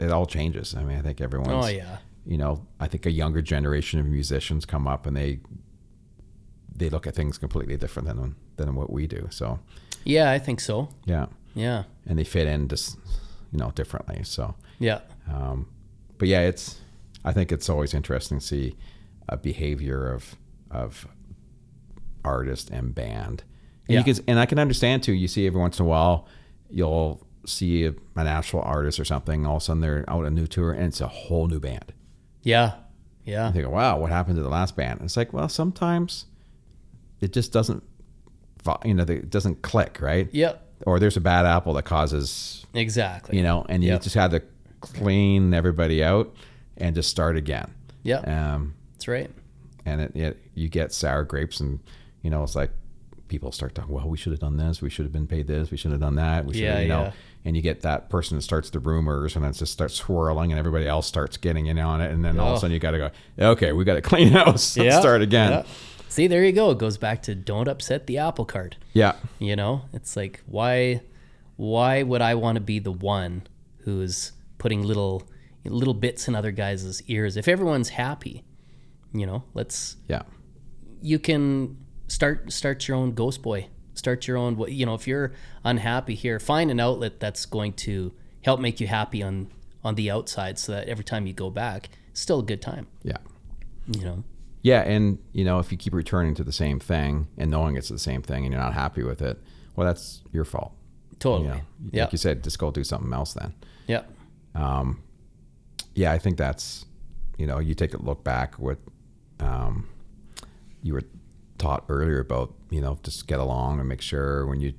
it, 0.00 0.10
all 0.10 0.26
changes. 0.26 0.74
I 0.74 0.82
mean, 0.84 0.98
I 0.98 1.02
think 1.02 1.20
everyone's. 1.20 1.66
Oh 1.66 1.68
yeah. 1.68 1.98
You 2.26 2.36
know, 2.38 2.66
I 2.78 2.88
think 2.88 3.06
a 3.06 3.10
younger 3.10 3.40
generation 3.42 3.98
of 4.00 4.06
musicians 4.06 4.64
come 4.66 4.86
up 4.86 5.06
and 5.06 5.16
they 5.16 5.40
they 6.74 6.88
look 6.90 7.06
at 7.06 7.14
things 7.14 7.38
completely 7.38 7.76
different 7.76 8.06
than 8.08 8.36
than 8.56 8.74
what 8.74 8.90
we 8.92 9.06
do. 9.06 9.26
So 9.30 9.58
Yeah, 10.04 10.30
I 10.30 10.38
think 10.38 10.60
so. 10.60 10.88
yeah, 11.06 11.26
Yeah. 11.54 11.84
and 12.06 12.18
they 12.18 12.24
fit 12.24 12.46
in 12.46 12.68
just 12.68 12.96
you 13.52 13.58
know 13.58 13.70
differently. 13.72 14.22
So 14.24 14.54
Yeah. 14.78 15.00
um, 15.32 15.68
but 16.18 16.28
yeah, 16.28 16.40
it's. 16.42 16.80
I 17.24 17.32
think 17.32 17.50
it's 17.52 17.68
always 17.68 17.94
interesting 17.94 18.38
to 18.38 18.44
see 18.46 18.76
a 19.28 19.36
behavior 19.36 20.12
of 20.12 20.36
of 20.70 21.06
artist 22.24 22.70
and 22.70 22.94
band. 22.94 23.42
And 23.88 23.94
Yeah. 23.94 23.98
you 24.04 24.14
can, 24.14 24.24
and 24.28 24.38
I 24.38 24.46
can 24.46 24.58
understand 24.58 25.02
too. 25.02 25.12
You 25.12 25.28
see 25.28 25.46
every 25.46 25.60
once 25.60 25.78
in 25.78 25.86
a 25.86 25.88
while, 25.88 26.26
you'll 26.70 27.26
see 27.48 27.84
a, 27.84 27.90
an 28.16 28.26
actual 28.26 28.60
artist 28.62 29.00
or 29.00 29.04
something. 29.04 29.46
All 29.46 29.56
of 29.56 29.62
a 29.62 29.64
sudden, 29.64 29.80
they're 29.80 30.04
out 30.08 30.24
a 30.26 30.30
new 30.30 30.46
tour, 30.46 30.72
and 30.72 30.84
it's 30.86 31.00
a 31.00 31.08
whole 31.08 31.46
new 31.48 31.60
band. 31.60 31.92
Yeah. 32.42 32.74
Yeah. 33.24 33.48
You 33.48 33.52
think, 33.62 33.68
wow, 33.68 33.98
what 33.98 34.10
happened 34.10 34.36
to 34.36 34.42
the 34.42 34.48
last 34.48 34.76
band? 34.76 35.00
And 35.00 35.06
it's 35.06 35.16
like, 35.16 35.32
well, 35.32 35.48
sometimes 35.48 36.26
it 37.20 37.32
just 37.32 37.52
doesn't, 37.52 37.82
you 38.84 38.94
know, 38.94 39.02
it 39.04 39.30
doesn't 39.30 39.62
click, 39.62 39.98
right? 40.00 40.28
Yep. 40.32 40.64
Or 40.86 40.98
there's 41.00 41.16
a 41.16 41.20
bad 41.20 41.44
apple 41.44 41.74
that 41.74 41.84
causes 41.84 42.64
Exactly. 42.74 43.36
you 43.36 43.42
know, 43.42 43.66
and 43.68 43.82
you 43.82 43.90
Yep. 43.90 44.02
just 44.02 44.14
had 44.14 44.30
to 44.30 44.42
clean 44.80 45.52
everybody 45.52 46.02
out 46.04 46.34
and 46.76 46.94
just 46.94 47.10
start 47.10 47.36
again. 47.36 47.70
Yeah. 48.02 48.20
Um, 48.54 48.74
That's 48.92 49.08
right. 49.08 49.30
and 49.84 50.00
it, 50.00 50.16
it, 50.16 50.38
you 50.54 50.68
get 50.68 50.92
sour 50.92 51.24
grapes, 51.24 51.60
and 51.60 51.80
you 52.22 52.30
know, 52.30 52.42
it's 52.44 52.54
like 52.54 52.70
people 53.26 53.52
start 53.52 53.74
talking. 53.74 53.92
Well, 53.94 54.08
we 54.08 54.16
should 54.16 54.32
have 54.32 54.40
done 54.40 54.56
this. 54.56 54.80
We 54.80 54.88
should 54.88 55.04
have 55.04 55.12
been 55.12 55.26
paid 55.26 55.46
this. 55.48 55.70
We 55.70 55.76
should 55.76 55.90
have 55.90 56.00
done 56.00 56.14
that. 56.14 56.44
We 56.46 56.54
should, 56.54 56.62
Yeah, 56.62 56.72
have, 56.74 56.82
you 56.82 56.88
know. 56.88 57.12
Yeah. 57.42 57.48
And 57.48 57.56
you 57.56 57.62
get 57.62 57.82
that 57.82 58.10
person 58.10 58.36
that 58.36 58.42
starts 58.42 58.70
the 58.70 58.78
rumors, 58.80 59.34
and 59.36 59.44
then 59.44 59.52
it 59.52 59.56
just 59.56 59.72
starts 59.72 59.94
swirling, 59.94 60.52
and 60.52 60.58
everybody 60.58 60.86
else 60.86 61.06
starts 61.06 61.36
getting 61.36 61.66
in 61.66 61.78
on 61.78 62.00
it, 62.00 62.10
and 62.10 62.24
then 62.24 62.38
all 62.38 62.48
of 62.48 62.52
Oh. 62.52 62.56
a 62.56 62.60
sudden 62.60 62.74
you 62.74 62.78
got 62.80 62.90
to 62.92 62.98
go. 62.98 63.10
Okay, 63.38 63.72
we 63.72 63.84
got 63.84 63.94
to 63.94 64.02
clean 64.10 64.28
house. 64.28 64.76
Let's 64.76 64.96
start 64.98 65.22
again. 65.22 65.50
Yeah. 65.52 65.62
See, 66.08 66.26
there 66.26 66.44
you 66.44 66.52
go. 66.52 66.70
It 66.70 66.78
goes 66.78 66.98
back 66.98 67.22
to 67.22 67.34
don't 67.34 67.68
upset 67.68 68.06
the 68.06 68.18
apple 68.18 68.44
cart. 68.44 68.76
Yeah. 68.92 69.12
You 69.38 69.56
know, 69.56 69.82
it's 69.92 70.16
like 70.16 70.42
why 70.46 71.02
why 71.56 72.02
would 72.02 72.22
I 72.22 72.34
want 72.34 72.56
to 72.56 72.60
be 72.60 72.78
the 72.78 72.92
one 72.92 73.42
who's 73.84 74.32
putting 74.58 74.82
little 74.82 75.28
little 75.64 75.94
bits 75.94 76.26
in 76.28 76.34
other 76.34 76.50
guys' 76.50 77.02
ears 77.08 77.36
if 77.36 77.46
everyone's 77.46 77.90
happy? 77.90 78.42
You 79.12 79.26
know, 79.26 79.44
let's 79.54 79.96
Yeah. 80.08 80.22
you 81.02 81.18
can 81.18 81.76
start 82.08 82.52
start 82.52 82.88
your 82.88 82.96
own 82.96 83.12
ghost 83.12 83.42
boy. 83.42 83.68
Start 83.98 84.26
your 84.26 84.36
own 84.36 84.56
you 84.68 84.86
know, 84.86 84.94
if 84.94 85.06
you're 85.08 85.32
unhappy 85.64 86.14
here, 86.14 86.38
find 86.38 86.70
an 86.70 86.78
outlet 86.80 87.20
that's 87.20 87.44
going 87.46 87.72
to 87.74 88.12
help 88.42 88.60
make 88.60 88.80
you 88.80 88.86
happy 88.86 89.22
on 89.22 89.48
on 89.84 89.94
the 89.96 90.10
outside 90.10 90.58
so 90.58 90.72
that 90.72 90.88
every 90.88 91.04
time 91.04 91.26
you 91.26 91.32
go 91.32 91.50
back, 91.50 91.88
it's 92.10 92.20
still 92.20 92.40
a 92.40 92.42
good 92.42 92.60
time, 92.62 92.86
Yeah. 93.02 93.18
you 93.86 94.04
know. 94.04 94.24
Yeah, 94.62 94.80
and 94.82 95.18
you 95.32 95.44
know, 95.44 95.58
if 95.60 95.70
you 95.70 95.78
keep 95.78 95.94
returning 95.94 96.34
to 96.34 96.44
the 96.44 96.52
same 96.52 96.80
thing 96.80 97.28
and 97.36 97.50
knowing 97.50 97.76
it's 97.76 97.88
the 97.88 97.98
same 97.98 98.22
thing 98.22 98.44
and 98.44 98.52
you're 98.52 98.62
not 98.62 98.74
happy 98.74 99.02
with 99.02 99.22
it, 99.22 99.38
well, 99.76 99.86
that's 99.86 100.22
your 100.32 100.44
fault. 100.44 100.72
Totally. 101.20 101.48
You 101.48 101.54
know, 101.54 101.60
yeah. 101.92 102.02
like 102.04 102.12
you 102.12 102.18
said, 102.18 102.42
just 102.44 102.58
go 102.58 102.70
do 102.70 102.82
something 102.84 103.12
else 103.12 103.34
then. 103.34 103.54
yeah. 103.86 104.02
Um, 104.54 105.02
yeah, 105.94 106.12
I 106.12 106.18
think 106.18 106.38
that's, 106.38 106.84
you 107.38 107.46
know, 107.46 107.58
you 107.60 107.74
take 107.74 107.94
a 107.94 108.02
look 108.02 108.22
back 108.24 108.56
what 108.58 108.78
um, 109.40 109.88
you 110.82 110.92
were 110.94 111.02
taught 111.58 111.84
earlier 111.88 112.20
about, 112.20 112.54
you 112.70 112.80
know, 112.80 112.98
just 113.02 113.26
get 113.26 113.40
along 113.40 113.80
and 113.80 113.88
make 113.88 114.00
sure 114.00 114.46
when 114.46 114.60
you, 114.60 114.72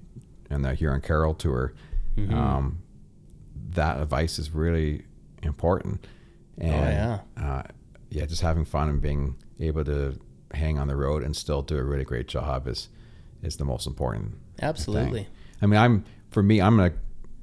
and 0.49 0.63
the 0.65 0.73
Huron 0.73 1.01
Carol 1.01 1.34
tour, 1.34 1.73
Mm-hmm. 2.18 2.34
um, 2.34 2.80
that 3.69 4.01
advice 4.01 4.39
is 4.39 4.51
really 4.51 5.06
important. 5.43 6.06
And, 6.57 6.72
yeah. 6.72 7.19
Uh, 7.41 7.64
yeah, 8.10 8.26
just 8.26 8.41
having 8.41 8.65
fun 8.65 8.89
and 8.89 9.01
being 9.01 9.35
able 9.60 9.85
to 9.85 10.19
hang 10.53 10.77
on 10.80 10.88
the 10.88 10.95
road 10.97 11.23
and 11.23 11.34
still 11.35 11.61
do 11.61 11.77
a 11.77 11.84
really 11.84 12.03
great 12.03 12.27
job 12.27 12.68
is, 12.68 12.89
is 13.41 13.56
the 13.56 13.64
most 13.64 13.88
important 13.88 14.34
Absolutely. 14.61 15.23
thing. 15.23 15.31
I 15.61 15.65
mean, 15.68 15.80
I'm 15.80 16.06
for 16.31 16.43
me, 16.43 16.60
I'm 16.60 16.80
a 16.80 16.91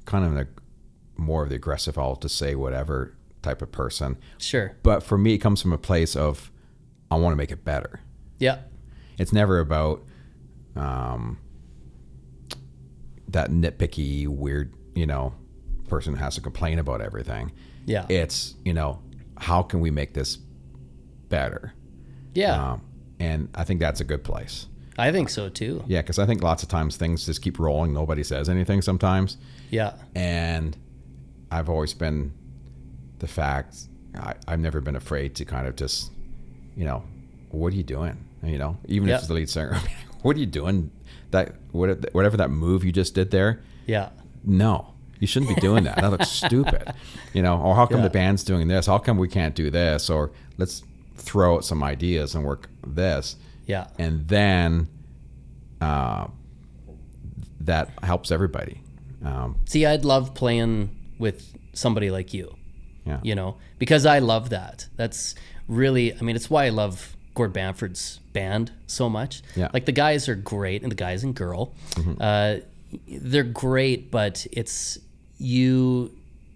kind 0.05 0.27
of 0.27 0.37
a 0.37 0.47
more 1.17 1.43
of 1.45 1.49
the 1.49 1.55
aggressive, 1.55 1.97
I'll 1.97 2.17
just 2.17 2.37
say 2.37 2.55
whatever 2.55 3.15
type 3.41 3.63
of 3.63 3.73
person. 3.73 4.19
Sure. 4.39 4.77
But 4.83 5.03
for 5.03 5.17
me, 5.17 5.35
it 5.35 5.39
comes 5.39 5.63
from 5.63 5.73
a 5.73 5.79
place 5.79 6.15
of 6.17 6.51
I 7.11 7.17
want 7.17 7.33
to 7.33 7.37
make 7.37 7.53
it 7.53 7.65
better. 7.65 8.01
Yeah. 8.39 8.59
It's 9.19 9.33
never 9.33 9.59
about 9.61 10.03
um, 10.75 11.39
that 13.29 13.51
nitpicky, 13.51 14.27
weird, 14.29 14.75
you 14.95 15.07
know, 15.07 15.35
person 15.89 16.15
who 16.15 16.19
has 16.23 16.35
to 16.35 16.41
complain 16.41 16.79
about 16.79 17.01
everything. 17.01 17.53
Yeah. 17.87 18.07
It's 18.09 18.55
you 18.65 18.73
know, 18.75 19.01
how 19.39 19.63
can 19.63 19.81
we 19.81 19.91
make 19.91 20.15
this 20.15 20.37
better? 21.29 21.73
yeah. 22.35 22.73
Um, 22.73 22.83
and 23.19 23.49
I 23.55 23.65
think 23.65 23.81
that's 23.81 24.01
a 24.01 24.05
good 24.05 24.23
place. 24.25 24.67
I 24.99 25.11
think 25.11 25.31
so 25.31 25.49
too. 25.49 25.83
Yeah, 25.87 26.03
because 26.03 26.19
I 26.19 26.27
think 26.27 26.43
lots 26.43 26.63
of 26.63 26.69
times 26.69 26.97
things 26.97 27.25
just 27.25 27.41
keep 27.41 27.59
rolling. 27.59 27.95
Nobody 27.95 28.23
says 28.23 28.49
anything 28.49 28.83
sometimes. 28.83 29.39
Yeah. 29.71 29.95
and 30.15 30.77
I've 31.51 31.69
always 31.71 31.95
been 31.95 32.33
the 33.21 33.27
fact 33.27 33.77
I, 34.17 34.35
I've 34.49 34.61
never 34.61 34.81
been 34.81 34.97
afraid 34.97 35.35
to 35.37 35.45
kind 35.45 35.67
of 35.67 35.77
just, 35.77 36.11
you 36.77 36.85
know, 36.85 37.05
what 37.51 37.73
are 37.73 37.77
you 37.77 37.83
doing? 37.83 38.17
You 38.47 38.59
know, 38.59 38.77
even 38.87 39.09
Yeah. 39.09 39.15
if 39.17 39.21
it's 39.21 39.29
the 39.29 39.35
lead 39.35 39.49
singer, 39.51 39.79
what 40.23 40.37
are 40.37 40.39
you 40.41 40.47
doing? 40.47 40.91
That 41.33 41.55
whatever 41.73 42.37
that 42.37 42.51
move 42.51 42.85
you 42.85 42.93
just 42.93 43.15
did 43.15 43.31
there, 43.31 43.61
Yeah. 43.87 44.11
no, 44.45 44.95
You 45.19 45.27
shouldn't 45.27 45.55
be 45.55 45.61
doing 45.61 45.85
that. 45.85 45.97
That 45.97 46.11
looks 46.11 46.29
stupid. 46.45 46.93
You 47.33 47.43
know, 47.43 47.59
or 47.61 47.75
how 47.75 47.87
come 47.87 47.99
Yeah. 47.99 48.05
the 48.05 48.11
band's 48.11 48.45
doing 48.45 48.69
this? 48.69 48.87
How 48.87 48.99
come 48.99 49.17
we 49.19 49.29
can't 49.29 49.55
do 49.55 49.71
this? 49.71 50.09
Or 50.11 50.31
let's 50.59 50.83
throw 51.17 51.57
out 51.57 51.65
some 51.65 51.83
ideas 51.83 52.35
and 52.35 52.45
work 52.45 52.69
this. 52.87 53.37
Yeah. 53.67 53.87
And 53.99 54.29
then 54.29 54.89
uh, 55.81 56.29
that 57.61 57.91
helps 58.03 58.31
everybody. 58.31 58.83
Um, 59.25 59.57
See, 59.65 59.85
I'd 59.87 60.05
love 60.05 60.35
playing 60.35 60.91
with 61.19 61.53
somebody 61.73 62.11
like 62.11 62.33
you. 62.35 62.55
yeah. 63.07 63.21
you 63.23 63.35
know, 63.35 63.57
because 63.79 64.05
I 64.07 64.19
love 64.21 64.51
that. 64.51 64.87
That's 64.97 65.35
really, 65.69 66.15
I 66.17 66.21
mean, 66.23 66.37
it's 66.37 66.51
why 66.51 66.67
I 66.67 66.69
love 66.71 67.17
Gord 67.35 67.53
Bamford's 67.53 68.21
band 68.39 68.71
so 68.87 69.09
much. 69.09 69.43
Yeah. 69.55 69.69
Like 69.73 69.87
the 69.87 69.99
guys 70.05 70.29
are 70.29 70.39
great, 70.55 70.83
and 70.83 70.91
the 70.95 71.01
guys 71.07 71.25
and 71.25 71.35
girl, 71.35 71.63
uh, 72.21 72.57
they're 73.09 73.53
great, 73.67 74.11
but 74.11 74.47
it's 74.53 74.99
you, 75.39 76.11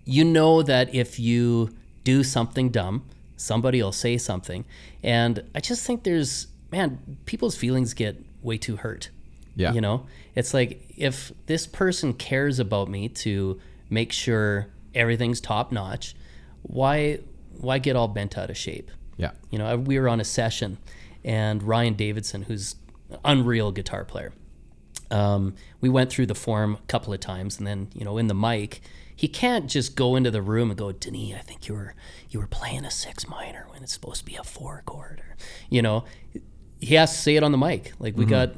you 0.04 0.24
know 0.24 0.62
that 0.62 0.94
if 0.94 1.18
you 1.18 1.70
do 2.04 2.22
something 2.22 2.70
dumb, 2.70 3.02
somebody 3.36 3.82
will 3.82 3.98
say 4.04 4.18
something, 4.18 4.64
and 5.02 5.34
I 5.54 5.60
just 5.60 5.86
think 5.86 6.02
there's, 6.02 6.46
man, 6.70 6.98
people's 7.24 7.56
feelings 7.56 7.94
get 7.94 8.14
way 8.42 8.58
too 8.58 8.76
hurt. 8.76 9.10
Yeah. 9.56 9.72
You 9.72 9.80
know, 9.80 10.06
it's 10.34 10.52
like 10.54 10.70
if 10.96 11.32
this 11.46 11.66
person 11.66 12.12
cares 12.14 12.58
about 12.58 12.88
me 12.88 13.08
to 13.24 13.60
make 13.88 14.12
sure 14.12 14.68
everything's 14.94 15.40
top 15.40 15.72
notch, 15.72 16.14
why 16.62 17.18
why 17.58 17.78
get 17.78 17.96
all 17.96 18.08
bent 18.08 18.38
out 18.38 18.50
of 18.50 18.56
shape? 18.56 18.90
Yeah. 19.16 19.32
You 19.50 19.58
know, 19.58 19.76
we 19.76 19.98
were 19.98 20.08
on 20.08 20.20
a 20.20 20.24
session, 20.24 20.78
and 21.24 21.62
Ryan 21.62 21.94
Davidson, 21.94 22.42
who's 22.42 22.76
an 23.10 23.18
unreal 23.24 23.72
guitar 23.72 24.04
player, 24.04 24.32
um, 25.10 25.54
we 25.80 25.88
went 25.88 26.10
through 26.10 26.26
the 26.26 26.34
form 26.34 26.74
a 26.74 26.86
couple 26.86 27.12
of 27.12 27.20
times, 27.20 27.58
and 27.58 27.66
then 27.66 27.88
you 27.94 28.04
know, 28.04 28.18
in 28.18 28.28
the 28.28 28.34
mic, 28.34 28.80
he 29.14 29.28
can't 29.28 29.66
just 29.66 29.96
go 29.96 30.16
into 30.16 30.30
the 30.30 30.42
room 30.42 30.70
and 30.70 30.78
go, 30.78 30.92
"Denis, 30.92 31.34
I 31.36 31.42
think 31.42 31.68
you 31.68 31.74
were 31.74 31.94
you 32.30 32.40
were 32.40 32.46
playing 32.46 32.84
a 32.84 32.90
six 32.90 33.28
minor 33.28 33.66
when 33.70 33.82
it's 33.82 33.92
supposed 33.92 34.20
to 34.20 34.24
be 34.24 34.36
a 34.36 34.44
four 34.44 34.82
chord," 34.86 35.20
or 35.20 35.36
you 35.68 35.82
know, 35.82 36.04
he 36.80 36.94
has 36.94 37.12
to 37.12 37.18
say 37.18 37.36
it 37.36 37.42
on 37.42 37.52
the 37.52 37.58
mic. 37.58 37.92
Like 37.98 38.16
we 38.16 38.24
got 38.24 38.50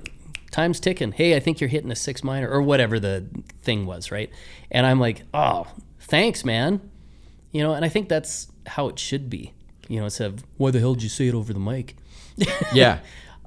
time's 0.51 0.78
ticking. 0.78 1.12
Hey, 1.12 1.34
I 1.34 1.40
think 1.40 1.60
you're 1.60 1.68
hitting 1.68 1.90
a 1.90 1.97
six 1.97 2.22
minor 2.22 2.48
or 2.48 2.60
whatever 2.60 3.01
the 3.01 3.26
thing 3.62 3.86
was, 3.86 4.10
right? 4.10 4.30
And 4.70 4.86
I'm 4.86 5.01
like, 5.01 5.22
"Oh, 5.32 5.66
thanks, 6.01 6.44
man." 6.44 6.80
You 7.51 7.62
know, 7.62 7.74
and 7.74 7.84
I 7.84 7.89
think 7.89 8.09
that's 8.09 8.48
how 8.66 8.89
it 8.89 8.98
should 8.98 9.30
be. 9.30 9.52
You 9.89 9.98
know, 9.98 10.05
instead 10.05 10.32
of 10.32 10.44
why 10.59 10.70
the 10.70 10.80
hell 10.80 10.94
did 10.94 11.02
you 11.02 11.09
say 11.09 11.28
it 11.28 11.34
over 11.34 11.52
the 11.52 11.60
mic? 11.60 11.97
Yeah. 12.73 13.01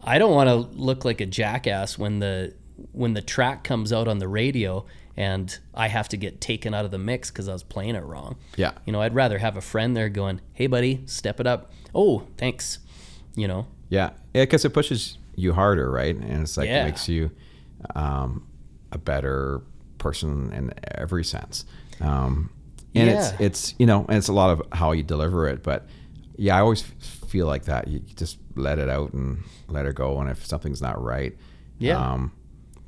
I 0.04 0.20
don't 0.20 0.34
want 0.34 0.50
to 0.50 0.56
look 0.80 1.04
like 1.06 1.20
a 1.22 1.26
jackass 1.26 1.98
when 1.98 2.20
the 2.20 2.54
when 2.92 3.14
the 3.14 3.22
track 3.22 3.64
comes 3.64 3.92
out 3.94 4.08
on 4.08 4.20
the 4.20 4.28
radio 4.28 4.86
and 5.18 5.58
I 5.74 5.88
have 5.88 6.10
to 6.10 6.18
get 6.18 6.42
taken 6.42 6.74
out 6.74 6.84
of 6.86 6.92
the 6.92 6.98
mix 6.98 7.32
because 7.32 7.48
I 7.48 7.54
was 7.54 7.64
playing 7.64 7.96
it 7.96 8.04
wrong. 8.04 8.36
Yeah. 8.58 8.74
You 8.86 8.92
know, 8.94 9.02
I'd 9.02 9.16
rather 9.16 9.38
have 9.40 9.56
a 9.58 9.62
friend 9.62 9.96
there 9.96 10.10
going, 10.10 10.42
"Hey, 10.54 10.68
buddy, 10.68 11.02
step 11.06 11.40
it 11.40 11.48
up." 11.48 11.72
Oh, 11.96 12.28
thanks. 12.38 12.80
You 13.36 13.48
know. 13.48 13.68
Yeah, 13.90 14.12
yeah, 14.34 14.44
because 14.44 14.66
it 14.66 14.74
pushes 14.74 15.18
you 15.36 15.54
harder, 15.54 15.90
right? 15.90 16.16
And 16.16 16.42
it's 16.44 16.58
like 16.58 16.68
Yeah. 16.68 16.82
it 16.84 16.86
makes 16.86 17.08
you 17.10 17.32
um, 17.96 18.46
a 18.92 18.98
better 18.98 19.62
person 19.98 20.52
in 20.54 20.74
every 20.96 21.24
sense. 21.24 21.66
Um, 22.02 22.50
and 22.94 23.08
Yeah. 23.10 23.30
it's 23.32 23.42
it's 23.42 23.76
you 23.80 23.86
know, 23.86 24.06
and 24.08 24.18
it's 24.18 24.28
a 24.28 24.34
lot 24.34 24.50
of 24.52 24.62
how 24.74 24.92
you 24.92 25.02
deliver 25.04 25.48
it. 25.48 25.64
But 25.64 25.88
yeah, 26.38 26.58
I 26.58 26.60
always 26.60 26.82
feel 27.36 27.48
like 27.48 27.66
that. 27.66 27.88
You 27.90 28.00
just 28.16 28.38
let 28.56 28.80
it 28.80 28.90
out 28.90 29.12
and 29.14 29.44
let 29.68 29.86
it 29.86 29.94
go. 29.96 30.20
And 30.22 30.30
if 30.30 30.46
something's 30.46 30.82
not 30.82 31.02
right, 31.04 31.36
Yeah. 31.80 31.98
um, 32.00 32.32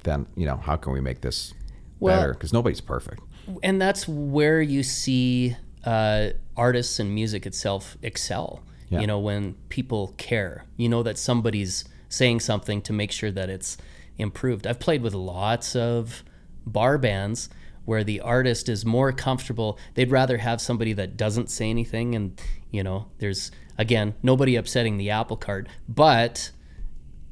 then 0.04 0.26
you 0.38 0.46
know, 0.46 0.56
how 0.56 0.78
can 0.78 0.94
we 0.94 1.02
make 1.02 1.20
this 1.20 1.54
Well- 2.00 2.18
better? 2.22 2.34
Because 2.34 2.54
nobody's 2.54 2.80
perfect. 2.82 3.22
and 3.64 3.82
that's 3.82 4.08
where 4.08 4.62
you 4.62 4.84
see 4.84 5.56
uh, 5.86 6.30
artists 6.58 7.00
and 7.00 7.14
music 7.14 7.46
itself 7.46 7.98
excel. 8.02 8.62
Yeah. 8.90 9.02
You 9.02 9.08
know, 9.08 9.20
when 9.20 9.56
people 9.70 10.14
care, 10.18 10.64
you 10.78 10.88
know 10.90 11.02
that 11.04 11.18
somebody's 11.18 11.84
saying 12.10 12.40
something 12.42 12.82
to 12.84 12.94
make 12.94 13.12
sure 13.12 13.32
that 13.32 13.50
it's 13.50 13.78
improved. 14.18 14.66
I've 14.68 14.80
played 14.80 15.02
with 15.02 15.14
lots 15.14 15.76
of 15.76 16.24
bar 16.66 16.98
bands 16.98 17.50
where 17.86 18.04
the 18.04 18.20
artist 18.22 18.68
is 18.70 18.86
more 18.86 19.12
comfortable. 19.14 19.78
They'd 19.96 20.12
rather 20.12 20.38
have 20.40 20.60
somebody 20.62 20.92
that 20.94 21.16
doesn't 21.18 21.50
say 21.50 21.70
anything, 21.70 22.16
and 22.16 22.40
you 22.72 22.84
know, 22.84 23.08
there's 23.20 23.50
again 23.78 24.14
nobody 24.24 24.56
upsetting 24.56 24.98
the 24.98 25.10
apple 25.12 25.38
cart, 25.38 25.68
but 25.88 26.52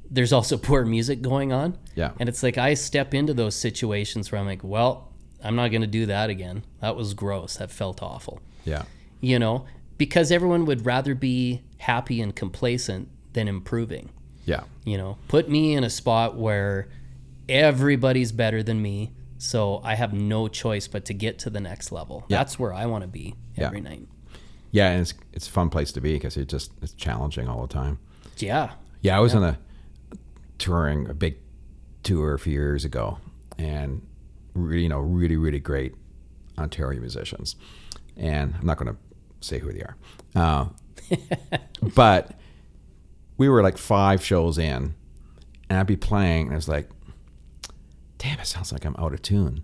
there's 0.10 0.32
also 0.34 0.58
poor 0.70 0.86
music 0.86 1.22
going 1.22 1.52
on. 1.52 1.78
Yeah. 1.96 2.12
And 2.20 2.30
it's 2.30 2.44
like 2.44 2.58
I 2.58 2.74
step 2.76 3.14
into 3.14 3.34
those 3.34 3.56
situations 3.56 4.32
where 4.32 4.40
I'm 4.40 4.46
like, 4.48 4.64
well, 4.64 5.12
I'm 5.44 5.56
not 5.56 5.70
going 5.70 5.82
to 5.82 5.88
do 5.88 6.06
that 6.08 6.30
again. 6.30 6.64
That 6.82 6.96
was 6.96 7.14
gross. 7.14 7.58
That 7.58 7.72
felt 7.72 8.02
awful. 8.02 8.42
Yeah, 8.66 8.84
You 9.22 9.38
know, 9.40 9.66
because 9.98 10.32
everyone 10.32 10.66
would 10.66 10.86
rather 10.86 11.14
be 11.16 11.62
happy 11.78 12.20
and 12.22 12.36
complacent 12.36 13.10
than 13.34 13.48
improving. 13.48 14.10
yeah, 14.46 14.64
You 14.86 14.98
know, 14.98 15.18
put 15.28 15.50
me 15.50 15.74
in 15.76 15.84
a 15.84 15.90
spot 15.90 16.36
where 16.38 16.88
everybody's 17.50 18.32
better 18.32 18.64
than 18.64 18.82
me. 18.82 19.12
So 19.38 19.82
I 19.84 19.96
have 19.96 20.14
no 20.14 20.48
choice 20.48 20.88
but 20.88 21.06
to 21.06 21.14
get 21.14 21.38
to 21.40 21.50
the 21.50 21.60
next 21.60 21.92
level. 21.92 22.26
Yeah. 22.28 22.38
That's 22.38 22.58
where 22.58 22.74
I 22.74 22.86
want 22.88 23.04
to 23.04 23.08
be 23.08 23.36
Yeah. 23.56 23.68
every 23.68 23.82
night. 23.82 24.08
Yeah. 24.76 24.90
And 24.92 25.02
it's 25.02 25.14
it's 25.32 25.48
a 25.48 25.52
fun 25.52 25.70
place 25.70 25.92
to 25.94 26.02
be 26.02 26.14
because 26.14 26.36
it 26.38 26.50
just 26.50 26.72
it's 26.82 26.94
challenging 26.94 27.48
all 27.48 27.62
the 27.62 27.74
time. 27.74 27.98
Yeah. 28.38 28.72
Yeah, 29.02 29.18
I 29.18 29.22
was 29.22 29.34
on 29.34 29.44
a 29.44 29.58
touring 30.58 31.10
a 31.10 31.14
big 31.14 31.38
tour 32.04 32.34
a 32.34 32.40
few 32.40 32.54
years 32.54 32.84
ago, 32.84 33.18
and 33.58 34.02
really, 34.54 34.84
you 34.84 34.90
know, 34.90 35.00
really, 35.00 35.38
really 35.38 35.60
great 35.60 35.94
Ontario 36.58 37.00
musicians. 37.00 37.56
And 38.18 38.54
I'm 38.60 38.66
not 38.66 38.78
going 38.78 38.92
to 38.94 38.98
say 39.42 39.60
who 39.60 39.72
they 39.72 39.82
are, 39.82 39.96
uh, 40.36 40.66
but 41.96 42.32
we 43.38 43.48
were 43.50 43.62
like 43.62 43.78
five 43.78 44.24
shows 44.24 44.58
in, 44.58 44.96
and 45.70 45.80
I'd 45.80 45.88
be 45.88 45.98
playing, 45.98 46.48
and 46.48 46.54
it 46.54 46.56
was 46.56 46.68
like, 46.70 46.90
damn, 48.18 48.40
it 48.40 48.48
sounds 48.48 48.72
like 48.72 48.86
I'm 48.86 48.96
out 48.98 49.14
of 49.14 49.22
tune 49.22 49.64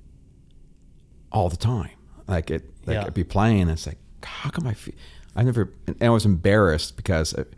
all 1.31 1.49
the 1.49 1.57
time. 1.57 1.91
Like 2.27 2.51
it, 2.51 2.69
like 2.85 2.95
Yeah. 2.95 3.05
I'd 3.05 3.13
be 3.13 3.23
playing, 3.23 3.61
and 3.61 3.71
it's 3.71 3.87
like, 3.87 3.97
how 4.23 4.49
come 4.49 4.67
I 4.67 4.73
feel? 4.73 4.95
I 5.35 5.43
never, 5.43 5.71
and 5.87 5.95
I 6.01 6.09
was 6.09 6.25
embarrassed 6.25 6.95
because. 6.97 7.33
It, 7.33 7.53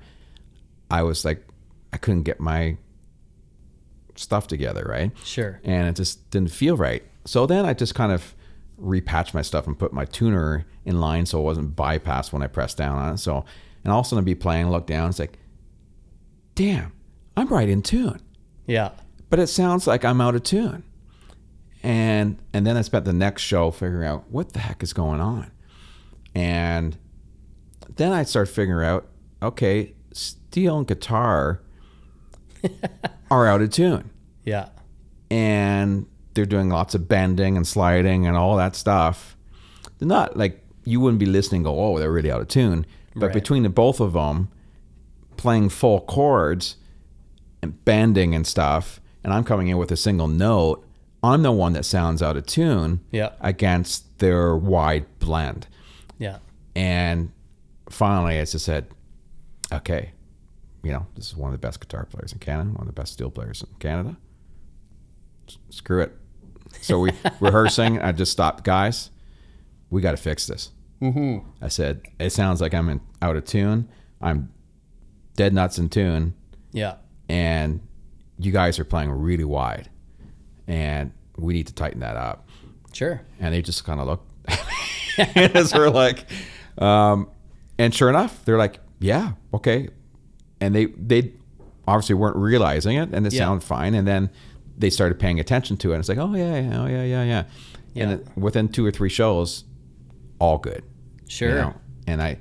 I 0.92 1.02
was 1.02 1.26
like, 1.26 1.44
I 1.92 1.98
couldn't 1.98 2.22
get 2.22 2.40
my 2.40 2.78
stuff 4.16 4.46
together, 4.48 4.86
right? 4.88 5.12
Sure. 5.24 5.60
And 5.64 5.88
it 5.88 5.96
just 5.96 6.30
didn't 6.30 6.52
feel 6.52 6.78
right. 6.78 7.02
So 7.26 7.48
then 7.48 7.66
I 7.66 7.74
just 7.74 7.96
kind 7.96 8.12
of 8.12 8.36
repatched 8.80 9.34
my 9.34 9.42
stuff 9.42 9.66
and 9.66 9.80
put 9.80 9.92
my 9.92 10.06
tuner 10.06 10.68
in 10.86 11.00
line 11.00 11.26
so 11.26 11.40
it 11.40 11.44
wasn't 11.44 11.76
bypassed 11.76 12.32
when 12.32 12.44
I 12.44 12.48
pressed 12.48 12.78
down 12.78 13.00
on 13.00 13.14
it. 13.14 13.18
So, 13.18 13.44
and 13.84 13.92
all 13.92 14.02
of 14.02 14.06
a 14.06 14.10
sudden 14.10 14.22
I'd 14.22 14.26
be 14.26 14.36
playing, 14.36 14.70
look 14.70 14.86
down, 14.86 15.10
it's 15.10 15.18
like, 15.18 15.40
damn, 16.54 16.92
I'm 17.36 17.48
right 17.48 17.70
in 17.70 17.82
tune, 17.82 18.22
Yeah. 18.68 18.92
but 19.32 19.40
it 19.40 19.48
sounds 19.48 19.88
like 19.88 20.06
I'm 20.06 20.22
out 20.22 20.36
of 20.36 20.44
tune. 20.44 20.84
And 21.82 22.38
and 22.54 22.68
then 22.68 22.78
I 22.78 22.82
spent 22.84 23.06
the 23.06 23.14
next 23.14 23.42
show 23.42 23.72
figuring 23.72 24.08
out 24.08 24.30
what 24.30 24.54
the 24.54 24.60
heck 24.60 24.84
is 24.84 24.94
going 24.94 25.20
on. 25.22 25.50
And 26.36 26.98
then 27.96 28.12
I 28.12 28.24
start 28.24 28.50
figuring 28.50 28.88
out, 28.88 29.08
okay, 29.42 29.94
steel 30.14 30.78
and 30.78 30.88
guitar 30.88 31.62
are 33.32 33.48
out 33.48 33.62
of 33.62 33.70
tune. 33.70 34.10
Yeah. 34.44 34.70
And 35.30 36.06
they're 36.34 36.46
doing 36.46 36.70
lots 36.70 36.96
of 36.96 37.08
bending 37.08 37.58
and 37.58 37.68
sliding 37.68 38.26
and 38.26 38.36
all 38.38 38.58
that 38.58 38.76
stuff. 38.76 39.36
They're 40.00 40.08
not 40.08 40.38
like 40.38 40.64
you 40.86 41.00
wouldn't 41.00 41.20
be 41.20 41.26
listening 41.26 41.64
go, 41.64 41.80
oh, 41.80 42.00
they're 42.00 42.12
really 42.12 42.32
out 42.32 42.42
of 42.42 42.48
tune. 42.48 42.86
But 43.16 43.28
Right. 43.28 43.34
between 43.34 43.64
the 43.64 43.70
both 43.70 44.00
of 44.00 44.14
them, 44.14 44.50
playing 45.38 45.70
full 45.70 46.02
chords 46.02 46.78
and 47.62 47.84
bending 47.86 48.34
and 48.36 48.46
stuff, 48.46 49.00
and 49.24 49.32
I'm 49.34 49.44
coming 49.44 49.68
in 49.68 49.78
with 49.78 49.92
a 49.92 49.98
single 49.98 50.28
note, 50.28 50.86
I'm 51.22 51.44
the 51.44 51.52
one 51.52 51.74
that 51.74 51.86
sounds 51.86 52.22
out 52.22 52.36
of 52.36 52.46
tune 52.46 53.00
Yeah. 53.12 53.30
against 53.40 54.20
their 54.20 54.56
wide 54.58 55.06
blend. 55.20 55.68
Yeah. 56.18 56.38
And 56.76 57.32
finally, 57.90 58.40
I 58.40 58.46
just 58.46 58.66
said, 58.66 58.88
okay, 59.72 60.12
you 60.84 60.92
know, 60.92 61.06
this 61.16 61.28
is 61.28 61.36
one 61.36 61.54
of 61.54 61.60
the 61.60 61.66
best 61.66 61.80
guitar 61.80 62.06
players 62.06 62.34
in 62.34 62.40
Canada, 62.40 62.70
one 62.72 62.82
of 62.88 62.88
the 62.96 63.00
best 63.02 63.14
steel 63.14 63.30
players 63.32 63.62
in 63.62 63.70
Canada. 63.80 64.18
S- 65.48 65.58
Screw 65.70 66.02
it. 66.02 66.16
So 66.82 67.00
we 67.00 67.12
rehearsing. 67.40 68.00
I 68.02 68.12
just 68.12 68.32
stopped, 68.32 68.64
guys. 68.64 69.10
We 69.90 70.02
got 70.02 70.12
to 70.12 70.18
fix 70.18 70.48
this. 70.48 70.72
Mm-hmm. 71.02 71.48
I 71.62 71.68
said, 71.68 72.02
it 72.20 72.32
sounds 72.32 72.62
like 72.62 72.74
I'm 72.74 72.90
in, 72.90 73.02
out 73.22 73.36
of 73.36 73.46
tune. 73.46 73.88
I'm 74.22 74.52
dead 75.36 75.54
nuts 75.54 75.78
in 75.78 75.90
tune, 75.90 76.34
Yeah. 76.72 76.96
and 77.28 77.82
you 78.40 78.52
guys 78.52 78.80
are 78.80 78.86
playing 78.86 79.12
really 79.12 79.44
wide, 79.44 79.90
and 80.68 81.12
we 81.38 81.54
need 81.54 81.68
to 81.68 81.74
tighten 81.74 82.00
that 82.02 82.16
up 82.16 82.48
Sure. 82.94 83.22
and 83.40 83.54
they 83.54 83.62
just 83.62 83.84
kind 83.84 84.00
of 84.00 84.08
looked 84.08 84.32
as 85.36 85.74
we're 85.74 85.90
like 85.90 86.26
um, 86.78 87.30
and 87.78 87.94
sure 87.94 88.10
enough 88.10 88.44
they're 88.46 88.58
like 88.58 88.80
yeah 89.00 89.34
okay 89.54 89.90
and 90.62 90.74
they 90.74 90.86
they 90.86 91.32
obviously 91.88 92.16
weren't 92.16 92.38
realizing 92.38 92.98
it 92.98 93.10
and 93.14 93.28
it 93.28 93.34
Yeah. 93.34 93.40
sounded 93.46 93.66
fine 93.66 93.94
and 93.94 94.08
then 94.08 94.30
they 94.78 94.90
started 94.90 95.20
paying 95.20 95.40
attention 95.40 95.78
to 95.78 95.92
it 95.92 95.96
and 95.96 96.00
it's 96.00 96.10
like 96.10 96.18
oh 96.18 96.34
yeah 96.36 96.60
yeah 96.60 96.82
oh 96.82 96.88
yeah 96.88 97.04
yeah 97.04 97.24
yeah 97.24 97.44
Yeah. 97.94 98.04
And 98.04 98.12
it, 98.14 98.28
within 98.36 98.70
two 98.70 98.84
or 98.86 98.92
three 98.92 99.10
shows, 99.10 99.66
all 100.40 100.58
good. 100.58 100.84
Sure. 101.28 101.50
you 101.50 101.56
know? 101.56 101.74
And 102.08 102.22
I, 102.24 102.38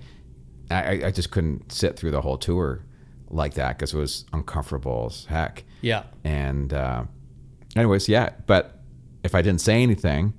I, 0.70 1.03
I 1.07 1.11
just 1.11 1.31
couldn't 1.31 1.70
sit 1.70 1.97
through 1.99 2.11
the 2.12 2.23
whole 2.23 2.39
tour 2.39 2.85
like 3.28 3.53
that 3.55 3.77
because 3.77 3.93
it 3.93 3.99
was 3.99 4.24
uncomfortable 4.32 5.09
as 5.11 5.27
heck. 5.27 5.65
Yeah. 5.82 6.05
And 6.24 6.73
uh, 6.73 7.05
anyways, 7.77 8.09
yeah. 8.09 8.31
But 8.47 8.81
if 9.24 9.35
I 9.35 9.43
didn't 9.43 9.61
say 9.61 9.82
anything, 9.82 10.32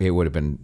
it 0.00 0.10
would 0.10 0.26
have 0.26 0.32
been 0.32 0.58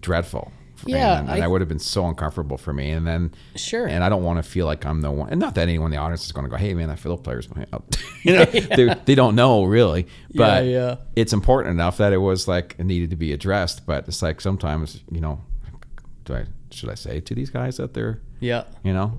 dreadful. 0.00 0.52
Yeah, 0.86 1.18
and, 1.18 1.28
and 1.28 1.42
I- 1.42 1.44
I, 1.44 1.48
would 1.48 1.60
have 1.60 1.68
been 1.68 1.80
so 1.80 2.06
uncomfortable 2.06 2.56
for 2.56 2.72
me. 2.72 2.90
And 2.90 3.04
then, 3.04 3.32
Sure. 3.56 3.88
and 3.88 4.04
I 4.04 4.08
don't 4.08 4.22
want 4.22 4.38
to 4.38 4.48
feel 4.48 4.64
like 4.64 4.86
I'm 4.86 5.00
the 5.00 5.10
one. 5.10 5.28
And 5.30 5.40
not 5.40 5.56
that 5.56 5.62
anyone 5.62 5.86
in 5.92 5.96
the 5.96 6.02
audience 6.02 6.24
is 6.24 6.30
going 6.30 6.44
to 6.44 6.50
go, 6.50 6.56
"Hey, 6.56 6.72
man, 6.72 6.88
that 6.88 7.00
fiddle 7.00 7.18
player's 7.18 7.52
my 7.54 7.66
out." 7.72 7.96
you 8.22 8.34
know, 8.34 8.44
they, 8.76 8.94
they 9.04 9.14
don't 9.16 9.34
know 9.34 9.64
really. 9.64 10.06
But 10.34 10.66
yeah. 10.66 10.96
it's 11.16 11.32
important 11.32 11.72
enough 11.74 11.96
that 11.96 12.12
it 12.12 12.18
was 12.18 12.46
like 12.46 12.76
it 12.78 12.84
needed 12.84 13.10
to 13.10 13.16
be 13.16 13.32
addressed. 13.32 13.86
But 13.86 14.06
it's 14.06 14.22
like 14.22 14.40
sometimes, 14.40 15.02
you 15.10 15.20
know, 15.20 15.40
do 16.24 16.34
I 16.34 16.44
should 16.70 16.90
I 16.90 16.94
say 16.94 17.18
to 17.20 17.34
these 17.34 17.50
guys 17.50 17.78
that 17.78 17.94
they're, 17.94 18.20
Yeah. 18.38 18.64
you 18.84 18.92
know, 18.92 19.18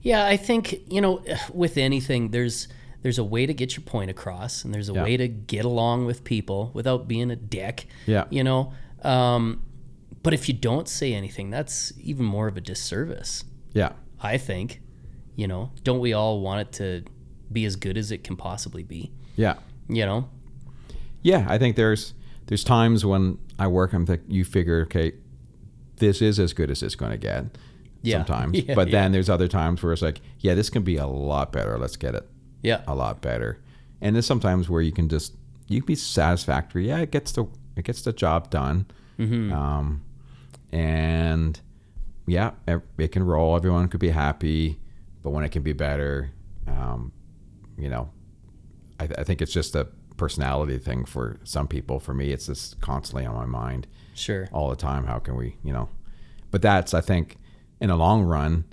Yeah, 0.00 0.24
I 0.24 0.38
think 0.38 0.80
you 0.90 1.02
know, 1.02 1.22
with 1.52 1.76
anything, 1.76 2.30
there's 2.30 2.68
there's 3.06 3.18
a 3.18 3.24
way 3.24 3.46
to 3.46 3.54
get 3.54 3.76
your 3.76 3.84
point 3.84 4.10
across, 4.10 4.64
and 4.64 4.74
there's 4.74 4.88
a 4.88 4.92
Yeah. 4.92 5.04
way 5.04 5.16
to 5.16 5.28
get 5.28 5.64
along 5.64 6.06
with 6.06 6.24
people 6.24 6.72
without 6.74 7.06
being 7.06 7.30
a 7.30 7.36
dick. 7.36 7.86
Yeah. 8.04 8.24
you 8.30 8.42
know. 8.42 8.72
Um, 9.02 9.62
but 10.24 10.34
if 10.34 10.48
you 10.48 10.54
don't 10.54 10.88
say 10.88 11.14
anything, 11.14 11.48
that's 11.50 11.92
even 12.00 12.26
more 12.26 12.48
of 12.48 12.56
a 12.56 12.60
disservice. 12.60 13.44
yeah, 13.74 13.92
I 14.20 14.38
think. 14.38 14.80
You 15.36 15.46
know, 15.46 15.70
don't 15.84 16.00
we 16.00 16.14
all 16.14 16.40
want 16.40 16.62
it 16.62 16.72
to 16.78 17.04
be 17.52 17.64
as 17.64 17.76
good 17.76 17.96
as 17.96 18.10
it 18.10 18.24
can 18.24 18.34
possibly 18.34 18.82
be? 18.82 19.12
yeah. 19.36 19.54
You 19.88 20.04
know. 20.04 20.28
Yeah, 21.22 21.46
I 21.48 21.58
think 21.58 21.76
there's 21.76 22.12
there's 22.46 22.64
times 22.64 23.04
when 23.06 23.38
I 23.56 23.68
work 23.68 23.92
I'm 23.92 24.04
like, 24.04 24.22
you 24.26 24.44
figure, 24.44 24.80
okay, 24.86 25.12
this 25.98 26.20
is 26.20 26.40
as 26.40 26.52
good 26.52 26.72
as 26.72 26.82
it's 26.82 26.96
going 26.96 27.12
to 27.12 27.18
get. 27.18 27.44
Yeah. 28.02 28.16
Sometimes, 28.16 28.58
Yeah, 28.66 28.74
but 28.74 28.90
then 28.90 29.12
there's 29.12 29.30
other 29.30 29.46
times 29.46 29.80
where 29.80 29.92
it's 29.92 30.02
like, 30.02 30.20
yeah, 30.40 30.54
this 30.54 30.70
can 30.70 30.82
be 30.82 30.96
a 30.96 31.06
lot 31.06 31.52
better. 31.52 31.78
Let's 31.78 31.96
get 31.96 32.16
it 32.16 32.28
Yeah. 32.66 32.82
a 32.86 32.94
lot 32.94 33.20
better. 33.22 33.58
And 34.00 34.14
there's 34.14 34.26
sometimes 34.26 34.68
where 34.68 34.82
you 34.82 34.92
can 34.92 35.08
just 35.08 35.34
you 35.68 35.80
can 35.80 35.86
be 35.86 35.94
satisfactory. 35.94 36.88
Yeah, 36.88 36.98
it 36.98 37.10
gets 37.10 37.32
the 37.32 37.46
it 37.76 37.84
gets 37.84 38.02
the 38.02 38.12
job 38.12 38.50
done. 38.50 38.86
Mm-hmm. 39.18 39.52
Um, 39.52 40.02
and 40.72 41.58
yeah, 42.26 42.52
it 42.98 43.12
can 43.12 43.22
roll. 43.24 43.56
Everyone 43.56 43.88
could 43.88 44.00
be 44.00 44.10
happy, 44.10 44.78
but 45.22 45.30
when 45.30 45.44
it 45.44 45.50
can 45.50 45.62
be 45.62 45.72
better, 45.72 46.30
um, 46.66 47.12
you 47.78 47.88
know, 47.88 48.10
I, 49.00 49.04
I 49.18 49.24
think 49.24 49.40
it's 49.40 49.52
just 49.52 49.74
a 49.76 49.86
personality 50.16 50.78
thing 50.78 51.04
for 51.04 51.38
some 51.44 51.68
people. 51.68 52.00
For 52.00 52.14
me, 52.14 52.32
it's 52.32 52.46
just 52.46 52.80
constantly 52.80 53.24
on 53.26 53.34
my 53.34 53.46
mind 53.46 53.86
Sure. 54.14 54.48
all 54.52 54.70
the 54.70 54.76
time. 54.76 55.06
How 55.06 55.18
can 55.18 55.36
we, 55.36 55.56
you 55.62 55.72
know? 55.72 55.88
But 56.50 56.62
that's 56.62 56.94
I 56.94 57.00
think 57.00 57.36
in 57.80 57.88
the 57.88 57.96
long 57.96 58.22
run, 58.24 58.64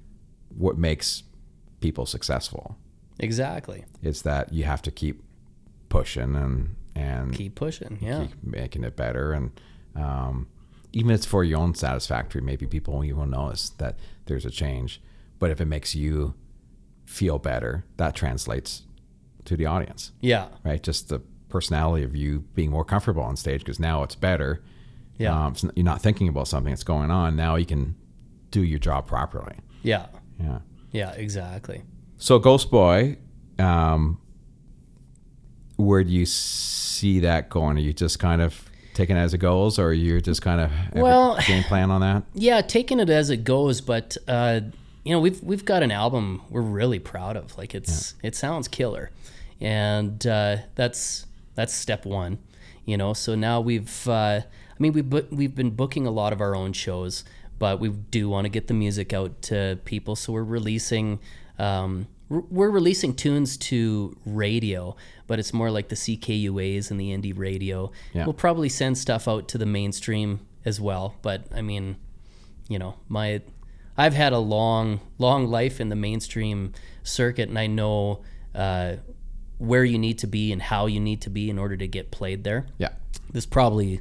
what 0.50 0.78
makes 0.78 1.24
people 1.82 2.06
successful 2.06 2.78
Exactly. 3.20 3.86
It's 4.02 4.22
that 4.24 4.52
you 4.54 4.64
have 4.64 4.82
to 4.84 4.92
keep 4.92 5.24
pushing 5.90 6.36
and 6.36 6.76
and 6.96 7.34
Keep 7.34 7.56
pushing. 7.56 7.98
Yeah. 8.02 8.26
keep 8.28 8.44
making 8.44 8.84
it 8.84 8.96
better 8.96 9.34
and 9.34 9.52
um, 9.96 10.48
even 10.92 11.10
if 11.12 11.18
it's 11.18 11.26
for 11.26 11.44
your 11.44 11.60
own 11.60 11.74
satisfactory 11.76 12.42
maybe 12.42 12.68
people 12.68 12.94
won't 12.94 13.08
even 13.08 13.32
notice 13.32 13.70
that 13.80 13.98
there's 14.26 14.46
a 14.46 14.52
change 14.52 15.02
but 15.40 15.50
if 15.50 15.60
it 15.60 15.66
makes 15.66 15.96
you 15.96 16.36
feel 17.06 17.40
better 17.40 17.84
that 17.98 18.16
translates 18.16 18.84
to 19.46 19.56
the 19.58 19.66
audience 19.66 20.12
Yeah. 20.22 20.50
right 20.64 20.82
just 20.84 21.10
the 21.10 21.20
personality 21.50 22.04
of 22.04 22.16
you 22.16 22.42
being 22.56 22.70
more 22.72 22.86
comfortable 22.86 23.24
on 23.24 23.36
stage 23.38 23.62
because 23.62 23.80
now 23.80 24.04
it's 24.04 24.16
better 24.16 24.62
Yeah. 25.18 25.46
um, 25.48 25.54
it's 25.54 25.64
you're 25.76 25.84
not 25.86 26.02
thinking 26.02 26.28
about 26.28 26.48
something 26.48 26.72
that's 26.72 26.84
going 26.84 27.10
on 27.12 27.36
now 27.36 27.56
you 27.56 27.66
can 27.66 27.96
do 28.52 28.64
your 28.64 28.80
job 28.80 29.08
properly 29.08 29.56
Yeah. 29.84 30.08
yeah 30.40 30.60
Yeah. 30.92 31.12
Exactly. 31.14 31.82
So 32.24 32.40
Ghost 32.40 32.72
Boy, 32.72 33.18
um, 33.60 34.18
where 35.76 36.06
do 36.06 36.10
you 36.10 36.26
see 36.26 37.20
that 37.20 37.50
going? 37.50 37.76
Are 37.76 37.82
you 37.82 37.92
just 37.92 38.18
kind 38.18 38.42
of 38.42 38.64
taking 38.94 39.18
it 39.18 39.20
as 39.20 39.34
it 39.34 39.40
goes, 39.40 39.78
or 39.78 39.88
are 39.88 39.94
you're 39.94 40.22
just 40.22 40.42
kind 40.42 40.62
of 40.62 40.72
Well- 40.94 41.38
game 41.46 41.64
plan 41.64 41.92
on 41.92 42.00
that? 42.00 42.24
Yeah, 42.34 42.62
taking 42.62 43.02
it 43.02 43.10
as 43.10 43.30
it 43.30 43.44
goes, 43.44 43.82
but 43.82 44.16
uh, 44.26 44.62
you 45.04 45.12
know, 45.12 45.20
we've 45.20 45.44
we've 45.44 45.66
got 45.66 45.84
an 45.84 45.92
album 45.92 46.42
we're 46.50 46.62
really 46.62 46.98
proud 46.98 47.36
of. 47.36 47.58
Like 47.58 47.76
it's 47.76 48.14
it 48.24 48.36
sounds 48.36 48.70
killer, 48.70 49.12
and 49.60 50.26
uh, 50.26 50.58
that's 50.76 51.26
that's 51.56 51.74
step 51.74 52.06
one. 52.06 52.38
You 52.86 52.96
know, 52.96 53.12
so 53.12 53.36
now 53.36 53.60
we've 53.60 54.08
uh, 54.08 54.40
I 54.40 54.76
mean 54.80 54.94
we 54.94 55.02
bu- 55.02 55.28
we've 55.30 55.56
been 55.56 55.72
booking 55.72 56.08
a 56.08 56.12
lot 56.12 56.32
of 56.32 56.40
our 56.40 56.56
own 56.56 56.72
shows, 56.72 57.26
but 57.60 57.82
we 57.82 57.90
do 57.90 58.30
want 58.30 58.46
to 58.46 58.50
get 58.50 58.68
the 58.68 58.74
music 58.74 59.12
out 59.12 59.42
to 59.42 59.78
people. 59.84 60.16
So 60.16 60.32
we're 60.32 60.44
releasing. 60.46 61.20
Um, 61.60 62.08
we're- 62.50 62.72
releasing 62.72 63.14
tunes 63.16 63.58
to 63.58 64.18
radio, 64.26 64.96
but 65.28 65.40
it's 65.40 65.54
more 65.54 65.70
like 65.72 65.90
the 65.90 65.96
CKUAs 65.96 66.90
and 66.92 67.00
the 67.00 67.10
indie 67.12 67.38
radio. 67.38 67.92
Yeah. 68.14 68.26
We'll 68.26 68.34
probably 68.34 68.70
send 68.70 68.98
stuff 68.98 69.28
out 69.28 69.48
to 69.50 69.58
the 69.58 69.66
mainstream 69.66 70.40
as 70.66 70.80
well, 70.82 71.16
but 71.22 71.46
I 71.54 71.62
mean, 71.62 71.98
you 72.70 72.80
know, 72.80 72.96
my 73.10 73.42
I've 73.98 74.14
had 74.16 74.34
a 74.34 74.40
long, 74.40 75.02
long 75.20 75.48
life 75.48 75.80
in 75.80 75.90
the 75.90 75.96
mainstream 75.96 76.74
circuit, 77.04 77.48
and 77.50 77.60
I 77.60 77.68
know 77.68 78.22
uh, 78.56 78.96
where 79.60 79.84
you 79.84 80.00
need 80.00 80.18
to 80.20 80.28
be 80.28 80.52
and 80.52 80.62
how 80.62 80.88
you 80.88 81.00
need 81.00 81.22
to 81.22 81.30
be 81.30 81.50
in 81.50 81.60
order 81.60 81.78
to 81.78 81.88
get 81.88 82.10
played 82.10 82.44
there. 82.44 82.66
Yeah, 82.80 82.90
This 83.32 83.46
probably 83.46 84.00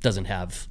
doesn't 0.00 0.26
have, 0.26 0.68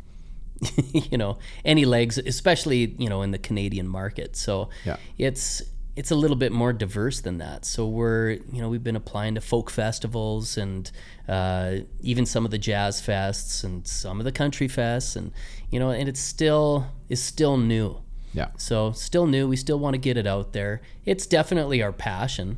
you 0.93 1.17
know, 1.17 1.37
any 1.65 1.83
legs, 1.83 2.17
especially 2.17 2.95
you 2.97 3.09
know 3.09 3.21
in 3.23 3.31
the 3.31 3.37
Canadian 3.39 3.87
market. 3.87 4.35
So 4.37 4.69
Yeah. 4.85 4.97
it's 5.17 5.61
it's 5.95 6.11
a 6.11 6.15
little 6.15 6.35
bit 6.35 6.51
more 6.51 6.73
diverse 6.73 7.21
than 7.21 7.37
that. 7.37 7.65
So 7.65 7.87
we're 7.87 8.31
you 8.51 8.61
know 8.61 8.69
we've 8.69 8.83
been 8.83 8.95
applying 8.95 9.35
to 9.35 9.41
folk 9.41 9.69
festivals 9.69 10.57
and 10.57 10.91
uh, 11.27 11.77
even 12.01 12.25
some 12.25 12.45
of 12.45 12.51
the 12.51 12.57
jazz 12.57 13.01
fests 13.01 13.63
and 13.63 13.87
some 13.87 14.19
of 14.19 14.25
the 14.25 14.31
country 14.31 14.67
fests 14.67 15.15
and 15.15 15.31
you 15.69 15.79
know 15.79 15.91
and 15.91 16.09
it's 16.09 16.19
still 16.19 16.87
is 17.09 17.21
still 17.23 17.57
new. 17.57 18.01
yeah, 18.33 18.47
So 18.57 18.91
still 18.91 19.27
new. 19.27 19.47
We 19.47 19.55
still 19.55 19.79
want 19.79 19.93
to 19.93 19.97
get 19.97 20.17
it 20.17 20.27
out 20.27 20.53
there. 20.53 20.81
It's 21.05 21.25
definitely 21.25 21.81
our 21.81 21.93
passion. 21.93 22.57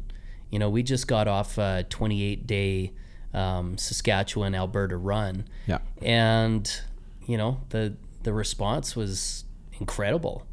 You 0.49 0.59
know, 0.59 0.69
we 0.69 0.81
just 0.81 1.07
got 1.07 1.27
off 1.27 1.57
a 1.57 1.85
28 1.89 2.47
day 2.47 2.93
um, 3.33 3.77
Saskatchewan 3.77 4.55
Alberta 4.55 4.97
run, 4.97 5.45
yeah, 5.67 5.79
and 6.01 6.81
you 7.27 7.37
know 7.37 7.61
the 7.69 7.95
the 8.23 8.33
response 8.33 8.95
was 8.95 9.43
incredible. 9.79 10.45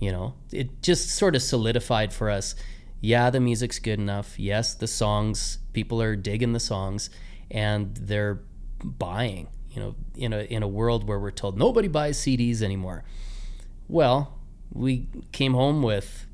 You 0.00 0.12
know, 0.12 0.34
it 0.52 0.82
just 0.82 1.10
sort 1.10 1.36
of 1.36 1.42
solidified 1.42 2.12
for 2.12 2.30
us. 2.30 2.54
Yeah, 3.00 3.30
the 3.30 3.40
music's 3.40 3.78
good 3.78 3.98
enough. 3.98 4.38
Yes, 4.38 4.74
the 4.74 4.86
songs 4.86 5.58
people 5.72 6.00
are 6.00 6.16
digging 6.16 6.52
the 6.52 6.60
songs, 6.60 7.10
and 7.50 7.94
they're 7.96 8.40
buying. 8.82 9.48
You 9.70 9.80
know, 9.80 9.94
in 10.14 10.32
a 10.32 10.40
in 10.42 10.62
a 10.62 10.68
world 10.68 11.08
where 11.08 11.18
we're 11.18 11.30
told 11.30 11.58
nobody 11.58 11.88
buys 11.88 12.18
CDs 12.18 12.62
anymore. 12.62 13.04
Well, 13.88 14.38
we 14.72 15.08
came 15.32 15.54
home 15.54 15.82
with 15.82 16.26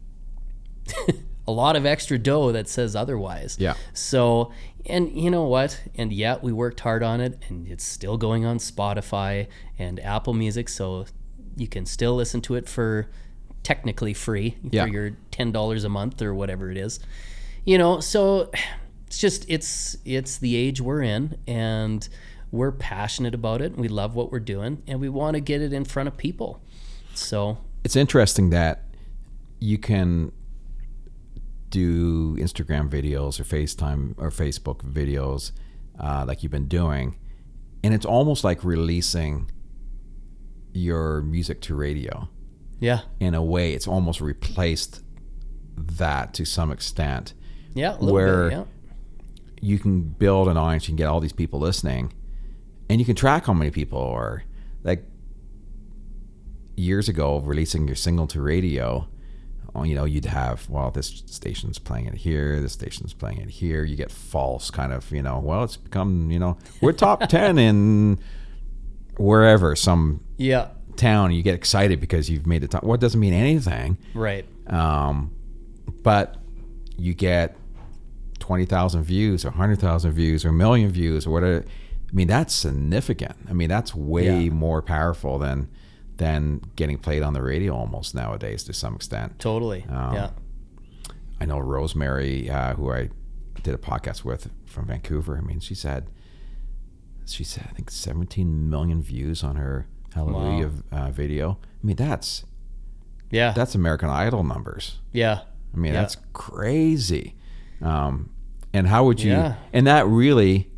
a 1.48 1.52
lot 1.52 1.76
of 1.76 1.84
extra 1.86 2.18
dough 2.18 2.52
that 2.52 2.68
says 2.68 2.94
otherwise. 2.94 3.56
Yeah. 3.58 3.74
So, 3.92 4.52
and 4.86 5.10
you 5.10 5.30
know 5.30 5.44
what? 5.44 5.82
And 5.94 6.12
yeah, 6.12 6.36
we 6.40 6.52
worked 6.52 6.80
hard 6.80 7.02
on 7.02 7.20
it, 7.20 7.38
and 7.48 7.66
it's 7.66 7.84
still 7.84 8.16
going 8.16 8.44
on 8.44 8.58
Spotify 8.58 9.48
and 9.78 9.98
Apple 10.00 10.34
Music, 10.34 10.68
so 10.68 11.06
you 11.56 11.68
can 11.68 11.86
still 11.86 12.14
listen 12.14 12.40
to 12.42 12.54
it 12.54 12.68
for 12.68 13.10
technically 13.62 14.14
free 14.14 14.56
Yeah. 14.70 14.84
for 14.84 14.90
your 14.90 15.10
ten 15.30 15.52
dollars 15.52 15.84
a 15.84 15.88
month 15.88 16.22
or 16.22 16.34
whatever 16.34 16.70
it 16.70 16.76
is. 16.76 17.00
You 17.64 17.78
know, 17.78 18.00
so 18.00 18.50
it's 19.06 19.18
just 19.18 19.44
it's 19.48 19.96
it's 20.04 20.38
the 20.38 20.56
age 20.56 20.80
we're 20.80 21.02
in, 21.02 21.36
and 21.46 22.08
we're 22.50 22.72
passionate 22.72 23.34
about 23.34 23.60
it. 23.60 23.76
We 23.76 23.88
love 23.88 24.14
what 24.14 24.32
we're 24.32 24.40
doing, 24.40 24.82
and 24.86 25.00
we 25.00 25.08
want 25.08 25.34
to 25.34 25.40
get 25.40 25.60
it 25.60 25.72
in 25.72 25.84
front 25.84 26.08
of 26.08 26.16
people. 26.16 26.62
So 27.14 27.58
it's 27.84 27.96
interesting 27.96 28.50
that 28.50 28.84
you 29.60 29.76
can 29.78 30.32
do 31.68 32.36
Instagram 32.36 32.88
videos 32.88 33.38
or 33.38 33.44
FaceTime 33.44 34.14
or 34.16 34.30
Facebook 34.30 34.78
videos 34.82 35.52
uh, 36.00 36.24
like 36.26 36.42
you've 36.42 36.50
been 36.52 36.66
doing, 36.66 37.16
and 37.84 37.94
it's 37.94 38.06
almost 38.06 38.42
like 38.42 38.64
releasing 38.64 39.50
your 40.72 41.20
music 41.22 41.60
to 41.62 41.74
radio. 41.74 42.28
Yeah, 42.80 43.00
in 43.20 43.34
a 43.34 43.42
way 43.42 43.72
it's 43.74 43.86
almost 43.86 44.20
replaced 44.20 45.02
that 45.76 46.34
to 46.34 46.44
some 46.44 46.70
extent 46.72 47.34
yeah, 47.74 47.92
a 47.92 47.98
little 48.00 48.12
Where- 48.12 48.48
bit, 48.50 48.58
yeah. 48.58 48.64
you 49.60 49.78
can 49.78 50.02
build 50.02 50.48
an 50.48 50.56
audience 50.56 50.84
you 50.88 50.92
can 50.92 50.96
get 50.96 51.06
all 51.06 51.20
these 51.20 51.32
people 51.32 51.60
listening 51.60 52.12
and 52.88 52.98
you 53.00 53.04
can 53.06 53.14
track 53.14 53.46
how 53.46 53.52
many 53.52 53.70
people 53.70 54.00
are 54.02 54.42
like 54.82 55.04
years 56.76 57.08
ago 57.08 57.38
releasing 57.40 57.86
your 57.86 57.96
single 57.96 58.26
to 58.28 58.40
radio 58.40 59.06
oh, 59.74 59.84
you 59.84 59.94
know, 59.94 60.04
you'd 60.04 60.24
have, 60.24 60.68
well, 60.68 60.90
this 60.90 61.22
station's 61.26 61.78
playing 61.78 62.06
it 62.06 62.14
here, 62.14 62.58
this 62.58 62.72
station's 62.72 63.14
playing 63.14 63.38
it 63.38 63.48
here. 63.48 63.84
You 63.84 63.94
get 63.94 64.10
false 64.10 64.68
kind 64.68 64.92
of, 64.92 65.08
you 65.12 65.22
know, 65.22 65.38
well, 65.38 65.62
it's 65.62 65.76
become, 65.76 66.28
you 66.28 66.40
know, 66.40 66.58
we're 66.80 66.90
top 66.92 67.20
10 67.28 67.56
in 67.56 68.18
wherever, 69.16 69.76
some 69.76 70.24
Yeah. 70.38 70.70
Town. 71.00 71.32
You 71.32 71.42
get 71.42 71.54
excited 71.54 72.00
because 72.00 72.28
you've 72.30 72.46
made 72.46 72.62
the 72.62 72.68
top. 72.68 72.84
Well, 72.84 72.94
it 72.94 73.00
doesn't 73.00 73.18
mean 73.20 73.32
anything. 73.34 73.98
Right. 74.14 74.44
Um, 74.68 75.32
but 76.02 76.36
you 76.96 77.14
get 77.14 77.56
20,000 78.40 79.02
views 79.04 79.44
or 79.44 79.48
100,000 79.50 80.12
views 80.12 80.44
or 80.44 80.48
a 80.50 80.52
million 80.52 80.90
views 80.90 81.26
or 81.26 81.30
whatever. 81.30 81.64
I 81.66 82.12
mean, 82.12 82.28
that's 82.28 82.54
significant. 82.54 83.36
I 83.48 83.52
mean, 83.52 83.68
that's 83.68 83.94
way 83.94 84.44
Yeah. 84.44 84.50
more 84.50 84.82
powerful 84.82 85.38
than 85.38 85.68
than 86.16 86.60
getting 86.76 86.98
played 86.98 87.22
on 87.22 87.32
the 87.32 87.40
radio 87.42 87.74
almost 87.74 88.14
nowadays 88.14 88.62
to 88.64 88.74
some 88.74 88.94
extent. 88.94 89.38
Totally. 89.38 89.86
Um, 89.88 90.12
yeah. 90.14 90.30
I 91.40 91.46
know 91.46 91.58
Rosemary, 91.58 92.50
uh, 92.50 92.74
who 92.74 92.92
I 92.92 93.08
did 93.62 93.72
a 93.72 93.78
podcast 93.78 94.22
with 94.22 94.50
from 94.66 94.84
Vancouver. 94.86 95.38
I 95.38 95.40
mean, 95.40 95.60
she 95.60 95.74
said, 95.74 96.08
she 97.24 97.42
said, 97.42 97.68
I 97.70 97.72
think 97.72 97.90
17 97.90 98.68
million 98.68 99.00
views 99.02 99.42
on 99.42 99.56
her 99.56 99.86
Hallelujah 100.14 100.70
uh, 100.92 101.10
video. 101.10 101.58
I 101.82 101.86
mean, 101.86 101.96
that's 101.96 102.44
Yeah. 103.30 103.52
that's 103.52 103.74
American 103.74 104.08
Idol 104.08 104.42
numbers. 104.44 105.00
yeah. 105.12 105.40
I 105.72 105.76
mean, 105.76 105.92
Yeah. 105.94 106.00
that's 106.00 106.16
crazy. 106.32 107.36
Um, 107.80 108.30
and 108.72 108.88
how 108.88 109.04
would 109.04 109.22
you? 109.22 109.30
Yeah. 109.32 109.54
And 109.72 109.86
that 109.86 110.06
really, 110.06 110.68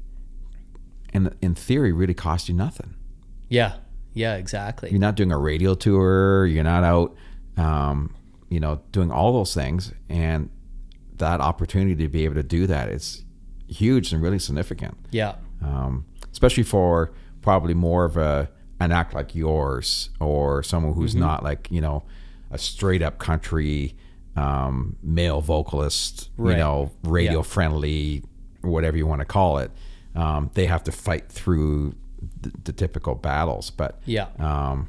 in 1.12 1.34
in 1.40 1.54
theory, 1.54 1.92
really 1.92 2.14
cost 2.14 2.48
you 2.48 2.54
nothing. 2.54 2.94
Yeah. 3.48 3.76
Yeah. 4.14 4.34
Exactly. 4.36 4.90
You're 4.90 5.00
not 5.00 5.16
doing 5.16 5.32
a 5.32 5.38
radio 5.38 5.74
tour. 5.74 6.46
You're 6.46 6.64
not 6.64 6.84
out, 6.84 7.16
um, 7.56 8.14
you 8.50 8.60
know, 8.60 8.80
doing 8.92 9.10
all 9.10 9.32
those 9.32 9.54
things. 9.54 9.92
And 10.10 10.50
that 11.16 11.40
opportunity 11.40 11.94
to 12.04 12.08
be 12.08 12.24
able 12.24 12.34
to 12.34 12.42
do 12.42 12.66
that 12.66 12.88
is 12.90 13.24
huge 13.68 14.12
and 14.12 14.22
really 14.22 14.38
significant, 14.38 14.96
Yeah. 15.10 15.36
um, 15.62 16.04
especially 16.32 16.62
for 16.64 17.12
probably 17.40 17.74
more 17.74 18.04
of 18.04 18.16
a 18.18 18.50
an 18.84 18.92
act 18.92 19.14
like 19.14 19.34
yours 19.34 20.10
or 20.20 20.62
someone 20.62 20.92
Mm-hmm. 20.92 21.00
who's 21.02 21.14
not 21.14 21.42
like 21.42 21.68
you 21.70 21.80
know 21.80 22.02
a 22.50 22.58
straight 22.58 23.02
up 23.02 23.18
country 23.18 23.94
um, 24.36 24.96
male 25.02 25.40
vocalist, 25.42 26.30
you 26.38 26.56
know, 26.56 26.90
radio 27.04 27.36
Yeah. 27.38 27.42
friendly, 27.42 28.22
whatever 28.62 28.96
you 28.96 29.06
want 29.06 29.20
to 29.20 29.26
call 29.26 29.58
it. 29.58 29.70
Um, 30.14 30.50
they 30.54 30.64
have 30.66 30.82
to 30.84 30.92
fight 30.92 31.28
through 31.30 31.94
the, 32.40 32.50
the 32.64 32.72
typical 32.72 33.14
battles, 33.14 33.70
but 33.70 34.00
Yeah. 34.06 34.28
um, 34.38 34.88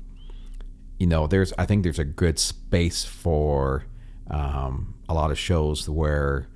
you 0.99 1.07
know, 1.07 1.27
there's 1.27 1.51
I 1.57 1.65
think 1.65 1.83
there's 1.83 1.99
a 1.99 2.05
good 2.05 2.39
space 2.39 3.03
for 3.05 3.83
um, 4.31 4.95
a 5.09 5.13
lot 5.13 5.29
of 5.31 5.37
shows 5.37 5.89
where 5.89 6.47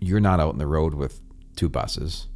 you're 0.00 0.20
not 0.20 0.40
out 0.40 0.52
in 0.52 0.58
the 0.58 0.66
road 0.66 0.94
with 0.94 1.20
two 1.56 1.68
buses 1.68 2.28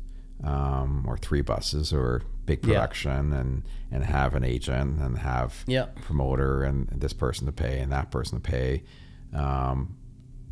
um, 0.45 1.05
or 1.07 1.17
three 1.17 1.43
buses 1.43 1.93
or 1.93 2.23
big 2.47 2.65
Yeah. 2.67 2.75
production 2.75 3.33
and 3.33 3.63
and 3.91 4.05
have 4.05 4.35
an 4.35 4.43
agent 4.45 5.01
and 5.01 5.19
have 5.19 5.65
Yeah. 5.67 5.87
promoter 6.03 6.63
and 6.63 6.89
this 6.89 7.13
person 7.13 7.47
to 7.47 7.53
pay 7.53 7.79
and 7.81 7.93
that 7.93 8.11
person 8.11 8.41
to 8.41 8.51
pay 8.51 8.83
um, 9.33 9.97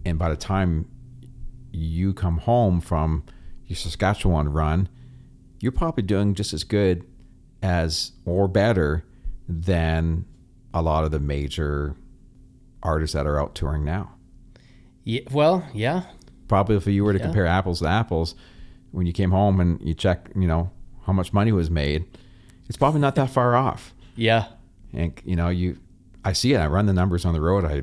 and 0.05 0.19
by 0.19 0.29
the 0.29 0.37
time 0.37 0.87
you 1.73 2.13
come 2.15 2.39
home 2.39 2.81
from 2.81 3.25
your 3.67 3.77
Saskatchewan 3.77 4.49
run 4.51 4.89
you're 5.61 5.73
probably 5.73 6.03
doing 6.03 6.35
just 6.35 6.53
as 6.53 6.65
good 6.65 7.05
as 7.63 8.13
or 8.25 8.49
better 8.49 9.05
than 9.49 10.25
a 10.73 10.81
lot 10.83 11.05
of 11.05 11.11
the 11.11 11.21
major 11.21 11.97
artists 12.83 13.13
that 13.15 13.27
are 13.27 13.39
out 13.39 13.55
touring 13.55 13.85
now. 13.85 14.13
Yeah. 15.05 15.21
Well. 15.31 15.67
Yeah. 15.75 16.05
Probably 16.49 16.77
if 16.77 16.87
you 16.87 17.05
were 17.05 17.13
to 17.13 17.19
Yeah. 17.19 17.25
compare 17.27 17.45
apples 17.47 17.81
to 17.81 17.89
apples, 17.89 18.35
when 18.93 19.07
you 19.07 19.13
came 19.13 19.33
home 19.33 19.61
and 19.61 19.79
you 19.83 19.93
check, 19.93 20.31
you 20.35 20.47
know, 20.47 20.71
how 21.07 21.13
much 21.13 21.33
money 21.33 21.53
was 21.53 21.71
made, 21.71 22.05
it's 22.69 22.77
probably 22.77 23.01
not 23.01 23.15
that 23.17 23.31
far 23.31 23.55
off. 23.57 23.93
Yeah. 24.17 24.47
And 24.93 25.13
you 25.25 25.37
know, 25.37 25.49
you 25.49 25.79
I 26.25 26.33
see 26.33 26.53
it, 26.53 26.59
I 26.59 26.67
run 26.67 26.87
the 26.87 26.93
numbers 26.93 27.25
on 27.25 27.33
the 27.35 27.41
road, 27.41 27.65
I 27.65 27.83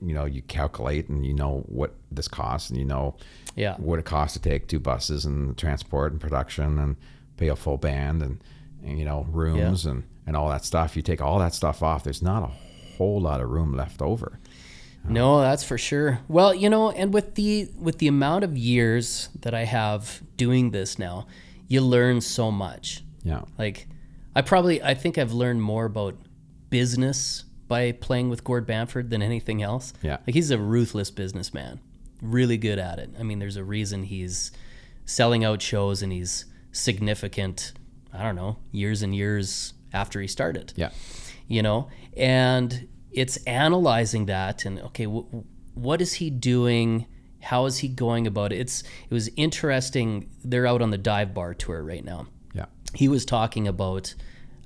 you 0.00 0.14
know, 0.14 0.24
you 0.24 0.42
calculate 0.42 1.08
and 1.08 1.24
you 1.24 1.32
know 1.34 1.64
what 1.68 1.94
this 2.10 2.26
costs 2.28 2.70
and 2.70 2.78
you 2.78 2.84
know 2.84 3.16
Yeah. 3.54 3.76
what 3.76 3.98
it 3.98 4.04
costs 4.04 4.34
to 4.36 4.40
take 4.42 4.66
two 4.66 4.80
buses 4.80 5.24
and 5.24 5.56
transport 5.56 6.12
and 6.12 6.20
production 6.20 6.78
and 6.78 6.96
pay 7.36 7.48
a 7.48 7.56
full 7.56 7.76
band 7.78 8.22
and, 8.22 8.42
and 8.84 8.98
you 8.98 9.04
know 9.04 9.26
rooms 9.30 9.86
and 9.86 10.04
and 10.26 10.36
all 10.36 10.48
that 10.48 10.64
stuff. 10.64 10.96
You 10.96 11.02
take 11.02 11.20
all 11.20 11.38
that 11.40 11.54
stuff 11.54 11.82
off. 11.82 12.04
There's 12.04 12.22
not 12.22 12.42
a 12.44 12.50
whole 12.96 13.20
lot 13.20 13.40
of 13.40 13.48
room 13.50 13.74
left 13.76 14.00
over. 14.02 14.38
No, 15.04 15.40
that's 15.40 15.64
for 15.64 15.76
sure. 15.78 16.20
Well, 16.28 16.54
you 16.54 16.70
know, 16.70 16.92
and 16.92 17.12
with 17.12 17.34
the 17.34 17.68
with 17.76 17.98
the 17.98 18.06
amount 18.06 18.44
of 18.44 18.56
years 18.56 19.30
that 19.40 19.52
I 19.52 19.64
have 19.64 20.22
doing 20.36 20.70
this 20.70 20.96
now, 20.98 21.26
you 21.72 21.80
learn 21.80 22.20
so 22.20 22.50
much. 22.50 23.02
Yeah, 23.24 23.42
Like 23.58 23.86
I 24.34 24.42
probably 24.42 24.82
I 24.82 24.94
think 24.94 25.16
I've 25.18 25.32
learned 25.32 25.62
more 25.62 25.84
about 25.84 26.16
business 26.70 27.44
by 27.68 27.92
playing 27.92 28.28
with 28.30 28.44
Gord 28.44 28.66
Bamford 28.66 29.10
than 29.10 29.22
anything 29.22 29.62
else. 29.62 29.92
Yeah. 30.02 30.18
Like 30.26 30.34
he's 30.34 30.50
a 30.50 30.58
ruthless 30.58 31.10
businessman. 31.10 31.80
Really 32.20 32.56
good 32.58 32.78
at 32.78 32.98
it. 32.98 33.10
I 33.18 33.22
mean, 33.22 33.38
there's 33.38 33.56
a 33.56 33.64
reason 33.64 34.02
he's 34.04 34.52
selling 35.04 35.44
out 35.44 35.62
shows 35.62 36.02
and 36.02 36.12
he's 36.12 36.44
significant, 36.72 37.72
I 38.12 38.22
don't 38.22 38.36
know, 38.36 38.58
years 38.70 39.02
and 39.02 39.14
years 39.14 39.74
after 39.94 40.20
he 40.20 40.26
started 40.26 40.72
yeah, 40.76 40.88
you 41.48 41.62
know 41.62 41.88
and 42.16 42.88
it's 43.10 43.36
analyzing 43.44 44.24
that 44.24 44.64
and 44.64 44.78
okay 44.78 45.04
w- 45.04 45.26
what 45.74 46.00
is 46.00 46.14
he 46.14 46.30
doing 46.30 47.06
how 47.42 47.66
is 47.66 47.78
he 47.78 47.88
going 47.88 48.26
about 48.26 48.52
it? 48.52 48.60
It's 48.60 48.82
it 48.82 49.12
was 49.12 49.28
interesting. 49.36 50.30
They're 50.44 50.66
out 50.66 50.82
on 50.82 50.90
the 50.90 50.98
dive 50.98 51.34
bar 51.34 51.54
tour 51.54 51.82
right 51.82 52.04
now. 52.04 52.26
Yeah, 52.54 52.66
he 52.94 53.08
was 53.08 53.24
talking 53.24 53.68
about 53.68 54.14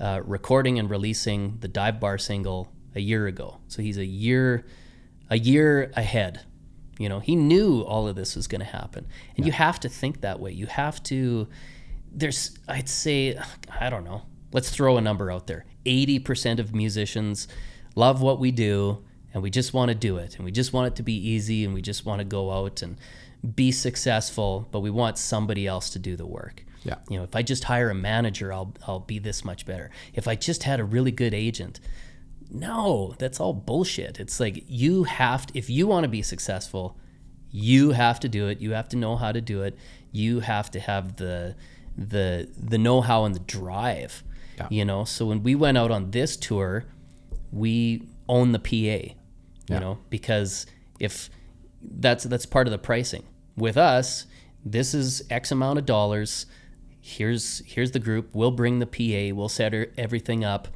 uh, 0.00 0.20
recording 0.24 0.78
and 0.78 0.90
releasing 0.90 1.58
the 1.60 1.68
dive 1.68 2.00
bar 2.00 2.18
single 2.18 2.72
a 2.94 3.00
year 3.00 3.26
ago. 3.26 3.58
So 3.68 3.82
he's 3.82 3.98
a 3.98 4.04
year 4.04 4.66
a 5.30 5.38
year 5.38 5.92
ahead. 5.94 6.42
You 6.98 7.08
know 7.08 7.20
he 7.20 7.36
knew 7.36 7.82
all 7.82 8.08
of 8.08 8.16
this 8.16 8.36
was 8.36 8.46
going 8.46 8.60
to 8.60 8.66
happen. 8.66 9.06
And 9.36 9.46
you 9.46 9.52
have 9.52 9.80
to 9.80 9.88
think 9.88 10.20
that 10.20 10.40
way. 10.40 10.52
You 10.52 10.66
have 10.66 11.02
to 11.04 11.48
there's 12.18 12.56
i'd 12.68 12.88
say 12.88 13.38
i 13.80 13.90
don't 13.90 14.04
know. 14.04 14.22
Let's 14.52 14.70
throw 14.70 14.96
a 14.96 15.00
number 15.00 15.30
out 15.30 15.48
there. 15.48 15.66
80% 15.84 16.60
of 16.60 16.74
musicians 16.74 17.48
love 17.94 18.22
what 18.22 18.38
we 18.38 18.52
do 18.52 19.04
and 19.36 19.42
we 19.42 19.50
just 19.50 19.74
want 19.74 19.90
to 19.90 19.94
do 19.94 20.16
it 20.16 20.36
and 20.36 20.46
we 20.46 20.50
just 20.50 20.72
want 20.72 20.86
it 20.86 20.96
to 20.96 21.02
be 21.02 21.12
easy 21.12 21.62
and 21.66 21.74
we 21.74 21.82
just 21.82 22.06
want 22.06 22.20
to 22.20 22.24
go 22.24 22.50
out 22.52 22.80
and 22.80 22.96
be 23.54 23.70
successful 23.70 24.66
but 24.72 24.80
we 24.80 24.88
want 24.90 25.18
somebody 25.18 25.66
else 25.66 25.90
to 25.90 25.98
do 25.98 26.16
the 26.16 26.24
work. 26.24 26.64
Yeah. 26.84 26.94
you 27.10 27.18
know 27.18 27.24
if 27.24 27.34
i 27.36 27.42
just 27.42 27.64
hire 27.64 27.90
a 27.90 27.94
manager 27.94 28.52
i'll 28.52 28.72
i'll 28.86 29.00
be 29.00 29.18
this 29.18 29.44
much 29.44 29.66
better. 29.66 29.90
If 30.14 30.26
i 30.26 30.34
just 30.36 30.62
had 30.62 30.80
a 30.80 30.84
really 30.84 31.10
good 31.10 31.34
agent 31.34 31.80
no 32.50 33.14
that's 33.18 33.38
all 33.38 33.52
bullshit. 33.52 34.18
It's 34.20 34.40
like 34.40 34.64
you 34.68 35.04
have 35.04 35.46
to 35.48 35.58
if 35.58 35.68
you 35.68 35.86
want 35.86 36.04
to 36.04 36.08
be 36.08 36.22
successful 36.22 36.96
you 37.50 37.90
have 37.92 38.18
to 38.20 38.28
do 38.30 38.48
it. 38.48 38.60
You 38.60 38.72
have 38.72 38.88
to 38.90 38.96
know 38.96 39.16
how 39.16 39.32
to 39.32 39.40
do 39.40 39.62
it. 39.62 39.76
You 40.12 40.40
have 40.40 40.70
to 40.70 40.80
have 40.80 41.16
the 41.16 41.56
the 41.98 42.48
the 42.56 42.78
know-how 42.78 43.24
and 43.26 43.34
the 43.34 43.40
drive 43.40 44.22
Yeah. 44.56 44.68
you 44.70 44.84
know? 44.84 45.04
So 45.04 45.26
when 45.26 45.42
we 45.42 45.54
went 45.54 45.76
out 45.76 45.90
on 45.90 46.10
this 46.12 46.36
tour 46.36 46.84
we 47.52 48.02
own 48.28 48.52
the 48.52 48.58
pa 48.58 49.14
you 49.68 49.78
know 49.80 49.98
because 50.10 50.66
if 51.00 51.30
that's 51.82 52.24
that's 52.24 52.46
part 52.46 52.66
of 52.66 52.70
the 52.70 52.78
pricing. 52.78 53.24
With 53.56 53.76
us 53.76 54.26
this 54.64 54.94
is 54.94 55.22
x 55.30 55.52
amount 55.52 55.78
of 55.78 55.86
dollars. 55.86 56.46
Here's 57.00 57.62
here's 57.66 57.92
the 57.92 57.98
group. 58.00 58.30
We'll 58.34 58.50
bring 58.50 58.78
the 58.80 58.86
pa 58.86 59.34
we'll 59.36 59.48
set 59.48 59.72
everything 59.96 60.44
up. 60.44 60.68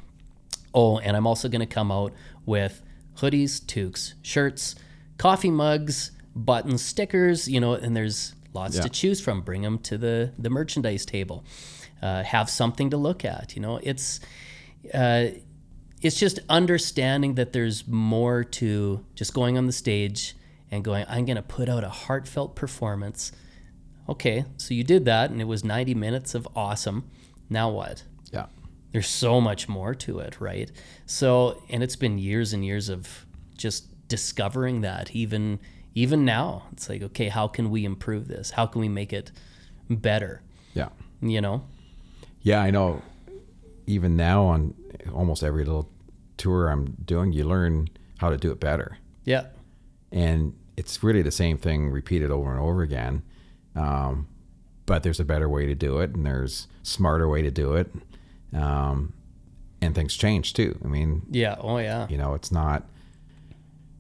Oh 0.73 0.99
and 0.99 1.17
i'm 1.17 1.27
also 1.27 1.49
going 1.49 1.61
to 1.69 1.75
come 1.75 1.91
out 1.91 2.12
with 2.47 2.81
hoodies 3.19 3.61
toques 3.61 4.15
shirts 4.23 4.77
coffee 5.19 5.51
mugs 5.51 6.12
buttons 6.37 6.81
stickers 6.81 7.49
you 7.49 7.59
know 7.61 7.75
and 7.75 7.97
there's 7.97 8.35
lots 8.55 8.77
Yeah. 8.77 8.83
to 8.83 8.89
choose 8.89 9.21
from. 9.21 9.43
Bring 9.43 9.62
them 9.62 9.79
to 9.81 9.99
the 9.99 10.33
the 10.39 10.51
merchandise 10.51 11.05
table. 11.05 11.45
Uh, 12.03 12.23
have 12.23 12.49
something 12.49 12.91
to 12.91 12.97
look 12.97 13.25
at 13.25 13.55
you 13.57 13.62
know. 13.62 13.79
It's 13.83 14.21
uh, 14.95 15.27
it's 16.03 16.19
just 16.19 16.39
understanding 16.49 17.35
that 17.35 17.53
there's 17.53 17.87
more 17.87 18.45
to 18.45 19.05
just 19.15 19.35
going 19.35 19.59
on 19.59 19.67
the 19.67 19.73
stage 19.73 20.35
and 20.71 20.85
going 20.85 21.05
i'm 21.09 21.25
going 21.25 21.37
to 21.37 21.43
put 21.43 21.69
out 21.69 21.85
a 21.85 21.89
heartfelt 21.89 22.55
performance. 22.57 23.33
Okay 24.09 24.45
so 24.57 24.75
you 24.75 24.83
did 24.83 25.05
that 25.05 25.31
and 25.31 25.41
it 25.41 25.45
was 25.45 25.63
90 25.65 25.95
minutes 25.95 26.35
of 26.35 26.49
awesome. 26.57 27.09
Now 27.49 27.71
what? 27.71 28.05
Yeah, 28.33 28.47
there's 28.93 29.09
so 29.09 29.41
much 29.41 29.69
more 29.69 29.95
to 29.95 30.19
it 30.21 30.41
right? 30.41 30.71
So 31.07 31.63
and 31.69 31.83
it's 31.83 31.97
been 31.97 32.19
years 32.19 32.53
and 32.53 32.65
years 32.65 32.89
of 32.89 33.27
just 33.57 34.09
discovering 34.09 34.81
that 34.81 35.15
even 35.15 35.61
even 35.95 36.25
now. 36.25 36.65
It's 36.73 36.89
like 36.89 37.03
okay 37.03 37.29
how 37.29 37.47
can 37.47 37.71
we 37.71 37.85
improve 37.85 38.27
this? 38.27 38.53
How 38.53 38.67
can 38.67 38.81
we 38.81 38.89
make 38.89 39.13
it 39.13 39.33
better? 39.89 40.43
Yeah. 40.75 40.89
you 41.21 41.41
know? 41.41 41.65
Yeah, 42.43 42.61
I 42.63 42.71
know. 42.71 43.03
Even 43.91 44.17
now, 44.17 44.45
on 44.45 44.75
almost 45.12 45.43
every 45.43 45.65
little 45.65 45.91
tour 46.37 46.69
I'm 46.69 46.97
doing, 47.05 47.33
you 47.33 47.45
learn 47.45 47.89
how 48.19 48.31
to 48.31 48.37
do 48.37 48.53
it 48.53 48.61
better. 48.61 48.99
Yeah. 49.25 49.47
And 50.12 50.55
it's 50.77 51.03
really 51.03 51.23
the 51.23 51.31
same 51.31 51.59
thing 51.59 51.91
repeated 51.91 52.31
over 52.31 52.51
and 52.51 52.61
over 52.61 52.83
again. 52.83 53.23
Um, 53.75 54.29
but 54.87 55.03
there's 55.03 55.21
a 55.21 55.25
better 55.25 55.49
way 55.49 55.67
to 55.67 55.75
do 55.75 55.99
it, 55.99 56.15
and 56.15 56.25
there's 56.25 56.69
smarter 56.83 57.29
way 57.29 57.43
to 57.43 57.51
do 57.51 57.75
it. 57.75 57.93
Um, 58.53 59.12
and 59.81 59.95
things 59.95 60.17
change 60.17 60.53
too. 60.55 60.79
I 60.85 60.89
mean, 60.89 61.23
Yeah. 61.31 61.57
Oh 61.59 61.79
yeah. 61.79 62.07
you 62.09 62.19
know, 62.19 62.35
it's 62.35 62.53
not 62.53 62.89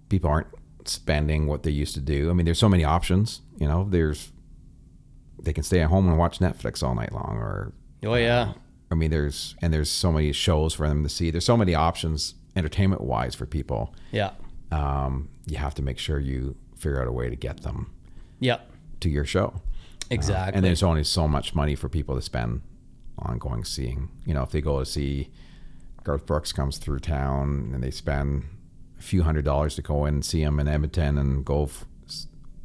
people 0.08 0.30
aren't 0.30 0.48
spending 0.84 1.46
what 1.46 1.62
they 1.62 1.70
used 1.70 1.94
to 1.94 2.00
do. 2.00 2.30
I 2.30 2.32
mean, 2.32 2.44
there's 2.44 2.58
so 2.58 2.68
many 2.68 2.84
options. 2.84 3.40
You 3.58 3.66
know, 3.68 3.86
there's 3.90 4.30
they 5.42 5.52
can 5.52 5.64
stay 5.64 5.80
at 5.80 5.88
home 5.88 6.08
and 6.08 6.18
watch 6.18 6.38
Netflix 6.38 6.82
all 6.82 6.94
night 6.94 7.12
long, 7.12 7.36
or 7.38 7.72
Oh 8.04 8.14
yeah. 8.14 8.52
I 8.90 8.94
mean, 8.94 9.10
there's 9.10 9.54
and 9.62 9.72
there's 9.72 9.90
so 9.90 10.10
many 10.12 10.32
shows 10.32 10.74
for 10.74 10.88
them 10.88 11.02
to 11.02 11.08
see. 11.08 11.30
There's 11.30 11.44
so 11.44 11.56
many 11.56 11.74
options 11.74 12.34
entertainment 12.56 13.00
wise 13.02 13.34
for 13.34 13.46
people. 13.46 13.94
Yeah. 14.12 14.32
Um, 14.72 15.28
you 15.46 15.56
have 15.56 15.74
to 15.76 15.82
make 15.82 15.98
sure 15.98 16.18
you 16.18 16.56
figure 16.76 17.00
out 17.00 17.06
a 17.08 17.12
way 17.12 17.28
to 17.30 17.36
get 17.36 17.62
them 17.62 17.92
Yep. 18.40 18.70
to 19.00 19.08
your 19.10 19.24
show. 19.24 19.60
Exactly. 20.10 20.56
And 20.56 20.64
there's 20.64 20.82
only 20.82 21.04
so 21.04 21.28
much 21.28 21.54
money 21.54 21.74
for 21.76 21.88
people 21.88 22.14
to 22.16 22.22
spend 22.22 22.62
on 23.18 23.38
going 23.38 23.64
seeing. 23.64 24.08
You 24.26 24.34
know, 24.34 24.42
if 24.42 24.50
they 24.50 24.60
go 24.60 24.78
to 24.80 24.86
see 24.86 25.30
Garth 26.02 26.26
Brooks 26.26 26.52
comes 26.52 26.78
through 26.78 26.98
town 27.00 27.70
and 27.74 27.82
they 27.84 27.90
spend 27.90 28.44
a 28.98 29.02
few 29.02 29.22
hundred 29.22 29.44
dollars 29.44 29.74
to 29.76 29.82
go 29.82 30.04
in 30.06 30.14
and 30.14 30.24
see 30.24 30.42
him 30.42 30.58
in 30.58 30.66
Edmonton 30.66 31.18
and 31.18 31.44
go, 31.44 31.64
f- 31.64 31.84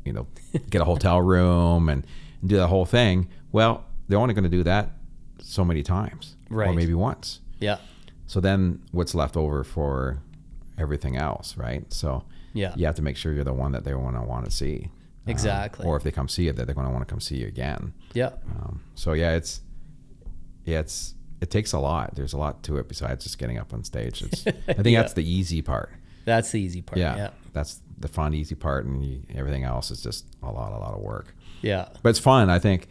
you 0.04 0.14
know, 0.14 0.26
get 0.70 0.82
a 0.82 0.86
hotel 0.86 1.22
room 1.34 1.90
and, 1.90 2.06
and 2.42 2.50
do 2.50 2.56
the 2.58 2.68
whole 2.68 2.86
thing. 2.86 3.28
Well, 3.52 3.86
they're 4.08 4.20
only 4.20 4.34
going 4.34 4.44
to 4.44 4.50
do 4.50 4.64
that 4.64 4.90
so 5.48 5.64
many 5.64 5.84
times, 5.84 6.36
right? 6.50 6.70
or 6.70 6.74
maybe 6.74 6.94
once. 6.94 7.40
yeah. 7.60 7.78
So 8.28 8.40
then, 8.40 8.82
what's 8.92 9.14
left 9.14 9.38
over 9.38 9.64
for 9.64 10.18
everything 10.80 11.16
else, 11.16 11.56
right? 11.58 11.92
So 11.94 12.24
Yeah. 12.54 12.74
you 12.76 12.86
have 12.88 12.96
to 12.96 13.04
make 13.04 13.18
sure 13.18 13.32
you're 13.34 13.44
the 13.44 13.54
one 13.54 13.72
that 13.74 13.84
they 13.84 13.94
want 13.94 14.16
to 14.16 14.24
want 14.24 14.46
to 14.46 14.52
see. 14.52 14.86
Um, 15.28 15.32
Exactly. 15.32 15.86
or 15.86 15.96
if 15.96 16.02
they 16.04 16.12
come 16.12 16.28
see 16.28 16.48
it, 16.48 16.56
that 16.56 16.66
they're 16.66 16.74
going 16.76 16.88
to 16.88 16.92
want 16.94 17.08
to 17.08 17.12
come 17.12 17.20
see 17.20 17.38
you 17.38 17.48
again. 17.48 17.94
Yeah. 18.14 18.32
Um, 18.50 18.82
so 18.96 19.14
yeah, 19.14 19.36
it's 19.36 19.62
yeah, 20.66 20.80
it's 20.80 21.14
it 21.42 21.52
takes 21.52 21.74
a 21.74 21.80
lot. 21.80 22.16
There's 22.16 22.34
a 22.34 22.38
lot 22.38 22.64
to 22.64 22.78
it 22.78 22.88
besides 22.88 23.24
just 23.24 23.38
getting 23.38 23.58
up 23.60 23.74
on 23.74 23.84
stage. 23.84 24.24
It's, 24.24 24.48
I 24.48 24.52
think 24.74 24.88
Yeah. 24.88 25.02
that's 25.02 25.14
the 25.14 25.24
easy 25.30 25.62
part. 25.62 25.92
That's 26.26 26.50
the 26.52 26.60
easy 26.60 26.82
part. 26.82 26.98
Yeah, 26.98 27.16
Yeah. 27.16 27.30
that's 27.54 27.82
the 28.00 28.08
fun, 28.08 28.34
easy 28.34 28.56
part, 28.56 28.86
and 28.86 29.06
you, 29.06 29.22
everything 29.36 29.64
else 29.64 29.92
is 29.92 30.02
just 30.02 30.26
a 30.42 30.52
lot, 30.52 30.74
a 30.74 30.78
lot 30.78 30.94
of 30.96 31.02
work. 31.02 31.36
Yeah. 31.62 31.90
But 32.02 32.10
it's 32.10 32.20
fun. 32.20 32.50
I 32.50 32.58
think 32.58 32.88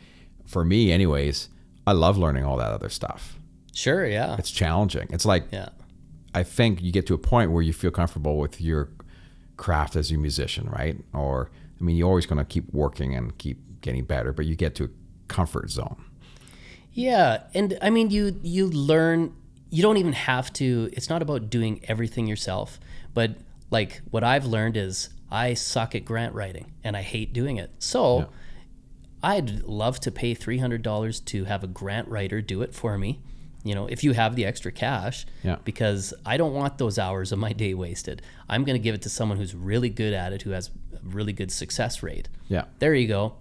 for 0.46 0.64
me, 0.64 0.92
anyways, 0.92 1.48
I 1.86 1.92
love 1.92 2.16
learning 2.16 2.44
all 2.44 2.56
that 2.58 2.70
other 2.70 2.88
stuff. 2.88 3.38
Sure. 3.72 4.06
Yeah. 4.06 4.36
It's 4.38 4.50
challenging. 4.50 5.08
It's 5.10 5.26
like 5.26 5.44
Yeah. 5.50 5.70
I 6.34 6.42
think 6.42 6.82
you 6.82 6.90
get 6.90 7.06
to 7.06 7.14
a 7.14 7.18
point 7.18 7.52
where 7.52 7.62
you 7.62 7.72
feel 7.72 7.90
comfortable 7.90 8.38
with 8.38 8.60
your 8.60 8.88
craft 9.56 9.94
as 9.96 10.10
a 10.10 10.16
musician, 10.16 10.68
right? 10.68 10.96
Or 11.12 11.50
I 11.80 11.84
mean, 11.84 11.96
you're 11.96 12.08
always 12.08 12.26
going 12.26 12.38
to 12.38 12.44
keep 12.44 12.72
working 12.72 13.14
and 13.14 13.36
keep 13.38 13.80
getting 13.80 14.04
better, 14.04 14.32
but 14.32 14.46
you 14.46 14.56
get 14.56 14.74
to 14.76 14.84
a 14.84 14.88
comfort 15.28 15.70
zone. 15.70 16.02
Yeah, 16.92 17.42
and 17.54 17.76
I 17.82 17.90
mean 17.90 18.10
you 18.10 18.38
you 18.42 18.68
learn 18.68 19.34
you 19.70 19.82
don't 19.82 19.96
even 19.96 20.12
have 20.12 20.52
to 20.54 20.88
it's 20.92 21.10
not 21.10 21.22
about 21.22 21.50
doing 21.50 21.80
everything 21.88 22.26
yourself, 22.26 22.78
but 23.12 23.36
like 23.70 24.00
what 24.10 24.22
I've 24.22 24.46
learned 24.46 24.76
is 24.76 25.08
I 25.30 25.54
suck 25.54 25.96
at 25.96 26.04
grant 26.04 26.34
writing 26.34 26.72
and 26.84 26.96
I 26.96 27.02
hate 27.02 27.32
doing 27.32 27.56
it. 27.56 27.70
So 27.80 28.28
I'd 29.24 29.62
love 29.62 29.98
to 30.00 30.10
pay 30.10 30.34
$300 30.34 31.24
to 31.24 31.44
have 31.44 31.64
a 31.64 31.66
grant 31.66 32.08
writer 32.08 32.40
do 32.42 32.62
it 32.62 32.74
for 32.74 32.98
me. 32.98 33.20
You 33.64 33.74
know, 33.74 33.86
if 33.86 34.04
you 34.04 34.12
have 34.12 34.36
the 34.36 34.44
extra 34.44 34.70
cash, 34.70 35.24
Yeah. 35.42 35.56
because 35.64 36.12
I 36.26 36.36
don't 36.36 36.52
want 36.52 36.76
those 36.76 36.98
hours 36.98 37.32
of 37.32 37.38
my 37.38 37.52
day 37.54 37.72
wasted. 37.72 38.20
I'm 38.48 38.62
going 38.64 38.78
to 38.78 38.82
give 38.82 38.94
it 38.94 39.00
to 39.02 39.08
someone 39.08 39.38
who's 39.38 39.54
really 39.54 39.88
good 39.88 40.12
at 40.12 40.34
it, 40.34 40.42
who 40.42 40.50
has 40.50 40.68
a 40.92 40.98
really 41.02 41.32
good 41.32 41.50
success 41.50 42.02
rate. 42.02 42.28
Yeah. 42.48 42.64
There 42.78 42.94
you 42.94 43.08
go. 43.08 43.36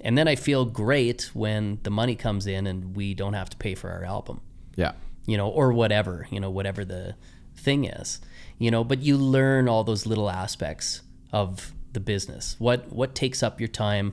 And 0.00 0.16
then 0.16 0.28
I 0.28 0.36
feel 0.36 0.64
great 0.64 1.30
when 1.34 1.80
the 1.82 1.90
money 1.90 2.14
comes 2.14 2.46
in 2.46 2.66
and 2.68 2.94
we 2.94 3.14
don't 3.14 3.34
have 3.34 3.50
to 3.50 3.56
pay 3.56 3.74
for 3.74 3.90
our 3.90 4.04
album, 4.04 4.40
Yeah. 4.76 4.92
you 5.26 5.36
know, 5.36 5.48
or 5.48 5.72
whatever, 5.72 6.28
you 6.30 6.38
know, 6.38 6.50
whatever 6.50 6.84
the 6.84 7.16
thing 7.56 7.84
is, 7.86 8.20
you 8.58 8.70
know, 8.70 8.84
but 8.84 9.00
you 9.00 9.16
learn 9.16 9.68
all 9.68 9.82
those 9.82 10.06
little 10.06 10.30
aspects 10.30 11.02
of 11.32 11.72
the 11.94 12.00
business. 12.00 12.54
What 12.60 12.92
what 12.92 13.14
takes 13.16 13.42
up 13.42 13.60
your 13.60 13.68
time? 13.68 14.12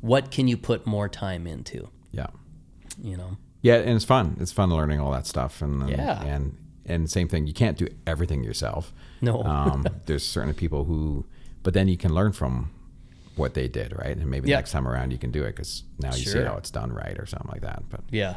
What 0.00 0.30
can 0.30 0.48
you 0.48 0.56
put 0.56 0.86
more 0.86 1.08
time 1.08 1.46
into, 1.46 1.88
Yeah. 2.12 2.28
you 3.02 3.16
know? 3.16 3.36
Yeah, 3.62 3.74
and 3.76 3.90
it's 3.90 4.04
fun. 4.04 4.36
It's 4.40 4.52
fun 4.52 4.70
learning 4.70 5.00
all 5.00 5.10
that 5.12 5.26
stuff, 5.26 5.60
and 5.62 5.82
and 5.82 5.90
Yeah. 5.90 6.22
and, 6.22 6.56
and 6.86 7.10
same 7.10 7.28
thing. 7.28 7.46
You 7.46 7.52
can't 7.52 7.76
do 7.76 7.86
everything 8.06 8.42
yourself. 8.42 8.92
No. 9.20 9.42
um, 9.44 9.86
there's 10.06 10.24
certain 10.26 10.54
people 10.54 10.84
who, 10.84 11.26
but 11.62 11.74
then 11.74 11.86
you 11.88 11.96
can 11.98 12.14
learn 12.14 12.32
from 12.32 12.70
what 13.36 13.52
they 13.54 13.68
did, 13.68 13.92
right? 13.98 14.16
And 14.16 14.26
maybe 14.30 14.48
Yeah. 14.48 14.56
next 14.56 14.72
time 14.72 14.88
around 14.88 15.12
you 15.12 15.18
can 15.18 15.30
do 15.30 15.42
it 15.44 15.54
because 15.56 15.84
now 15.98 16.14
you 16.14 16.24
see 16.24 16.42
how 16.42 16.56
it's 16.56 16.70
done 16.70 16.92
right 16.92 17.18
or 17.18 17.26
something 17.26 17.50
like 17.50 17.60
that. 17.62 17.82
But 17.90 18.00
Yeah. 18.10 18.36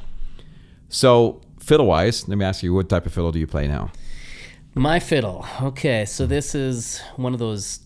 so 0.89 1.41
fiddle 1.59 1.87
wise, 1.87 2.27
let 2.27 2.37
me 2.37 2.45
ask 2.45 2.61
you, 2.63 2.73
what 2.73 2.89
type 2.89 3.05
of 3.05 3.13
fiddle 3.13 3.31
do 3.31 3.39
you 3.39 3.47
play 3.47 3.67
now? 3.67 3.91
My 4.75 4.99
fiddle. 4.99 5.45
Okay, 5.61 6.03
so 6.05 6.25
this 6.25 6.55
is 6.55 6.99
one 7.15 7.33
of 7.33 7.39
those 7.39 7.79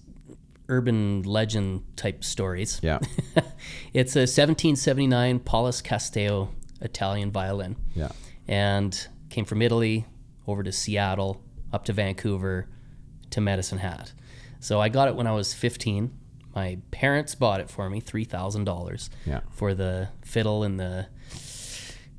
urban 0.69 1.23
legend 1.23 1.83
type 1.95 2.23
stories. 2.23 2.79
Yeah, 2.83 2.99
it's 3.93 4.15
a 4.15 4.27
1779 4.27 5.39
Paulus 5.39 5.81
Castello 5.81 6.49
Italian 6.81 7.31
violin. 7.31 7.75
yeah, 7.95 8.09
And 8.47 9.07
came 9.29 9.45
from 9.45 9.61
Italy 9.61 10.05
over 10.45 10.63
to 10.63 10.71
Seattle, 10.71 11.41
up 11.73 11.85
to 11.85 11.93
Vancouver, 11.93 12.67
to 13.31 13.41
Medicine 13.41 13.79
Hat. 13.79 14.13
So 14.59 14.79
I 14.79 14.89
got 14.89 15.07
it 15.07 15.15
when 15.15 15.27
I 15.27 15.31
was 15.31 15.53
15. 15.53 16.11
My 16.55 16.77
parents 16.91 17.35
bought 17.35 17.59
it 17.59 17.69
for 17.69 17.89
me, 17.89 18.01
$3,000 18.01 19.09
yeah, 19.25 19.41
for 19.51 19.73
the 19.73 20.09
fiddle 20.23 20.63
and 20.63 20.79
the 20.79 21.07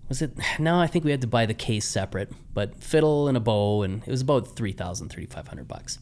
was 0.09 0.23
it 0.23 0.33
no 0.59 0.81
i 0.81 0.87
think 0.87 1.05
we 1.05 1.11
had 1.11 1.21
to 1.21 1.27
buy 1.27 1.45
the 1.45 1.53
case 1.53 1.87
separate 1.87 2.33
but 2.55 2.83
fiddle 2.83 3.29
and 3.29 3.37
a 3.37 3.41
bow 3.41 3.83
and 3.83 4.03
it 4.07 4.11
was 4.11 4.23
about 4.23 4.57
3000 4.57 5.11
3500 5.11 5.69
bucks 5.69 5.99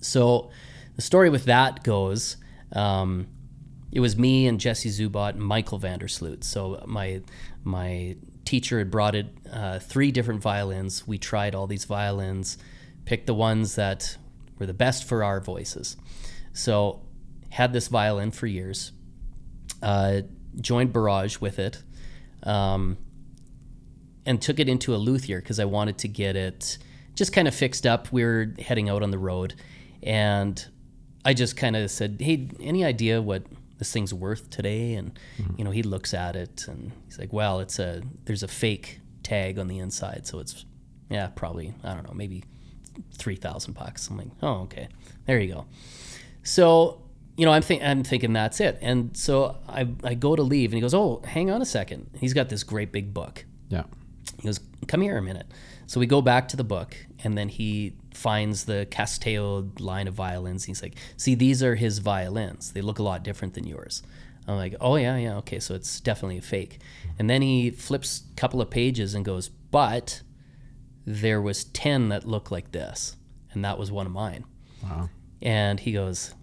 so 0.00 0.48
the 0.96 1.02
story 1.02 1.30
with 1.30 1.44
that 1.44 1.84
goes 1.84 2.36
um, 2.72 3.26
it 3.92 4.00
was 4.00 4.16
me 4.16 4.46
and 4.46 4.58
jesse 4.58 4.90
zubot 4.90 5.30
and 5.30 5.40
michael 5.40 5.78
vandersloot. 5.78 6.42
So 6.44 6.82
my 6.86 7.22
my 7.64 8.16
teacher 8.44 8.78
had 8.78 8.90
brought 8.90 9.14
it 9.14 9.26
uh, 9.52 9.80
three 9.80 10.12
different 10.12 10.40
violins. 10.40 11.06
We 11.06 11.18
tried 11.18 11.54
all 11.54 11.66
these 11.66 11.84
violins 11.84 12.58
picked 13.06 13.26
the 13.26 13.34
ones 13.34 13.76
that 13.76 14.18
were 14.58 14.66
the 14.66 14.74
best 14.74 15.04
for 15.04 15.24
our 15.24 15.40
voices. 15.40 15.96
So 16.52 17.02
had 17.48 17.72
this 17.72 17.88
violin 17.88 18.32
for 18.32 18.46
years 18.46 18.92
uh, 19.82 20.22
joined 20.60 20.92
Barrage 20.92 21.38
with 21.38 21.58
it, 21.58 21.82
um, 22.42 22.98
and 24.26 24.42
took 24.42 24.58
it 24.58 24.68
into 24.68 24.94
a 24.94 24.96
luthier 24.96 25.40
because 25.40 25.60
I 25.60 25.64
wanted 25.64 25.98
to 25.98 26.08
get 26.08 26.36
it 26.36 26.78
just 27.14 27.32
kind 27.32 27.48
of 27.48 27.54
fixed 27.54 27.86
up. 27.86 28.12
We 28.12 28.24
were 28.24 28.54
heading 28.58 28.88
out 28.88 29.02
on 29.02 29.10
the 29.10 29.18
road, 29.18 29.54
and 30.02 30.66
I 31.26 31.34
just 31.34 31.56
kind 31.56 31.76
of 31.76 31.90
said, 31.90 32.18
"Hey, 32.20 32.48
any 32.60 32.84
idea 32.84 33.20
what 33.20 33.42
this 33.78 33.92
thing's 33.92 34.14
worth 34.14 34.48
today?" 34.48 34.94
And 34.94 35.18
mm-hmm. 35.38 35.54
you 35.58 35.64
know, 35.64 35.70
he 35.72 35.82
looks 35.82 36.14
at 36.14 36.36
it 36.36 36.66
and 36.68 36.92
he's 37.04 37.18
like, 37.18 37.32
"Well, 37.32 37.60
it's 37.60 37.78
a 37.78 38.02
there's 38.24 38.42
a 38.42 38.48
fake 38.48 39.00
tag 39.22 39.58
on 39.58 39.68
the 39.68 39.78
inside, 39.78 40.26
so 40.26 40.38
it's 40.38 40.64
yeah, 41.10 41.28
probably 41.34 41.74
I 41.84 41.94
don't 41.94 42.06
know, 42.06 42.14
maybe 42.14 42.44
three 43.12 43.36
thousand 43.36 43.74
bucks." 43.74 44.08
I'm 44.08 44.16
like, 44.16 44.28
"Oh, 44.42 44.62
okay, 44.62 44.88
there 45.26 45.38
you 45.38 45.52
go." 45.52 45.66
So, 46.46 47.02
you 47.36 47.44
know, 47.44 47.50
I'm, 47.52 47.62
think- 47.62 47.82
I'm 47.82 48.04
thinking 48.04 48.32
that's 48.32 48.60
it. 48.60 48.78
And 48.80 49.16
so 49.16 49.56
I, 49.68 49.88
I 50.04 50.14
go 50.14 50.36
to 50.36 50.42
leave 50.42 50.70
and 50.70 50.76
he 50.76 50.80
goes, 50.80 50.94
Oh, 50.94 51.20
hang 51.24 51.50
on 51.50 51.60
a 51.60 51.66
second. 51.66 52.08
He's 52.20 52.32
got 52.32 52.48
this 52.48 52.62
great 52.62 52.92
big 52.92 53.12
book. 53.12 53.44
yeah, 53.68 53.82
He 54.38 54.46
goes, 54.46 54.60
Come 54.86 55.00
here 55.00 55.18
a 55.18 55.22
minute. 55.22 55.46
So 55.86 55.98
we 55.98 56.06
go 56.06 56.22
back 56.22 56.46
to 56.48 56.56
the 56.56 56.64
book 56.64 56.96
and 57.24 57.36
then 57.36 57.48
he 57.48 57.94
finds 58.16 58.64
the 58.64 58.86
Castello 58.90 59.70
line 59.78 60.08
of 60.08 60.14
violins. 60.14 60.64
He's 60.64 60.82
like, 60.82 60.94
See, 61.16 61.34
these 61.34 61.62
are 61.62 61.74
his 61.76 61.98
violins. 61.98 62.72
They 62.72 62.80
look 62.80 62.98
a 62.98 63.02
lot 63.02 63.22
different 63.22 63.54
than 63.54 63.66
yours. 63.66 64.02
I'm 64.48 64.56
like, 64.56 64.74
Oh, 64.80 64.96
yeah, 64.96 65.16
yeah. 65.16 65.36
Okay. 65.38 65.60
So 65.60 65.74
it's 65.74 66.00
definitely 66.00 66.38
a 66.38 66.42
fake. 66.42 66.78
And 67.18 67.28
then 67.30 67.42
he 67.42 67.70
flips 67.70 68.22
a 68.32 68.34
couple 68.36 68.60
of 68.60 68.70
pages 68.70 69.14
and 69.14 69.24
goes, 69.24 69.48
But 69.48 70.22
there 71.04 71.40
was 71.42 71.64
10 71.64 72.08
that 72.08 72.26
look 72.26 72.50
like 72.50 72.72
this. 72.72 73.16
And 73.52 73.64
that 73.64 73.78
was 73.78 73.90
one 73.92 74.06
of 74.06 74.12
mine. 74.12 74.44
wow, 74.82 75.08
And 75.42 75.78
he 75.80 75.92
goes, 75.92 76.34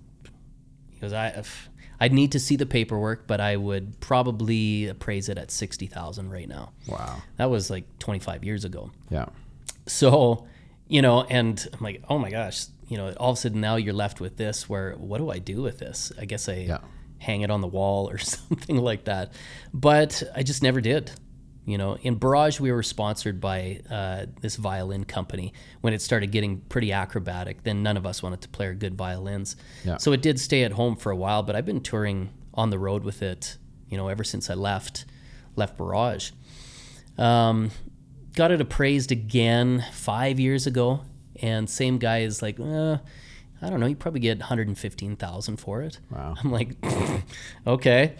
he 0.89 0.99
goes, 0.99 1.13
I, 1.13 1.43
I'd 1.99 2.13
need 2.13 2.31
to 2.31 2.39
see 2.39 2.55
the 2.55 2.65
paperwork, 2.65 3.27
but 3.27 3.39
I 3.39 3.55
would 3.55 3.99
probably 3.99 4.87
appraise 4.87 5.29
it 5.29 5.37
at 5.37 5.51
sixty 5.51 5.85
thousand 5.87 6.31
right 6.31 6.47
now. 6.49 6.71
wow, 6.87 7.21
That 7.37 7.49
was 7.51 7.69
like 7.69 7.85
twenty 7.99 8.19
five 8.19 8.43
years 8.43 8.65
ago. 8.65 8.91
yeah, 9.09 9.27
So, 9.85 10.47
you 10.87 11.01
know, 11.01 11.23
and 11.23 11.65
I'm 11.73 11.79
like, 11.79 12.03
oh 12.09 12.17
my 12.17 12.29
gosh, 12.29 12.65
you 12.87 12.97
know, 12.97 13.13
all 13.13 13.31
of 13.31 13.37
a 13.37 13.41
sudden 13.41 13.61
now 13.61 13.75
you're 13.77 13.93
left 13.93 14.19
with 14.21 14.37
this. 14.37 14.67
Where 14.69 14.93
what 14.93 15.17
do 15.19 15.29
I 15.29 15.39
do 15.39 15.61
with 15.61 15.79
this? 15.79 16.11
I 16.19 16.25
guess 16.25 16.47
I 16.49 16.55
Yeah. 16.67 16.79
hang 17.19 17.41
it 17.41 17.49
on 17.49 17.61
the 17.61 17.67
wall 17.67 18.09
or 18.09 18.17
something 18.19 18.77
like 18.77 19.05
that. 19.05 19.33
But 19.73 20.21
I 20.35 20.43
just 20.43 20.61
never 20.63 20.81
did. 20.81 21.11
You 21.65 21.77
know, 21.77 21.95
in 22.01 22.15
Barrage, 22.15 22.59
we 22.59 22.73
were 22.73 22.83
sponsored 22.83 23.39
by 23.39 23.79
uh, 23.89 24.25
this 24.41 24.57
violin 24.57 25.05
company. 25.05 25.53
When 25.79 25.93
it 25.93 26.01
started 26.01 26.29
getting 26.33 26.59
pretty 26.59 26.91
acrobatic, 26.91 27.63
then 27.63 27.81
none 27.83 27.95
of 27.95 28.05
us 28.05 28.21
wanted 28.21 28.41
to 28.41 28.49
play 28.49 28.65
our 28.65 28.73
good 28.73 28.95
violins. 28.95 29.55
Yeah. 29.85 29.95
So 29.95 30.11
it 30.11 30.21
did 30.21 30.41
stay 30.41 30.63
at 30.65 30.73
home 30.73 30.97
for 30.97 31.09
a 31.09 31.15
while, 31.15 31.41
but 31.41 31.55
I've 31.55 31.65
been 31.65 31.79
touring 31.79 32.31
on 32.53 32.69
the 32.69 32.77
road 32.77 33.05
with 33.05 33.21
it, 33.21 33.57
you 33.89 33.95
know, 33.97 34.09
ever 34.09 34.25
since 34.25 34.49
I 34.49 34.55
left 34.55 35.05
left 35.55 35.77
Barrage. 35.77 36.31
Um, 37.17 37.71
got 38.35 38.51
it 38.51 38.61
appraised 38.61 39.11
again 39.11 39.85
five 39.91 40.39
years 40.39 40.67
ago, 40.67 41.01
and 41.41 41.69
same 41.69 41.97
guy 41.97 42.19
is 42.19 42.41
like, 42.41 42.59
uh, 42.59 42.97
I 43.61 43.69
don't 43.69 43.79
know, 43.79 43.85
you 43.85 43.95
probably 43.95 44.19
get 44.19 44.39
115,000 44.39 45.57
for 45.57 45.81
it. 45.81 45.99
Wow. 46.09 46.35
I'm 46.43 46.51
like, 46.51 46.75
okay. 47.67 48.15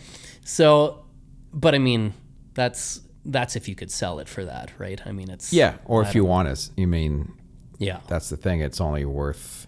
So, 0.46 1.06
but 1.54 1.76
I 1.76 1.80
mean, 1.80 2.14
that's 2.54 3.02
that's 3.26 3.56
if 3.56 3.68
you 3.70 3.76
could 3.76 3.90
sell 3.92 4.20
it 4.20 4.28
for 4.28 4.44
that, 4.46 4.72
right? 4.78 5.02
I 5.06 5.12
mean, 5.12 5.30
it's 5.30 5.54
Yeah, 5.54 5.76
or 5.86 6.04
I 6.04 6.08
if 6.08 6.16
you 6.16 6.26
want 6.26 6.48
us, 6.50 6.72
you 6.76 6.88
mean 6.88 7.34
yeah, 7.80 8.00
that's 8.08 8.30
the 8.30 8.38
thing. 8.38 8.62
It's 8.62 8.80
only 8.82 9.06
worth 9.06 9.68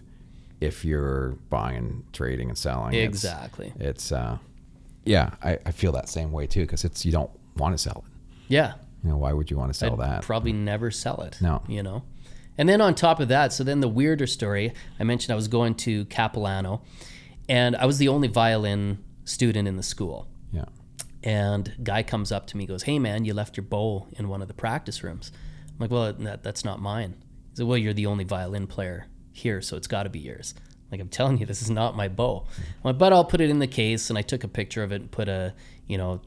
if 0.60 0.84
you're 0.84 1.30
buying, 1.50 2.04
trading, 2.12 2.48
and 2.48 2.56
selling. 2.58 2.94
It's- 2.94 3.08
exactly. 3.08 3.72
It's, 3.78 4.10
uh, 4.12 4.38
yeah, 5.04 5.30
I, 5.42 5.58
I 5.66 5.70
feel 5.70 5.92
that 5.92 6.08
same 6.08 6.32
way 6.32 6.46
too 6.46 6.62
because 6.62 6.84
it's 6.84 7.04
you 7.04 7.12
don't 7.12 7.30
want 7.56 7.74
to 7.74 7.78
sell 7.78 8.04
it. 8.06 8.12
Yeah, 8.48 8.74
You 9.02 9.10
know, 9.10 9.16
why 9.18 9.32
would 9.32 9.50
you 9.50 9.56
want 9.56 9.72
to 9.72 9.78
sell 9.78 10.00
I'd 10.00 10.08
that? 10.08 10.22
probably 10.22 10.52
mm. 10.52 10.64
never 10.64 10.90
sell 10.90 11.20
it. 11.22 11.38
No. 11.40 11.62
you 11.68 11.82
know. 11.82 12.02
And 12.58 12.68
then 12.68 12.80
on 12.80 12.94
top 12.94 13.20
of 13.20 13.28
that, 13.28 13.52
so 13.52 13.64
then 13.64 13.80
the 13.80 13.88
weirder 13.88 14.26
story, 14.26 14.72
I 14.98 15.04
mentioned 15.04 15.32
I 15.32 15.36
was 15.36 15.48
going 15.48 15.74
to 15.76 16.06
Capilano, 16.06 16.82
and 17.48 17.76
I 17.76 17.84
was 17.84 17.98
the 17.98 18.08
only 18.08 18.28
violin 18.28 19.04
student 19.24 19.68
in 19.68 19.76
the 19.76 19.82
school. 19.82 20.28
yeah, 20.52 20.64
And 21.22 21.74
guy 21.82 22.02
comes 22.02 22.32
up 22.32 22.46
to 22.48 22.56
me, 22.56 22.66
goes, 22.66 22.84
"Hey 22.84 22.98
man, 22.98 23.24
you 23.24 23.34
left 23.34 23.56
your 23.56 23.64
bow 23.64 24.06
in 24.12 24.28
one 24.28 24.40
of 24.42 24.48
the 24.48 24.54
practice 24.54 25.02
rooms." 25.02 25.32
I'm 25.68 25.78
like, 25.80 25.90
"Well, 25.90 26.12
that, 26.12 26.42
that's 26.42 26.64
not 26.64 26.80
mine." 26.80 27.16
He 27.50 27.56
said, 27.56 27.66
"Well, 27.66 27.78
you're 27.78 27.92
the 27.92 28.06
only 28.06 28.24
violin 28.24 28.66
player 28.66 29.06
here, 29.32 29.60
so 29.60 29.76
it's 29.76 29.86
got 29.86 30.04
to 30.04 30.08
be 30.08 30.20
yours." 30.20 30.54
Like 30.90 31.00
I'm 31.00 31.08
telling 31.08 31.38
you, 31.38 31.46
this 31.46 31.62
is 31.62 31.70
not 31.70 31.96
my 31.96 32.08
bow. 32.08 32.46
Mm. 32.46 32.58
I'm 32.58 32.80
like, 32.84 32.98
but 32.98 33.12
I'll 33.12 33.24
put 33.24 33.40
it 33.40 33.50
in 33.50 33.58
the 33.58 33.66
case, 33.66 34.08
and 34.08 34.18
I 34.18 34.22
took 34.22 34.44
a 34.44 34.48
picture 34.48 34.82
of 34.82 34.92
it 34.92 35.00
and 35.02 35.10
put 35.10 35.28
a, 35.28 35.52
you 35.86 35.98
know, 35.98 36.20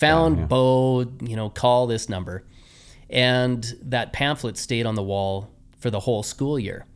found 0.00 0.38
yeah. 0.38 0.44
bow, 0.46 1.04
you 1.20 1.36
know, 1.36 1.50
call 1.50 1.86
this 1.86 2.08
number, 2.08 2.42
and 3.08 3.74
that 3.82 4.12
pamphlet 4.12 4.56
stayed 4.56 4.86
on 4.86 4.94
the 4.94 5.02
wall 5.02 5.50
for 5.78 5.90
the 5.90 6.00
whole 6.00 6.22
school 6.22 6.58
year, 6.58 6.86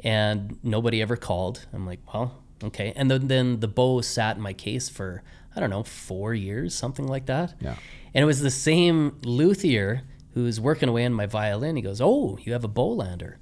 and 0.00 0.58
nobody 0.62 1.00
ever 1.00 1.16
called. 1.16 1.66
I'm 1.72 1.86
like, 1.86 2.00
well, 2.12 2.42
okay. 2.64 2.92
And 2.96 3.10
then 3.10 3.28
then 3.28 3.60
the 3.60 3.68
bow 3.68 4.00
sat 4.00 4.36
in 4.36 4.42
my 4.42 4.52
case 4.52 4.88
for 4.88 5.22
I 5.54 5.60
don't 5.60 5.70
know 5.70 5.84
four 5.84 6.34
years, 6.34 6.74
something 6.74 7.06
like 7.06 7.26
that. 7.26 7.54
Yeah. 7.60 7.76
And 8.12 8.22
it 8.22 8.26
was 8.26 8.40
the 8.40 8.50
same 8.50 9.18
luthier 9.24 10.02
who's 10.34 10.60
working 10.60 10.88
away 10.88 11.04
on 11.06 11.12
my 11.12 11.26
violin. 11.26 11.76
He 11.76 11.82
goes, 11.82 12.00
"Oh, 12.00 12.38
you 12.42 12.52
have 12.52 12.64
a 12.64 12.68
bowlander." 12.68 13.36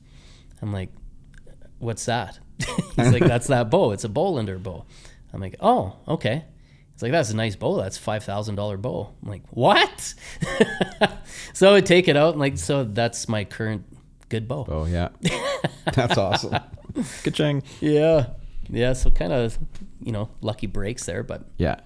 I'm 0.60 0.72
like, 0.72 0.90
"What's 1.78 2.04
that?" 2.04 2.38
He's 2.96 3.12
like, 3.12 3.24
"That's 3.24 3.46
that 3.46 3.70
bow. 3.70 3.92
It's 3.92 4.04
a 4.04 4.08
bowlander 4.08 4.62
bow." 4.62 4.84
I'm 5.32 5.40
like, 5.40 5.56
"Oh, 5.60 5.96
okay." 6.06 6.44
He's 6.98 7.02
like, 7.04 7.12
"That's 7.12 7.30
a 7.30 7.36
nice 7.36 7.54
bow. 7.54 7.76
That's 7.76 7.96
five 7.96 8.24
thousand 8.24 8.56
dollar 8.56 8.76
bow." 8.76 9.14
I'm 9.22 9.28
like, 9.28 9.44
"What?" 9.50 10.14
so 11.52 11.70
I 11.70 11.72
would 11.74 11.86
take 11.86 12.08
it 12.08 12.16
out 12.16 12.30
and 12.30 12.40
like, 12.40 12.58
so 12.58 12.82
that's 12.82 13.28
my 13.28 13.44
current 13.44 13.84
good 14.28 14.48
bow. 14.48 14.66
oh 14.68 14.84
yeah, 14.84 15.10
that's 15.94 16.18
awesome. 16.18 16.56
Ka-ching. 17.22 17.62
Yeah, 17.80 18.30
yeah. 18.68 18.94
So 18.94 19.10
kind 19.12 19.32
of, 19.32 19.56
you 20.02 20.10
know, 20.10 20.28
lucky 20.40 20.66
breaks 20.66 21.06
there, 21.06 21.22
but 21.22 21.44
Yeah, 21.56 21.76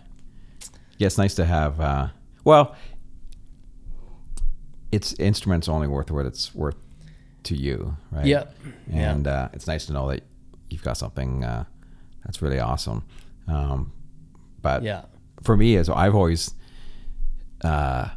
yeah. 0.97 1.09
It's 1.09 1.19
nice 1.19 1.35
to 1.35 1.45
have. 1.45 1.79
Uh, 1.79 2.09
well, 2.45 2.75
it's 4.93 5.13
instruments 5.19 5.69
only 5.69 5.89
worth 5.89 6.11
what 6.11 6.25
it's 6.25 6.55
worth 6.55 6.77
to 7.43 7.55
you, 7.55 7.99
right? 8.11 8.25
yeah, 8.25 8.45
yeah. 8.91 9.13
and 9.13 9.27
uh, 9.27 9.51
it's 9.53 9.67
nice 9.67 9.85
to 9.87 9.93
know 9.93 10.09
that 10.09 10.23
you've 10.71 10.83
got 10.83 10.97
something 10.97 11.45
uh, 11.45 11.65
that's 12.25 12.41
really 12.41 12.61
awesome. 12.61 13.05
Um, 13.47 13.93
but 14.63 14.83
yeah, 14.83 15.03
for 15.43 15.57
me, 15.57 15.77
as 15.77 15.89
I've 15.89 16.15
always 16.15 16.55
uh, 17.63 18.09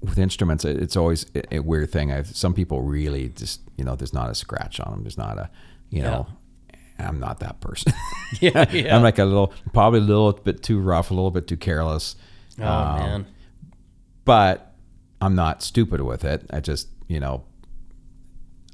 with 0.00 0.18
instruments, 0.18 0.64
it's 0.64 0.96
always 0.96 1.26
a, 1.50 1.60
weird 1.60 1.90
thing. 1.90 2.12
I've, 2.12 2.28
some 2.28 2.54
people 2.54 2.82
really 2.82 3.28
just 3.30 3.60
you 3.76 3.84
know, 3.84 3.96
there's 3.96 4.12
not 4.12 4.30
a 4.30 4.34
scratch 4.34 4.80
on 4.80 4.92
them. 4.92 5.02
There's 5.02 5.18
not 5.18 5.38
a 5.38 5.50
you 5.90 6.02
know. 6.02 6.26
I'm 7.00 7.20
not 7.20 7.38
that 7.40 7.60
person. 7.60 7.92
yeah, 8.40 8.68
yeah. 8.72 8.96
I'm 8.96 9.04
like 9.04 9.20
a 9.20 9.24
little, 9.24 9.52
probably 9.72 10.00
a 10.00 10.02
little 10.02 10.32
bit 10.32 10.64
too 10.64 10.80
rough, 10.80 11.12
a 11.12 11.14
little 11.14 11.30
bit 11.30 11.46
too 11.46 11.56
careless. 11.56 12.16
oh 12.58 12.66
Um, 12.66 12.98
man, 12.98 13.26
but 14.24 14.74
I'm 15.20 15.36
not 15.36 15.62
stupid 15.62 16.00
with 16.00 16.24
it. 16.24 16.44
I 16.50 16.58
just, 16.58 16.88
you 17.06 17.20
know, 17.20 17.44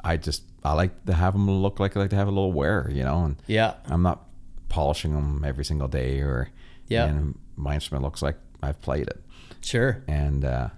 I 0.02 0.16
just 0.16 0.42
I 0.64 0.72
like 0.72 1.04
to 1.04 1.12
have 1.12 1.34
them 1.34 1.50
look 1.50 1.78
like 1.80 1.96
I 1.96 2.00
like 2.00 2.10
to 2.10 2.16
have 2.16 2.28
a 2.28 2.30
little 2.30 2.52
wear, 2.52 2.88
you 2.90 3.02
know, 3.02 3.24
and 3.24 3.36
yeah, 3.46 3.74
I'm 3.86 4.02
not 4.02 4.26
polishing 4.74 5.12
them 5.14 5.44
every 5.44 5.64
single 5.64 5.86
day 5.88 6.18
or 6.20 6.48
Yeah. 6.88 7.06
And 7.06 7.38
my 7.56 7.74
instrument 7.74 8.02
looks 8.04 8.22
like 8.22 8.36
I've 8.60 8.80
played 8.82 9.06
it, 9.06 9.20
sure. 9.62 10.02
and 10.08 10.44
uh, 10.44 10.68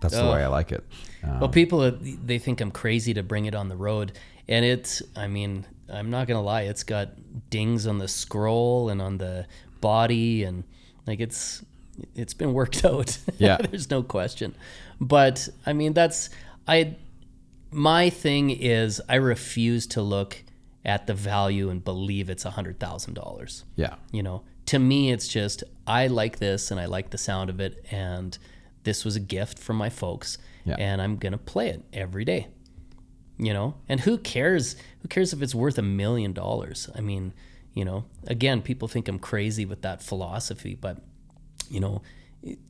that's 0.00 0.14
the 0.14 0.22
Oh. 0.22 0.32
way 0.32 0.42
I 0.44 0.46
like 0.46 0.70
it. 0.72 0.84
Um, 1.24 1.40
Well, 1.40 1.48
people 1.48 1.80
uh, 1.80 1.92
they 2.00 2.38
think 2.38 2.60
I'm 2.60 2.70
crazy 2.70 3.12
to 3.14 3.22
bring 3.22 3.46
it 3.46 3.54
on 3.54 3.68
the 3.68 3.76
road, 3.76 4.12
and 4.48 4.64
it's. 4.64 5.02
I 5.16 5.26
mean, 5.26 5.66
I'm 5.92 6.08
not 6.10 6.28
gonna 6.28 6.42
lie. 6.42 6.62
It's 6.62 6.84
got 6.84 7.08
dings 7.50 7.86
on 7.86 7.98
the 7.98 8.06
scroll 8.08 8.88
and 8.90 9.02
on 9.02 9.18
the 9.18 9.46
body, 9.80 10.44
and 10.44 10.62
like 11.06 11.18
it's 11.20 11.62
it's 12.14 12.34
been 12.34 12.52
worked 12.54 12.84
out. 12.90 13.18
Yeah. 13.38 13.56
there's 13.70 13.90
no 13.90 14.02
question. 14.02 14.54
But 15.00 15.48
I 15.66 15.72
mean, 15.72 15.92
that's 15.94 16.30
I. 16.68 16.96
My 17.72 18.10
thing 18.10 18.50
is, 18.50 19.00
I 19.08 19.16
refuse 19.16 19.86
to 19.88 20.02
look 20.02 20.42
at 20.84 21.06
the 21.06 21.14
value 21.14 21.68
and 21.70 21.84
believe 21.84 22.30
it's 22.30 22.44
a 22.44 22.50
hundred 22.50 22.78
thousand 22.80 23.14
dollars. 23.14 23.64
Yeah, 23.76 23.96
you 24.12 24.22
know 24.22 24.42
to 24.66 24.78
me 24.78 25.10
it's 25.10 25.26
just 25.26 25.64
i 25.86 26.06
like 26.06 26.38
this 26.38 26.70
and 26.70 26.78
i 26.78 26.84
like 26.84 27.10
the 27.10 27.18
sound 27.18 27.50
of 27.50 27.58
it 27.60 27.84
and 27.90 28.38
this 28.84 29.04
was 29.04 29.16
a 29.16 29.20
gift 29.20 29.58
from 29.58 29.74
my 29.76 29.88
folks 29.88 30.38
Yeah. 30.64 30.76
and 30.78 31.02
i'm 31.02 31.16
gonna 31.16 31.38
play 31.38 31.70
it 31.70 31.82
every 31.92 32.24
day. 32.24 32.48
You 33.38 33.52
know 33.54 33.74
and 33.88 34.00
who 34.00 34.18
cares 34.18 34.76
who 35.02 35.08
cares 35.08 35.32
if 35.32 35.40
it's 35.42 35.54
worth 35.54 35.78
a 35.78 35.82
million 35.82 36.32
dollars? 36.34 36.88
I 36.94 37.00
mean 37.00 37.32
you 37.74 37.84
know 37.84 38.04
again 38.26 38.60
people 38.62 38.86
think 38.86 39.08
i'm 39.08 39.18
crazy 39.18 39.64
with 39.64 39.80
that 39.82 40.02
philosophy 40.02 40.74
but 40.74 40.98
you 41.70 41.80
know 41.80 42.02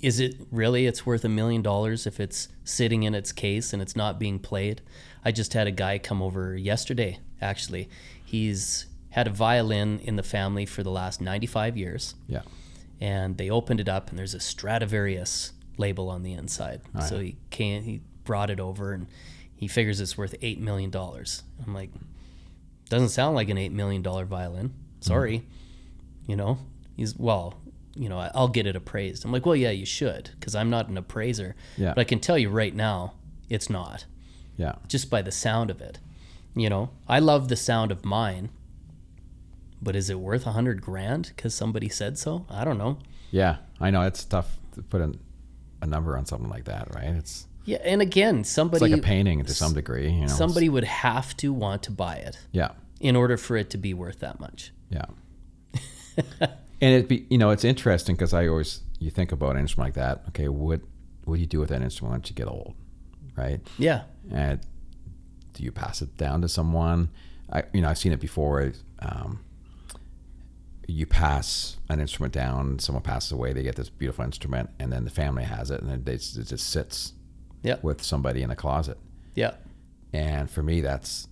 is 0.00 0.18
it 0.18 0.36
really 0.50 0.86
it's 0.86 1.06
worth 1.06 1.24
a 1.24 1.28
million 1.28 1.62
dollars 1.62 2.06
if 2.06 2.18
it's 2.18 2.48
sitting 2.64 3.02
in 3.04 3.14
its 3.14 3.30
case 3.32 3.72
and 3.72 3.80
it's 3.80 3.94
not 3.94 4.18
being 4.18 4.38
played 4.38 4.80
i 5.24 5.30
just 5.30 5.52
had 5.52 5.66
a 5.66 5.70
guy 5.70 5.96
come 5.96 6.20
over 6.20 6.56
yesterday 6.56 7.18
actually 7.40 7.88
he's 8.24 8.86
had 9.10 9.26
a 9.26 9.30
violin 9.30 10.00
in 10.00 10.16
the 10.16 10.22
family 10.22 10.66
for 10.66 10.82
the 10.82 10.90
last 10.90 11.20
95 11.20 11.76
years 11.76 12.14
yeah, 12.26 12.42
and 13.00 13.38
they 13.38 13.48
opened 13.48 13.80
it 13.80 13.88
up 13.88 14.10
and 14.10 14.18
there's 14.18 14.34
a 14.34 14.40
Stradivarius 14.40 15.52
label 15.78 16.10
on 16.10 16.22
the 16.22 16.34
inside. 16.34 16.82
So 17.08 17.18
he 17.18 17.36
came, 17.48 17.82
he 17.82 18.02
brought 18.24 18.50
it 18.50 18.60
over 18.60 18.92
and 18.92 19.06
he 19.56 19.66
figures 19.66 20.00
it's 20.00 20.16
worth 20.16 20.34
eight 20.42 20.60
million 20.60 20.90
dollars. 20.90 21.42
I'm 21.66 21.74
like, 21.74 21.90
doesn't 22.88 23.08
sound 23.08 23.34
like 23.34 23.48
an 23.48 23.58
eight 23.58 23.72
million 23.72 24.02
dollar 24.02 24.24
violin. 24.24 24.68
Mm-hmm. 24.68 25.00
Sorry, 25.00 25.42
you 26.26 26.36
know. 26.36 26.58
He's 26.96 27.16
well, 27.16 27.54
you 27.94 28.08
know, 28.08 28.18
I'll 28.34 28.48
get 28.48 28.66
it 28.66 28.76
appraised. 28.76 29.24
I'm 29.24 29.32
like, 29.32 29.46
well, 29.46 29.56
yeah, 29.56 29.70
you 29.70 29.86
should 29.86 30.30
because 30.38 30.54
I'm 30.54 30.70
not 30.70 30.88
an 30.88 30.96
appraiser. 30.96 31.56
Yeah. 31.76 31.94
But 31.94 32.00
I 32.00 32.04
can 32.04 32.20
tell 32.20 32.38
you 32.38 32.48
right 32.48 32.74
now, 32.74 33.14
it's 33.48 33.68
not 33.68 34.06
yeah, 34.56 34.74
just 34.88 35.10
by 35.10 35.22
the 35.22 35.32
sound 35.32 35.70
of 35.70 35.80
it. 35.80 35.98
You 36.54 36.68
know, 36.68 36.90
I 37.08 37.18
love 37.18 37.48
the 37.48 37.56
sound 37.56 37.92
of 37.92 38.04
mine, 38.04 38.50
but 39.80 39.96
is 39.96 40.10
it 40.10 40.20
worth 40.20 40.46
a 40.46 40.52
hundred 40.52 40.82
grand 40.82 41.32
because 41.34 41.54
somebody 41.54 41.88
said 41.88 42.18
so? 42.18 42.46
I 42.48 42.64
don't 42.64 42.78
know. 42.78 42.98
yeah. 43.30 43.56
I 43.80 43.90
know 43.90 44.02
it's 44.02 44.24
tough 44.24 44.58
to 44.74 44.82
put 44.82 45.00
a, 45.00 45.14
a 45.80 45.86
number 45.86 46.16
on 46.16 46.26
something 46.26 46.50
like 46.50 46.64
that, 46.66 46.94
right? 46.94 47.08
It's 47.08 47.46
Yeah, 47.64 47.78
and 47.82 48.02
again, 48.02 48.40
it's 48.40 48.50
somebody 48.50 48.90
like 48.90 49.00
a 49.00 49.02
painting 49.02 49.42
to 49.42 49.54
some 49.54 49.72
degree. 49.72 50.10
You 50.10 50.22
know, 50.22 50.26
somebody 50.26 50.68
would 50.68 50.84
have 50.84 51.36
to 51.38 51.52
want 51.52 51.82
to 51.84 51.90
buy 51.90 52.16
it 52.16 52.38
yeah, 52.52 52.72
in 53.00 53.16
order 53.16 53.36
for 53.36 53.56
it 53.56 53.70
to 53.70 53.78
be 53.78 53.94
worth 53.94 54.20
that 54.20 54.38
much. 54.38 54.72
Yeah. 54.90 55.06
and 56.80 56.94
it 56.94 57.08
be 57.08 57.26
you 57.30 57.38
know 57.38 57.50
it's 57.50 57.64
interesting 57.64 58.14
because 58.16 58.32
I 58.34 58.46
always 58.48 58.80
you 58.98 59.10
think 59.10 59.32
about 59.32 59.56
an 59.56 59.62
instrument 59.62 59.96
like 59.96 60.04
that. 60.04 60.24
Okay, 60.28 60.48
what 60.48 60.80
what 61.24 61.34
do 61.36 61.40
you 61.40 61.46
do 61.46 61.60
with 61.60 61.68
that 61.70 61.82
instrument 61.82 62.12
once 62.12 62.30
you 62.30 62.34
get 62.36 62.48
old, 62.48 62.74
right? 63.36 63.60
Yeah, 63.78 64.02
And 64.32 64.60
do 65.54 65.62
you 65.62 65.72
pass 65.72 66.02
it 66.02 66.16
down 66.16 66.40
to 66.42 66.48
someone? 66.48 67.10
I 67.52 67.64
you 67.72 67.80
know 67.82 67.88
I've 67.88 67.98
seen 67.98 68.12
it 68.12 68.20
before. 68.20 68.72
Um, 69.00 69.40
you 70.86 71.06
pass 71.06 71.76
an 71.88 72.00
instrument 72.00 72.34
down, 72.34 72.78
someone 72.80 73.02
passes 73.02 73.30
away, 73.30 73.52
they 73.52 73.62
get 73.62 73.76
this 73.76 73.88
beautiful 73.88 74.24
instrument, 74.24 74.70
and 74.80 74.92
then 74.92 75.04
the 75.04 75.10
family 75.10 75.44
has 75.44 75.70
it, 75.70 75.80
and 75.80 75.88
then 75.88 76.02
they, 76.02 76.14
it 76.14 76.18
just 76.48 76.68
sits 76.68 77.12
yeah, 77.62 77.76
with 77.80 78.02
somebody 78.02 78.42
in 78.42 78.50
a 78.50 78.56
closet. 78.56 78.98
yeah, 79.36 79.52
And 80.12 80.50
for 80.50 80.64
me, 80.64 80.80
that's 80.80 81.28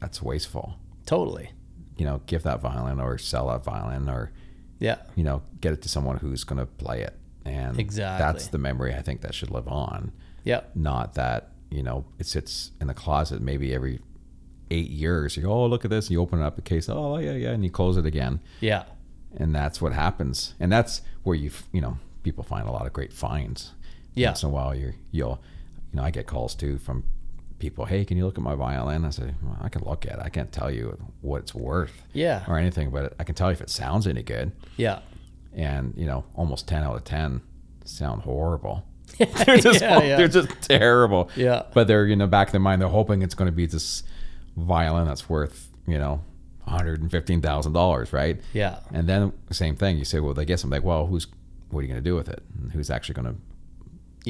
that's 0.00 0.20
wasteful. 0.22 0.74
totally. 1.06 1.50
You 1.96 2.04
know, 2.04 2.20
give 2.26 2.42
that 2.44 2.60
violin 2.60 2.98
or 3.00 3.16
sell 3.18 3.48
that 3.48 3.62
violin 3.64 4.08
or 4.08 4.32
Yeah, 4.78 4.98
you 5.16 5.24
know, 5.24 5.42
get 5.60 5.72
it 5.72 5.82
to 5.82 5.88
someone 5.88 6.18
who's 6.18 6.44
going 6.44 6.58
to 6.60 6.66
play 6.66 7.02
it 7.02 7.14
and 7.44 7.78
Exactly. 7.80 8.24
that's 8.24 8.48
the 8.48 8.58
memory 8.58 8.94
I 8.94 9.00
think 9.02 9.22
that 9.22 9.34
should 9.34 9.50
live 9.50 9.66
on. 9.68 10.12
Yep. 10.44 10.76
Not 10.76 11.14
that 11.14 11.50
you 11.70 11.82
know 11.82 12.04
it 12.18 12.26
sits 12.26 12.72
in 12.80 12.86
the 12.86 12.94
closet 12.94 13.40
maybe 13.42 13.74
every 13.74 14.00
eight 14.70 14.90
years. 14.90 15.36
You 15.36 15.44
go, 15.44 15.52
oh 15.52 15.66
look 15.66 15.84
at 15.84 15.90
this, 15.90 16.06
and 16.06 16.12
you 16.12 16.20
open 16.20 16.40
it 16.40 16.44
up 16.44 16.56
the 16.56 16.62
case, 16.62 16.88
oh 16.88 17.18
yeah 17.18 17.32
yeah, 17.32 17.50
and 17.50 17.64
you 17.64 17.70
close 17.70 17.96
it 17.96 18.06
again, 18.06 18.40
Yeah. 18.60 18.84
and 19.36 19.54
that's 19.54 19.80
what 19.80 19.92
happens. 19.92 20.54
And 20.60 20.70
that's 20.70 21.02
where 21.22 21.36
you 21.36 21.50
you 21.72 21.80
know 21.80 21.98
people 22.22 22.44
find 22.44 22.68
a 22.68 22.72
lot 22.72 22.86
of 22.86 22.92
great 22.92 23.12
finds. 23.12 23.72
Yeah. 24.14 24.28
Once 24.28 24.42
in 24.42 24.48
a 24.50 24.52
while, 24.52 24.74
you're 24.74 24.94
you'll 25.10 25.42
you 25.92 25.96
know 25.96 26.02
I 26.04 26.10
get 26.10 26.26
calls 26.26 26.54
too 26.54 26.78
from 26.78 27.04
people. 27.58 27.84
Hey, 27.84 28.04
can 28.04 28.16
you 28.16 28.24
look 28.26 28.36
at 28.38 28.44
my 28.44 28.54
violin? 28.54 29.04
I 29.04 29.10
say, 29.10 29.34
well, 29.42 29.56
I 29.60 29.68
can 29.68 29.82
look 29.84 30.06
at 30.06 30.12
it. 30.14 30.18
I 30.22 30.28
can't 30.28 30.52
tell 30.52 30.70
you 30.70 30.96
what 31.20 31.38
it's 31.42 31.54
worth 31.54 32.02
Yeah. 32.12 32.44
or 32.48 32.58
anything, 32.58 32.90
but 32.90 33.14
I 33.18 33.24
can 33.24 33.34
tell 33.34 33.48
you 33.48 33.52
if 33.52 33.60
it 33.60 33.70
sounds 33.70 34.06
any 34.06 34.22
good. 34.22 34.52
Yeah. 34.76 35.00
And 35.54 35.94
you 35.96 36.06
know, 36.06 36.24
almost 36.34 36.68
ten 36.68 36.82
out 36.82 36.94
of 36.96 37.04
ten 37.04 37.40
sound 37.84 38.22
horrible. 38.22 38.84
they're 39.18 39.56
just 39.58 39.80
Yeah, 39.80 40.02
yeah. 40.02 40.16
they're 40.16 40.28
just 40.28 40.48
terrible. 40.62 41.30
Yeah. 41.34 41.64
But 41.74 41.86
they're 41.88 42.06
you 42.06 42.16
know 42.16 42.26
back 42.26 42.48
of 42.48 42.52
their 42.52 42.60
mind 42.60 42.80
they're 42.82 42.88
hoping 42.88 43.22
it's 43.22 43.34
going 43.34 43.50
to 43.50 43.56
be 43.56 43.66
this 43.66 44.02
violin 44.56 45.06
that's 45.06 45.28
worth 45.28 45.68
you 45.86 45.98
know 45.98 46.22
one 46.64 46.76
hundred 46.78 47.00
and 47.00 47.10
fifteen 47.10 47.40
thousand 47.40 47.72
dollars, 47.72 48.12
right? 48.12 48.40
Yeah. 48.52 48.80
And 48.92 49.08
then 49.08 49.32
same 49.50 49.74
thing. 49.74 49.96
You 49.98 50.04
say, 50.04 50.20
well, 50.20 50.34
they 50.34 50.44
get 50.44 50.60
something 50.60 50.76
like, 50.80 50.84
well, 50.86 51.06
who's 51.06 51.26
what 51.70 51.80
are 51.80 51.82
you 51.82 51.88
going 51.88 52.02
to 52.02 52.08
do 52.08 52.14
with 52.14 52.28
it? 52.28 52.42
And 52.60 52.70
who's 52.72 52.90
actually 52.90 53.14
going 53.14 53.34
to 53.34 53.40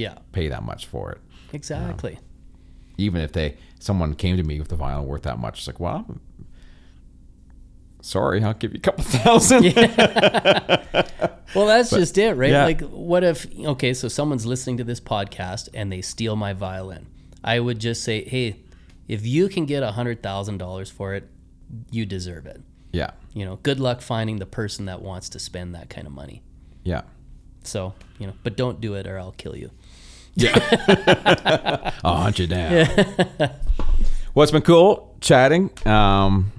Yeah. 0.00 0.14
pay 0.32 0.48
that 0.48 0.62
much 0.62 0.86
for 0.86 1.10
it? 1.12 1.18
Exactly. 1.52 2.18
Even 2.98 3.20
if 3.22 3.32
they 3.32 3.56
someone 3.80 4.14
came 4.14 4.36
to 4.36 4.42
me 4.42 4.58
with 4.58 4.68
the 4.68 4.76
violin 4.76 5.06
worth 5.06 5.22
that 5.22 5.38
much, 5.38 5.58
it's 5.60 5.66
like, 5.68 5.80
well, 5.80 6.04
sorry, 8.02 8.42
I'll 8.42 8.54
give 8.54 8.72
you 8.72 8.78
a 8.78 8.80
couple 8.80 9.04
thousand. 9.04 9.64
Well, 11.54 11.66
that's 11.66 11.88
just 11.88 12.18
it, 12.18 12.34
right? 12.34 12.50
yeah. 12.50 12.64
Like, 12.66 12.82
what 12.82 13.24
if, 13.24 13.46
okay, 13.58 13.94
so 13.94 14.08
someone's 14.08 14.44
listening 14.44 14.76
to 14.76 14.84
this 14.84 15.00
podcast 15.00 15.70
and 15.72 15.90
they 15.90 16.02
steal 16.02 16.36
my 16.36 16.52
violin? 16.52 17.06
I 17.42 17.58
would 17.58 17.78
just 17.78 18.04
say, 18.04 18.22
hey, 18.22 18.56
if 19.08 19.24
you 19.26 19.48
can 19.48 19.64
get 19.64 19.82
a 19.82 19.92
$100,000 19.92 20.92
for 20.92 21.14
it, 21.14 21.26
you 21.90 22.04
deserve 22.04 22.44
it. 22.44 22.60
yeah, 22.92 23.12
You 23.32 23.46
know, 23.46 23.56
good 23.62 23.80
luck 23.80 24.02
finding 24.02 24.36
the 24.40 24.44
person 24.46 24.84
that 24.84 25.00
wants 25.00 25.30
to 25.30 25.38
spend 25.38 25.74
that 25.74 25.88
kind 25.88 26.06
of 26.06 26.12
money. 26.12 26.42
yeah. 26.84 27.00
So, 27.64 27.94
you 28.18 28.26
know, 28.26 28.34
but 28.44 28.58
don't 28.58 28.78
do 28.78 28.92
it 28.94 29.06
or 29.06 29.18
I'll 29.18 29.32
kill 29.32 29.56
you. 29.56 29.70
I'll 32.04 32.16
hunt 32.16 32.38
you 32.38 32.46
down. 32.46 32.86
well, 34.34 34.42
it's 34.42 34.52
been 34.52 34.62
cool 34.62 35.16
chatting. 35.20 35.70
Um, 35.86 36.52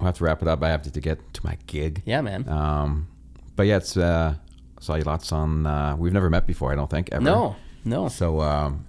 I'll 0.00 0.06
have 0.06 0.18
to 0.18 0.24
wrap 0.24 0.42
it 0.42 0.48
up. 0.48 0.62
I 0.62 0.68
have 0.68 0.82
to, 0.82 0.90
to 0.90 1.00
get 1.00 1.18
to 1.34 1.40
my 1.44 1.56
gig. 1.66 2.02
Yeah, 2.04 2.20
man. 2.20 2.48
Um, 2.48 3.08
but 3.56 3.66
yeah, 3.66 3.76
it's 3.78 3.96
uh, 3.96 4.34
saw 4.80 4.96
you 4.96 5.04
lots 5.04 5.32
on. 5.32 5.66
Uh, 5.66 5.96
we've 5.98 6.12
never 6.12 6.28
met 6.30 6.46
before. 6.46 6.72
I 6.72 6.74
don't 6.76 6.90
think 6.90 7.08
ever. 7.12 7.22
no, 7.24 7.56
no. 7.84 8.08
So 8.08 8.40
um, 8.40 8.86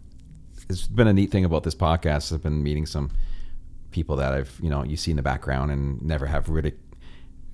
it's 0.70 0.88
been 0.88 1.08
a 1.08 1.14
neat 1.14 1.32
thing 1.32 1.46
about 1.46 1.64
this 1.64 1.76
podcast. 1.76 2.34
I've 2.34 2.44
been 2.44 2.62
meeting 2.64 2.86
some 2.86 3.12
people 3.92 4.18
that 4.18 4.34
I've 4.34 4.60
you 4.62 4.70
know 4.70 4.84
you 4.84 4.98
see 4.98 5.12
in 5.12 5.18
the 5.18 5.24
background 5.24 5.72
and 5.72 6.02
never 6.02 6.26
have 6.26 6.50
really 6.50 6.74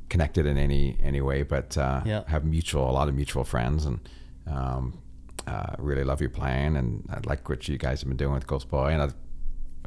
connected 0.09 0.45
in 0.45 0.57
any 0.57 0.97
any 1.03 1.21
way, 1.21 1.43
but 1.43 1.77
uh, 1.77 2.01
Yeah. 2.05 2.23
have 2.27 2.43
mutual 2.45 2.89
a 2.89 2.93
lot 2.93 3.07
of 3.07 3.13
mutual 3.15 3.43
friends 3.43 3.85
and 3.85 3.99
um, 4.47 4.97
uh, 5.47 5.75
really 5.77 6.03
love 6.03 6.21
your 6.21 6.29
playing 6.29 6.75
and 6.75 7.07
I 7.09 7.19
like 7.27 7.47
what 7.49 7.67
you 7.67 7.77
guys 7.77 8.01
have 8.01 8.07
been 8.07 8.17
doing 8.17 8.33
with 8.33 8.47
Ghost 8.47 8.69
Boy 8.69 8.89
and 8.91 9.01
uh, 9.01 9.09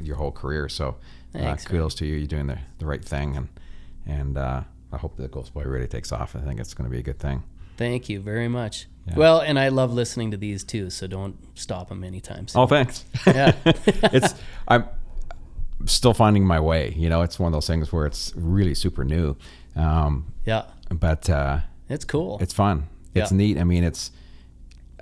your 0.02 0.16
whole 0.16 0.32
career. 0.32 0.68
So 0.68 0.96
uh, 1.34 1.38
Thanks, 1.38 1.64
kudos 1.64 1.94
to 1.96 2.06
you. 2.06 2.16
You're 2.16 2.26
doing 2.26 2.46
the, 2.48 2.58
the 2.78 2.86
right 2.86 3.04
thing 3.04 3.36
and 3.36 3.48
and 4.06 4.36
uh, 4.36 4.62
I 4.92 4.96
hope 4.98 5.16
that 5.16 5.30
Ghost 5.30 5.54
Boy 5.54 5.62
really 5.62 5.86
takes 5.88 6.12
off. 6.12 6.36
I 6.36 6.40
think 6.40 6.60
it's 6.60 6.74
going 6.74 6.84
to 6.84 6.90
be 6.90 6.98
a 6.98 7.02
good 7.02 7.18
thing. 7.18 7.42
Thank 7.76 8.08
you 8.08 8.20
very 8.20 8.48
much. 8.48 8.86
Yeah. 9.08 9.14
Well, 9.16 9.40
and 9.40 9.58
I 9.58 9.68
love 9.68 9.92
listening 9.92 10.30
to 10.30 10.36
these 10.36 10.62
too, 10.64 10.90
so 10.90 11.06
don't 11.06 11.36
stop 11.58 11.88
them 11.88 12.04
anytime 12.04 12.46
soon. 12.48 12.62
Oh, 12.62 12.66
thanks. 12.66 13.04
Yeah. 13.26 13.54
it's 13.64 14.34
I'm 14.68 14.84
still 15.86 16.14
finding 16.14 16.46
my 16.46 16.60
way. 16.60 16.92
You 16.96 17.08
know, 17.08 17.22
it's 17.22 17.38
one 17.38 17.48
of 17.48 17.52
those 17.52 17.66
things 17.66 17.92
where 17.92 18.06
it's 18.06 18.32
really 18.36 18.74
super 18.74 19.04
new, 19.04 19.36
um, 19.76 20.32
Yeah, 20.44 20.64
but 20.90 21.28
uh, 21.28 21.60
it's 21.88 22.04
cool. 22.04 22.38
it's 22.40 22.52
fun. 22.54 22.88
It's 23.14 23.30
Yeah. 23.32 23.36
neat. 23.36 23.58
I 23.58 23.64
mean, 23.64 23.84
it's 23.84 24.10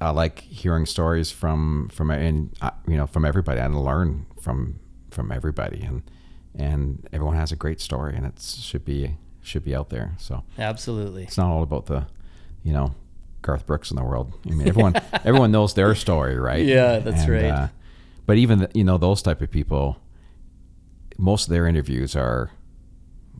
I 0.00 0.10
like 0.10 0.40
hearing 0.40 0.86
stories 0.86 1.30
from 1.30 1.88
from 1.92 2.10
and 2.10 2.54
uh, 2.60 2.70
you 2.86 2.96
know 2.96 3.06
from 3.06 3.24
everybody. 3.24 3.60
I 3.60 3.66
learn 3.66 4.26
from 4.40 4.80
from 5.10 5.30
everybody, 5.30 5.82
and 5.82 6.02
and 6.54 7.08
everyone 7.12 7.36
has 7.36 7.52
a 7.52 7.56
great 7.56 7.80
story, 7.80 8.14
and 8.16 8.26
it 8.26 8.40
should 8.40 8.84
be 8.84 9.16
should 9.42 9.64
be 9.64 9.74
out 9.74 9.90
there. 9.90 10.14
So 10.18 10.44
Absolutely. 10.58 11.24
it's 11.24 11.36
not 11.38 11.50
all 11.50 11.62
about 11.62 11.86
the 11.86 12.06
you 12.62 12.72
know 12.72 12.94
Garth 13.42 13.66
Brooks 13.66 13.90
in 13.90 13.96
the 13.96 14.04
world. 14.04 14.32
I 14.46 14.50
mean, 14.50 14.68
everyone 14.72 14.94
everyone 15.24 15.52
knows 15.52 15.74
their 15.74 15.94
story, 15.94 16.36
right? 16.38 16.64
Yeah, 16.64 16.98
that's 16.98 17.28
right. 17.28 17.44
Uh, 17.44 17.68
but 18.26 18.38
even 18.38 18.60
the, 18.60 18.70
you 18.74 18.84
know 18.84 18.98
those 18.98 19.20
type 19.22 19.40
of 19.42 19.50
people, 19.50 19.98
most 21.18 21.44
of 21.44 21.50
their 21.50 21.66
interviews 21.66 22.16
are 22.16 22.50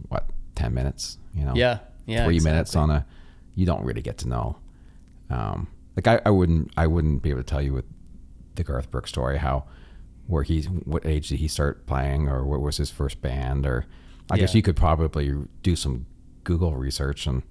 what 0.08 0.26
ten 0.54 0.74
minutes. 0.74 1.18
You 1.34 1.44
know, 1.44 1.52
Yeah, 1.54 1.78
yeah. 2.06 2.24
three 2.24 2.36
exactly. 2.36 2.52
minutes 2.52 2.76
on 2.76 2.90
a. 2.90 3.06
You 3.54 3.66
don't 3.66 3.84
really 3.84 4.02
get 4.02 4.18
to 4.18 4.28
know. 4.28 4.56
Um, 5.30 5.68
like 5.96 6.06
I, 6.06 6.20
I 6.26 6.30
wouldn't 6.30 6.72
I 6.76 6.86
wouldn't 6.86 7.22
be 7.22 7.30
able 7.30 7.40
to 7.40 7.46
tell 7.46 7.62
you 7.62 7.72
with 7.72 7.84
the 8.54 8.64
Garth 8.64 8.90
Brooks 8.90 9.10
story 9.10 9.38
how 9.38 9.64
where 10.26 10.42
he's 10.42 10.66
what 10.66 11.04
age 11.04 11.28
did 11.28 11.38
he 11.40 11.48
start 11.48 11.86
playing 11.86 12.28
or 12.28 12.44
what 12.44 12.60
was 12.60 12.76
his 12.76 12.90
first 12.90 13.20
band 13.20 13.66
or 13.66 13.86
I 14.30 14.38
guess 14.38 14.54
you 14.54 14.62
could 14.62 14.76
probably 14.76 15.34
do 15.62 15.76
some 15.76 16.06
Google 16.44 16.74
research 16.74 17.26
and 17.26 17.42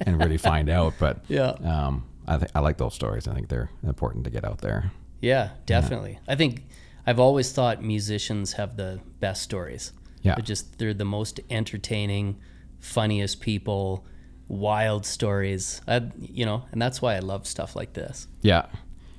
and 0.00 0.18
really 0.18 0.36
find 0.38 0.68
out. 0.68 0.94
But 0.98 1.24
Yeah. 1.28 1.50
um, 1.64 2.04
I 2.26 2.38
think 2.38 2.50
I 2.54 2.60
like 2.60 2.76
those 2.78 2.94
stories. 2.94 3.26
I 3.28 3.34
think 3.34 3.48
they're 3.48 3.70
important 3.86 4.24
to 4.24 4.30
get 4.30 4.44
out 4.44 4.58
there. 4.58 4.90
Yeah, 5.20 5.50
definitely. 5.64 6.18
I 6.28 6.34
think 6.34 6.64
I've 7.06 7.20
always 7.20 7.52
thought 7.52 7.82
musicians 7.82 8.54
have 8.54 8.76
the 8.76 9.00
best 9.20 9.42
stories. 9.42 9.92
Yeah. 10.22 10.34
They're 10.34 10.44
just 10.44 10.78
they're 10.78 10.92
the 10.94 11.04
most 11.04 11.40
entertaining, 11.50 12.38
funniest 12.80 13.40
people, 13.40 14.04
wild 14.48 15.06
stories. 15.06 15.80
I, 15.86 16.02
you 16.20 16.46
know, 16.46 16.64
and 16.72 16.80
that's 16.80 17.02
why 17.02 17.16
I 17.16 17.20
love 17.20 17.46
stuff 17.46 17.76
like 17.76 17.92
this. 17.94 18.28
Yeah. 18.42 18.66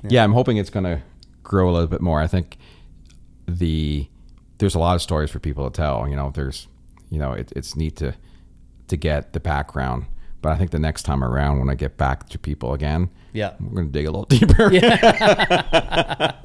yeah. 0.04 0.24
I'm 0.24 0.34
hoping 0.34 0.58
it's 0.58 0.70
going 0.70 0.86
to 0.86 1.02
grow 1.44 1.70
a 1.70 1.72
little 1.72 1.88
bit 1.88 2.02
more. 2.02 2.22
I 2.22 2.28
think 2.28 2.58
the 3.48 4.08
there's 4.58 4.76
a 4.76 4.80
lot 4.80 4.96
of 4.96 5.02
stories 5.02 5.30
for 5.30 5.40
people 5.40 5.70
to 5.70 5.76
tell. 5.76 6.08
You 6.08 6.16
know, 6.16 6.32
there's 6.34 6.68
you 7.10 7.20
know, 7.20 7.34
it, 7.34 7.52
it's 7.56 7.76
neat 7.76 7.96
to 7.98 8.16
to 8.88 8.98
get 8.98 9.34
the 9.34 9.40
background. 9.40 10.06
But 10.48 10.54
I 10.54 10.58
think 10.60 10.72
the 10.72 10.80
next 10.80 11.04
time 11.04 11.26
around 11.26 11.60
when 11.60 11.70
I 11.70 11.76
get 11.76 11.98
back 11.98 12.30
to 12.30 12.40
people 12.40 12.74
again, 12.74 13.10
Yeah. 13.34 13.56
we're 13.60 13.82
going 13.82 13.88
to 13.88 13.92
dig 13.92 14.06
a 14.06 14.12
little 14.12 14.24
deeper. 14.30 14.72
Yeah, 14.72 14.96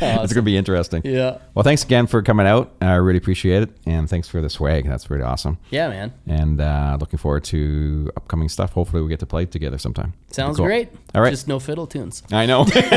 it's 0.00 0.32
going 0.32 0.34
to 0.34 0.42
be 0.42 0.56
interesting. 0.56 1.02
Yeah. 1.04 1.38
Well, 1.54 1.62
thanks 1.62 1.84
again 1.84 2.08
for 2.08 2.22
coming 2.22 2.48
out. 2.48 2.72
I 2.80 2.94
really 2.94 3.18
appreciate 3.18 3.62
it. 3.62 3.70
And 3.86 4.10
thanks 4.10 4.28
for 4.28 4.40
the 4.40 4.50
swag. 4.50 4.88
That's 4.88 5.08
really 5.10 5.22
awesome. 5.22 5.58
Yeah, 5.70 5.90
man. 5.90 6.12
And 6.26 6.60
uh, 6.60 6.96
looking 6.98 7.20
forward 7.20 7.44
to 7.44 8.10
upcoming 8.16 8.48
stuff. 8.48 8.72
Hopefully, 8.72 9.00
we 9.00 9.08
get 9.08 9.20
to 9.20 9.26
play 9.26 9.46
together 9.46 9.78
sometime. 9.78 10.14
Sounds 10.32 10.56
Cool. 10.56 10.66
great. 10.66 10.88
All 11.14 11.22
right. 11.22 11.30
Just 11.30 11.46
no 11.46 11.60
fiddle 11.60 11.86
tunes. 11.86 12.24
I 12.32 12.46
know. 12.46 12.64
Thanks. 12.64 12.90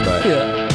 Bye. 0.00 0.22
Yeah. 0.24 0.65